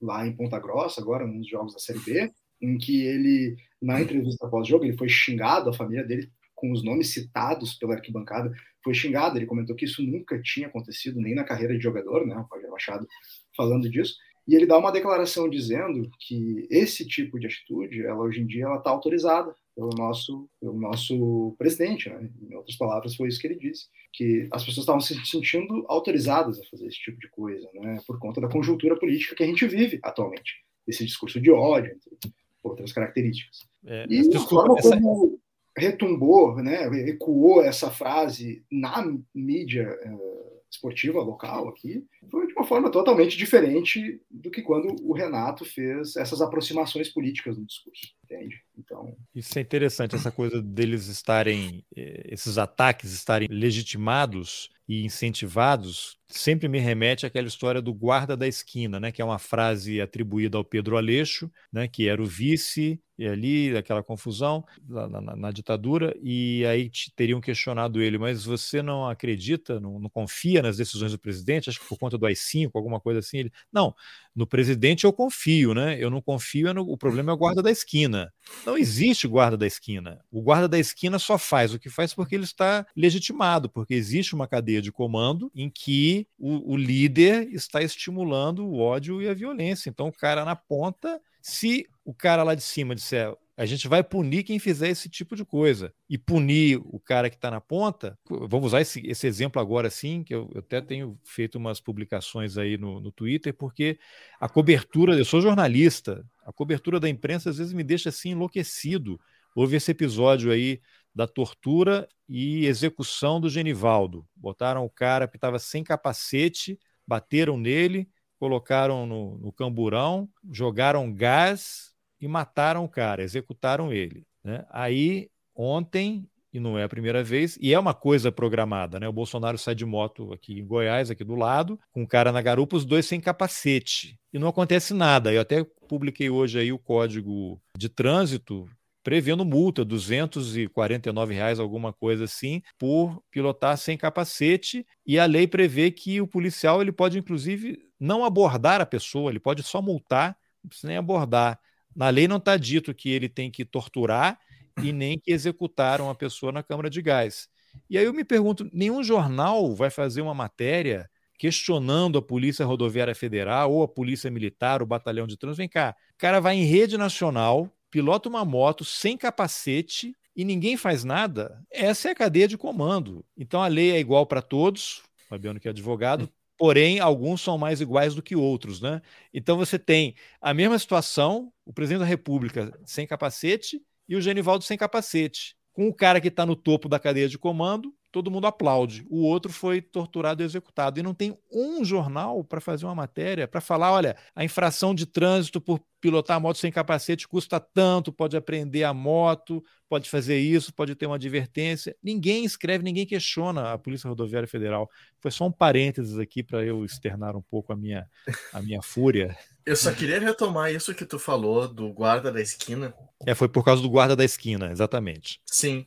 lá 0.00 0.26
em 0.26 0.32
Ponta 0.32 0.58
Grossa, 0.58 1.00
agora, 1.00 1.26
nos 1.26 1.48
jogos 1.48 1.72
da 1.72 1.78
Série 1.78 2.00
B, 2.00 2.32
em 2.60 2.78
que 2.78 3.02
ele, 3.02 3.56
na 3.80 4.00
entrevista 4.00 4.48
pós-jogo, 4.48 4.84
ele 4.84 4.96
foi 4.96 5.08
xingado, 5.08 5.70
a 5.70 5.74
família 5.74 6.04
dele, 6.04 6.30
com 6.54 6.72
os 6.72 6.82
nomes 6.82 7.12
citados 7.12 7.74
pela 7.74 7.94
arquibancada, 7.94 8.50
foi 8.82 8.94
xingado. 8.94 9.36
Ele 9.38 9.46
comentou 9.46 9.76
que 9.76 9.84
isso 9.84 10.02
nunca 10.02 10.40
tinha 10.40 10.68
acontecido, 10.68 11.20
nem 11.20 11.34
na 11.34 11.44
carreira 11.44 11.76
de 11.76 11.82
jogador, 11.82 12.26
né? 12.26 12.34
O 12.34 12.54
Roger 12.54 12.70
Machado 12.70 13.06
falando 13.54 13.90
disso. 13.90 14.14
E 14.48 14.54
ele 14.54 14.66
dá 14.66 14.78
uma 14.78 14.92
declaração 14.92 15.50
dizendo 15.50 16.08
que 16.20 16.66
esse 16.70 17.06
tipo 17.06 17.38
de 17.38 17.46
atitude, 17.46 18.04
ela 18.04 18.20
hoje 18.20 18.40
em 18.40 18.46
dia, 18.46 18.64
ela 18.64 18.78
está 18.78 18.90
autorizada 18.90 19.54
pelo 19.76 19.90
nosso, 19.90 20.48
pelo 20.58 20.80
nosso 20.80 21.54
presidente, 21.58 22.08
né? 22.08 22.30
Em 22.42 22.54
outras 22.54 22.76
palavras, 22.76 23.14
foi 23.14 23.28
isso 23.28 23.38
que 23.38 23.46
ele 23.46 23.58
disse, 23.58 23.86
que 24.10 24.48
as 24.50 24.64
pessoas 24.64 24.84
estavam 24.84 25.00
se 25.00 25.14
sentindo 25.26 25.84
autorizadas 25.86 26.58
a 26.58 26.64
fazer 26.64 26.86
esse 26.86 26.98
tipo 26.98 27.20
de 27.20 27.28
coisa, 27.28 27.68
né? 27.74 28.00
Por 28.06 28.18
conta 28.18 28.40
da 28.40 28.48
conjuntura 28.48 28.98
política 28.98 29.36
que 29.36 29.42
a 29.42 29.46
gente 29.46 29.66
vive 29.66 30.00
atualmente, 30.02 30.64
esse 30.88 31.04
discurso 31.04 31.38
de 31.38 31.50
ódio, 31.50 31.92
entre 31.92 32.32
outras 32.62 32.90
características. 32.90 33.68
É, 33.84 34.06
e 34.08 34.34
a 34.34 34.40
forma 34.40 34.78
essa... 34.78 34.98
como 34.98 35.38
retumbou, 35.76 36.56
né, 36.56 36.86
ecoou 37.10 37.62
essa 37.62 37.90
frase 37.90 38.64
na 38.72 39.04
mídia 39.34 39.94
uh, 40.06 40.55
esportiva 40.70 41.20
local 41.20 41.68
aqui, 41.68 42.04
foi 42.30 42.46
de 42.46 42.52
uma 42.52 42.64
forma 42.64 42.90
totalmente 42.90 43.36
diferente 43.36 44.20
do 44.30 44.50
que 44.50 44.62
quando 44.62 44.96
o 45.02 45.12
Renato 45.12 45.64
fez 45.64 46.16
essas 46.16 46.40
aproximações 46.40 47.08
políticas 47.08 47.56
no 47.56 47.64
discurso, 47.64 48.14
entende? 48.24 48.62
Então, 48.78 49.16
isso 49.34 49.58
é 49.58 49.62
interessante 49.62 50.14
essa 50.14 50.30
coisa 50.30 50.60
deles 50.60 51.06
estarem 51.06 51.84
eh, 51.96 52.22
esses 52.26 52.58
ataques 52.58 53.12
estarem 53.12 53.48
legitimados 53.50 54.70
e 54.88 55.04
incentivados 55.04 56.16
sempre 56.28 56.68
me 56.68 56.78
remete 56.78 57.24
àquela 57.24 57.46
história 57.46 57.80
do 57.80 57.94
guarda 57.94 58.36
da 58.36 58.46
esquina, 58.46 58.98
né, 58.98 59.12
que 59.12 59.22
é 59.22 59.24
uma 59.24 59.38
frase 59.38 60.00
atribuída 60.00 60.58
ao 60.58 60.64
Pedro 60.64 60.96
Aleixo, 60.96 61.50
né, 61.72 61.86
que 61.86 62.08
era 62.08 62.20
o 62.20 62.26
vice 62.26 63.00
e 63.18 63.26
ali 63.26 63.76
aquela 63.76 64.02
confusão 64.02 64.64
na, 64.86 65.08
na, 65.08 65.36
na, 65.36 65.50
ditadura 65.50 66.14
e 66.22 66.64
aí 66.66 66.90
teriam 67.14 67.40
questionado 67.40 68.02
ele, 68.02 68.18
mas 68.18 68.44
você 68.44 68.82
não 68.82 69.08
acredita, 69.08 69.80
não, 69.80 69.98
não, 69.98 70.10
confia 70.10 70.60
nas 70.60 70.76
decisões 70.76 71.12
do 71.12 71.18
presidente? 71.18 71.70
Acho 71.70 71.80
que 71.80 71.88
por 71.88 71.98
conta 71.98 72.18
do 72.18 72.26
AI-5, 72.26 72.70
alguma 72.74 73.00
coisa 73.00 73.20
assim. 73.20 73.38
Ele, 73.38 73.52
não, 73.72 73.94
no 74.36 74.46
presidente 74.46 75.04
eu 75.04 75.12
confio, 75.14 75.72
né? 75.72 75.96
Eu 75.98 76.10
não 76.10 76.20
confio, 76.20 76.68
é 76.68 76.72
no, 76.74 76.82
o 76.82 76.98
problema 76.98 77.32
é 77.32 77.34
o 77.34 77.38
guarda 77.38 77.62
da 77.62 77.70
esquina. 77.70 78.30
Não 78.66 78.76
existe 78.76 79.26
guarda 79.26 79.56
da 79.56 79.66
esquina. 79.66 80.20
O 80.30 80.42
guarda 80.42 80.68
da 80.68 80.78
esquina 80.78 81.18
só 81.18 81.38
faz 81.38 81.72
o 81.72 81.78
que 81.78 81.88
faz 81.88 82.12
porque 82.12 82.34
ele 82.34 82.44
está 82.44 82.86
legitimado, 82.94 83.70
porque 83.70 83.94
existe 83.94 84.34
uma 84.34 84.46
cadeia 84.46 84.82
de 84.82 84.92
comando 84.92 85.50
em 85.54 85.70
que 85.70 86.28
o, 86.38 86.74
o 86.74 86.76
líder 86.76 87.48
está 87.50 87.80
estimulando 87.82 88.66
o 88.66 88.78
ódio 88.78 89.22
e 89.22 89.28
a 89.28 89.34
violência. 89.34 89.88
Então 89.88 90.08
o 90.08 90.12
cara 90.12 90.44
na 90.44 90.54
ponta 90.54 91.18
se 91.40 91.86
o 92.04 92.12
cara 92.12 92.42
lá 92.42 92.54
de 92.54 92.62
cima 92.62 92.94
disser 92.94 93.34
a 93.56 93.64
gente 93.64 93.88
vai 93.88 94.04
punir 94.04 94.42
quem 94.42 94.58
fizer 94.58 94.90
esse 94.90 95.08
tipo 95.08 95.34
de 95.34 95.44
coisa. 95.44 95.92
E 96.08 96.18
punir 96.18 96.78
o 96.84 97.00
cara 97.00 97.30
que 97.30 97.36
está 97.36 97.50
na 97.50 97.60
ponta, 97.60 98.18
vamos 98.28 98.66
usar 98.66 98.82
esse, 98.82 99.00
esse, 99.06 99.26
exemplo 99.26 99.60
agora 99.60 99.88
sim, 99.88 100.22
que 100.22 100.34
eu, 100.34 100.50
eu, 100.54 100.60
até 100.60 100.80
tenho 100.80 101.18
feito 101.24 101.56
umas 101.56 101.80
publicações 101.80 102.58
aí 102.58 102.76
no, 102.76 103.00
no 103.00 103.10
Twitter, 103.10 103.54
porque 103.54 103.98
a 104.38 104.48
cobertura, 104.48 105.16
eu 105.16 105.24
sou 105.24 105.40
jornalista, 105.40 106.22
a 106.44 106.52
cobertura 106.52 107.00
da 107.00 107.08
imprensa 107.08 107.48
às 107.48 107.56
vezes 107.56 107.72
me 107.72 107.82
deixa 107.82 108.10
assim 108.10 108.30
enlouquecido. 108.30 109.18
Houve 109.54 109.76
esse 109.76 109.90
episódio 109.90 110.52
aí 110.52 110.82
da 111.14 111.26
tortura 111.26 112.06
e 112.28 112.66
execução 112.66 113.40
do 113.40 113.48
Genivaldo. 113.48 114.26
Botaram 114.36 114.84
o 114.84 114.90
cara 114.90 115.26
que 115.26 115.38
estava 115.38 115.58
sem 115.58 115.82
capacete, 115.82 116.78
bateram 117.06 117.56
nele, 117.56 118.06
colocaram 118.38 119.06
no, 119.06 119.38
no 119.38 119.50
camburão, 119.50 120.28
jogaram 120.52 121.10
gás 121.10 121.95
e 122.26 122.28
mataram 122.28 122.84
o 122.84 122.88
cara, 122.88 123.22
executaram 123.22 123.92
ele. 123.92 124.26
Né? 124.42 124.66
Aí, 124.70 125.30
ontem, 125.54 126.28
e 126.52 126.58
não 126.58 126.76
é 126.76 126.82
a 126.82 126.88
primeira 126.88 127.22
vez, 127.22 127.56
e 127.60 127.72
é 127.72 127.78
uma 127.78 127.94
coisa 127.94 128.32
programada, 128.32 128.98
né? 128.98 129.08
O 129.08 129.12
Bolsonaro 129.12 129.56
sai 129.56 129.74
de 129.74 129.84
moto 129.84 130.32
aqui 130.32 130.58
em 130.58 130.66
Goiás, 130.66 131.10
aqui 131.10 131.22
do 131.22 131.36
lado, 131.36 131.78
com 131.92 132.02
o 132.02 132.06
cara 132.06 132.32
na 132.32 132.42
garupa, 132.42 132.76
os 132.76 132.84
dois 132.84 133.06
sem 133.06 133.20
capacete. 133.20 134.18
E 134.32 134.38
não 134.38 134.48
acontece 134.48 134.92
nada. 134.92 135.32
Eu 135.32 135.40
até 135.40 135.64
publiquei 135.88 136.28
hoje 136.28 136.58
aí 136.58 136.72
o 136.72 136.78
código 136.78 137.60
de 137.78 137.88
trânsito 137.88 138.68
prevendo 139.04 139.44
multa, 139.44 139.84
249 139.84 141.32
reais, 141.32 141.60
alguma 141.60 141.92
coisa 141.92 142.24
assim, 142.24 142.60
por 142.76 143.22
pilotar 143.30 143.78
sem 143.78 143.96
capacete. 143.96 144.84
E 145.06 145.16
a 145.16 145.26
lei 145.26 145.46
prevê 145.46 145.92
que 145.92 146.20
o 146.20 146.26
policial 146.26 146.82
ele 146.82 146.90
pode, 146.90 147.16
inclusive, 147.16 147.78
não 148.00 148.24
abordar 148.24 148.80
a 148.80 148.86
pessoa, 148.86 149.30
ele 149.30 149.38
pode 149.38 149.62
só 149.62 149.80
multar, 149.80 150.36
não 150.60 150.68
precisa 150.68 150.88
nem 150.88 150.96
abordar. 150.96 151.56
Na 151.96 152.10
lei 152.10 152.28
não 152.28 152.36
está 152.36 152.56
dito 152.56 152.94
que 152.94 153.08
ele 153.10 153.28
tem 153.28 153.50
que 153.50 153.64
torturar 153.64 154.38
e 154.82 154.92
nem 154.92 155.18
que 155.18 155.32
executar 155.32 156.00
uma 156.00 156.14
pessoa 156.14 156.52
na 156.52 156.62
câmara 156.62 156.90
de 156.90 157.00
gás. 157.00 157.48
E 157.88 157.96
aí 157.96 158.04
eu 158.04 158.12
me 158.12 158.24
pergunto: 158.24 158.68
nenhum 158.72 159.02
jornal 159.02 159.74
vai 159.74 159.88
fazer 159.88 160.20
uma 160.20 160.34
matéria 160.34 161.08
questionando 161.38 162.18
a 162.18 162.22
Polícia 162.22 162.64
Rodoviária 162.64 163.14
Federal 163.14 163.72
ou 163.72 163.82
a 163.82 163.88
Polícia 163.88 164.30
Militar, 164.30 164.82
o 164.82 164.86
Batalhão 164.86 165.26
de 165.26 165.36
Trânsito. 165.36 165.58
Vem 165.58 165.68
cá, 165.68 165.94
o 166.14 166.18
cara 166.18 166.40
vai 166.40 166.56
em 166.56 166.64
rede 166.64 166.96
nacional 166.96 167.72
pilota 167.90 168.28
uma 168.28 168.44
moto 168.44 168.84
sem 168.84 169.16
capacete 169.16 170.14
e 170.34 170.44
ninguém 170.44 170.76
faz 170.76 171.02
nada, 171.02 171.64
essa 171.70 172.08
é 172.08 172.12
a 172.12 172.14
cadeia 172.14 172.46
de 172.46 172.58
comando. 172.58 173.24
Então 173.34 173.62
a 173.62 173.68
lei 173.68 173.92
é 173.92 173.98
igual 173.98 174.26
para 174.26 174.42
todos, 174.42 175.02
Fabiano 175.28 175.58
que 175.58 175.66
é 175.66 175.70
advogado, 175.70 176.28
porém 176.56 177.00
alguns 177.00 177.40
são 177.42 177.58
mais 177.58 177.80
iguais 177.80 178.14
do 178.14 178.22
que 178.22 178.34
outros, 178.34 178.80
né? 178.80 179.02
Então 179.32 179.56
você 179.56 179.78
tem 179.78 180.14
a 180.40 180.54
mesma 180.54 180.78
situação, 180.78 181.52
o 181.64 181.72
presidente 181.72 182.00
da 182.00 182.06
República 182.06 182.72
sem 182.84 183.06
capacete 183.06 183.80
e 184.08 184.16
o 184.16 184.20
Genivaldo 184.20 184.64
sem 184.64 184.78
capacete, 184.78 185.56
com 185.72 185.88
o 185.88 185.94
cara 185.94 186.20
que 186.20 186.28
está 186.28 186.46
no 186.46 186.56
topo 186.56 186.88
da 186.88 186.98
cadeia 186.98 187.28
de 187.28 187.38
comando 187.38 187.92
todo 188.16 188.30
mundo 188.30 188.46
aplaude. 188.46 189.04
O 189.10 189.26
outro 189.26 189.52
foi 189.52 189.82
torturado 189.82 190.42
e 190.42 190.46
executado. 190.46 190.98
E 190.98 191.02
não 191.02 191.12
tem 191.12 191.36
um 191.52 191.84
jornal 191.84 192.42
para 192.42 192.62
fazer 192.62 192.86
uma 192.86 192.94
matéria 192.94 193.46
para 193.46 193.60
falar: 193.60 193.92
olha, 193.92 194.16
a 194.34 194.42
infração 194.42 194.94
de 194.94 195.04
trânsito 195.04 195.60
por 195.60 195.82
pilotar 196.00 196.38
a 196.38 196.40
moto 196.40 196.56
sem 196.56 196.72
capacete 196.72 197.28
custa 197.28 197.60
tanto, 197.60 198.10
pode 198.10 198.34
aprender 198.34 198.84
a 198.84 198.94
moto, 198.94 199.62
pode 199.86 200.08
fazer 200.08 200.38
isso, 200.38 200.72
pode 200.72 200.94
ter 200.94 201.04
uma 201.04 201.16
advertência. 201.16 201.94
Ninguém 202.02 202.46
escreve, 202.46 202.82
ninguém 202.82 203.04
questiona 203.04 203.74
a 203.74 203.78
Polícia 203.78 204.08
Rodoviária 204.08 204.48
Federal. 204.48 204.88
Foi 205.20 205.30
só 205.30 205.46
um 205.46 205.52
parênteses 205.52 206.18
aqui 206.18 206.42
para 206.42 206.64
eu 206.64 206.86
externar 206.86 207.36
um 207.36 207.42
pouco 207.42 207.70
a 207.70 207.76
minha, 207.76 208.06
a 208.50 208.62
minha 208.62 208.80
fúria. 208.80 209.36
Eu 209.66 209.74
só 209.74 209.92
queria 209.92 210.20
retomar 210.20 210.72
isso 210.72 210.94
que 210.94 211.04
tu 211.04 211.18
falou 211.18 211.66
do 211.66 211.92
guarda 211.92 212.30
da 212.30 212.40
esquina. 212.40 212.94
É, 213.26 213.34
foi 213.34 213.48
por 213.48 213.64
causa 213.64 213.82
do 213.82 213.90
guarda 213.90 214.14
da 214.14 214.24
esquina, 214.24 214.70
exatamente. 214.70 215.40
Sim. 215.44 215.84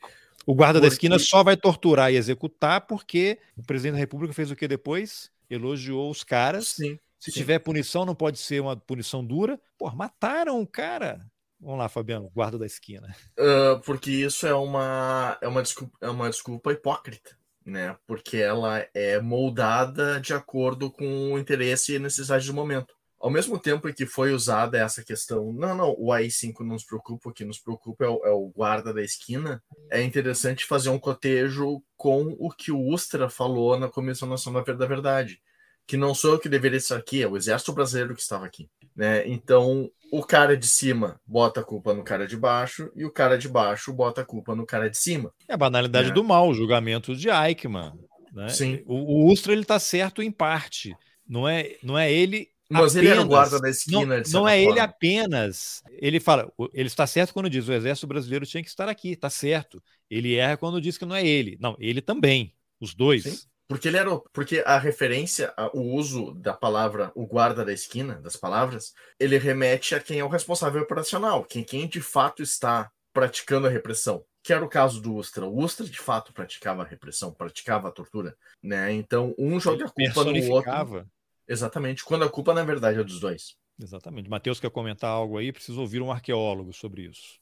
O 0.50 0.56
guarda 0.56 0.80
porque... 0.80 0.90
da 0.90 0.94
esquina 0.96 1.20
só 1.20 1.44
vai 1.44 1.56
torturar 1.56 2.12
e 2.12 2.16
executar 2.16 2.82
porque 2.88 3.38
o 3.56 3.62
presidente 3.62 3.94
da 3.94 4.00
República 4.00 4.34
fez 4.34 4.50
o 4.50 4.56
que 4.56 4.68
depois? 4.68 5.30
Elogiou 5.48 6.10
os 6.10 6.24
caras. 6.24 6.70
Sim, 6.70 6.98
Se 7.20 7.32
sim. 7.32 7.40
tiver 7.40 7.60
punição, 7.60 8.04
não 8.04 8.16
pode 8.16 8.40
ser 8.40 8.60
uma 8.60 8.76
punição 8.76 9.24
dura. 9.24 9.62
Pô, 9.78 9.92
mataram 9.92 10.60
o 10.60 10.66
cara. 10.66 11.24
Vamos 11.60 11.78
lá, 11.78 11.88
Fabiano, 11.88 12.32
guarda 12.34 12.58
da 12.58 12.66
esquina. 12.66 13.16
Uh, 13.38 13.80
porque 13.82 14.10
isso 14.10 14.48
é 14.48 14.54
uma, 14.56 15.38
é, 15.40 15.48
uma 15.48 15.62
desculpa, 15.62 15.96
é 16.02 16.10
uma 16.10 16.28
desculpa 16.28 16.72
hipócrita, 16.72 17.38
né? 17.64 17.96
Porque 18.08 18.38
ela 18.38 18.84
é 18.92 19.22
moldada 19.22 20.20
de 20.20 20.34
acordo 20.34 20.90
com 20.90 21.34
o 21.34 21.38
interesse 21.38 21.94
e 21.94 22.00
necessidade 22.00 22.48
do 22.48 22.56
momento 22.56 22.96
ao 23.20 23.30
mesmo 23.30 23.60
tempo 23.60 23.92
que 23.94 24.06
foi 24.06 24.34
usada 24.34 24.78
essa 24.78 25.04
questão, 25.04 25.52
não, 25.52 25.76
não, 25.76 25.96
o 25.98 26.12
AI-5 26.12 26.62
não 26.62 26.74
nos 26.74 26.86
preocupa, 26.86 27.30
o 27.30 27.34
que 27.34 27.44
nos 27.44 27.60
preocupa 27.60 28.06
é 28.06 28.08
o, 28.08 28.26
é 28.26 28.32
o, 28.32 28.48
guarda 28.48 28.94
da 28.94 29.04
esquina, 29.04 29.62
é 29.92 30.02
interessante 30.02 30.66
fazer 30.66 30.90
um 30.90 30.98
cotejo 30.98 31.84
com 31.98 32.36
o 32.40 32.50
que 32.50 32.72
o 32.72 32.80
Ustra 32.80 33.30
falou 33.30 33.78
na 33.78 33.90
Comissão 33.90 34.28
Nacional 34.28 34.64
da 34.64 34.86
Verdade, 34.86 35.42
que 35.86 35.98
não 35.98 36.16
sou 36.16 36.34
eu 36.34 36.40
que 36.40 36.48
deveria 36.48 36.78
estar 36.78 36.96
aqui, 36.96 37.22
é 37.22 37.28
o 37.28 37.36
exército 37.36 37.74
brasileiro 37.74 38.16
que 38.16 38.22
estava 38.22 38.46
aqui. 38.46 38.70
Né? 38.96 39.28
Então, 39.28 39.90
o 40.12 40.24
cara 40.24 40.56
de 40.56 40.68
cima 40.68 41.20
bota 41.26 41.60
a 41.60 41.64
culpa 41.64 41.94
no 41.94 42.04
cara 42.04 42.26
de 42.28 42.38
baixo 42.38 42.92
e 42.96 43.04
o 43.04 43.12
cara 43.12 43.38
de 43.38 43.50
baixo 43.50 43.92
bota 43.92 44.22
a 44.22 44.26
culpa 44.26 44.56
no 44.56 44.66
cara 44.66 44.90
de 44.90 44.98
cima. 44.98 45.34
É 45.48 45.54
a 45.54 45.58
banalidade 45.58 46.10
né? 46.10 46.14
do 46.14 46.24
mal, 46.24 46.48
o 46.48 46.54
julgamento 46.54 47.16
de 47.16 47.30
Eichmann. 47.30 47.94
Né? 48.32 48.50
Sim. 48.50 48.84
O, 48.86 49.26
o 49.26 49.32
Ustra 49.32 49.52
ele 49.52 49.64
está 49.64 49.80
certo 49.80 50.22
em 50.22 50.32
parte. 50.32 50.96
Não 51.28 51.48
é, 51.48 51.76
não 51.84 51.98
é 51.98 52.12
ele 52.12 52.50
mas 52.70 52.96
apenas, 52.96 52.96
ele 52.96 53.08
era 53.08 53.22
o 53.22 53.28
guarda 53.28 53.60
da 53.60 53.70
esquina. 53.70 54.18
Não, 54.18 54.42
não 54.42 54.48
é 54.48 54.58
forma. 54.58 54.72
ele 54.72 54.80
apenas. 54.80 55.84
Ele 55.90 56.20
fala, 56.20 56.52
ele 56.74 56.88
está 56.88 57.08
certo 57.08 57.34
quando 57.34 57.50
diz 57.50 57.68
o 57.68 57.74
exército 57.74 58.08
brasileiro 58.08 58.46
tinha 58.46 58.62
que 58.62 58.70
estar 58.70 58.88
aqui, 58.88 59.12
está 59.12 59.30
certo. 59.30 59.82
Ele 60.10 60.36
erra 60.36 60.58
quando 60.58 60.80
diz 60.80 60.98
que 60.98 61.06
não 61.06 61.16
é 61.16 61.26
ele. 61.26 61.58
Não, 61.60 61.76
ele 61.80 62.02
também. 62.02 62.54
Os 62.80 62.94
dois. 62.94 63.24
Sim, 63.24 63.38
porque 63.68 63.88
ele 63.88 63.98
era. 63.98 64.16
Porque 64.32 64.64
a 64.66 64.78
referência, 64.78 65.54
o 65.74 65.82
uso 65.82 66.34
da 66.34 66.54
palavra 66.54 67.12
o 67.16 67.26
guarda 67.26 67.66
da 67.66 67.74
esquina, 67.74 68.16
das 68.22 68.36
palavras, 68.36 68.94
ele 69.20 69.38
remete 69.38 69.96
a 69.96 70.00
quem 70.00 70.20
é 70.20 70.24
o 70.24 70.30
responsável 70.30 70.82
operacional, 70.82 71.44
quem, 71.44 71.64
quem 71.64 71.88
de 71.88 72.00
fato 72.00 72.42
está 72.42 72.90
praticando 73.12 73.68
a 73.68 73.70
repressão 73.70 74.24
que 74.42 74.54
era 74.54 74.64
o 74.64 74.70
caso 74.70 75.02
do 75.02 75.16
Ustra. 75.16 75.46
O 75.46 75.60
Ustra, 75.60 75.86
de 75.86 76.00
fato, 76.00 76.34
praticava 76.34 76.82
a 76.82 76.86
repressão, 76.86 77.32
praticava 77.34 77.90
a 77.90 77.92
tortura, 77.92 78.36
né? 78.64 78.92
Então, 78.94 79.36
um 79.38 79.60
joga 79.60 79.86
a 79.86 79.90
culpa 79.90 80.24
no 80.24 80.52
outro. 80.52 81.06
Exatamente, 81.50 82.06
quando 82.06 82.24
a 82.24 82.30
culpa, 82.30 82.54
na 82.54 82.64
verdade, 82.64 83.00
é 83.00 83.04
dos 83.04 83.20
dois. 83.20 83.58
Exatamente. 83.82 84.30
Matheus 84.30 84.60
quer 84.60 84.70
comentar 84.70 85.10
algo 85.10 85.38
aí? 85.38 85.54
Preciso 85.54 85.80
ouvir 85.80 86.02
um 86.02 86.12
arqueólogo 86.12 86.74
sobre 86.74 87.04
isso. 87.04 87.40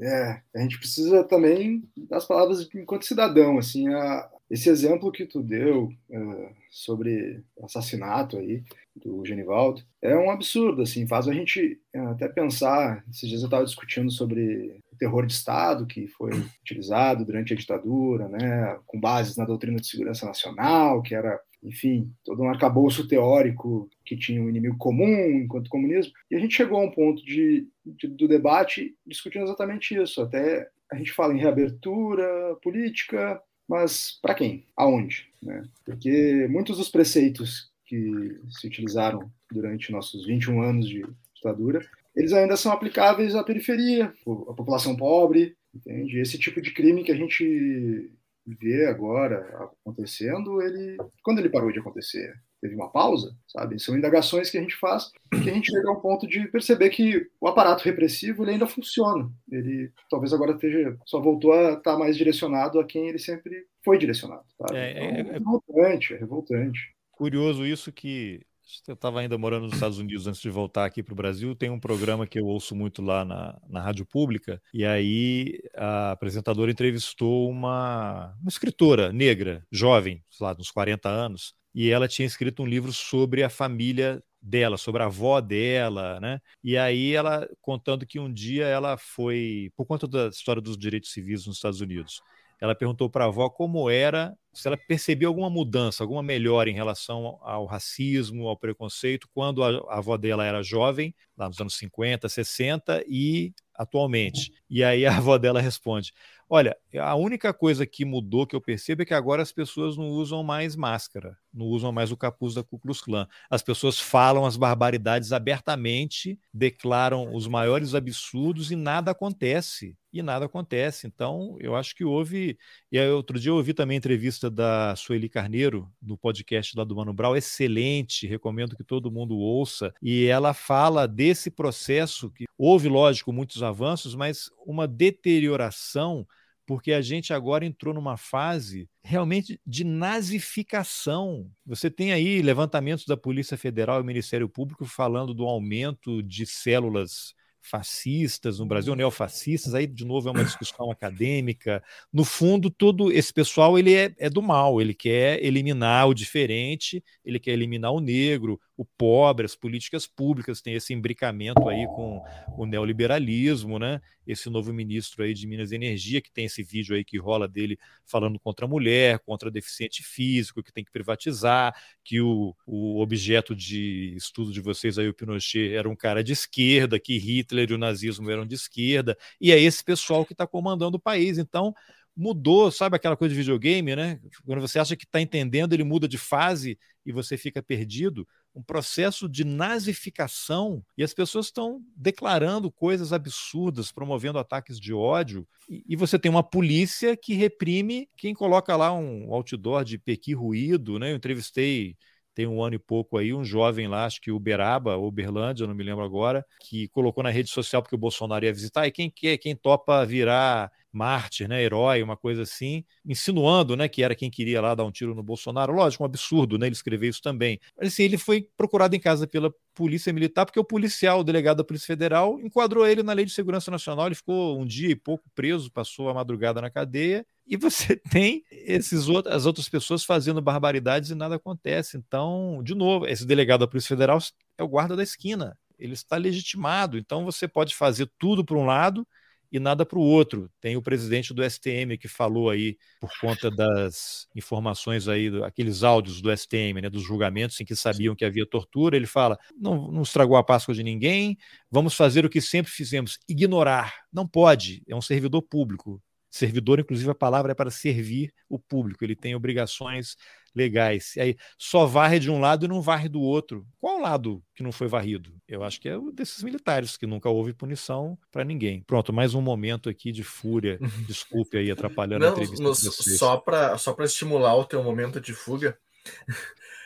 É, 0.00 0.40
a 0.54 0.60
gente 0.60 0.78
precisa 0.78 1.24
também 1.24 1.82
das 1.96 2.24
palavras 2.24 2.68
enquanto 2.72 3.04
cidadão, 3.04 3.58
assim, 3.58 3.88
a, 3.88 4.30
esse 4.48 4.68
exemplo 4.68 5.10
que 5.10 5.26
tu 5.26 5.42
deu 5.42 5.92
uh, 6.10 6.54
sobre 6.70 7.42
o 7.56 7.64
assassinato 7.66 8.36
aí 8.36 8.62
do 8.94 9.24
Genivaldo 9.24 9.82
é 10.00 10.14
um 10.16 10.30
absurdo, 10.30 10.82
assim, 10.82 11.06
faz 11.06 11.26
a 11.26 11.32
gente 11.32 11.80
até 12.10 12.28
pensar, 12.28 13.02
esses 13.10 13.28
dias 13.28 13.40
eu 13.40 13.46
estava 13.46 13.64
discutindo 13.64 14.10
sobre 14.10 14.78
o 14.92 14.96
terror 14.96 15.26
de 15.26 15.32
Estado 15.32 15.86
que 15.86 16.06
foi 16.06 16.30
utilizado 16.60 17.24
durante 17.24 17.54
a 17.54 17.56
ditadura, 17.56 18.28
né, 18.28 18.78
com 18.86 19.00
bases 19.00 19.36
na 19.36 19.44
doutrina 19.44 19.80
de 19.80 19.86
segurança 19.86 20.26
nacional, 20.26 21.02
que 21.02 21.14
era 21.14 21.40
enfim, 21.62 22.12
todo 22.24 22.42
um 22.42 22.48
arcabouço 22.48 23.06
teórico 23.06 23.88
que 24.04 24.16
tinha 24.16 24.42
um 24.42 24.48
inimigo 24.48 24.76
comum 24.78 25.30
enquanto 25.30 25.70
comunismo. 25.70 26.12
E 26.30 26.34
a 26.34 26.38
gente 26.38 26.54
chegou 26.54 26.78
a 26.78 26.84
um 26.84 26.90
ponto 26.90 27.24
de, 27.24 27.68
de, 27.86 28.08
do 28.08 28.26
debate 28.26 28.96
discutindo 29.06 29.44
exatamente 29.44 29.94
isso. 29.94 30.20
Até 30.20 30.68
a 30.90 30.96
gente 30.96 31.12
fala 31.12 31.32
em 31.32 31.40
reabertura 31.40 32.56
política, 32.62 33.40
mas 33.68 34.18
para 34.20 34.34
quem? 34.34 34.66
Aonde? 34.76 35.28
Né? 35.40 35.62
Porque 35.84 36.46
muitos 36.50 36.78
dos 36.78 36.88
preceitos 36.88 37.70
que 37.86 38.40
se 38.50 38.66
utilizaram 38.66 39.30
durante 39.50 39.92
nossos 39.92 40.26
21 40.26 40.62
anos 40.62 40.88
de 40.88 41.04
ditadura, 41.34 41.84
eles 42.14 42.32
ainda 42.32 42.56
são 42.56 42.72
aplicáveis 42.72 43.34
à 43.34 43.42
periferia, 43.42 44.12
à 44.26 44.54
população 44.54 44.96
pobre, 44.96 45.56
entende? 45.74 46.18
Esse 46.18 46.38
tipo 46.38 46.60
de 46.60 46.72
crime 46.72 47.04
que 47.04 47.12
a 47.12 47.16
gente 47.16 48.10
vê 48.46 48.86
agora 48.86 49.70
acontecendo, 49.84 50.60
ele 50.60 50.96
quando 51.22 51.38
ele 51.38 51.48
parou 51.48 51.70
de 51.70 51.78
acontecer, 51.78 52.34
teve 52.60 52.74
uma 52.74 52.90
pausa, 52.90 53.36
sabe? 53.48 53.80
São 53.80 53.96
indagações 53.96 54.50
que 54.50 54.58
a 54.58 54.60
gente 54.60 54.76
faz 54.76 55.10
que 55.30 55.50
a 55.50 55.54
gente 55.54 55.70
chega 55.70 55.88
ao 55.88 56.00
ponto 56.00 56.26
de 56.26 56.46
perceber 56.48 56.90
que 56.90 57.28
o 57.40 57.48
aparato 57.48 57.84
repressivo 57.84 58.44
ele 58.44 58.52
ainda 58.52 58.66
funciona. 58.66 59.30
Ele 59.50 59.92
talvez 60.08 60.32
agora 60.32 60.52
esteja 60.52 60.96
só 61.04 61.20
voltou 61.20 61.52
a 61.52 61.72
estar 61.72 61.98
mais 61.98 62.16
direcionado 62.16 62.78
a 62.78 62.84
quem 62.84 63.08
ele 63.08 63.18
sempre 63.18 63.66
foi 63.84 63.98
direcionado. 63.98 64.44
Sabe? 64.58 64.78
É, 64.78 64.90
então, 64.90 65.04
é, 65.04 65.20
é 65.20 65.32
revoltante, 65.32 66.14
é 66.14 66.16
revoltante. 66.16 66.94
Curioso 67.10 67.66
isso 67.66 67.92
que 67.92 68.40
eu 68.86 68.94
estava 68.94 69.20
ainda 69.20 69.36
morando 69.36 69.64
nos 69.64 69.74
Estados 69.74 69.98
Unidos 69.98 70.26
antes 70.26 70.40
de 70.40 70.50
voltar 70.50 70.84
aqui 70.84 71.02
para 71.02 71.12
o 71.12 71.16
Brasil. 71.16 71.54
Tem 71.54 71.70
um 71.70 71.80
programa 71.80 72.26
que 72.26 72.38
eu 72.38 72.46
ouço 72.46 72.74
muito 72.74 73.02
lá 73.02 73.24
na, 73.24 73.60
na 73.68 73.80
rádio 73.80 74.06
pública, 74.06 74.60
e 74.72 74.84
aí 74.84 75.58
a 75.76 76.12
apresentadora 76.12 76.70
entrevistou 76.70 77.50
uma, 77.50 78.34
uma 78.40 78.48
escritora 78.48 79.12
negra, 79.12 79.66
jovem, 79.70 80.22
sei 80.30 80.46
lá, 80.46 80.56
uns 80.58 80.70
40 80.70 81.08
anos, 81.08 81.54
e 81.74 81.90
ela 81.90 82.08
tinha 82.08 82.26
escrito 82.26 82.62
um 82.62 82.66
livro 82.66 82.92
sobre 82.92 83.42
a 83.42 83.48
família 83.48 84.22
dela, 84.40 84.76
sobre 84.76 85.02
a 85.02 85.06
avó 85.06 85.40
dela, 85.40 86.18
né? 86.20 86.40
E 86.62 86.76
aí 86.76 87.14
ela 87.14 87.48
contando 87.60 88.04
que 88.04 88.18
um 88.18 88.32
dia 88.32 88.66
ela 88.66 88.96
foi, 88.96 89.70
por 89.76 89.86
conta 89.86 90.08
da 90.08 90.28
história 90.28 90.60
dos 90.60 90.76
direitos 90.76 91.12
civis 91.12 91.46
nos 91.46 91.56
Estados 91.56 91.80
Unidos, 91.80 92.20
ela 92.62 92.76
perguntou 92.76 93.10
para 93.10 93.24
a 93.24 93.26
avó 93.26 93.50
como 93.50 93.90
era, 93.90 94.38
se 94.52 94.68
ela 94.68 94.76
percebeu 94.76 95.30
alguma 95.30 95.50
mudança, 95.50 96.04
alguma 96.04 96.22
melhora 96.22 96.70
em 96.70 96.74
relação 96.74 97.40
ao 97.42 97.66
racismo, 97.66 98.46
ao 98.46 98.56
preconceito, 98.56 99.28
quando 99.34 99.64
a, 99.64 99.98
avó 99.98 100.16
dela 100.16 100.46
era 100.46 100.62
jovem, 100.62 101.12
lá 101.36 101.48
nos 101.48 101.60
anos 101.60 101.74
50, 101.74 102.28
60, 102.28 103.02
e 103.08 103.52
atualmente. 103.82 104.52
E 104.68 104.82
aí 104.82 105.04
a 105.04 105.16
avó 105.18 105.38
dela 105.38 105.60
responde: 105.60 106.12
Olha, 106.54 106.76
a 106.98 107.14
única 107.14 107.50
coisa 107.54 107.86
que 107.86 108.04
mudou 108.04 108.46
que 108.46 108.54
eu 108.54 108.60
percebo 108.60 109.00
é 109.00 109.04
que 109.06 109.14
agora 109.14 109.40
as 109.40 109.50
pessoas 109.50 109.96
não 109.96 110.08
usam 110.08 110.42
mais 110.44 110.76
máscara, 110.76 111.34
não 111.50 111.64
usam 111.64 111.90
mais 111.90 112.12
o 112.12 112.16
capuz 112.16 112.52
da 112.52 112.62
Ku 112.62 112.78
Klux 112.78 113.00
Klan. 113.00 113.26
As 113.48 113.62
pessoas 113.62 113.98
falam 113.98 114.44
as 114.44 114.54
barbaridades 114.54 115.32
abertamente, 115.32 116.38
declaram 116.52 117.34
os 117.34 117.46
maiores 117.46 117.94
absurdos 117.94 118.70
e 118.70 118.76
nada 118.76 119.12
acontece. 119.12 119.96
E 120.12 120.20
nada 120.20 120.44
acontece. 120.44 121.06
Então, 121.06 121.56
eu 121.58 121.74
acho 121.74 121.94
que 121.94 122.04
houve. 122.04 122.58
E 122.90 122.98
aí, 122.98 123.08
outro 123.08 123.40
dia 123.40 123.50
eu 123.50 123.56
ouvi 123.56 123.72
também 123.72 123.94
a 123.94 123.98
entrevista 123.98 124.50
da 124.50 124.94
Sueli 124.94 125.26
Carneiro, 125.26 125.90
no 126.02 126.18
podcast 126.18 126.76
lá 126.76 126.84
do 126.84 126.94
Mano 126.94 127.14
Brown, 127.14 127.34
excelente, 127.34 128.26
recomendo 128.26 128.76
que 128.76 128.84
todo 128.84 129.10
mundo 129.10 129.34
ouça. 129.38 129.90
E 130.02 130.26
ela 130.26 130.52
fala 130.52 131.08
desse 131.08 131.50
processo 131.50 132.30
que 132.30 132.44
houve, 132.58 132.90
lógico, 132.90 133.32
muitos 133.32 133.62
avanços, 133.62 133.71
mas 134.14 134.50
uma 134.66 134.86
deterioração 134.86 136.26
porque 136.66 136.92
a 136.92 137.02
gente 137.02 137.32
agora 137.32 137.66
entrou 137.66 137.92
numa 137.92 138.16
fase 138.16 138.88
realmente 139.02 139.60
de 139.66 139.84
nazificação. 139.84 141.50
Você 141.66 141.90
tem 141.90 142.12
aí 142.12 142.40
levantamentos 142.40 143.04
da 143.04 143.16
Polícia 143.16 143.56
Federal 143.56 144.00
e 144.00 144.04
Ministério 144.04 144.48
Público 144.48 144.84
falando 144.84 145.34
do 145.34 145.44
aumento 145.44 146.22
de 146.22 146.46
células 146.46 147.34
fascistas 147.62 148.58
no 148.58 148.66
Brasil, 148.66 148.94
neofascistas, 148.96 149.72
aí 149.72 149.86
de 149.86 150.04
novo 150.04 150.28
é 150.28 150.32
uma 150.32 150.44
discussão 150.44 150.90
acadêmica. 150.90 151.82
No 152.12 152.24
fundo, 152.24 152.68
todo 152.68 153.12
esse 153.12 153.32
pessoal 153.32 153.78
ele 153.78 153.94
é, 153.94 154.12
é, 154.18 154.28
do 154.28 154.42
mal, 154.42 154.80
ele 154.80 154.92
quer 154.92 155.42
eliminar 155.44 156.08
o 156.08 156.14
diferente, 156.14 157.02
ele 157.24 157.38
quer 157.38 157.52
eliminar 157.52 157.92
o 157.92 158.00
negro, 158.00 158.60
o 158.76 158.84
pobre, 158.84 159.44
as 159.44 159.54
políticas 159.54 160.06
públicas, 160.06 160.60
tem 160.62 160.74
esse 160.74 160.92
imbricamento 160.92 161.68
aí 161.68 161.86
com 161.86 162.22
o 162.56 162.64
neoliberalismo, 162.64 163.78
né? 163.78 164.00
Esse 164.26 164.48
novo 164.48 164.72
ministro 164.72 165.22
aí 165.22 165.34
de 165.34 165.46
Minas 165.46 165.72
e 165.72 165.74
Energia, 165.74 166.20
que 166.22 166.32
tem 166.32 166.46
esse 166.46 166.62
vídeo 166.62 166.96
aí 166.96 167.04
que 167.04 167.18
rola 167.18 167.46
dele 167.46 167.78
falando 168.04 168.38
contra 168.40 168.64
a 168.64 168.68
mulher, 168.68 169.18
contra 169.20 169.50
deficiente 169.50 170.02
físico, 170.02 170.62
que 170.62 170.72
tem 170.72 170.84
que 170.84 170.90
privatizar, 170.90 171.74
que 172.02 172.20
o, 172.20 172.56
o 172.66 173.00
objeto 173.00 173.54
de 173.54 174.14
estudo 174.16 174.52
de 174.52 174.60
vocês 174.60 174.98
aí, 174.98 175.08
o 175.08 175.14
Pinochet, 175.14 175.74
era 175.74 175.88
um 175.88 175.96
cara 175.96 176.24
de 176.24 176.32
esquerda, 176.32 176.98
que 176.98 177.18
Hitler 177.18 177.70
e 177.70 177.74
o 177.74 177.78
nazismo 177.78 178.30
eram 178.30 178.46
de 178.46 178.54
esquerda, 178.54 179.16
e 179.40 179.52
é 179.52 179.60
esse 179.60 179.84
pessoal 179.84 180.24
que 180.24 180.32
está 180.32 180.46
comandando 180.46 180.96
o 180.96 181.00
país. 181.00 181.36
Então, 181.36 181.74
mudou, 182.16 182.70
sabe 182.70 182.96
aquela 182.96 183.16
coisa 183.16 183.34
de 183.34 183.40
videogame, 183.40 183.96
né? 183.96 184.20
Quando 184.44 184.60
você 184.60 184.78
acha 184.78 184.96
que 184.96 185.04
está 185.04 185.20
entendendo, 185.20 185.72
ele 185.72 185.84
muda 185.84 186.06
de 186.06 186.18
fase 186.18 186.78
e 187.04 187.12
você 187.12 187.36
fica 187.36 187.62
perdido. 187.62 188.26
Um 188.54 188.62
processo 188.62 189.28
de 189.28 189.44
nazificação 189.44 190.84
e 190.96 191.02
as 191.02 191.14
pessoas 191.14 191.46
estão 191.46 191.80
declarando 191.96 192.70
coisas 192.70 193.12
absurdas, 193.12 193.90
promovendo 193.90 194.38
ataques 194.38 194.78
de 194.78 194.92
ódio. 194.92 195.46
E, 195.68 195.82
e, 195.88 195.96
você 195.96 196.18
tem 196.18 196.30
uma 196.30 196.42
polícia 196.42 197.16
que 197.16 197.34
reprime 197.34 198.08
quem 198.16 198.34
coloca 198.34 198.76
lá 198.76 198.92
um 198.92 199.32
outdoor 199.32 199.84
de 199.84 199.98
Pequi 199.98 200.34
ruído, 200.34 200.98
né? 200.98 201.12
Eu 201.12 201.16
entrevistei 201.16 201.96
tem 202.34 202.46
um 202.46 202.62
ano 202.62 202.74
e 202.74 202.78
pouco 202.78 203.18
aí, 203.18 203.32
um 203.34 203.44
jovem 203.44 203.88
lá, 203.88 204.06
acho 204.06 204.20
que 204.20 204.30
Uberaba, 204.30 204.96
Uberlândia, 204.96 205.66
não 205.66 205.74
me 205.74 205.84
lembro 205.84 206.04
agora, 206.04 206.44
que 206.60 206.88
colocou 206.88 207.22
na 207.22 207.30
rede 207.30 207.50
social 207.50 207.82
porque 207.82 207.94
o 207.94 207.98
Bolsonaro 207.98 208.44
ia 208.44 208.52
visitar, 208.52 208.86
e 208.86 208.90
quem 208.90 209.10
quer, 209.10 209.36
quem 209.38 209.54
topa 209.54 210.04
virar 210.04 210.70
mártir, 210.92 211.48
né, 211.48 211.62
herói, 211.62 212.02
uma 212.02 212.16
coisa 212.16 212.42
assim, 212.42 212.84
insinuando, 213.04 213.74
né, 213.76 213.88
que 213.88 214.02
era 214.02 214.14
quem 214.14 214.30
queria 214.30 214.60
lá 214.60 214.74
dar 214.74 214.84
um 214.84 214.90
tiro 214.90 215.14
no 215.14 215.22
Bolsonaro. 215.22 215.72
Lógico, 215.72 216.02
um 216.02 216.06
absurdo, 216.06 216.58
né, 216.58 216.66
ele 216.66 216.74
escrever 216.74 217.08
isso 217.08 217.22
também. 217.22 217.58
Mas 217.78 217.88
assim, 217.88 218.02
ele 218.02 218.18
foi 218.18 218.46
procurado 218.56 218.94
em 218.94 219.00
casa 219.00 219.26
pela 219.26 219.52
Polícia 219.74 220.12
Militar 220.12 220.44
porque 220.44 220.60
o 220.60 220.64
policial, 220.64 221.20
o 221.20 221.24
delegado 221.24 221.58
da 221.58 221.64
Polícia 221.64 221.86
Federal, 221.86 222.38
enquadrou 222.40 222.86
ele 222.86 223.02
na 223.02 223.14
Lei 223.14 223.24
de 223.24 223.32
Segurança 223.32 223.70
Nacional, 223.70 224.06
ele 224.06 224.14
ficou 224.14 224.60
um 224.60 224.66
dia 224.66 224.90
e 224.90 224.94
pouco 224.94 225.24
preso, 225.34 225.72
passou 225.72 226.10
a 226.10 226.14
madrugada 226.14 226.60
na 226.60 226.70
cadeia, 226.70 227.24
e 227.46 227.56
você 227.56 227.96
tem 228.10 228.44
esses 228.50 229.08
outros, 229.08 229.34
as 229.34 229.46
outras 229.46 229.68
pessoas 229.68 230.04
fazendo 230.04 230.40
barbaridades 230.40 231.10
e 231.10 231.14
nada 231.14 231.36
acontece. 231.36 231.96
Então, 231.96 232.62
de 232.62 232.74
novo, 232.74 233.06
esse 233.06 233.26
delegado 233.26 233.60
da 233.60 233.66
Polícia 233.66 233.88
Federal 233.88 234.18
é 234.56 234.62
o 234.62 234.68
guarda 234.68 234.96
da 234.96 235.02
esquina. 235.02 235.56
Ele 235.78 235.94
está 235.94 236.16
legitimado. 236.16 236.96
Então, 236.96 237.24
você 237.24 237.48
pode 237.48 237.74
fazer 237.74 238.10
tudo 238.18 238.44
por 238.44 238.56
um 238.56 238.64
lado 238.64 239.06
e 239.52 239.60
nada 239.60 239.84
para 239.84 239.98
o 239.98 240.02
outro. 240.02 240.50
Tem 240.60 240.76
o 240.76 240.82
presidente 240.82 241.34
do 241.34 241.44
STM 241.44 241.98
que 241.98 242.08
falou 242.08 242.48
aí, 242.48 242.78
por 242.98 243.10
conta 243.20 243.50
das 243.50 244.26
informações 244.34 245.08
aí, 245.08 245.30
aqueles 245.44 245.82
áudios 245.82 246.22
do 246.22 246.34
STM, 246.34 246.80
né, 246.80 246.88
dos 246.88 247.02
julgamentos 247.02 247.60
em 247.60 247.64
que 247.64 247.76
sabiam 247.76 248.16
que 248.16 248.24
havia 248.24 248.46
tortura, 248.46 248.96
ele 248.96 249.06
fala: 249.06 249.38
não, 249.54 249.92
não 249.92 250.02
estragou 250.02 250.38
a 250.38 250.42
Páscoa 250.42 250.74
de 250.74 250.82
ninguém, 250.82 251.36
vamos 251.70 251.94
fazer 251.94 252.24
o 252.24 252.30
que 252.30 252.40
sempre 252.40 252.72
fizemos, 252.72 253.18
ignorar. 253.28 253.94
Não 254.10 254.26
pode, 254.26 254.82
é 254.88 254.96
um 254.96 255.02
servidor 255.02 255.42
público. 255.42 256.00
Servidor, 256.32 256.80
inclusive, 256.80 257.10
a 257.10 257.14
palavra 257.14 257.52
é 257.52 257.54
para 257.54 257.70
servir 257.70 258.32
o 258.48 258.58
público, 258.58 259.04
ele 259.04 259.14
tem 259.14 259.34
obrigações 259.34 260.16
legais. 260.54 261.14
E 261.16 261.20
aí 261.20 261.36
só 261.58 261.84
varre 261.84 262.18
de 262.18 262.30
um 262.30 262.40
lado 262.40 262.64
e 262.64 262.68
não 262.68 262.80
varre 262.80 263.06
do 263.06 263.20
outro. 263.20 263.66
Qual 263.78 264.00
lado 264.00 264.42
que 264.54 264.62
não 264.62 264.72
foi 264.72 264.88
varrido? 264.88 265.34
Eu 265.46 265.62
acho 265.62 265.78
que 265.78 265.90
é 265.90 265.96
o 265.96 266.10
desses 266.10 266.42
militares, 266.42 266.96
que 266.96 267.06
nunca 267.06 267.28
houve 267.28 267.52
punição 267.52 268.18
para 268.30 268.44
ninguém. 268.44 268.82
Pronto, 268.86 269.12
mais 269.12 269.34
um 269.34 269.42
momento 269.42 269.90
aqui 269.90 270.10
de 270.10 270.24
fúria. 270.24 270.78
Desculpe 271.06 271.58
aí, 271.58 271.70
atrapalhando 271.70 272.20
não, 272.20 272.28
a 272.28 272.32
entrevista. 272.32 272.62
No, 272.62 272.74
só 272.74 273.36
para 273.36 273.76
só 273.76 273.94
estimular 274.00 274.54
o 274.56 274.64
teu 274.64 274.82
momento 274.82 275.20
de 275.20 275.34
fuga. 275.34 275.78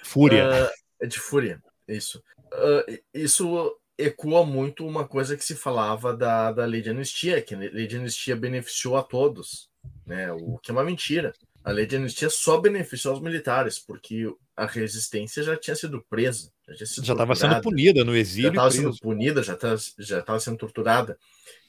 Fúria. 0.02 0.70
Uh, 1.00 1.06
de 1.06 1.20
fúria, 1.20 1.62
isso. 1.86 2.20
Uh, 2.52 2.98
isso 3.14 3.78
ecoa 3.98 4.44
muito 4.44 4.86
uma 4.86 5.06
coisa 5.06 5.36
que 5.36 5.44
se 5.44 5.54
falava 5.54 6.16
da, 6.16 6.52
da 6.52 6.64
lei 6.64 6.82
de 6.82 6.90
anistia, 6.90 7.40
que 7.40 7.54
a 7.54 7.58
lei 7.58 7.86
de 7.86 7.96
anistia 7.96 8.36
beneficiou 8.36 8.96
a 8.96 9.02
todos, 9.02 9.68
né? 10.06 10.30
O 10.32 10.58
que 10.58 10.70
é 10.70 10.74
uma 10.74 10.84
mentira. 10.84 11.32
A 11.64 11.72
lei 11.72 11.86
de 11.86 11.96
anistia 11.96 12.30
só 12.30 12.60
beneficiou 12.60 13.14
os 13.14 13.20
militares, 13.20 13.78
porque 13.78 14.32
a 14.56 14.66
resistência 14.66 15.42
já 15.42 15.56
tinha 15.56 15.74
sido 15.74 16.04
presa, 16.08 16.52
já 16.68 16.84
estava 16.84 17.34
sendo 17.34 17.60
punida 17.60 18.04
no 18.04 18.14
exílio. 18.14 18.54
Já 18.54 18.68
estava 18.68 18.70
sendo 18.70 18.98
punida, 18.98 19.42
já 19.42 19.54
estava 19.54 19.76
já 19.98 20.18
estava 20.20 20.40
sendo 20.40 20.58
torturada. 20.58 21.18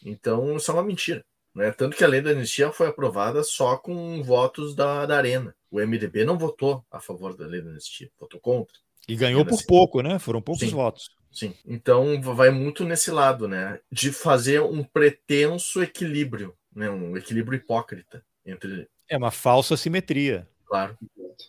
Então, 0.05 0.55
isso 0.55 0.69
é 0.69 0.73
uma 0.73 0.83
mentira. 0.83 1.25
Né? 1.55 1.71
Tanto 1.71 1.97
que 1.97 2.03
a 2.03 2.07
lei 2.07 2.21
da 2.21 2.29
anistia 2.29 2.71
foi 2.71 2.87
aprovada 2.87 3.43
só 3.43 3.77
com 3.77 4.21
votos 4.21 4.75
da, 4.75 5.07
da 5.07 5.17
Arena. 5.17 5.55
O 5.71 5.79
MDB 5.79 6.23
não 6.23 6.37
votou 6.37 6.85
a 6.91 6.99
favor 6.99 7.35
da 7.35 7.47
lei 7.47 7.61
da 7.61 7.71
anistia, 7.71 8.11
votou 8.19 8.39
contra. 8.39 8.77
E 9.07 9.15
ganhou 9.15 9.43
por 9.43 9.63
pouco, 9.65 10.01
né? 10.01 10.19
Foram 10.19 10.41
poucos 10.41 10.67
Sim. 10.67 10.75
votos. 10.75 11.09
Sim. 11.31 11.53
Então 11.65 12.21
vai 12.21 12.49
muito 12.49 12.83
nesse 12.83 13.11
lado, 13.11 13.47
né? 13.47 13.79
De 13.91 14.11
fazer 14.11 14.61
um 14.61 14.83
pretenso 14.83 15.81
equilíbrio, 15.81 16.53
né? 16.75 16.89
Um 16.89 17.15
equilíbrio 17.15 17.57
hipócrita 17.57 18.23
entre. 18.45 18.87
É 19.09 19.17
uma 19.17 19.31
falsa 19.31 19.77
simetria. 19.77 20.47
Claro. 20.65 20.97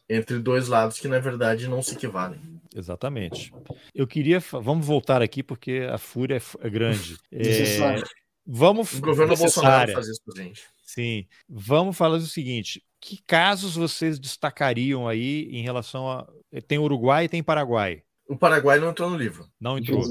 Entre 0.08 0.38
dois 0.38 0.68
lados 0.68 0.98
que, 0.98 1.08
na 1.08 1.18
verdade, 1.18 1.66
não 1.66 1.82
se 1.82 1.94
equivalem. 1.94 2.40
Exatamente. 2.74 3.52
Eu 3.94 4.06
queria. 4.06 4.38
Vamos 4.38 4.86
voltar 4.86 5.22
aqui, 5.22 5.42
porque 5.42 5.88
a 5.90 5.98
fúria 5.98 6.36
é, 6.36 6.66
é 6.66 6.70
grande. 6.70 7.16
É... 7.32 8.02
Vamos. 8.46 8.94
O 8.94 9.00
governo 9.00 9.36
Bolsonaro 9.36 9.92
fazer 9.92 10.12
isso 10.12 10.22
pra 10.24 10.42
gente. 10.42 10.62
Sim. 10.82 11.26
Vamos 11.48 11.96
falar 11.96 12.18
do 12.18 12.26
seguinte: 12.26 12.82
que 13.00 13.22
casos 13.26 13.76
vocês 13.76 14.18
destacariam 14.18 15.08
aí 15.08 15.48
em 15.50 15.62
relação 15.62 16.10
a. 16.10 16.26
Tem 16.66 16.78
Uruguai 16.78 17.24
e 17.24 17.28
tem 17.28 17.42
Paraguai. 17.42 18.02
O 18.28 18.36
Paraguai 18.36 18.78
não 18.78 18.90
entrou 18.90 19.10
no 19.10 19.16
livro. 19.16 19.46
Não 19.58 19.78
entrou. 19.78 20.02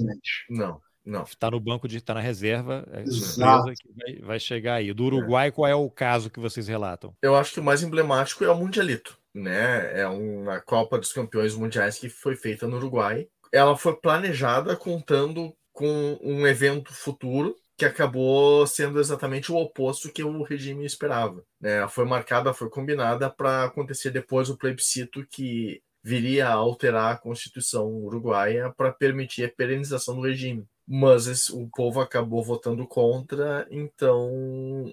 Não, 0.49 0.81
não. 1.06 1.23
Está 1.23 1.49
no 1.49 1.60
banco 1.60 1.88
de. 1.88 1.98
Está 1.98 2.14
na 2.14 2.19
reserva. 2.19 2.85
É 2.91 3.06
surpresa 3.06 3.73
que 3.80 3.89
vai, 3.95 4.15
vai, 4.22 4.39
chegar 4.39 4.76
aí. 4.76 4.91
Do 4.91 5.06
Uruguai, 5.06 5.48
é. 5.48 5.52
qual 5.52 5.68
é 5.68 5.73
o 5.73 5.89
caso 5.89 6.30
que 6.30 6.39
vocês 6.39 6.68
relatam? 6.68 7.15
Eu 7.22 7.35
acho 7.35 7.53
que 7.53 7.60
o 7.61 7.64
mais 7.64 7.81
emblemático 7.81 8.44
é 8.44 8.49
o 8.49 8.57
Mundialito. 8.57 9.18
Né? 9.34 10.02
É 10.02 10.07
uma 10.07 10.60
Copa 10.60 10.98
dos 10.98 11.14
Campeões 11.14 11.56
Mundiais 11.56 11.98
que 11.98 12.10
foi 12.10 12.35
feita 12.35 12.68
no 12.68 12.76
Uruguai. 12.76 13.27
Ela 13.53 13.77
foi 13.77 13.95
planejada 13.95 14.76
contando 14.76 15.56
com 15.72 16.19
um 16.22 16.45
evento 16.45 16.91
futuro 16.94 17.56
que 17.77 17.85
acabou 17.85 18.65
sendo 18.65 18.99
exatamente 18.99 19.52
o 19.52 19.56
oposto 19.56 20.11
que 20.11 20.23
o 20.23 20.41
regime 20.41 20.84
esperava. 20.84 21.44
Né? 21.61 21.88
Foi 21.88 22.03
marcada, 22.03 22.53
foi 22.53 22.69
combinada 22.69 23.30
para 23.30 23.65
acontecer 23.65 24.10
depois 24.10 24.48
do 24.48 24.57
plebiscito 24.57 25.26
que 25.30 25.81
viria 26.07 26.47
a 26.47 26.53
alterar 26.53 27.13
a 27.13 27.17
Constituição 27.17 27.85
uruguaia 27.85 28.73
para 28.77 28.93
permitir 28.93 29.43
a 29.43 29.49
perenização 29.49 30.15
do 30.15 30.21
regime. 30.21 30.65
Mas 30.88 31.27
esse, 31.27 31.53
o 31.53 31.67
povo 31.67 31.99
acabou 31.99 32.41
votando 32.41 32.88
contra, 32.88 33.67
então 33.69 34.29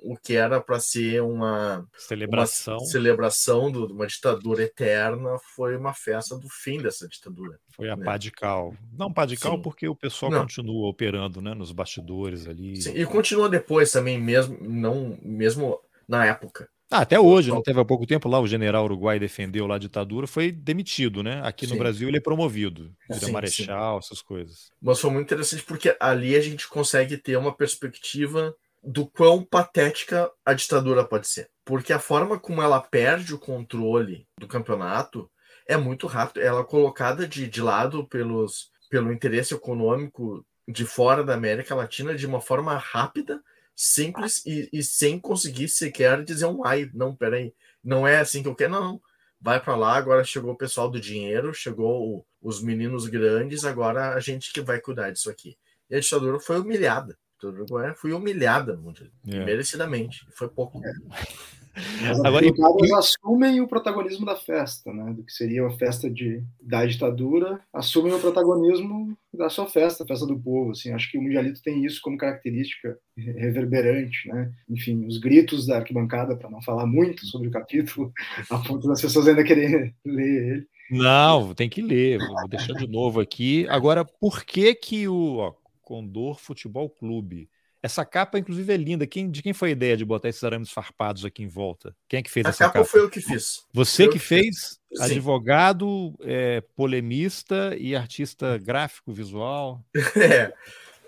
o 0.02 0.16
que 0.20 0.34
era 0.34 0.60
para 0.60 0.80
ser 0.80 1.22
uma 1.22 1.86
celebração, 1.96 2.78
uma 2.78 2.86
celebração 2.86 3.70
de 3.70 3.78
uma 3.78 4.04
ditadura 4.08 4.64
eterna 4.64 5.38
foi 5.54 5.76
uma 5.76 5.94
festa 5.94 6.36
do 6.36 6.48
fim 6.48 6.82
dessa 6.82 7.06
ditadura. 7.06 7.60
Foi 7.76 7.88
a 7.88 7.94
né? 7.94 8.04
pá 8.04 8.16
de 8.16 8.32
cal. 8.32 8.74
Não 8.92 9.12
pá 9.12 9.24
de 9.24 9.36
cal 9.36 9.54
Sim. 9.54 9.62
porque 9.62 9.86
o 9.86 9.94
pessoal 9.94 10.32
não. 10.32 10.40
continua 10.40 10.88
operando 10.88 11.40
né, 11.40 11.54
nos 11.54 11.70
bastidores 11.70 12.48
ali. 12.48 12.82
Sim, 12.82 12.92
e 12.96 13.06
continua 13.06 13.48
depois 13.48 13.92
também, 13.92 14.20
mesmo, 14.20 14.58
não, 14.60 15.16
mesmo 15.22 15.78
na 16.08 16.26
época. 16.26 16.68
Ah, 16.90 17.00
até 17.00 17.18
hoje, 17.18 17.50
não 17.50 17.62
teve 17.62 17.80
há 17.80 17.84
pouco 17.84 18.06
tempo 18.06 18.28
lá, 18.28 18.38
o 18.38 18.46
general 18.46 18.84
uruguai 18.84 19.18
defendeu 19.18 19.66
lá 19.66 19.76
a 19.76 19.78
ditadura, 19.78 20.26
foi 20.26 20.52
demitido, 20.52 21.22
né? 21.22 21.40
Aqui 21.42 21.66
sim. 21.66 21.72
no 21.72 21.78
Brasil 21.78 22.08
ele 22.08 22.18
é 22.18 22.20
promovido, 22.20 22.92
vira 23.08 23.26
sim, 23.26 23.32
marechal, 23.32 24.00
sim. 24.00 24.06
essas 24.06 24.22
coisas. 24.22 24.70
Mas 24.80 25.00
foi 25.00 25.10
muito 25.10 25.26
interessante 25.26 25.62
porque 25.62 25.96
ali 25.98 26.36
a 26.36 26.40
gente 26.40 26.68
consegue 26.68 27.16
ter 27.16 27.36
uma 27.36 27.54
perspectiva 27.54 28.54
do 28.82 29.06
quão 29.06 29.42
patética 29.42 30.30
a 30.44 30.52
ditadura 30.52 31.04
pode 31.04 31.26
ser. 31.26 31.48
Porque 31.64 31.92
a 31.92 31.98
forma 31.98 32.38
como 32.38 32.60
ela 32.60 32.80
perde 32.80 33.34
o 33.34 33.38
controle 33.38 34.26
do 34.38 34.46
campeonato 34.46 35.30
é 35.66 35.76
muito 35.76 36.06
rápido. 36.06 36.42
Ela 36.42 36.60
é 36.60 36.64
colocada 36.64 37.26
de, 37.26 37.48
de 37.48 37.62
lado 37.62 38.06
pelos, 38.06 38.70
pelo 38.90 39.12
interesse 39.12 39.54
econômico 39.54 40.44
de 40.68 40.84
fora 40.84 41.24
da 41.24 41.34
América 41.34 41.74
Latina 41.74 42.14
de 42.14 42.26
uma 42.26 42.40
forma 42.40 42.76
rápida 42.76 43.40
simples 43.74 44.44
e, 44.46 44.68
e, 44.72 44.82
sem 44.82 45.18
conseguir 45.18 45.68
sequer 45.68 46.24
dizer 46.24 46.46
um 46.46 46.64
ai, 46.64 46.90
não, 46.94 47.14
peraí, 47.14 47.52
não 47.82 48.06
é 48.06 48.18
assim 48.18 48.42
que 48.42 48.48
eu 48.48 48.54
quero, 48.54 48.72
não. 48.72 49.00
Vai 49.40 49.60
para 49.60 49.76
lá, 49.76 49.96
agora 49.96 50.24
chegou 50.24 50.52
o 50.52 50.56
pessoal 50.56 50.90
do 50.90 51.00
dinheiro, 51.00 51.52
chegou 51.52 52.16
o, 52.16 52.26
os 52.40 52.62
meninos 52.62 53.06
grandes, 53.06 53.64
agora 53.64 54.14
a 54.14 54.20
gente 54.20 54.52
que 54.52 54.60
vai 54.60 54.80
cuidar 54.80 55.10
disso 55.10 55.28
aqui. 55.28 55.58
E 55.90 55.96
a 55.96 56.00
ditadura 56.00 56.40
foi 56.40 56.58
humilhada. 56.58 57.12
A 57.42 57.46
ditadura 57.46 57.94
foi 57.94 58.12
humilhada, 58.12 58.80
é. 59.28 59.44
merecidamente. 59.44 60.26
Foi 60.32 60.48
pouco. 60.48 60.80
É. 60.84 60.92
As 62.08 62.24
Agora, 62.24 62.46
e... 62.46 62.92
assumem 62.94 63.60
o 63.60 63.66
protagonismo 63.66 64.24
da 64.24 64.36
festa, 64.36 64.92
né? 64.92 65.12
Do 65.12 65.24
que 65.24 65.32
seria 65.32 65.62
uma 65.62 65.76
festa 65.76 66.08
de, 66.08 66.42
da 66.60 66.86
ditadura, 66.86 67.60
assumem 67.72 68.12
o 68.12 68.20
protagonismo 68.20 69.16
da 69.32 69.48
sua 69.48 69.66
festa, 69.66 70.04
a 70.04 70.06
festa 70.06 70.26
do 70.26 70.38
povo. 70.38 70.70
Assim, 70.70 70.92
acho 70.92 71.10
que 71.10 71.18
o 71.18 71.22
Mundialito 71.22 71.62
tem 71.62 71.84
isso 71.84 72.00
como 72.02 72.16
característica 72.16 72.96
reverberante, 73.16 74.28
né? 74.28 74.52
Enfim, 74.68 75.04
os 75.06 75.18
gritos 75.18 75.66
da 75.66 75.78
arquibancada, 75.78 76.36
para 76.36 76.50
não 76.50 76.62
falar 76.62 76.86
muito 76.86 77.26
sobre 77.26 77.48
o 77.48 77.52
capítulo, 77.52 78.12
a 78.50 78.58
ponto 78.58 78.86
das 78.86 79.00
pessoas 79.00 79.26
ainda 79.26 79.44
quererem 79.44 79.94
ler 80.04 80.52
ele. 80.52 80.66
Não, 80.90 81.54
tem 81.54 81.68
que 81.68 81.82
ler. 81.82 82.18
Vou 82.18 82.48
deixar 82.48 82.74
de 82.74 82.86
novo 82.86 83.20
aqui. 83.20 83.66
Agora, 83.68 84.04
por 84.04 84.44
que 84.44 84.74
que 84.74 85.08
o 85.08 85.38
ó, 85.38 85.54
Condor 85.82 86.38
Futebol 86.38 86.88
Clube 86.88 87.48
essa 87.84 88.02
capa, 88.02 88.38
inclusive, 88.38 88.72
é 88.72 88.78
linda. 88.78 89.06
Quem, 89.06 89.30
de 89.30 89.42
quem 89.42 89.52
foi 89.52 89.68
a 89.68 89.72
ideia 89.72 89.94
de 89.94 90.06
botar 90.06 90.30
esses 90.30 90.42
arames 90.42 90.70
farpados 90.70 91.22
aqui 91.22 91.42
em 91.42 91.48
volta? 91.48 91.94
Quem 92.08 92.20
é 92.20 92.22
que 92.22 92.30
fez 92.30 92.46
a 92.46 92.48
essa 92.48 92.64
capa? 92.64 92.78
capa? 92.78 92.84
foi 92.86 93.00
eu 93.00 93.10
que 93.10 93.20
fiz. 93.20 93.62
Você 93.74 94.06
eu 94.06 94.10
que 94.10 94.18
fez? 94.18 94.80
Sim. 94.90 95.02
Advogado, 95.02 96.14
é, 96.22 96.62
polemista 96.74 97.76
e 97.78 97.94
artista 97.94 98.56
gráfico, 98.56 99.12
visual. 99.12 99.84
É. 100.16 100.50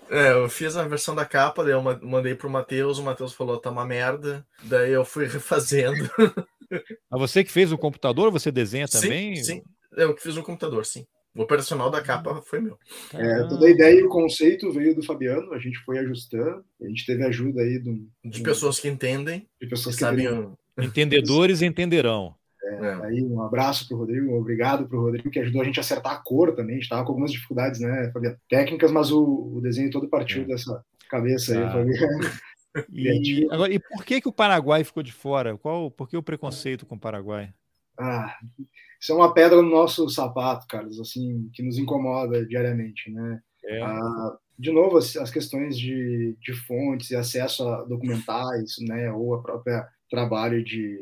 É, 0.09 0.31
eu 0.31 0.47
fiz 0.47 0.77
a 0.77 0.87
versão 0.87 1.13
da 1.13 1.25
capa, 1.25 1.63
daí 1.63 1.73
eu 1.73 1.81
mandei 1.81 2.33
pro 2.33 2.49
Matheus, 2.49 2.97
o 2.97 3.03
Matheus 3.03 3.33
falou, 3.33 3.57
tá 3.57 3.69
uma 3.71 3.85
merda. 3.85 4.45
Daí 4.63 4.91
eu 4.91 5.03
fui 5.03 5.25
refazendo. 5.27 6.09
Mas 6.69 7.19
você 7.19 7.43
que 7.43 7.51
fez 7.51 7.71
o 7.71 7.77
computador, 7.77 8.31
você 8.31 8.51
desenha 8.51 8.87
sim, 8.87 9.01
também? 9.01 9.43
Sim, 9.43 9.63
eu 9.97 10.13
que 10.13 10.21
fiz 10.21 10.35
no 10.35 10.43
computador, 10.43 10.85
sim. 10.85 11.05
O 11.37 11.43
operacional 11.43 11.91
da 11.91 12.01
capa 12.01 12.41
foi 12.41 12.59
meu. 12.59 12.77
É, 13.13 13.43
toda 13.47 13.67
a 13.67 13.69
ideia 13.69 13.99
e 13.99 14.03
o 14.03 14.09
conceito 14.09 14.71
veio 14.71 14.95
do 14.95 15.03
Fabiano, 15.03 15.53
a 15.53 15.59
gente 15.59 15.77
foi 15.79 15.99
ajustando, 15.99 16.63
a 16.81 16.87
gente 16.87 17.05
teve 17.05 17.23
ajuda 17.23 17.61
aí 17.61 17.77
do, 17.77 18.07
de 18.25 18.41
pessoas 18.41 18.79
que 18.79 18.87
entendem, 18.87 19.47
de 19.61 19.67
pessoas 19.67 19.95
que, 19.95 19.99
que 19.99 20.05
sabem. 20.05 20.25
entendem. 20.25 20.57
Entendedores 20.79 21.61
entenderão. 21.61 22.35
É, 22.63 22.85
é. 22.85 23.05
Aí 23.05 23.23
um 23.23 23.41
abraço 23.41 23.87
pro 23.87 23.97
Rodrigo, 23.97 24.33
obrigado 24.33 24.87
pro 24.87 25.01
Rodrigo 25.01 25.29
que 25.29 25.39
ajudou 25.39 25.61
a 25.61 25.65
gente 25.65 25.79
a 25.79 25.81
acertar 25.81 26.13
a 26.13 26.17
cor 26.17 26.55
também. 26.55 26.75
A 26.75 26.79
gente 26.79 26.89
tava 26.89 27.03
com 27.03 27.11
algumas 27.11 27.31
dificuldades, 27.31 27.79
né, 27.79 28.11
Fabiano? 28.11 28.37
Técnicas, 28.49 28.91
mas 28.91 29.11
o, 29.11 29.53
o 29.55 29.61
desenho 29.61 29.89
todo 29.89 30.09
partiu 30.09 30.41
é. 30.41 30.45
dessa 30.45 30.83
cabeça 31.09 31.53
aí, 31.53 31.63
Ah. 31.63 31.71
Fabiano. 31.71 32.19
E, 32.91 33.47
agora, 33.49 33.73
e 33.73 33.79
por 33.79 34.03
que, 34.03 34.21
que 34.21 34.27
o 34.27 34.33
Paraguai 34.33 34.83
ficou 34.83 35.01
de 35.01 35.13
fora? 35.13 35.57
Qual, 35.57 35.89
por 35.89 36.09
que 36.09 36.17
o 36.17 36.23
preconceito 36.23 36.85
com 36.85 36.95
o 36.95 36.99
Paraguai? 36.99 37.53
Ah, 37.99 38.37
isso 38.99 39.11
é 39.11 39.15
uma 39.15 39.33
pedra 39.33 39.61
no 39.61 39.69
nosso 39.69 40.09
sapato, 40.09 40.67
Carlos, 40.67 40.99
assim, 40.99 41.49
que 41.53 41.63
nos 41.63 41.77
incomoda 41.77 42.45
diariamente, 42.45 43.11
né? 43.11 43.41
É. 43.65 43.81
Ah, 43.81 44.37
de 44.57 44.71
novo, 44.71 44.97
as, 44.97 45.15
as 45.17 45.29
questões 45.29 45.77
de, 45.77 46.35
de 46.41 46.53
fontes 46.53 47.11
e 47.11 47.15
acesso 47.15 47.67
a 47.67 47.83
documentais, 47.83 48.75
né, 48.87 49.11
ou 49.11 49.35
a 49.35 49.41
própria 49.41 49.87
trabalho 50.09 50.63
de, 50.63 50.99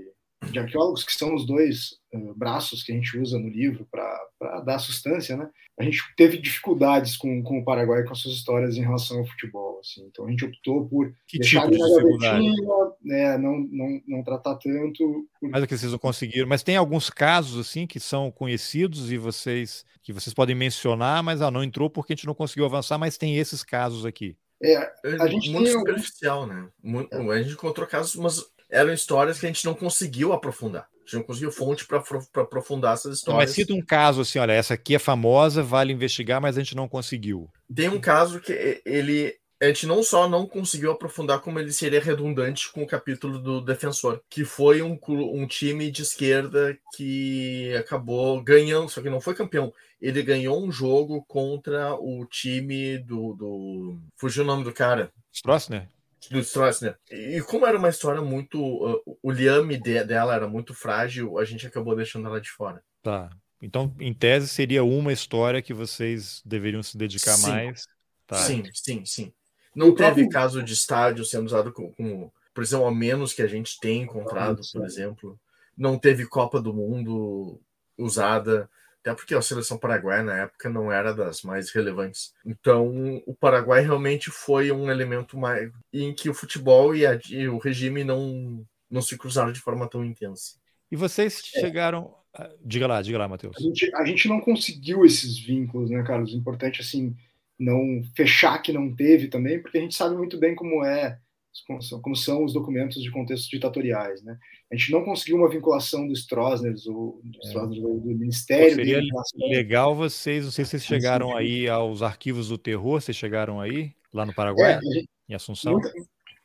de 0.51 0.59
arqueólogos, 0.59 1.03
que 1.03 1.13
são 1.13 1.33
os 1.35 1.45
dois 1.45 1.97
uh, 2.13 2.33
braços 2.35 2.83
que 2.83 2.91
a 2.91 2.95
gente 2.95 3.17
usa 3.17 3.37
no 3.39 3.49
livro 3.49 3.87
para 3.91 4.61
dar 4.61 4.79
sustância, 4.79 5.35
né? 5.35 5.49
A 5.77 5.83
gente 5.83 6.01
teve 6.15 6.37
dificuldades 6.37 7.17
com, 7.17 7.43
com 7.43 7.59
o 7.59 7.65
Paraguai 7.65 8.03
com 8.03 8.13
as 8.13 8.19
suas 8.19 8.35
histórias 8.35 8.77
em 8.77 8.81
relação 8.81 9.19
ao 9.19 9.25
futebol, 9.25 9.79
assim. 9.81 10.05
Então 10.07 10.25
a 10.25 10.29
gente 10.29 10.45
optou 10.45 10.87
por 10.87 11.13
Que 11.27 11.39
deixar 11.39 11.69
tipo 11.69 11.71
de 11.73 11.77
gavetinha, 12.17 12.63
né, 13.03 13.37
não, 13.37 13.59
não, 13.59 14.01
não 14.07 14.23
tratar 14.23 14.55
tanto. 14.55 15.27
por- 15.39 15.49
Mas 15.49 15.63
é 15.63 15.67
que 15.67 15.77
vocês 15.77 15.91
não 15.91 15.99
conseguiram. 15.99 16.47
Mas 16.47 16.63
tem 16.63 16.77
alguns 16.77 17.09
casos 17.09 17.59
assim 17.67 17.85
que 17.85 17.99
são 17.99 18.31
conhecidos 18.31 19.11
e 19.11 19.17
vocês 19.17 19.85
que 20.01 20.13
vocês 20.13 20.33
podem 20.33 20.55
mencionar, 20.55 21.21
mas 21.23 21.41
ah, 21.41 21.49
não 21.51 21.63
entrou 21.63 21.89
porque 21.89 22.13
a 22.13 22.15
gente 22.15 22.27
não 22.27 22.35
conseguiu 22.35 22.65
avançar, 22.65 22.97
mas 22.97 23.17
tem 23.17 23.37
esses 23.37 23.63
casos 23.63 24.05
aqui. 24.05 24.37
É, 24.63 24.73
É 25.03 25.15
A 25.19 25.27
gente 25.27 25.49
muito 25.51 25.65
tem 25.65 25.73
superficial, 25.77 26.45
né? 26.47 26.69
Muito- 26.81 27.13
A 27.13 27.41
gente 27.43 27.53
encontrou 27.53 27.85
casos, 27.87 28.15
mas 28.15 28.45
eram 28.75 28.93
histórias 28.93 29.39
que 29.39 29.45
a 29.45 29.49
gente 29.49 29.65
não 29.65 29.73
conseguiu 29.73 30.33
aprofundar. 30.33 30.83
A 30.83 31.05
gente 31.05 31.15
não 31.15 31.23
conseguiu 31.23 31.51
fonte 31.51 31.85
para 31.85 32.03
aprofundar 32.41 32.93
essas 32.93 33.05
Não, 33.05 33.13
histórias. 33.13 33.49
mas 33.49 33.55
cita 33.55 33.73
um 33.73 33.81
caso 33.81 34.21
assim, 34.21 34.39
olha, 34.39 34.53
essa 34.53 34.73
aqui 34.73 34.95
é 34.95 34.99
famosa, 34.99 35.61
vale 35.61 35.93
investigar, 35.93 36.41
mas 36.41 36.57
a 36.57 36.61
gente 36.61 36.75
não 36.75 36.87
conseguiu. 36.87 37.47
Tem 37.73 37.89
um 37.89 37.99
caso 37.99 38.39
que 38.39 38.81
ele. 38.85 39.35
A 39.61 39.67
gente 39.67 39.87
não 39.87 40.03
só 40.03 40.27
não 40.27 40.45
conseguiu 40.45 40.91
aprofundar, 40.91 41.39
como 41.39 41.59
ele 41.59 41.71
seria 41.71 42.01
redundante 42.01 42.69
com 42.73 42.83
o 42.83 42.87
capítulo 42.87 43.39
do 43.39 43.61
defensor, 43.61 44.19
que 44.29 44.43
foi 44.43 44.81
um, 44.81 44.99
um 45.07 45.47
time 45.47 45.89
de 45.89 46.01
esquerda 46.01 46.77
que 46.95 47.73
acabou 47.75 48.43
ganhando, 48.43 48.89
só 48.89 49.01
que 49.01 49.09
não 49.09 49.21
foi 49.21 49.33
campeão. 49.33 49.71
Ele 50.01 50.21
ganhou 50.21 50.61
um 50.61 50.71
jogo 50.71 51.23
contra 51.25 51.95
o 51.95 52.25
time 52.25 52.97
do. 52.97 53.33
do... 53.33 53.97
Fugiu 54.17 54.43
o 54.43 54.47
nome 54.47 54.63
do 54.63 54.73
cara. 54.73 55.09
Stroessner? 55.31 55.87
Do 56.29 56.39
Stroessner. 56.39 56.97
E 57.11 57.41
como 57.41 57.65
era 57.65 57.77
uma 57.77 57.89
história 57.89 58.21
muito. 58.21 58.59
uh, 58.61 59.17
o 59.21 59.31
liame 59.31 59.77
de- 59.77 60.03
dela 60.03 60.33
era 60.35 60.47
muito 60.47 60.73
frágil, 60.73 61.37
a 61.37 61.45
gente 61.45 61.65
acabou 61.67 61.95
deixando 61.95 62.27
ela 62.27 62.39
de 62.41 62.49
fora. 62.49 62.83
Tá. 63.01 63.29
Então, 63.61 63.93
em 63.99 64.13
tese, 64.13 64.47
seria 64.47 64.83
uma 64.83 65.11
história 65.13 65.61
que 65.61 65.73
vocês 65.73 66.41
deveriam 66.45 66.83
se 66.83 66.97
dedicar 66.97 67.33
Sim. 67.35 67.49
mais. 67.49 67.87
Tá. 68.27 68.35
Sim, 68.37 68.63
sim, 68.73 69.05
sim. 69.05 69.33
Não 69.75 69.89
O 69.89 69.95
teve 69.95 70.07
próprio- 70.07 70.29
caso 70.29 70.63
de 70.63 70.73
estádio 70.73 71.23
sendo 71.25 71.45
usado 71.45 71.71
como, 71.71 71.93
como 71.93 72.33
prisão 72.53 72.85
a 72.87 72.91
menos 72.93 73.33
que 73.33 73.41
a 73.41 73.47
gente 73.47 73.79
tem 73.79 74.01
encontrado, 74.03 74.61
Isso, 74.61 74.73
por 74.73 74.85
exemplo. 74.85 75.39
Não 75.77 75.97
teve 75.99 76.25
Copa 76.25 76.61
do 76.61 76.73
Mundo 76.73 77.59
usada. 77.97 78.69
Até 79.05 79.13
porque 79.13 79.35
a 79.35 79.41
seleção 79.41 79.77
paraguaia 79.77 80.23
na 80.23 80.35
época 80.35 80.67
não 80.67 80.91
era 80.91 81.13
das 81.13 81.43
mais 81.43 81.69
relevantes. 81.71 82.33
Então, 82.43 83.21
o 83.27 83.35
Paraguai 83.35 83.81
realmente 83.81 84.31
foi 84.31 84.71
um 84.71 84.89
elemento 84.89 85.37
mais 85.37 85.71
em 85.93 86.13
que 86.13 86.27
o 86.27 86.33
futebol 86.33 86.95
e, 86.95 87.05
a- 87.05 87.19
e 87.29 87.47
o 87.47 87.59
regime 87.59 88.03
não, 88.03 88.65
não 88.89 89.01
se 89.03 89.15
cruzaram 89.17 89.51
de 89.51 89.59
forma 89.59 89.87
tão 89.87 90.03
intensa. 90.03 90.55
E 90.91 90.95
vocês 90.95 91.39
chegaram. 91.43 92.15
ah, 92.33 92.49
Diga 92.63 92.87
lá, 92.87 93.01
diga 93.01 93.17
lá, 93.19 93.27
Matheus. 93.27 93.55
A 93.57 93.61
gente, 93.61 93.95
a 93.95 94.05
gente 94.05 94.27
não 94.27 94.41
conseguiu 94.41 95.05
esses 95.05 95.37
vínculos, 95.39 95.89
né, 95.91 96.03
Carlos? 96.03 96.33
Importante, 96.33 96.81
assim, 96.81 97.15
não 97.59 98.01
fechar 98.15 98.59
que 98.61 98.73
não 98.73 98.93
teve 98.93 99.27
também, 99.27 99.61
porque 99.61 99.77
a 99.77 99.81
gente 99.81 99.95
sabe 99.95 100.15
muito 100.15 100.37
bem 100.39 100.55
como 100.55 100.83
é, 100.83 101.19
como 101.67 101.81
são- 101.81 102.01
como 102.01 102.15
são 102.15 102.43
os 102.43 102.53
documentos 102.53 103.01
de 103.01 103.11
contextos 103.11 103.49
ditatoriais, 103.49 104.21
né? 104.23 104.37
A 104.71 104.75
gente 104.75 104.91
não 104.91 105.03
conseguiu 105.03 105.37
uma 105.37 105.49
vinculação 105.49 106.07
dos 106.07 106.19
Stroessners, 106.19 106.85
ou 106.87 107.21
do, 107.23 107.39
Stroessner, 107.45 107.83
ou 107.85 107.99
do 107.99 108.07
Ministério. 108.07 108.75
Seria 108.75 109.01
legal 109.49 109.95
vocês, 109.95 110.43
não 110.43 110.51
sei 110.51 110.65
se 110.65 110.71
vocês 110.71 110.83
chegaram 110.85 111.29
sim. 111.29 111.35
aí 111.35 111.69
aos 111.69 112.01
arquivos 112.01 112.49
do 112.49 112.57
terror, 112.57 112.99
vocês 113.01 113.15
chegaram 113.15 113.61
aí, 113.61 113.91
lá 114.13 114.25
no 114.25 114.31
É, 114.31 114.35
Paraguai, 114.35 114.73
a 114.75 114.81
gente- 114.81 115.09
em 115.29 115.33
Assunção? 115.35 115.73
muita- 115.73 115.93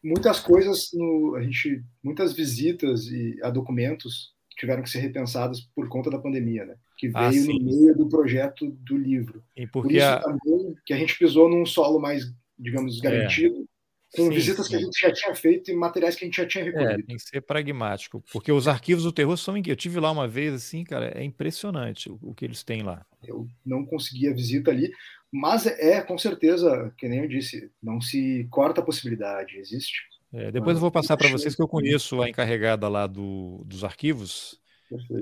muitas 0.02 0.40
coisas 0.40 0.88
no, 0.94 1.34
a 1.36 1.42
gente 1.42 1.82
muitas 2.02 2.32
visitas 2.32 3.06
e 3.06 3.38
a 3.42 3.50
documentos 3.50 4.32
tiveram 4.58 4.82
que 4.82 4.90
ser 4.90 4.98
repensadas 5.00 5.60
por 5.74 5.88
conta 5.88 6.10
da 6.10 6.18
pandemia, 6.18 6.64
né? 6.66 6.76
Que 6.98 7.08
veio 7.08 7.18
Ah, 7.24 7.30
no 7.30 7.64
meio 7.64 7.96
do 7.96 8.08
projeto 8.08 8.70
do 8.70 8.96
livro. 8.96 9.42
E 9.56 9.66
Por 9.66 9.82
porque 9.82 9.96
isso 9.96 10.06
a, 10.06 10.20
também 10.20 10.74
que 10.84 10.92
a 10.92 10.96
gente 10.98 11.18
pisou 11.18 11.48
num 11.48 11.64
solo 11.64 11.98
mais, 11.98 12.24
digamos, 12.58 13.00
garantido, 13.00 13.64
com 14.12 14.30
É. 14.30 14.34
Sim, 14.34 14.34
visitas 14.34 14.68
que 14.68 14.76
a 14.76 14.78
sim. 14.78 14.84
gente 14.84 15.00
já 15.00 15.12
tinha 15.12 15.34
feito 15.34 15.70
e 15.70 15.74
materiais 15.74 16.16
que 16.16 16.24
a 16.24 16.28
gente 16.28 16.36
já 16.36 16.46
tinha 16.46 16.64
É, 16.64 16.66
recolhido. 16.66 17.06
tem 17.06 17.16
que 17.16 17.22
ser 17.22 17.40
pragmático, 17.42 18.22
porque 18.32 18.52
os 18.52 18.68
arquivos 18.68 19.04
do 19.04 19.12
terror 19.12 19.36
são. 19.36 19.56
incríveis. 19.56 19.72
Eu 19.76 19.80
tive 19.80 20.00
lá 20.00 20.10
uma 20.10 20.28
vez, 20.28 20.54
assim, 20.54 20.84
cara, 20.84 21.12
é 21.18 21.24
impressionante 21.24 22.10
o, 22.10 22.18
o 22.22 22.34
que 22.34 22.44
eles 22.44 22.62
têm 22.62 22.82
lá. 22.82 23.04
Eu 23.22 23.46
não 23.64 23.84
consegui 23.84 24.28
a 24.28 24.32
visita 24.34 24.70
ali, 24.70 24.90
mas 25.32 25.66
é, 25.66 26.00
com 26.02 26.16
certeza, 26.18 26.92
que 26.98 27.08
nem 27.08 27.20
eu 27.20 27.28
disse, 27.28 27.70
não 27.82 28.00
se 28.00 28.46
corta 28.50 28.80
a 28.80 28.84
possibilidade, 28.84 29.56
existe. 29.58 30.00
É, 30.32 30.50
depois 30.52 30.76
Ah, 30.76 30.78
eu 30.78 30.80
vou 30.80 30.90
passar 30.92 31.16
para 31.16 31.28
vocês 31.28 31.54
que 31.56 31.62
eu 31.62 31.68
conheço 31.68 32.22
a 32.22 32.28
encarregada 32.28 32.88
lá 32.88 33.06
do, 33.06 33.62
dos 33.66 33.82
arquivos. 33.84 34.59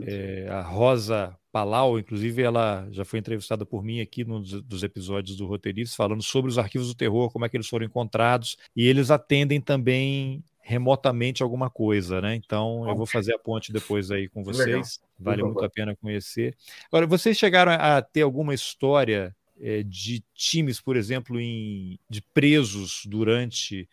É, 0.07 0.47
a 0.49 0.61
Rosa 0.61 1.36
Palau, 1.53 1.99
inclusive 1.99 2.43
ela 2.43 2.86
já 2.90 3.05
foi 3.05 3.19
entrevistada 3.19 3.66
por 3.66 3.82
mim 3.82 4.01
aqui 4.01 4.24
num 4.24 4.40
dos, 4.40 4.82
episódios 4.82 5.36
do 5.36 5.47
Roteiristas, 5.47 5.97
falando 5.97 6.23
sobre 6.23 6.51
os 6.51 6.59
arquivos 6.59 6.89
do 6.89 6.95
terror, 6.95 7.31
como 7.31 7.45
é 7.45 7.49
que 7.49 7.57
eles 7.57 7.69
foram 7.69 7.86
encontrados, 7.86 8.57
e 8.77 8.86
eles 8.86 9.11
atendem 9.11 9.61
também 9.61 10.43
remotamente 10.61 11.43
alguma 11.43 11.70
coisa, 11.70 12.20
né? 12.20 12.35
Então 12.35 12.86
eu 12.89 12.95
vou 12.95 13.07
fazer 13.07 13.35
a 13.35 13.39
ponte 13.39 13.73
depois 13.73 14.11
aí 14.11 14.28
com 14.28 14.45
vocês, 14.45 14.66
Legal. 14.66 15.09
vale 15.19 15.43
muito 15.43 15.65
a 15.65 15.70
pena 15.70 15.97
conhecer. 15.97 16.55
Agora, 16.93 17.07
vocês 17.07 17.39
chegaram 17.39 17.73
a 17.73 18.03
ter 18.03 18.23
alguma 18.23 18.53
história 18.53 19.35
é, 19.61 19.82
de 19.82 20.23
times, 20.35 20.81
por 20.81 20.97
exemplo, 20.97 21.40
em, 21.40 21.99
de 22.09 22.23
presos 22.23 23.03
durante 23.07 23.89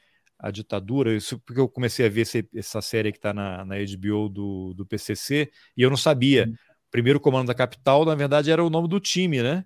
a 0.48 0.52
ditadura, 0.52 1.14
isso 1.16 1.40
porque 1.40 1.60
eu 1.60 1.68
comecei 1.68 2.06
a 2.06 2.10
ver 2.10 2.22
esse- 2.22 2.48
essa 2.56 2.82
série 2.82 3.12
que 3.12 3.18
está 3.18 3.34
na, 3.34 3.66
na 3.66 3.76
HBO 3.76 4.30
do, 4.30 4.74
do 4.76 4.86
PCC 4.86 5.52
e 5.76 5.82
eu 5.82 5.90
não 5.90 5.98
sabia. 5.98 6.52
Primeiro 6.92 7.20
Comando 7.20 7.48
da 7.48 7.54
Capital, 7.56 8.06
na 8.06 8.16
verdade, 8.16 8.52
era 8.52 8.64
o 8.64 8.70
nome 8.70 8.88
do 8.88 9.00
time, 9.00 9.42
né? 9.42 9.66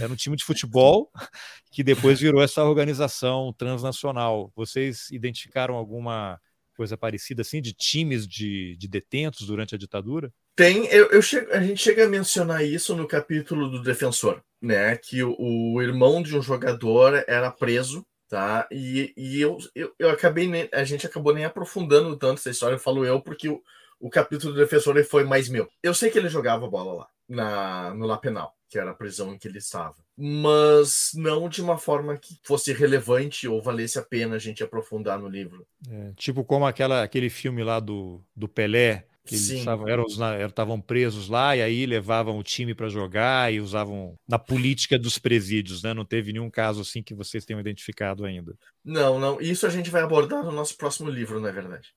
Era 0.00 0.10
um 0.12 0.16
time 0.16 0.36
de 0.36 0.44
futebol 0.44 1.10
que 1.70 1.84
depois 1.84 2.18
virou 2.20 2.42
essa 2.42 2.64
organização 2.64 3.52
transnacional. 3.56 4.50
Vocês 4.56 5.10
identificaram 5.10 5.74
alguma 5.74 6.40
coisa 6.76 6.96
parecida 6.96 7.42
assim 7.42 7.60
de 7.60 7.72
times 7.72 8.26
de, 8.26 8.76
de 8.76 8.88
detentos 8.88 9.46
durante 9.46 9.74
a 9.74 9.78
ditadura? 9.78 10.32
Tem, 10.54 10.86
eu, 10.86 11.10
eu 11.10 11.20
chego- 11.20 11.52
a 11.52 11.60
gente 11.60 11.82
chega 11.82 12.04
a 12.06 12.08
mencionar 12.08 12.64
isso 12.64 12.96
no 12.96 13.06
capítulo 13.06 13.68
do 13.68 13.82
defensor, 13.82 14.42
né? 14.60 14.96
Que 14.96 15.22
o, 15.22 15.34
o 15.38 15.82
irmão 15.82 16.22
de 16.22 16.36
um 16.36 16.40
jogador 16.42 17.22
era 17.28 17.50
preso, 17.50 18.04
tá? 18.28 18.66
E, 18.70 19.12
e 19.16 19.40
eu, 19.40 19.58
eu, 19.74 19.92
eu 19.98 20.10
acabei, 20.10 20.46
nem- 20.48 20.68
a 20.72 20.84
gente 20.84 21.06
acabou 21.06 21.34
nem 21.34 21.44
aprofundando 21.44 22.16
tanto 22.16 22.38
essa 22.38 22.50
história, 22.50 22.74
eu 22.76 22.80
falo 22.80 23.04
eu, 23.04 23.20
porque 23.20 23.48
o, 23.48 23.62
o 24.00 24.10
capítulo 24.10 24.52
do 24.52 24.58
defensor 24.58 25.02
foi 25.04 25.24
mais 25.24 25.48
meu. 25.48 25.68
Eu 25.82 25.94
sei 25.94 26.10
que 26.10 26.18
ele 26.18 26.28
jogava 26.28 26.68
bola 26.68 26.92
lá, 26.92 27.08
na, 27.28 27.94
no 27.94 28.06
La 28.06 28.18
Penal, 28.18 28.54
que 28.68 28.78
era 28.78 28.90
a 28.90 28.94
prisão 28.94 29.32
em 29.32 29.38
que 29.38 29.48
ele 29.48 29.58
estava, 29.58 29.96
mas 30.16 31.10
não 31.14 31.48
de 31.48 31.62
uma 31.62 31.78
forma 31.78 32.16
que 32.16 32.38
fosse 32.42 32.72
relevante 32.72 33.46
ou 33.46 33.62
valesse 33.62 33.98
a 33.98 34.02
pena 34.02 34.36
a 34.36 34.40
gente 34.40 34.62
aprofundar 34.62 35.18
no 35.18 35.28
livro. 35.28 35.66
É, 35.88 36.12
tipo 36.16 36.44
como 36.44 36.66
aquela, 36.66 37.02
aquele 37.02 37.30
filme 37.30 37.62
lá 37.62 37.80
do, 37.80 38.22
do 38.34 38.48
Pelé, 38.48 39.06
que 39.26 39.34
eles 39.34 39.50
estavam, 39.50 39.88
eram, 39.88 40.04
estavam 40.46 40.80
presos 40.80 41.28
lá 41.28 41.56
e 41.56 41.62
aí 41.62 41.84
levavam 41.84 42.38
o 42.38 42.42
time 42.42 42.74
para 42.74 42.88
jogar 42.88 43.52
e 43.52 43.60
usavam 43.60 44.16
na 44.28 44.38
política 44.38 44.98
dos 44.98 45.18
presídios, 45.18 45.82
né? 45.82 45.92
Não 45.92 46.04
teve 46.04 46.32
nenhum 46.32 46.48
caso 46.48 46.80
assim 46.80 47.02
que 47.02 47.14
vocês 47.14 47.44
tenham 47.44 47.60
identificado 47.60 48.24
ainda. 48.24 48.54
Não, 48.84 49.18
não. 49.18 49.40
Isso 49.40 49.66
a 49.66 49.70
gente 49.70 49.90
vai 49.90 50.02
abordar 50.02 50.44
no 50.44 50.52
nosso 50.52 50.76
próximo 50.76 51.10
livro, 51.10 51.40
não 51.40 51.48
é 51.48 51.52
verdade? 51.52 51.88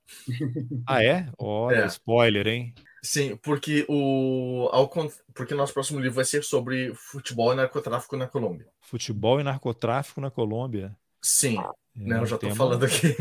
ah, 0.87 1.03
é? 1.03 1.29
Olha, 1.37 1.83
é. 1.83 1.85
spoiler, 1.85 2.47
hein? 2.47 2.73
Sim, 3.01 3.37
porque 3.37 3.85
o 3.87 4.67
ao, 4.73 4.89
porque 5.33 5.53
nosso 5.53 5.73
próximo 5.73 5.99
livro 5.99 6.15
vai 6.15 6.25
ser 6.25 6.43
sobre 6.43 6.93
futebol 6.95 7.53
e 7.53 7.55
narcotráfico 7.55 8.17
na 8.17 8.27
Colômbia. 8.27 8.67
Futebol 8.81 9.39
e 9.39 9.43
narcotráfico 9.43 10.19
na 10.19 10.29
Colômbia. 10.31 10.95
Sim. 11.21 11.57
É, 11.59 11.63
não, 11.95 12.25
já 12.25 12.35
estou 12.35 12.53
falando 12.55 12.85
aqui. 12.85 13.15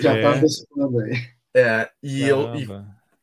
Já 0.00 0.16
está 0.16 0.36
é. 0.36 0.40
aí. 1.04 1.38
É, 1.56 1.90
e 2.02 2.22
eu 2.22 2.54
e 2.54 2.66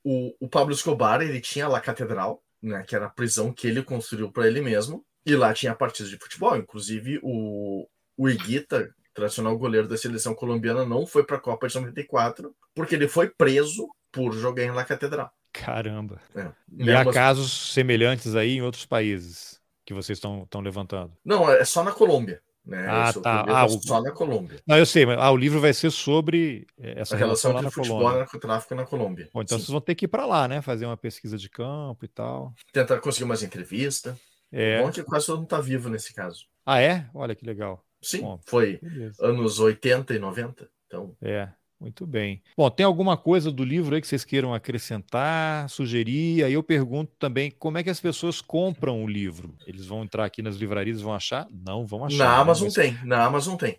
o, 0.06 0.36
o 0.40 0.48
Pablo 0.48 0.72
Escobar, 0.72 1.22
ele 1.22 1.42
tinha 1.42 1.68
lá 1.68 1.80
a 1.80 1.82
catedral, 1.82 2.44
né, 2.62 2.84
que 2.84 2.96
era 2.96 3.08
a 3.08 3.10
prisão 3.10 3.52
que 3.52 3.68
ele 3.68 3.82
construiu 3.82 4.32
para 4.32 4.48
ele 4.48 4.62
mesmo, 4.62 5.04
e 5.26 5.36
lá 5.36 5.52
tinha 5.52 5.74
partidas 5.74 6.12
de 6.12 6.20
futebol, 6.20 6.56
inclusive 6.56 7.20
o, 7.24 7.88
o 8.16 8.30
Iguita, 8.30 8.94
tradicional 9.16 9.58
goleiro 9.58 9.88
da 9.88 9.98
seleção 9.98 10.36
colombiana, 10.36 10.86
não 10.86 11.08
foi 11.08 11.24
para 11.24 11.38
a 11.38 11.40
Copa 11.40 11.68
de 11.68 11.76
94, 11.76 12.56
porque 12.76 12.94
ele 12.94 13.08
foi 13.08 13.30
preso 13.30 13.90
por 14.12 14.32
jogar 14.34 14.64
em 14.64 14.72
La 14.72 14.86
Catedral. 14.86 15.32
Caramba. 15.52 16.22
É. 16.36 16.52
E 16.78 16.92
há 16.92 17.12
casos 17.12 17.74
semelhantes 17.74 18.36
aí 18.36 18.58
em 18.58 18.62
outros 18.62 18.86
países 18.86 19.60
que 19.86 19.94
vocês 19.94 20.18
estão 20.18 20.62
levantando? 20.62 21.14
Não, 21.24 21.50
é 21.50 21.66
só 21.66 21.84
na 21.84 21.92
Colômbia. 21.92 22.42
Né? 22.66 22.88
Ah, 22.90 23.14
tá. 23.14 23.46
Ah, 23.48 23.66
o... 23.66 23.82
Só 23.82 24.02
na 24.02 24.12
Colômbia. 24.12 24.60
Não, 24.66 24.78
eu 24.78 24.86
sei, 24.86 25.06
mas 25.06 25.20
ah, 25.20 25.30
o 25.30 25.38
livro 25.38 25.60
vai 25.60 25.74
ser 25.74 25.92
sobre 25.92 26.66
essa 26.78 27.16
a 27.16 27.18
relação, 27.18 27.52
relação 27.52 27.58
entre 27.58 27.70
futebol 27.72 28.00
Colômbia. 28.00 28.18
e 28.18 28.20
narcotráfico 28.20 28.76
na 28.76 28.86
Colômbia. 28.86 29.30
Bom, 29.32 29.42
então 29.42 29.58
Sim. 29.58 29.64
vocês 29.64 29.72
vão 29.72 29.82
ter 29.82 29.94
que 29.94 30.06
ir 30.06 30.08
para 30.08 30.26
lá, 30.26 30.48
né? 30.48 30.62
Fazer 30.62 30.86
uma 30.86 30.98
pesquisa 30.98 31.38
de 31.38 31.48
campo 31.48 32.04
e 32.04 32.08
tal. 32.08 32.54
Tentar 32.74 33.00
conseguir 33.00 33.26
umas 33.26 33.44
entrevistas. 33.44 34.18
É. 34.52 34.82
Bom 34.82 34.90
que 34.90 35.04
quase 35.04 35.28
todo 35.28 35.38
mundo 35.38 35.46
está 35.46 35.62
vivo 35.62 35.90
nesse 35.90 36.14
caso. 36.14 36.46
Ah, 36.66 36.82
é? 36.82 37.08
Olha 37.14 37.36
que 37.36 37.46
legal. 37.46 37.84
Sim, 38.02 38.22
Bom, 38.22 38.40
foi 38.46 38.80
beleza. 38.82 39.26
anos 39.26 39.60
80 39.60 40.14
e 40.14 40.20
90. 40.20 40.70
Então... 40.88 41.16
É. 41.22 41.50
Muito 41.86 42.08
bem. 42.08 42.42
Bom, 42.58 42.68
tem 42.68 42.84
alguma 42.84 43.16
coisa 43.16 43.52
do 43.52 43.64
livro 43.64 43.94
aí 43.94 44.02
que 44.02 44.08
vocês 44.08 44.26
queiram 44.26 44.56
acrescentar, 44.56 45.70
sugerir? 45.70 46.44
Aí 46.44 46.54
eu 46.54 46.64
pergunto 46.64 47.12
também 47.20 47.52
como 47.52 47.78
é 47.78 47.84
que 47.84 47.92
as 47.92 48.00
pessoas 48.00 48.42
compram 48.42 49.04
o 49.04 49.08
livro. 49.08 49.56
Eles 49.68 49.86
vão 49.86 50.02
entrar 50.02 50.26
aqui 50.26 50.42
nas 50.42 50.56
livrarias 50.56 51.00
e 51.00 51.04
vão 51.04 51.14
achar? 51.14 51.48
Não 51.52 51.86
vão 51.86 52.04
achar. 52.04 52.18
Na 52.18 52.32
né? 52.32 52.38
Amazon 52.38 52.66
Mas... 52.66 52.74
tem, 52.74 52.98
na 53.04 53.24
Amazon 53.24 53.56
tem. 53.56 53.78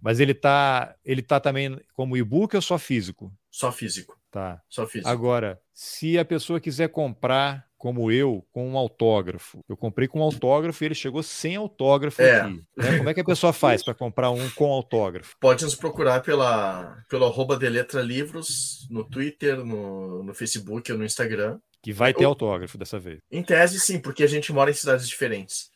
Mas 0.00 0.20
ele 0.20 0.32
tá, 0.32 0.96
ele 1.04 1.20
tá 1.20 1.38
também 1.38 1.78
como 1.92 2.16
e-book 2.16 2.56
ou 2.56 2.62
só 2.62 2.78
físico? 2.78 3.30
Só 3.50 3.70
físico. 3.70 4.18
Tá. 4.30 4.62
Só 4.66 4.86
físico. 4.86 5.10
Agora, 5.10 5.60
se 5.70 6.18
a 6.18 6.24
pessoa 6.24 6.58
quiser 6.58 6.88
comprar 6.88 7.68
como 7.84 8.10
eu, 8.10 8.42
com 8.50 8.66
um 8.66 8.78
autógrafo. 8.78 9.62
Eu 9.68 9.76
comprei 9.76 10.08
com 10.08 10.20
um 10.20 10.22
autógrafo 10.22 10.82
e 10.82 10.86
ele 10.86 10.94
chegou 10.94 11.22
sem 11.22 11.54
autógrafo 11.54 12.22
é. 12.22 12.40
aqui. 12.40 12.62
Né? 12.74 12.96
Como 12.96 13.10
é 13.10 13.12
que 13.12 13.20
a 13.20 13.24
pessoa 13.24 13.52
faz 13.52 13.84
para 13.84 13.92
comprar 13.92 14.30
um 14.30 14.48
com 14.52 14.72
autógrafo? 14.72 15.36
Pode 15.38 15.64
nos 15.64 15.74
procurar 15.74 16.22
pela, 16.22 16.96
pelo 17.10 17.26
arroba 17.26 17.58
de 17.58 17.68
letra 17.68 18.00
livros 18.00 18.88
no 18.90 19.04
Twitter, 19.04 19.62
no, 19.62 20.22
no 20.22 20.32
Facebook 20.32 20.90
ou 20.90 20.96
no 20.96 21.04
Instagram. 21.04 21.58
Que 21.82 21.92
vai 21.92 22.14
ter 22.14 22.24
autógrafo 22.24 22.78
dessa 22.78 22.98
vez. 22.98 23.18
Em 23.30 23.42
tese, 23.42 23.78
sim, 23.78 24.00
porque 24.00 24.22
a 24.22 24.28
gente 24.28 24.50
mora 24.50 24.70
em 24.70 24.74
cidades 24.74 25.06
diferentes. 25.06 25.70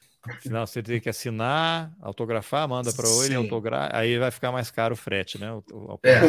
Não, 0.47 0.67
você 0.67 0.83
tem 0.83 0.99
que 1.03 1.11
assinar, 1.11 1.93
autografar, 2.01 2.67
manda 2.67 2.91
para 2.91 3.07
ele, 3.23 3.35
autografar, 3.35 3.95
aí 3.95 4.19
vai 4.19 4.31
ficar 4.31 4.51
mais 4.51 4.71
caro 4.71 4.95
o 4.95 4.97
frete, 4.97 5.39
né? 5.39 5.49
A 5.49 6.09
é. 6.09 6.21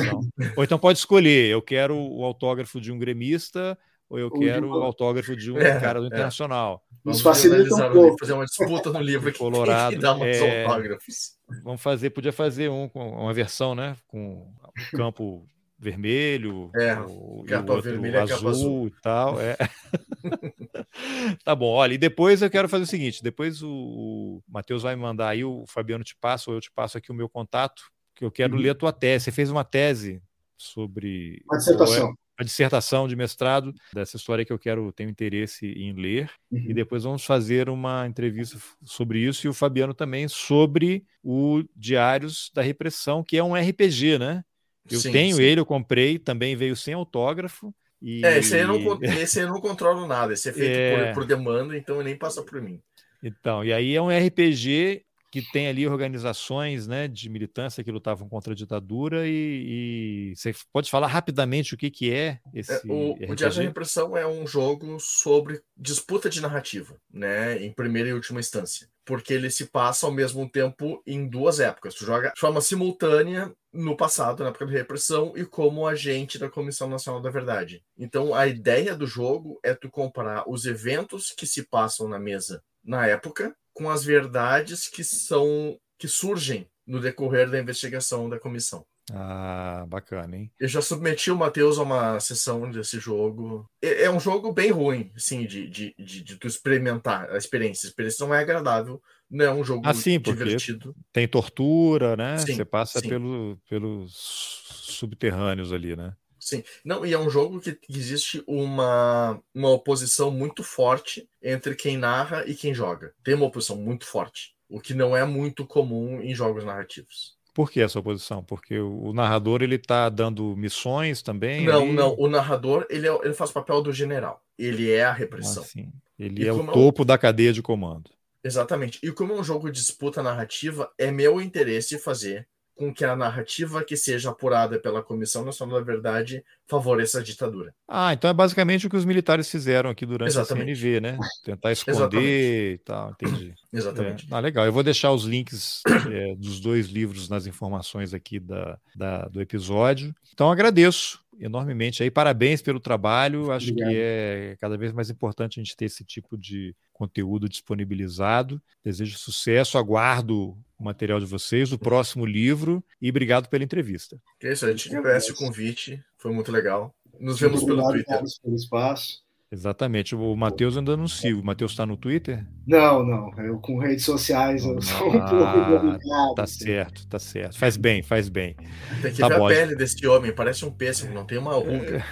Ou 0.58 0.64
então 0.64 0.78
pode 0.78 1.00
escolher, 1.00 1.50
eu 1.50 1.62
quero 1.62 1.98
o 1.98 2.26
autógrafo 2.26 2.82
de 2.82 2.92
um 2.92 3.00
gremista 3.00 3.78
ou 4.10 4.18
eu 4.18 4.32
quero 4.32 4.70
o 4.70 4.84
autógrafo 4.84 5.36
de 5.36 5.52
um 5.52 5.60
é, 5.60 5.80
cara 5.80 6.00
do 6.00 6.06
é. 6.06 6.08
Internacional. 6.08 6.84
Nos 7.06 7.22
facilita 7.22 7.76
um 7.76 7.92
pouco. 7.92 8.18
Fazer 8.20 8.34
uma 8.34 8.46
disputa 8.46 8.92
no 8.92 9.00
livro 9.00 9.30
aqui 9.30 9.38
Colorado, 9.38 9.96
que 9.96 10.02
dá 10.02 10.16
uns 10.16 10.24
é, 10.24 10.66
autógrafos. 10.66 11.34
Vamos 11.64 11.82
fazer, 11.82 12.10
podia 12.10 12.34
fazer 12.34 12.70
um 12.70 12.90
com 12.90 13.08
uma 13.08 13.34
versão, 13.34 13.76
né? 13.76 13.96
Com 14.08 14.52
o 14.94 14.98
campo 14.98 15.46
vermelho, 15.78 16.70
é, 16.76 17.00
o, 17.00 17.46
capa 17.48 17.74
o 17.74 17.82
vermelha, 17.82 18.24
azul, 18.24 18.38
capa 18.38 18.50
azul 18.50 18.88
e 18.88 19.02
tal. 19.02 19.40
É. 19.40 19.56
tá 21.46 21.56
bom, 21.56 21.72
olha, 21.72 21.94
e 21.94 21.98
depois 21.98 22.42
eu 22.42 22.50
quero 22.50 22.68
fazer 22.68 22.84
o 22.84 22.88
seguinte: 22.88 23.24
depois 23.24 23.62
o, 23.62 23.70
o 23.70 24.44
Matheus 24.48 24.84
vai 24.84 24.96
me 24.96 25.02
mandar 25.02 25.30
aí, 25.30 25.44
o 25.44 25.66
Fabiano 25.68 26.04
te 26.04 26.16
passa, 26.20 26.50
ou 26.50 26.58
eu 26.58 26.62
te 26.62 26.72
passo 26.72 26.98
aqui 26.98 27.12
o 27.12 27.16
meu 27.16 27.30
contato, 27.30 27.84
que 28.16 28.26
eu 28.26 28.32
quero 28.32 28.56
uhum. 28.56 28.62
ler 28.62 28.72
a 28.72 28.76
tua 28.76 28.92
tese. 28.92 29.26
Você 29.26 29.32
fez 29.32 29.50
uma 29.52 29.64
tese 29.64 30.22
sobre. 30.58 31.42
Uma 31.46 31.58
dissertação 31.58 32.14
a 32.40 32.44
dissertação 32.44 33.06
de 33.06 33.18
mestrado 33.18 33.76
dessa 33.94 34.16
história 34.16 34.46
que 34.46 34.54
eu 34.54 34.58
quero, 34.58 34.94
tenho 34.94 35.10
interesse 35.10 35.68
em 35.68 35.92
ler, 35.92 36.32
uhum. 36.50 36.68
e 36.70 36.74
depois 36.74 37.04
vamos 37.04 37.26
fazer 37.26 37.68
uma 37.68 38.08
entrevista 38.08 38.58
sobre 38.86 39.20
isso, 39.20 39.46
e 39.46 39.50
o 39.50 39.54
Fabiano 39.54 39.94
também 39.94 40.26
sobre 40.30 41.04
o 41.22 41.62
Diários 41.76 42.50
da 42.56 42.62
Repressão, 42.62 43.22
que 43.26 43.36
é 43.36 43.44
um 43.44 43.54
RPG, 43.54 44.18
né? 44.18 44.42
Eu 44.90 45.02
sim, 45.02 45.12
tenho 45.12 45.36
sim. 45.36 45.44
ele, 45.44 45.60
eu 45.60 45.66
comprei, 45.66 46.18
também 46.18 46.56
veio 46.56 46.78
sem 46.78 46.94
autógrafo. 46.94 47.76
E... 48.02 48.26
É, 48.26 48.40
esse 48.40 48.56
aí, 48.56 48.62
eu 48.62 48.68
não, 48.70 49.04
esse 49.04 49.42
eu 49.42 49.50
não 49.50 49.60
controlo 49.60 50.08
nada, 50.08 50.32
esse 50.32 50.48
é 50.48 50.54
feito 50.54 50.80
é... 50.80 51.08
Por, 51.08 51.16
por 51.16 51.26
demanda, 51.28 51.76
então 51.76 52.02
nem 52.02 52.16
passa 52.16 52.42
por 52.42 52.62
mim. 52.62 52.82
Então, 53.22 53.66
e 53.66 53.74
aí 53.74 53.94
é 53.94 54.02
um 54.02 54.08
RPG 54.08 55.04
que 55.32 55.42
tem 55.52 55.68
ali 55.68 55.88
organizações 55.88 56.88
né, 56.88 57.08
de 57.08 57.30
militância 57.30 57.84
que 57.84 57.92
lutavam 57.92 58.28
contra 58.28 58.54
a 58.54 58.56
ditadura 58.56 59.28
e, 59.28 60.32
e 60.32 60.36
você 60.36 60.54
pode 60.74 60.90
falar 60.90 61.08
rapidamente 61.08 61.74
o 61.74 61.78
que, 61.78 61.92
que 61.92 62.12
é 62.12 62.40
esse 62.54 62.74
é, 62.74 62.82
o, 62.86 63.14
o 63.14 63.36
Diário 63.36 63.56
da 63.56 63.64
Repressão 63.64 64.18
é 64.18 64.28
um 64.28 64.48
jogo 64.48 64.98
sobre 65.00 65.62
disputa 65.78 66.30
de 66.30 66.42
narrativa, 66.42 66.96
né, 67.12 67.64
em 67.64 67.72
primeira 67.72 68.10
e 68.10 68.14
última 68.14 68.40
instância, 68.40 68.90
porque 69.06 69.34
ele 69.34 69.50
se 69.50 69.68
passa 69.68 70.06
ao 70.06 70.12
mesmo 70.12 70.50
tempo 70.50 71.02
em 71.06 71.28
duas 71.28 71.60
épocas. 71.60 71.94
Tu 71.94 72.06
joga 72.06 72.32
de 72.34 72.40
forma 72.40 72.62
simultânea 72.62 73.54
no 73.72 73.96
passado, 73.96 74.44
na 74.44 74.50
época 74.50 74.66
da 74.66 74.72
repressão, 74.72 75.34
e 75.36 75.46
como 75.46 75.88
agente 75.88 76.40
da 76.40 76.50
Comissão 76.50 76.90
Nacional 76.90 77.22
da 77.22 77.30
Verdade. 77.30 77.84
Então, 77.98 78.34
a 78.34 78.48
ideia 78.48 78.96
do 78.96 79.06
jogo 79.06 79.60
é 79.64 79.76
tu 79.76 79.90
comparar 79.90 80.50
os 80.50 80.66
eventos 80.66 81.32
que 81.32 81.46
se 81.46 81.64
passam 81.64 82.08
na 82.08 82.18
mesa 82.18 82.64
na 82.84 83.06
época 83.06 83.56
com 83.80 83.90
as 83.90 84.04
verdades 84.04 84.90
que 84.90 85.06
são 85.06 85.80
que 85.98 86.08
surgem 86.08 86.68
no 86.86 87.00
decorrer 87.00 87.50
da 87.50 87.60
investigação 87.60 88.30
da 88.30 88.38
comissão. 88.38 88.86
Ah, 89.12 89.86
bacana, 89.88 90.36
hein? 90.36 90.52
Eu 90.60 90.68
já 90.68 90.82
submeti 90.82 91.32
o 91.32 91.36
Matheus 91.36 91.80
a 91.80 91.84
uma 91.84 92.20
sessão 92.20 92.70
desse 92.70 93.00
jogo. 93.00 93.66
É, 93.82 94.04
é 94.04 94.12
um 94.12 94.20
jogo 94.20 94.52
bem 94.52 94.70
ruim, 94.70 95.12
assim, 95.16 95.46
de, 95.46 95.68
de, 95.68 95.96
de, 95.98 96.24
de, 96.24 96.36
tu 96.38 96.46
experimentar 96.46 97.30
a 97.32 97.38
experiência. 97.38 97.88
A 97.88 97.90
experiência 97.90 98.26
não 98.26 98.36
é 98.36 98.40
agradável, 98.40 99.02
não 99.30 99.46
é 99.46 99.52
um 99.52 99.64
jogo 99.64 99.82
ah, 99.86 99.94
sim, 99.94 100.20
divertido. 100.20 100.94
Tem 101.12 101.28
tortura, 101.28 102.16
né? 102.16 102.38
Sim, 102.38 102.56
Você 102.56 102.66
passa 102.66 103.02
pelo, 103.02 103.58
pelos 103.68 104.62
subterrâneos 104.70 105.72
ali, 105.74 105.96
né? 105.96 106.14
Sim. 106.50 106.64
Não, 106.84 107.06
e 107.06 107.14
é 107.14 107.20
um 107.20 107.30
jogo 107.30 107.62
que 107.62 107.78
existe 107.88 108.44
uma, 108.48 109.40
uma 109.54 109.70
oposição 109.70 110.32
muito 110.32 110.64
forte 110.64 111.30
entre 111.42 111.76
quem 111.76 111.96
narra 111.96 112.44
e 112.48 112.56
quem 112.56 112.74
joga. 112.74 113.14
Tem 113.24 113.36
uma 113.36 113.46
oposição 113.46 113.78
muito 113.78 114.06
forte, 114.06 114.56
o 114.68 114.80
que 114.80 114.96
não 114.96 115.16
é 115.16 115.24
muito 115.24 115.66
comum 115.66 116.20
em 116.20 116.34
jogos 116.34 116.64
narrativos. 116.66 117.38
Por 117.54 117.70
que 117.70 117.82
essa 117.82 118.00
oposição? 118.00 118.44
Porque 118.44 118.80
o 118.80 119.14
narrador 119.14 119.62
ele 119.62 119.76
está 119.76 120.10
dando 120.10 120.56
missões 120.56 121.22
também? 121.22 121.66
Não, 121.66 121.92
não. 121.92 122.16
O 122.18 122.28
narrador 122.28 122.88
ele, 122.90 123.08
é, 123.08 123.14
ele 123.24 123.34
faz 123.34 123.52
o 123.52 123.54
papel 123.54 123.82
do 123.82 123.92
general. 123.92 124.42
Ele 124.58 124.90
é 124.90 125.04
a 125.04 125.12
repressão. 125.12 125.64
Ah. 125.78 125.82
Ele 126.18 126.44
e 126.44 126.48
é 126.48 126.54
o 126.54 126.66
topo 126.66 127.02
é 127.02 127.04
um... 127.04 127.06
da 127.06 127.18
cadeia 127.18 127.54
de 127.54 127.62
comando. 127.62 128.10
Exatamente. 128.44 129.00
E 129.04 129.12
como 129.12 129.34
é 129.34 129.36
um 129.36 129.44
jogo 129.44 129.70
de 129.70 129.80
disputa 129.80 130.24
narrativa, 130.24 130.92
é 130.98 131.12
meu 131.12 131.42
interesse 131.42 132.00
fazer 132.00 132.48
com 132.80 132.94
que 132.94 133.04
a 133.04 133.14
narrativa 133.14 133.84
que 133.84 133.98
seja 133.98 134.30
apurada 134.30 134.80
pela 134.80 135.04
Comissão 135.04 135.44
Nacional 135.44 135.80
da 135.80 135.86
Verdade 135.86 136.42
favoreça 136.66 137.20
a 137.20 137.22
ditadura. 137.22 137.76
Ah, 137.86 138.14
então 138.14 138.30
é 138.30 138.34
basicamente 138.34 138.88
o 138.88 138.90
que 138.90 138.96
os 138.96 139.04
militares 139.04 139.52
fizeram 139.52 139.90
aqui 139.90 140.06
durante 140.06 140.30
Exatamente. 140.30 140.72
a 140.72 140.76
CNV, 140.76 141.02
né? 141.02 141.18
Tentar 141.44 141.74
esconder 141.74 141.98
Exatamente. 142.00 142.74
e 142.74 142.78
tal, 142.86 143.12
entendi. 143.12 143.54
Exatamente. 143.74 144.24
É. 144.24 144.28
Ah, 144.34 144.40
legal. 144.40 144.66
Eu 144.66 144.72
vou 144.72 144.82
deixar 144.82 145.12
os 145.12 145.26
links 145.26 145.82
é, 146.10 146.36
dos 146.38 146.62
dois 146.62 146.88
livros 146.88 147.28
nas 147.28 147.46
informações 147.48 148.14
aqui 148.14 148.40
da, 148.40 148.80
da, 148.96 149.26
do 149.26 149.42
episódio. 149.42 150.16
Então 150.34 150.50
agradeço 150.50 151.20
enormemente 151.38 152.02
aí. 152.02 152.10
Parabéns 152.10 152.62
pelo 152.62 152.80
trabalho. 152.80 153.52
Acho 153.52 153.72
Obrigado. 153.72 153.92
que 153.92 153.98
é 154.00 154.58
cada 154.62 154.78
vez 154.78 154.94
mais 154.94 155.10
importante 155.10 155.60
a 155.60 155.64
gente 155.64 155.76
ter 155.76 155.86
esse 155.86 156.06
tipo 156.06 156.38
de 156.38 156.74
conteúdo 157.00 157.48
disponibilizado. 157.48 158.62
Desejo 158.84 159.18
sucesso, 159.18 159.78
aguardo 159.78 160.58
o 160.78 160.84
material 160.84 161.20
de 161.20 161.26
vocês, 161.26 161.72
o 161.72 161.80
próximo 161.80 162.26
livro 162.26 162.84
e 163.02 163.10
obrigado 163.10 163.48
pela 163.48 163.64
entrevista. 163.64 164.22
É 164.44 164.52
isso, 164.52 164.66
a 164.66 164.72
gente 164.72 164.94
agradece 164.94 165.32
o 165.32 165.36
convite, 165.36 166.04
foi 166.18 166.32
muito 166.34 166.52
legal. 166.52 166.94
Nos 167.18 167.40
vemos 167.40 167.64
pelo 167.64 167.82
Twitter. 167.90 168.22
Pelo 168.44 168.56
espaço. 168.56 169.24
Exatamente. 169.52 170.16
O 170.16 170.36
Matheus 170.36 170.78
ainda 170.78 170.96
não 170.96 171.08
sigo. 171.08 171.42
O 171.42 171.46
Matheus 171.46 171.72
está 171.72 171.84
no 171.84 171.98
Twitter? 171.98 172.46
Não, 172.68 173.04
não. 173.04 173.32
Eu 173.40 173.58
com 173.58 173.80
redes 173.80 174.06
sociais 174.06 174.64
eu 174.64 174.80
sou 174.80 175.12
um 175.12 175.18
ah, 175.18 175.28
pouco 175.28 175.80
delicado. 175.88 176.36
Tá 176.36 176.44
assim. 176.44 176.66
certo, 176.66 177.08
tá 177.08 177.18
certo. 177.18 177.58
Faz 177.58 177.76
bem, 177.76 178.04
faz 178.04 178.30
bem. 178.30 178.56
Tem 179.02 179.12
que 179.12 179.20
tá 179.20 179.28
ver 179.28 179.40
bom. 179.40 179.48
a 179.48 179.50
pele 179.50 179.76
desse 179.76 180.06
homem, 180.06 180.32
parece 180.32 180.64
um 180.66 180.72
pêssego, 180.72 181.12
não 181.14 181.26
tem 181.26 181.40
uma 181.40 181.54
ruga. 181.54 182.06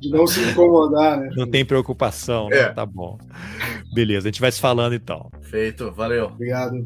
de 0.00 0.10
não 0.10 0.26
se 0.26 0.40
incomodar, 0.40 1.20
né? 1.20 1.30
Não 1.36 1.46
tem 1.48 1.64
preocupação, 1.64 2.48
né? 2.48 2.58
É. 2.58 2.72
Tá 2.72 2.84
bom. 2.84 3.16
Beleza, 3.94 4.26
a 4.26 4.30
gente 4.32 4.40
vai 4.40 4.50
se 4.50 4.60
falando 4.60 4.94
então. 4.94 5.30
Feito, 5.42 5.92
valeu. 5.92 6.26
Obrigado. 6.26 6.84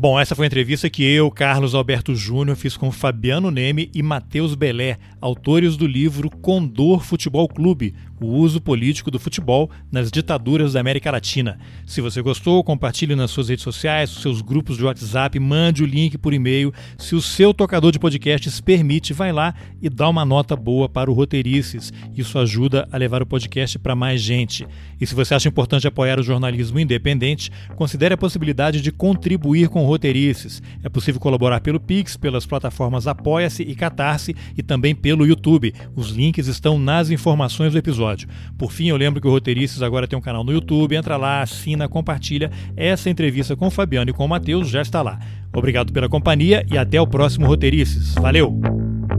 Bom, 0.00 0.16
essa 0.16 0.36
foi 0.36 0.46
a 0.46 0.46
entrevista 0.46 0.88
que 0.88 1.02
eu, 1.02 1.28
Carlos 1.28 1.74
Alberto 1.74 2.14
Júnior, 2.14 2.56
fiz 2.56 2.76
com 2.76 2.92
Fabiano 2.92 3.50
Neme 3.50 3.90
e 3.92 4.00
Matheus 4.00 4.54
Belé, 4.54 4.96
autores 5.20 5.76
do 5.76 5.88
livro 5.88 6.30
Condor 6.30 7.00
Futebol 7.00 7.48
Clube, 7.48 7.96
o 8.20 8.26
uso 8.26 8.60
político 8.60 9.10
do 9.10 9.18
futebol 9.18 9.70
nas 9.90 10.10
ditaduras 10.10 10.72
da 10.72 10.80
América 10.80 11.10
Latina. 11.10 11.58
Se 11.86 12.00
você 12.00 12.20
gostou, 12.20 12.62
compartilhe 12.64 13.14
nas 13.14 13.30
suas 13.30 13.48
redes 13.48 13.62
sociais, 13.62 14.10
nos 14.10 14.22
seus 14.22 14.40
grupos 14.40 14.76
de 14.76 14.84
WhatsApp, 14.84 15.38
mande 15.38 15.82
o 15.82 15.86
link 15.86 16.18
por 16.18 16.32
e-mail. 16.32 16.72
Se 16.98 17.14
o 17.14 17.22
seu 17.22 17.54
tocador 17.54 17.92
de 17.92 17.98
podcasts 17.98 18.60
permite, 18.60 19.12
vai 19.12 19.32
lá 19.32 19.54
e 19.80 19.88
dá 19.88 20.08
uma 20.08 20.24
nota 20.24 20.56
boa 20.56 20.88
para 20.88 21.10
o 21.10 21.14
Roteirices. 21.14 21.92
Isso 22.16 22.38
ajuda 22.38 22.88
a 22.90 22.96
levar 22.96 23.22
o 23.22 23.26
podcast 23.26 23.78
para 23.78 23.94
mais 23.94 24.20
gente. 24.20 24.66
E 25.00 25.06
se 25.06 25.14
você 25.14 25.34
acha 25.34 25.48
importante 25.48 25.86
apoiar 25.86 26.18
o 26.18 26.22
jornalismo 26.22 26.80
independente, 26.80 27.50
considere 27.76 28.14
a 28.14 28.18
possibilidade 28.18 28.80
de 28.80 28.90
contribuir 28.90 29.68
com 29.68 29.84
o 29.84 29.86
Roteirices. 29.86 30.62
É 30.82 30.88
possível 30.88 31.20
colaborar 31.20 31.60
pelo 31.60 31.80
Pix, 31.80 32.16
pelas 32.16 32.46
plataformas 32.46 33.06
Apoia-se 33.06 33.62
e 33.62 33.74
Catarse 33.74 34.34
e 34.56 34.62
também 34.62 34.94
pelo 34.94 35.26
YouTube. 35.26 35.72
Os 35.94 36.10
links 36.10 36.46
estão 36.46 36.78
nas 36.78 37.10
informações 37.10 37.72
do 37.72 37.78
episódio 37.78 38.07
episódio. 38.08 38.28
Por 38.56 38.72
fim, 38.72 38.88
eu 38.88 38.96
lembro 38.96 39.20
que 39.20 39.26
o 39.26 39.30
Roteiristas 39.30 39.82
agora 39.82 40.06
tem 40.06 40.18
um 40.18 40.22
canal 40.22 40.44
no 40.44 40.52
YouTube. 40.52 40.96
Entra 40.96 41.16
lá, 41.16 41.42
assina, 41.42 41.88
compartilha. 41.88 42.50
Essa 42.76 43.10
entrevista 43.10 43.56
com 43.56 43.66
o 43.66 43.70
Fabiano 43.70 44.10
e 44.10 44.12
com 44.12 44.24
o 44.24 44.28
Matheus 44.28 44.68
já 44.68 44.82
está 44.82 45.02
lá. 45.02 45.18
Obrigado 45.54 45.92
pela 45.92 46.08
companhia 46.08 46.64
e 46.70 46.78
até 46.78 47.00
o 47.00 47.06
próximo 47.06 47.46
Roteiristas. 47.46 48.14
Valeu! 48.14 49.17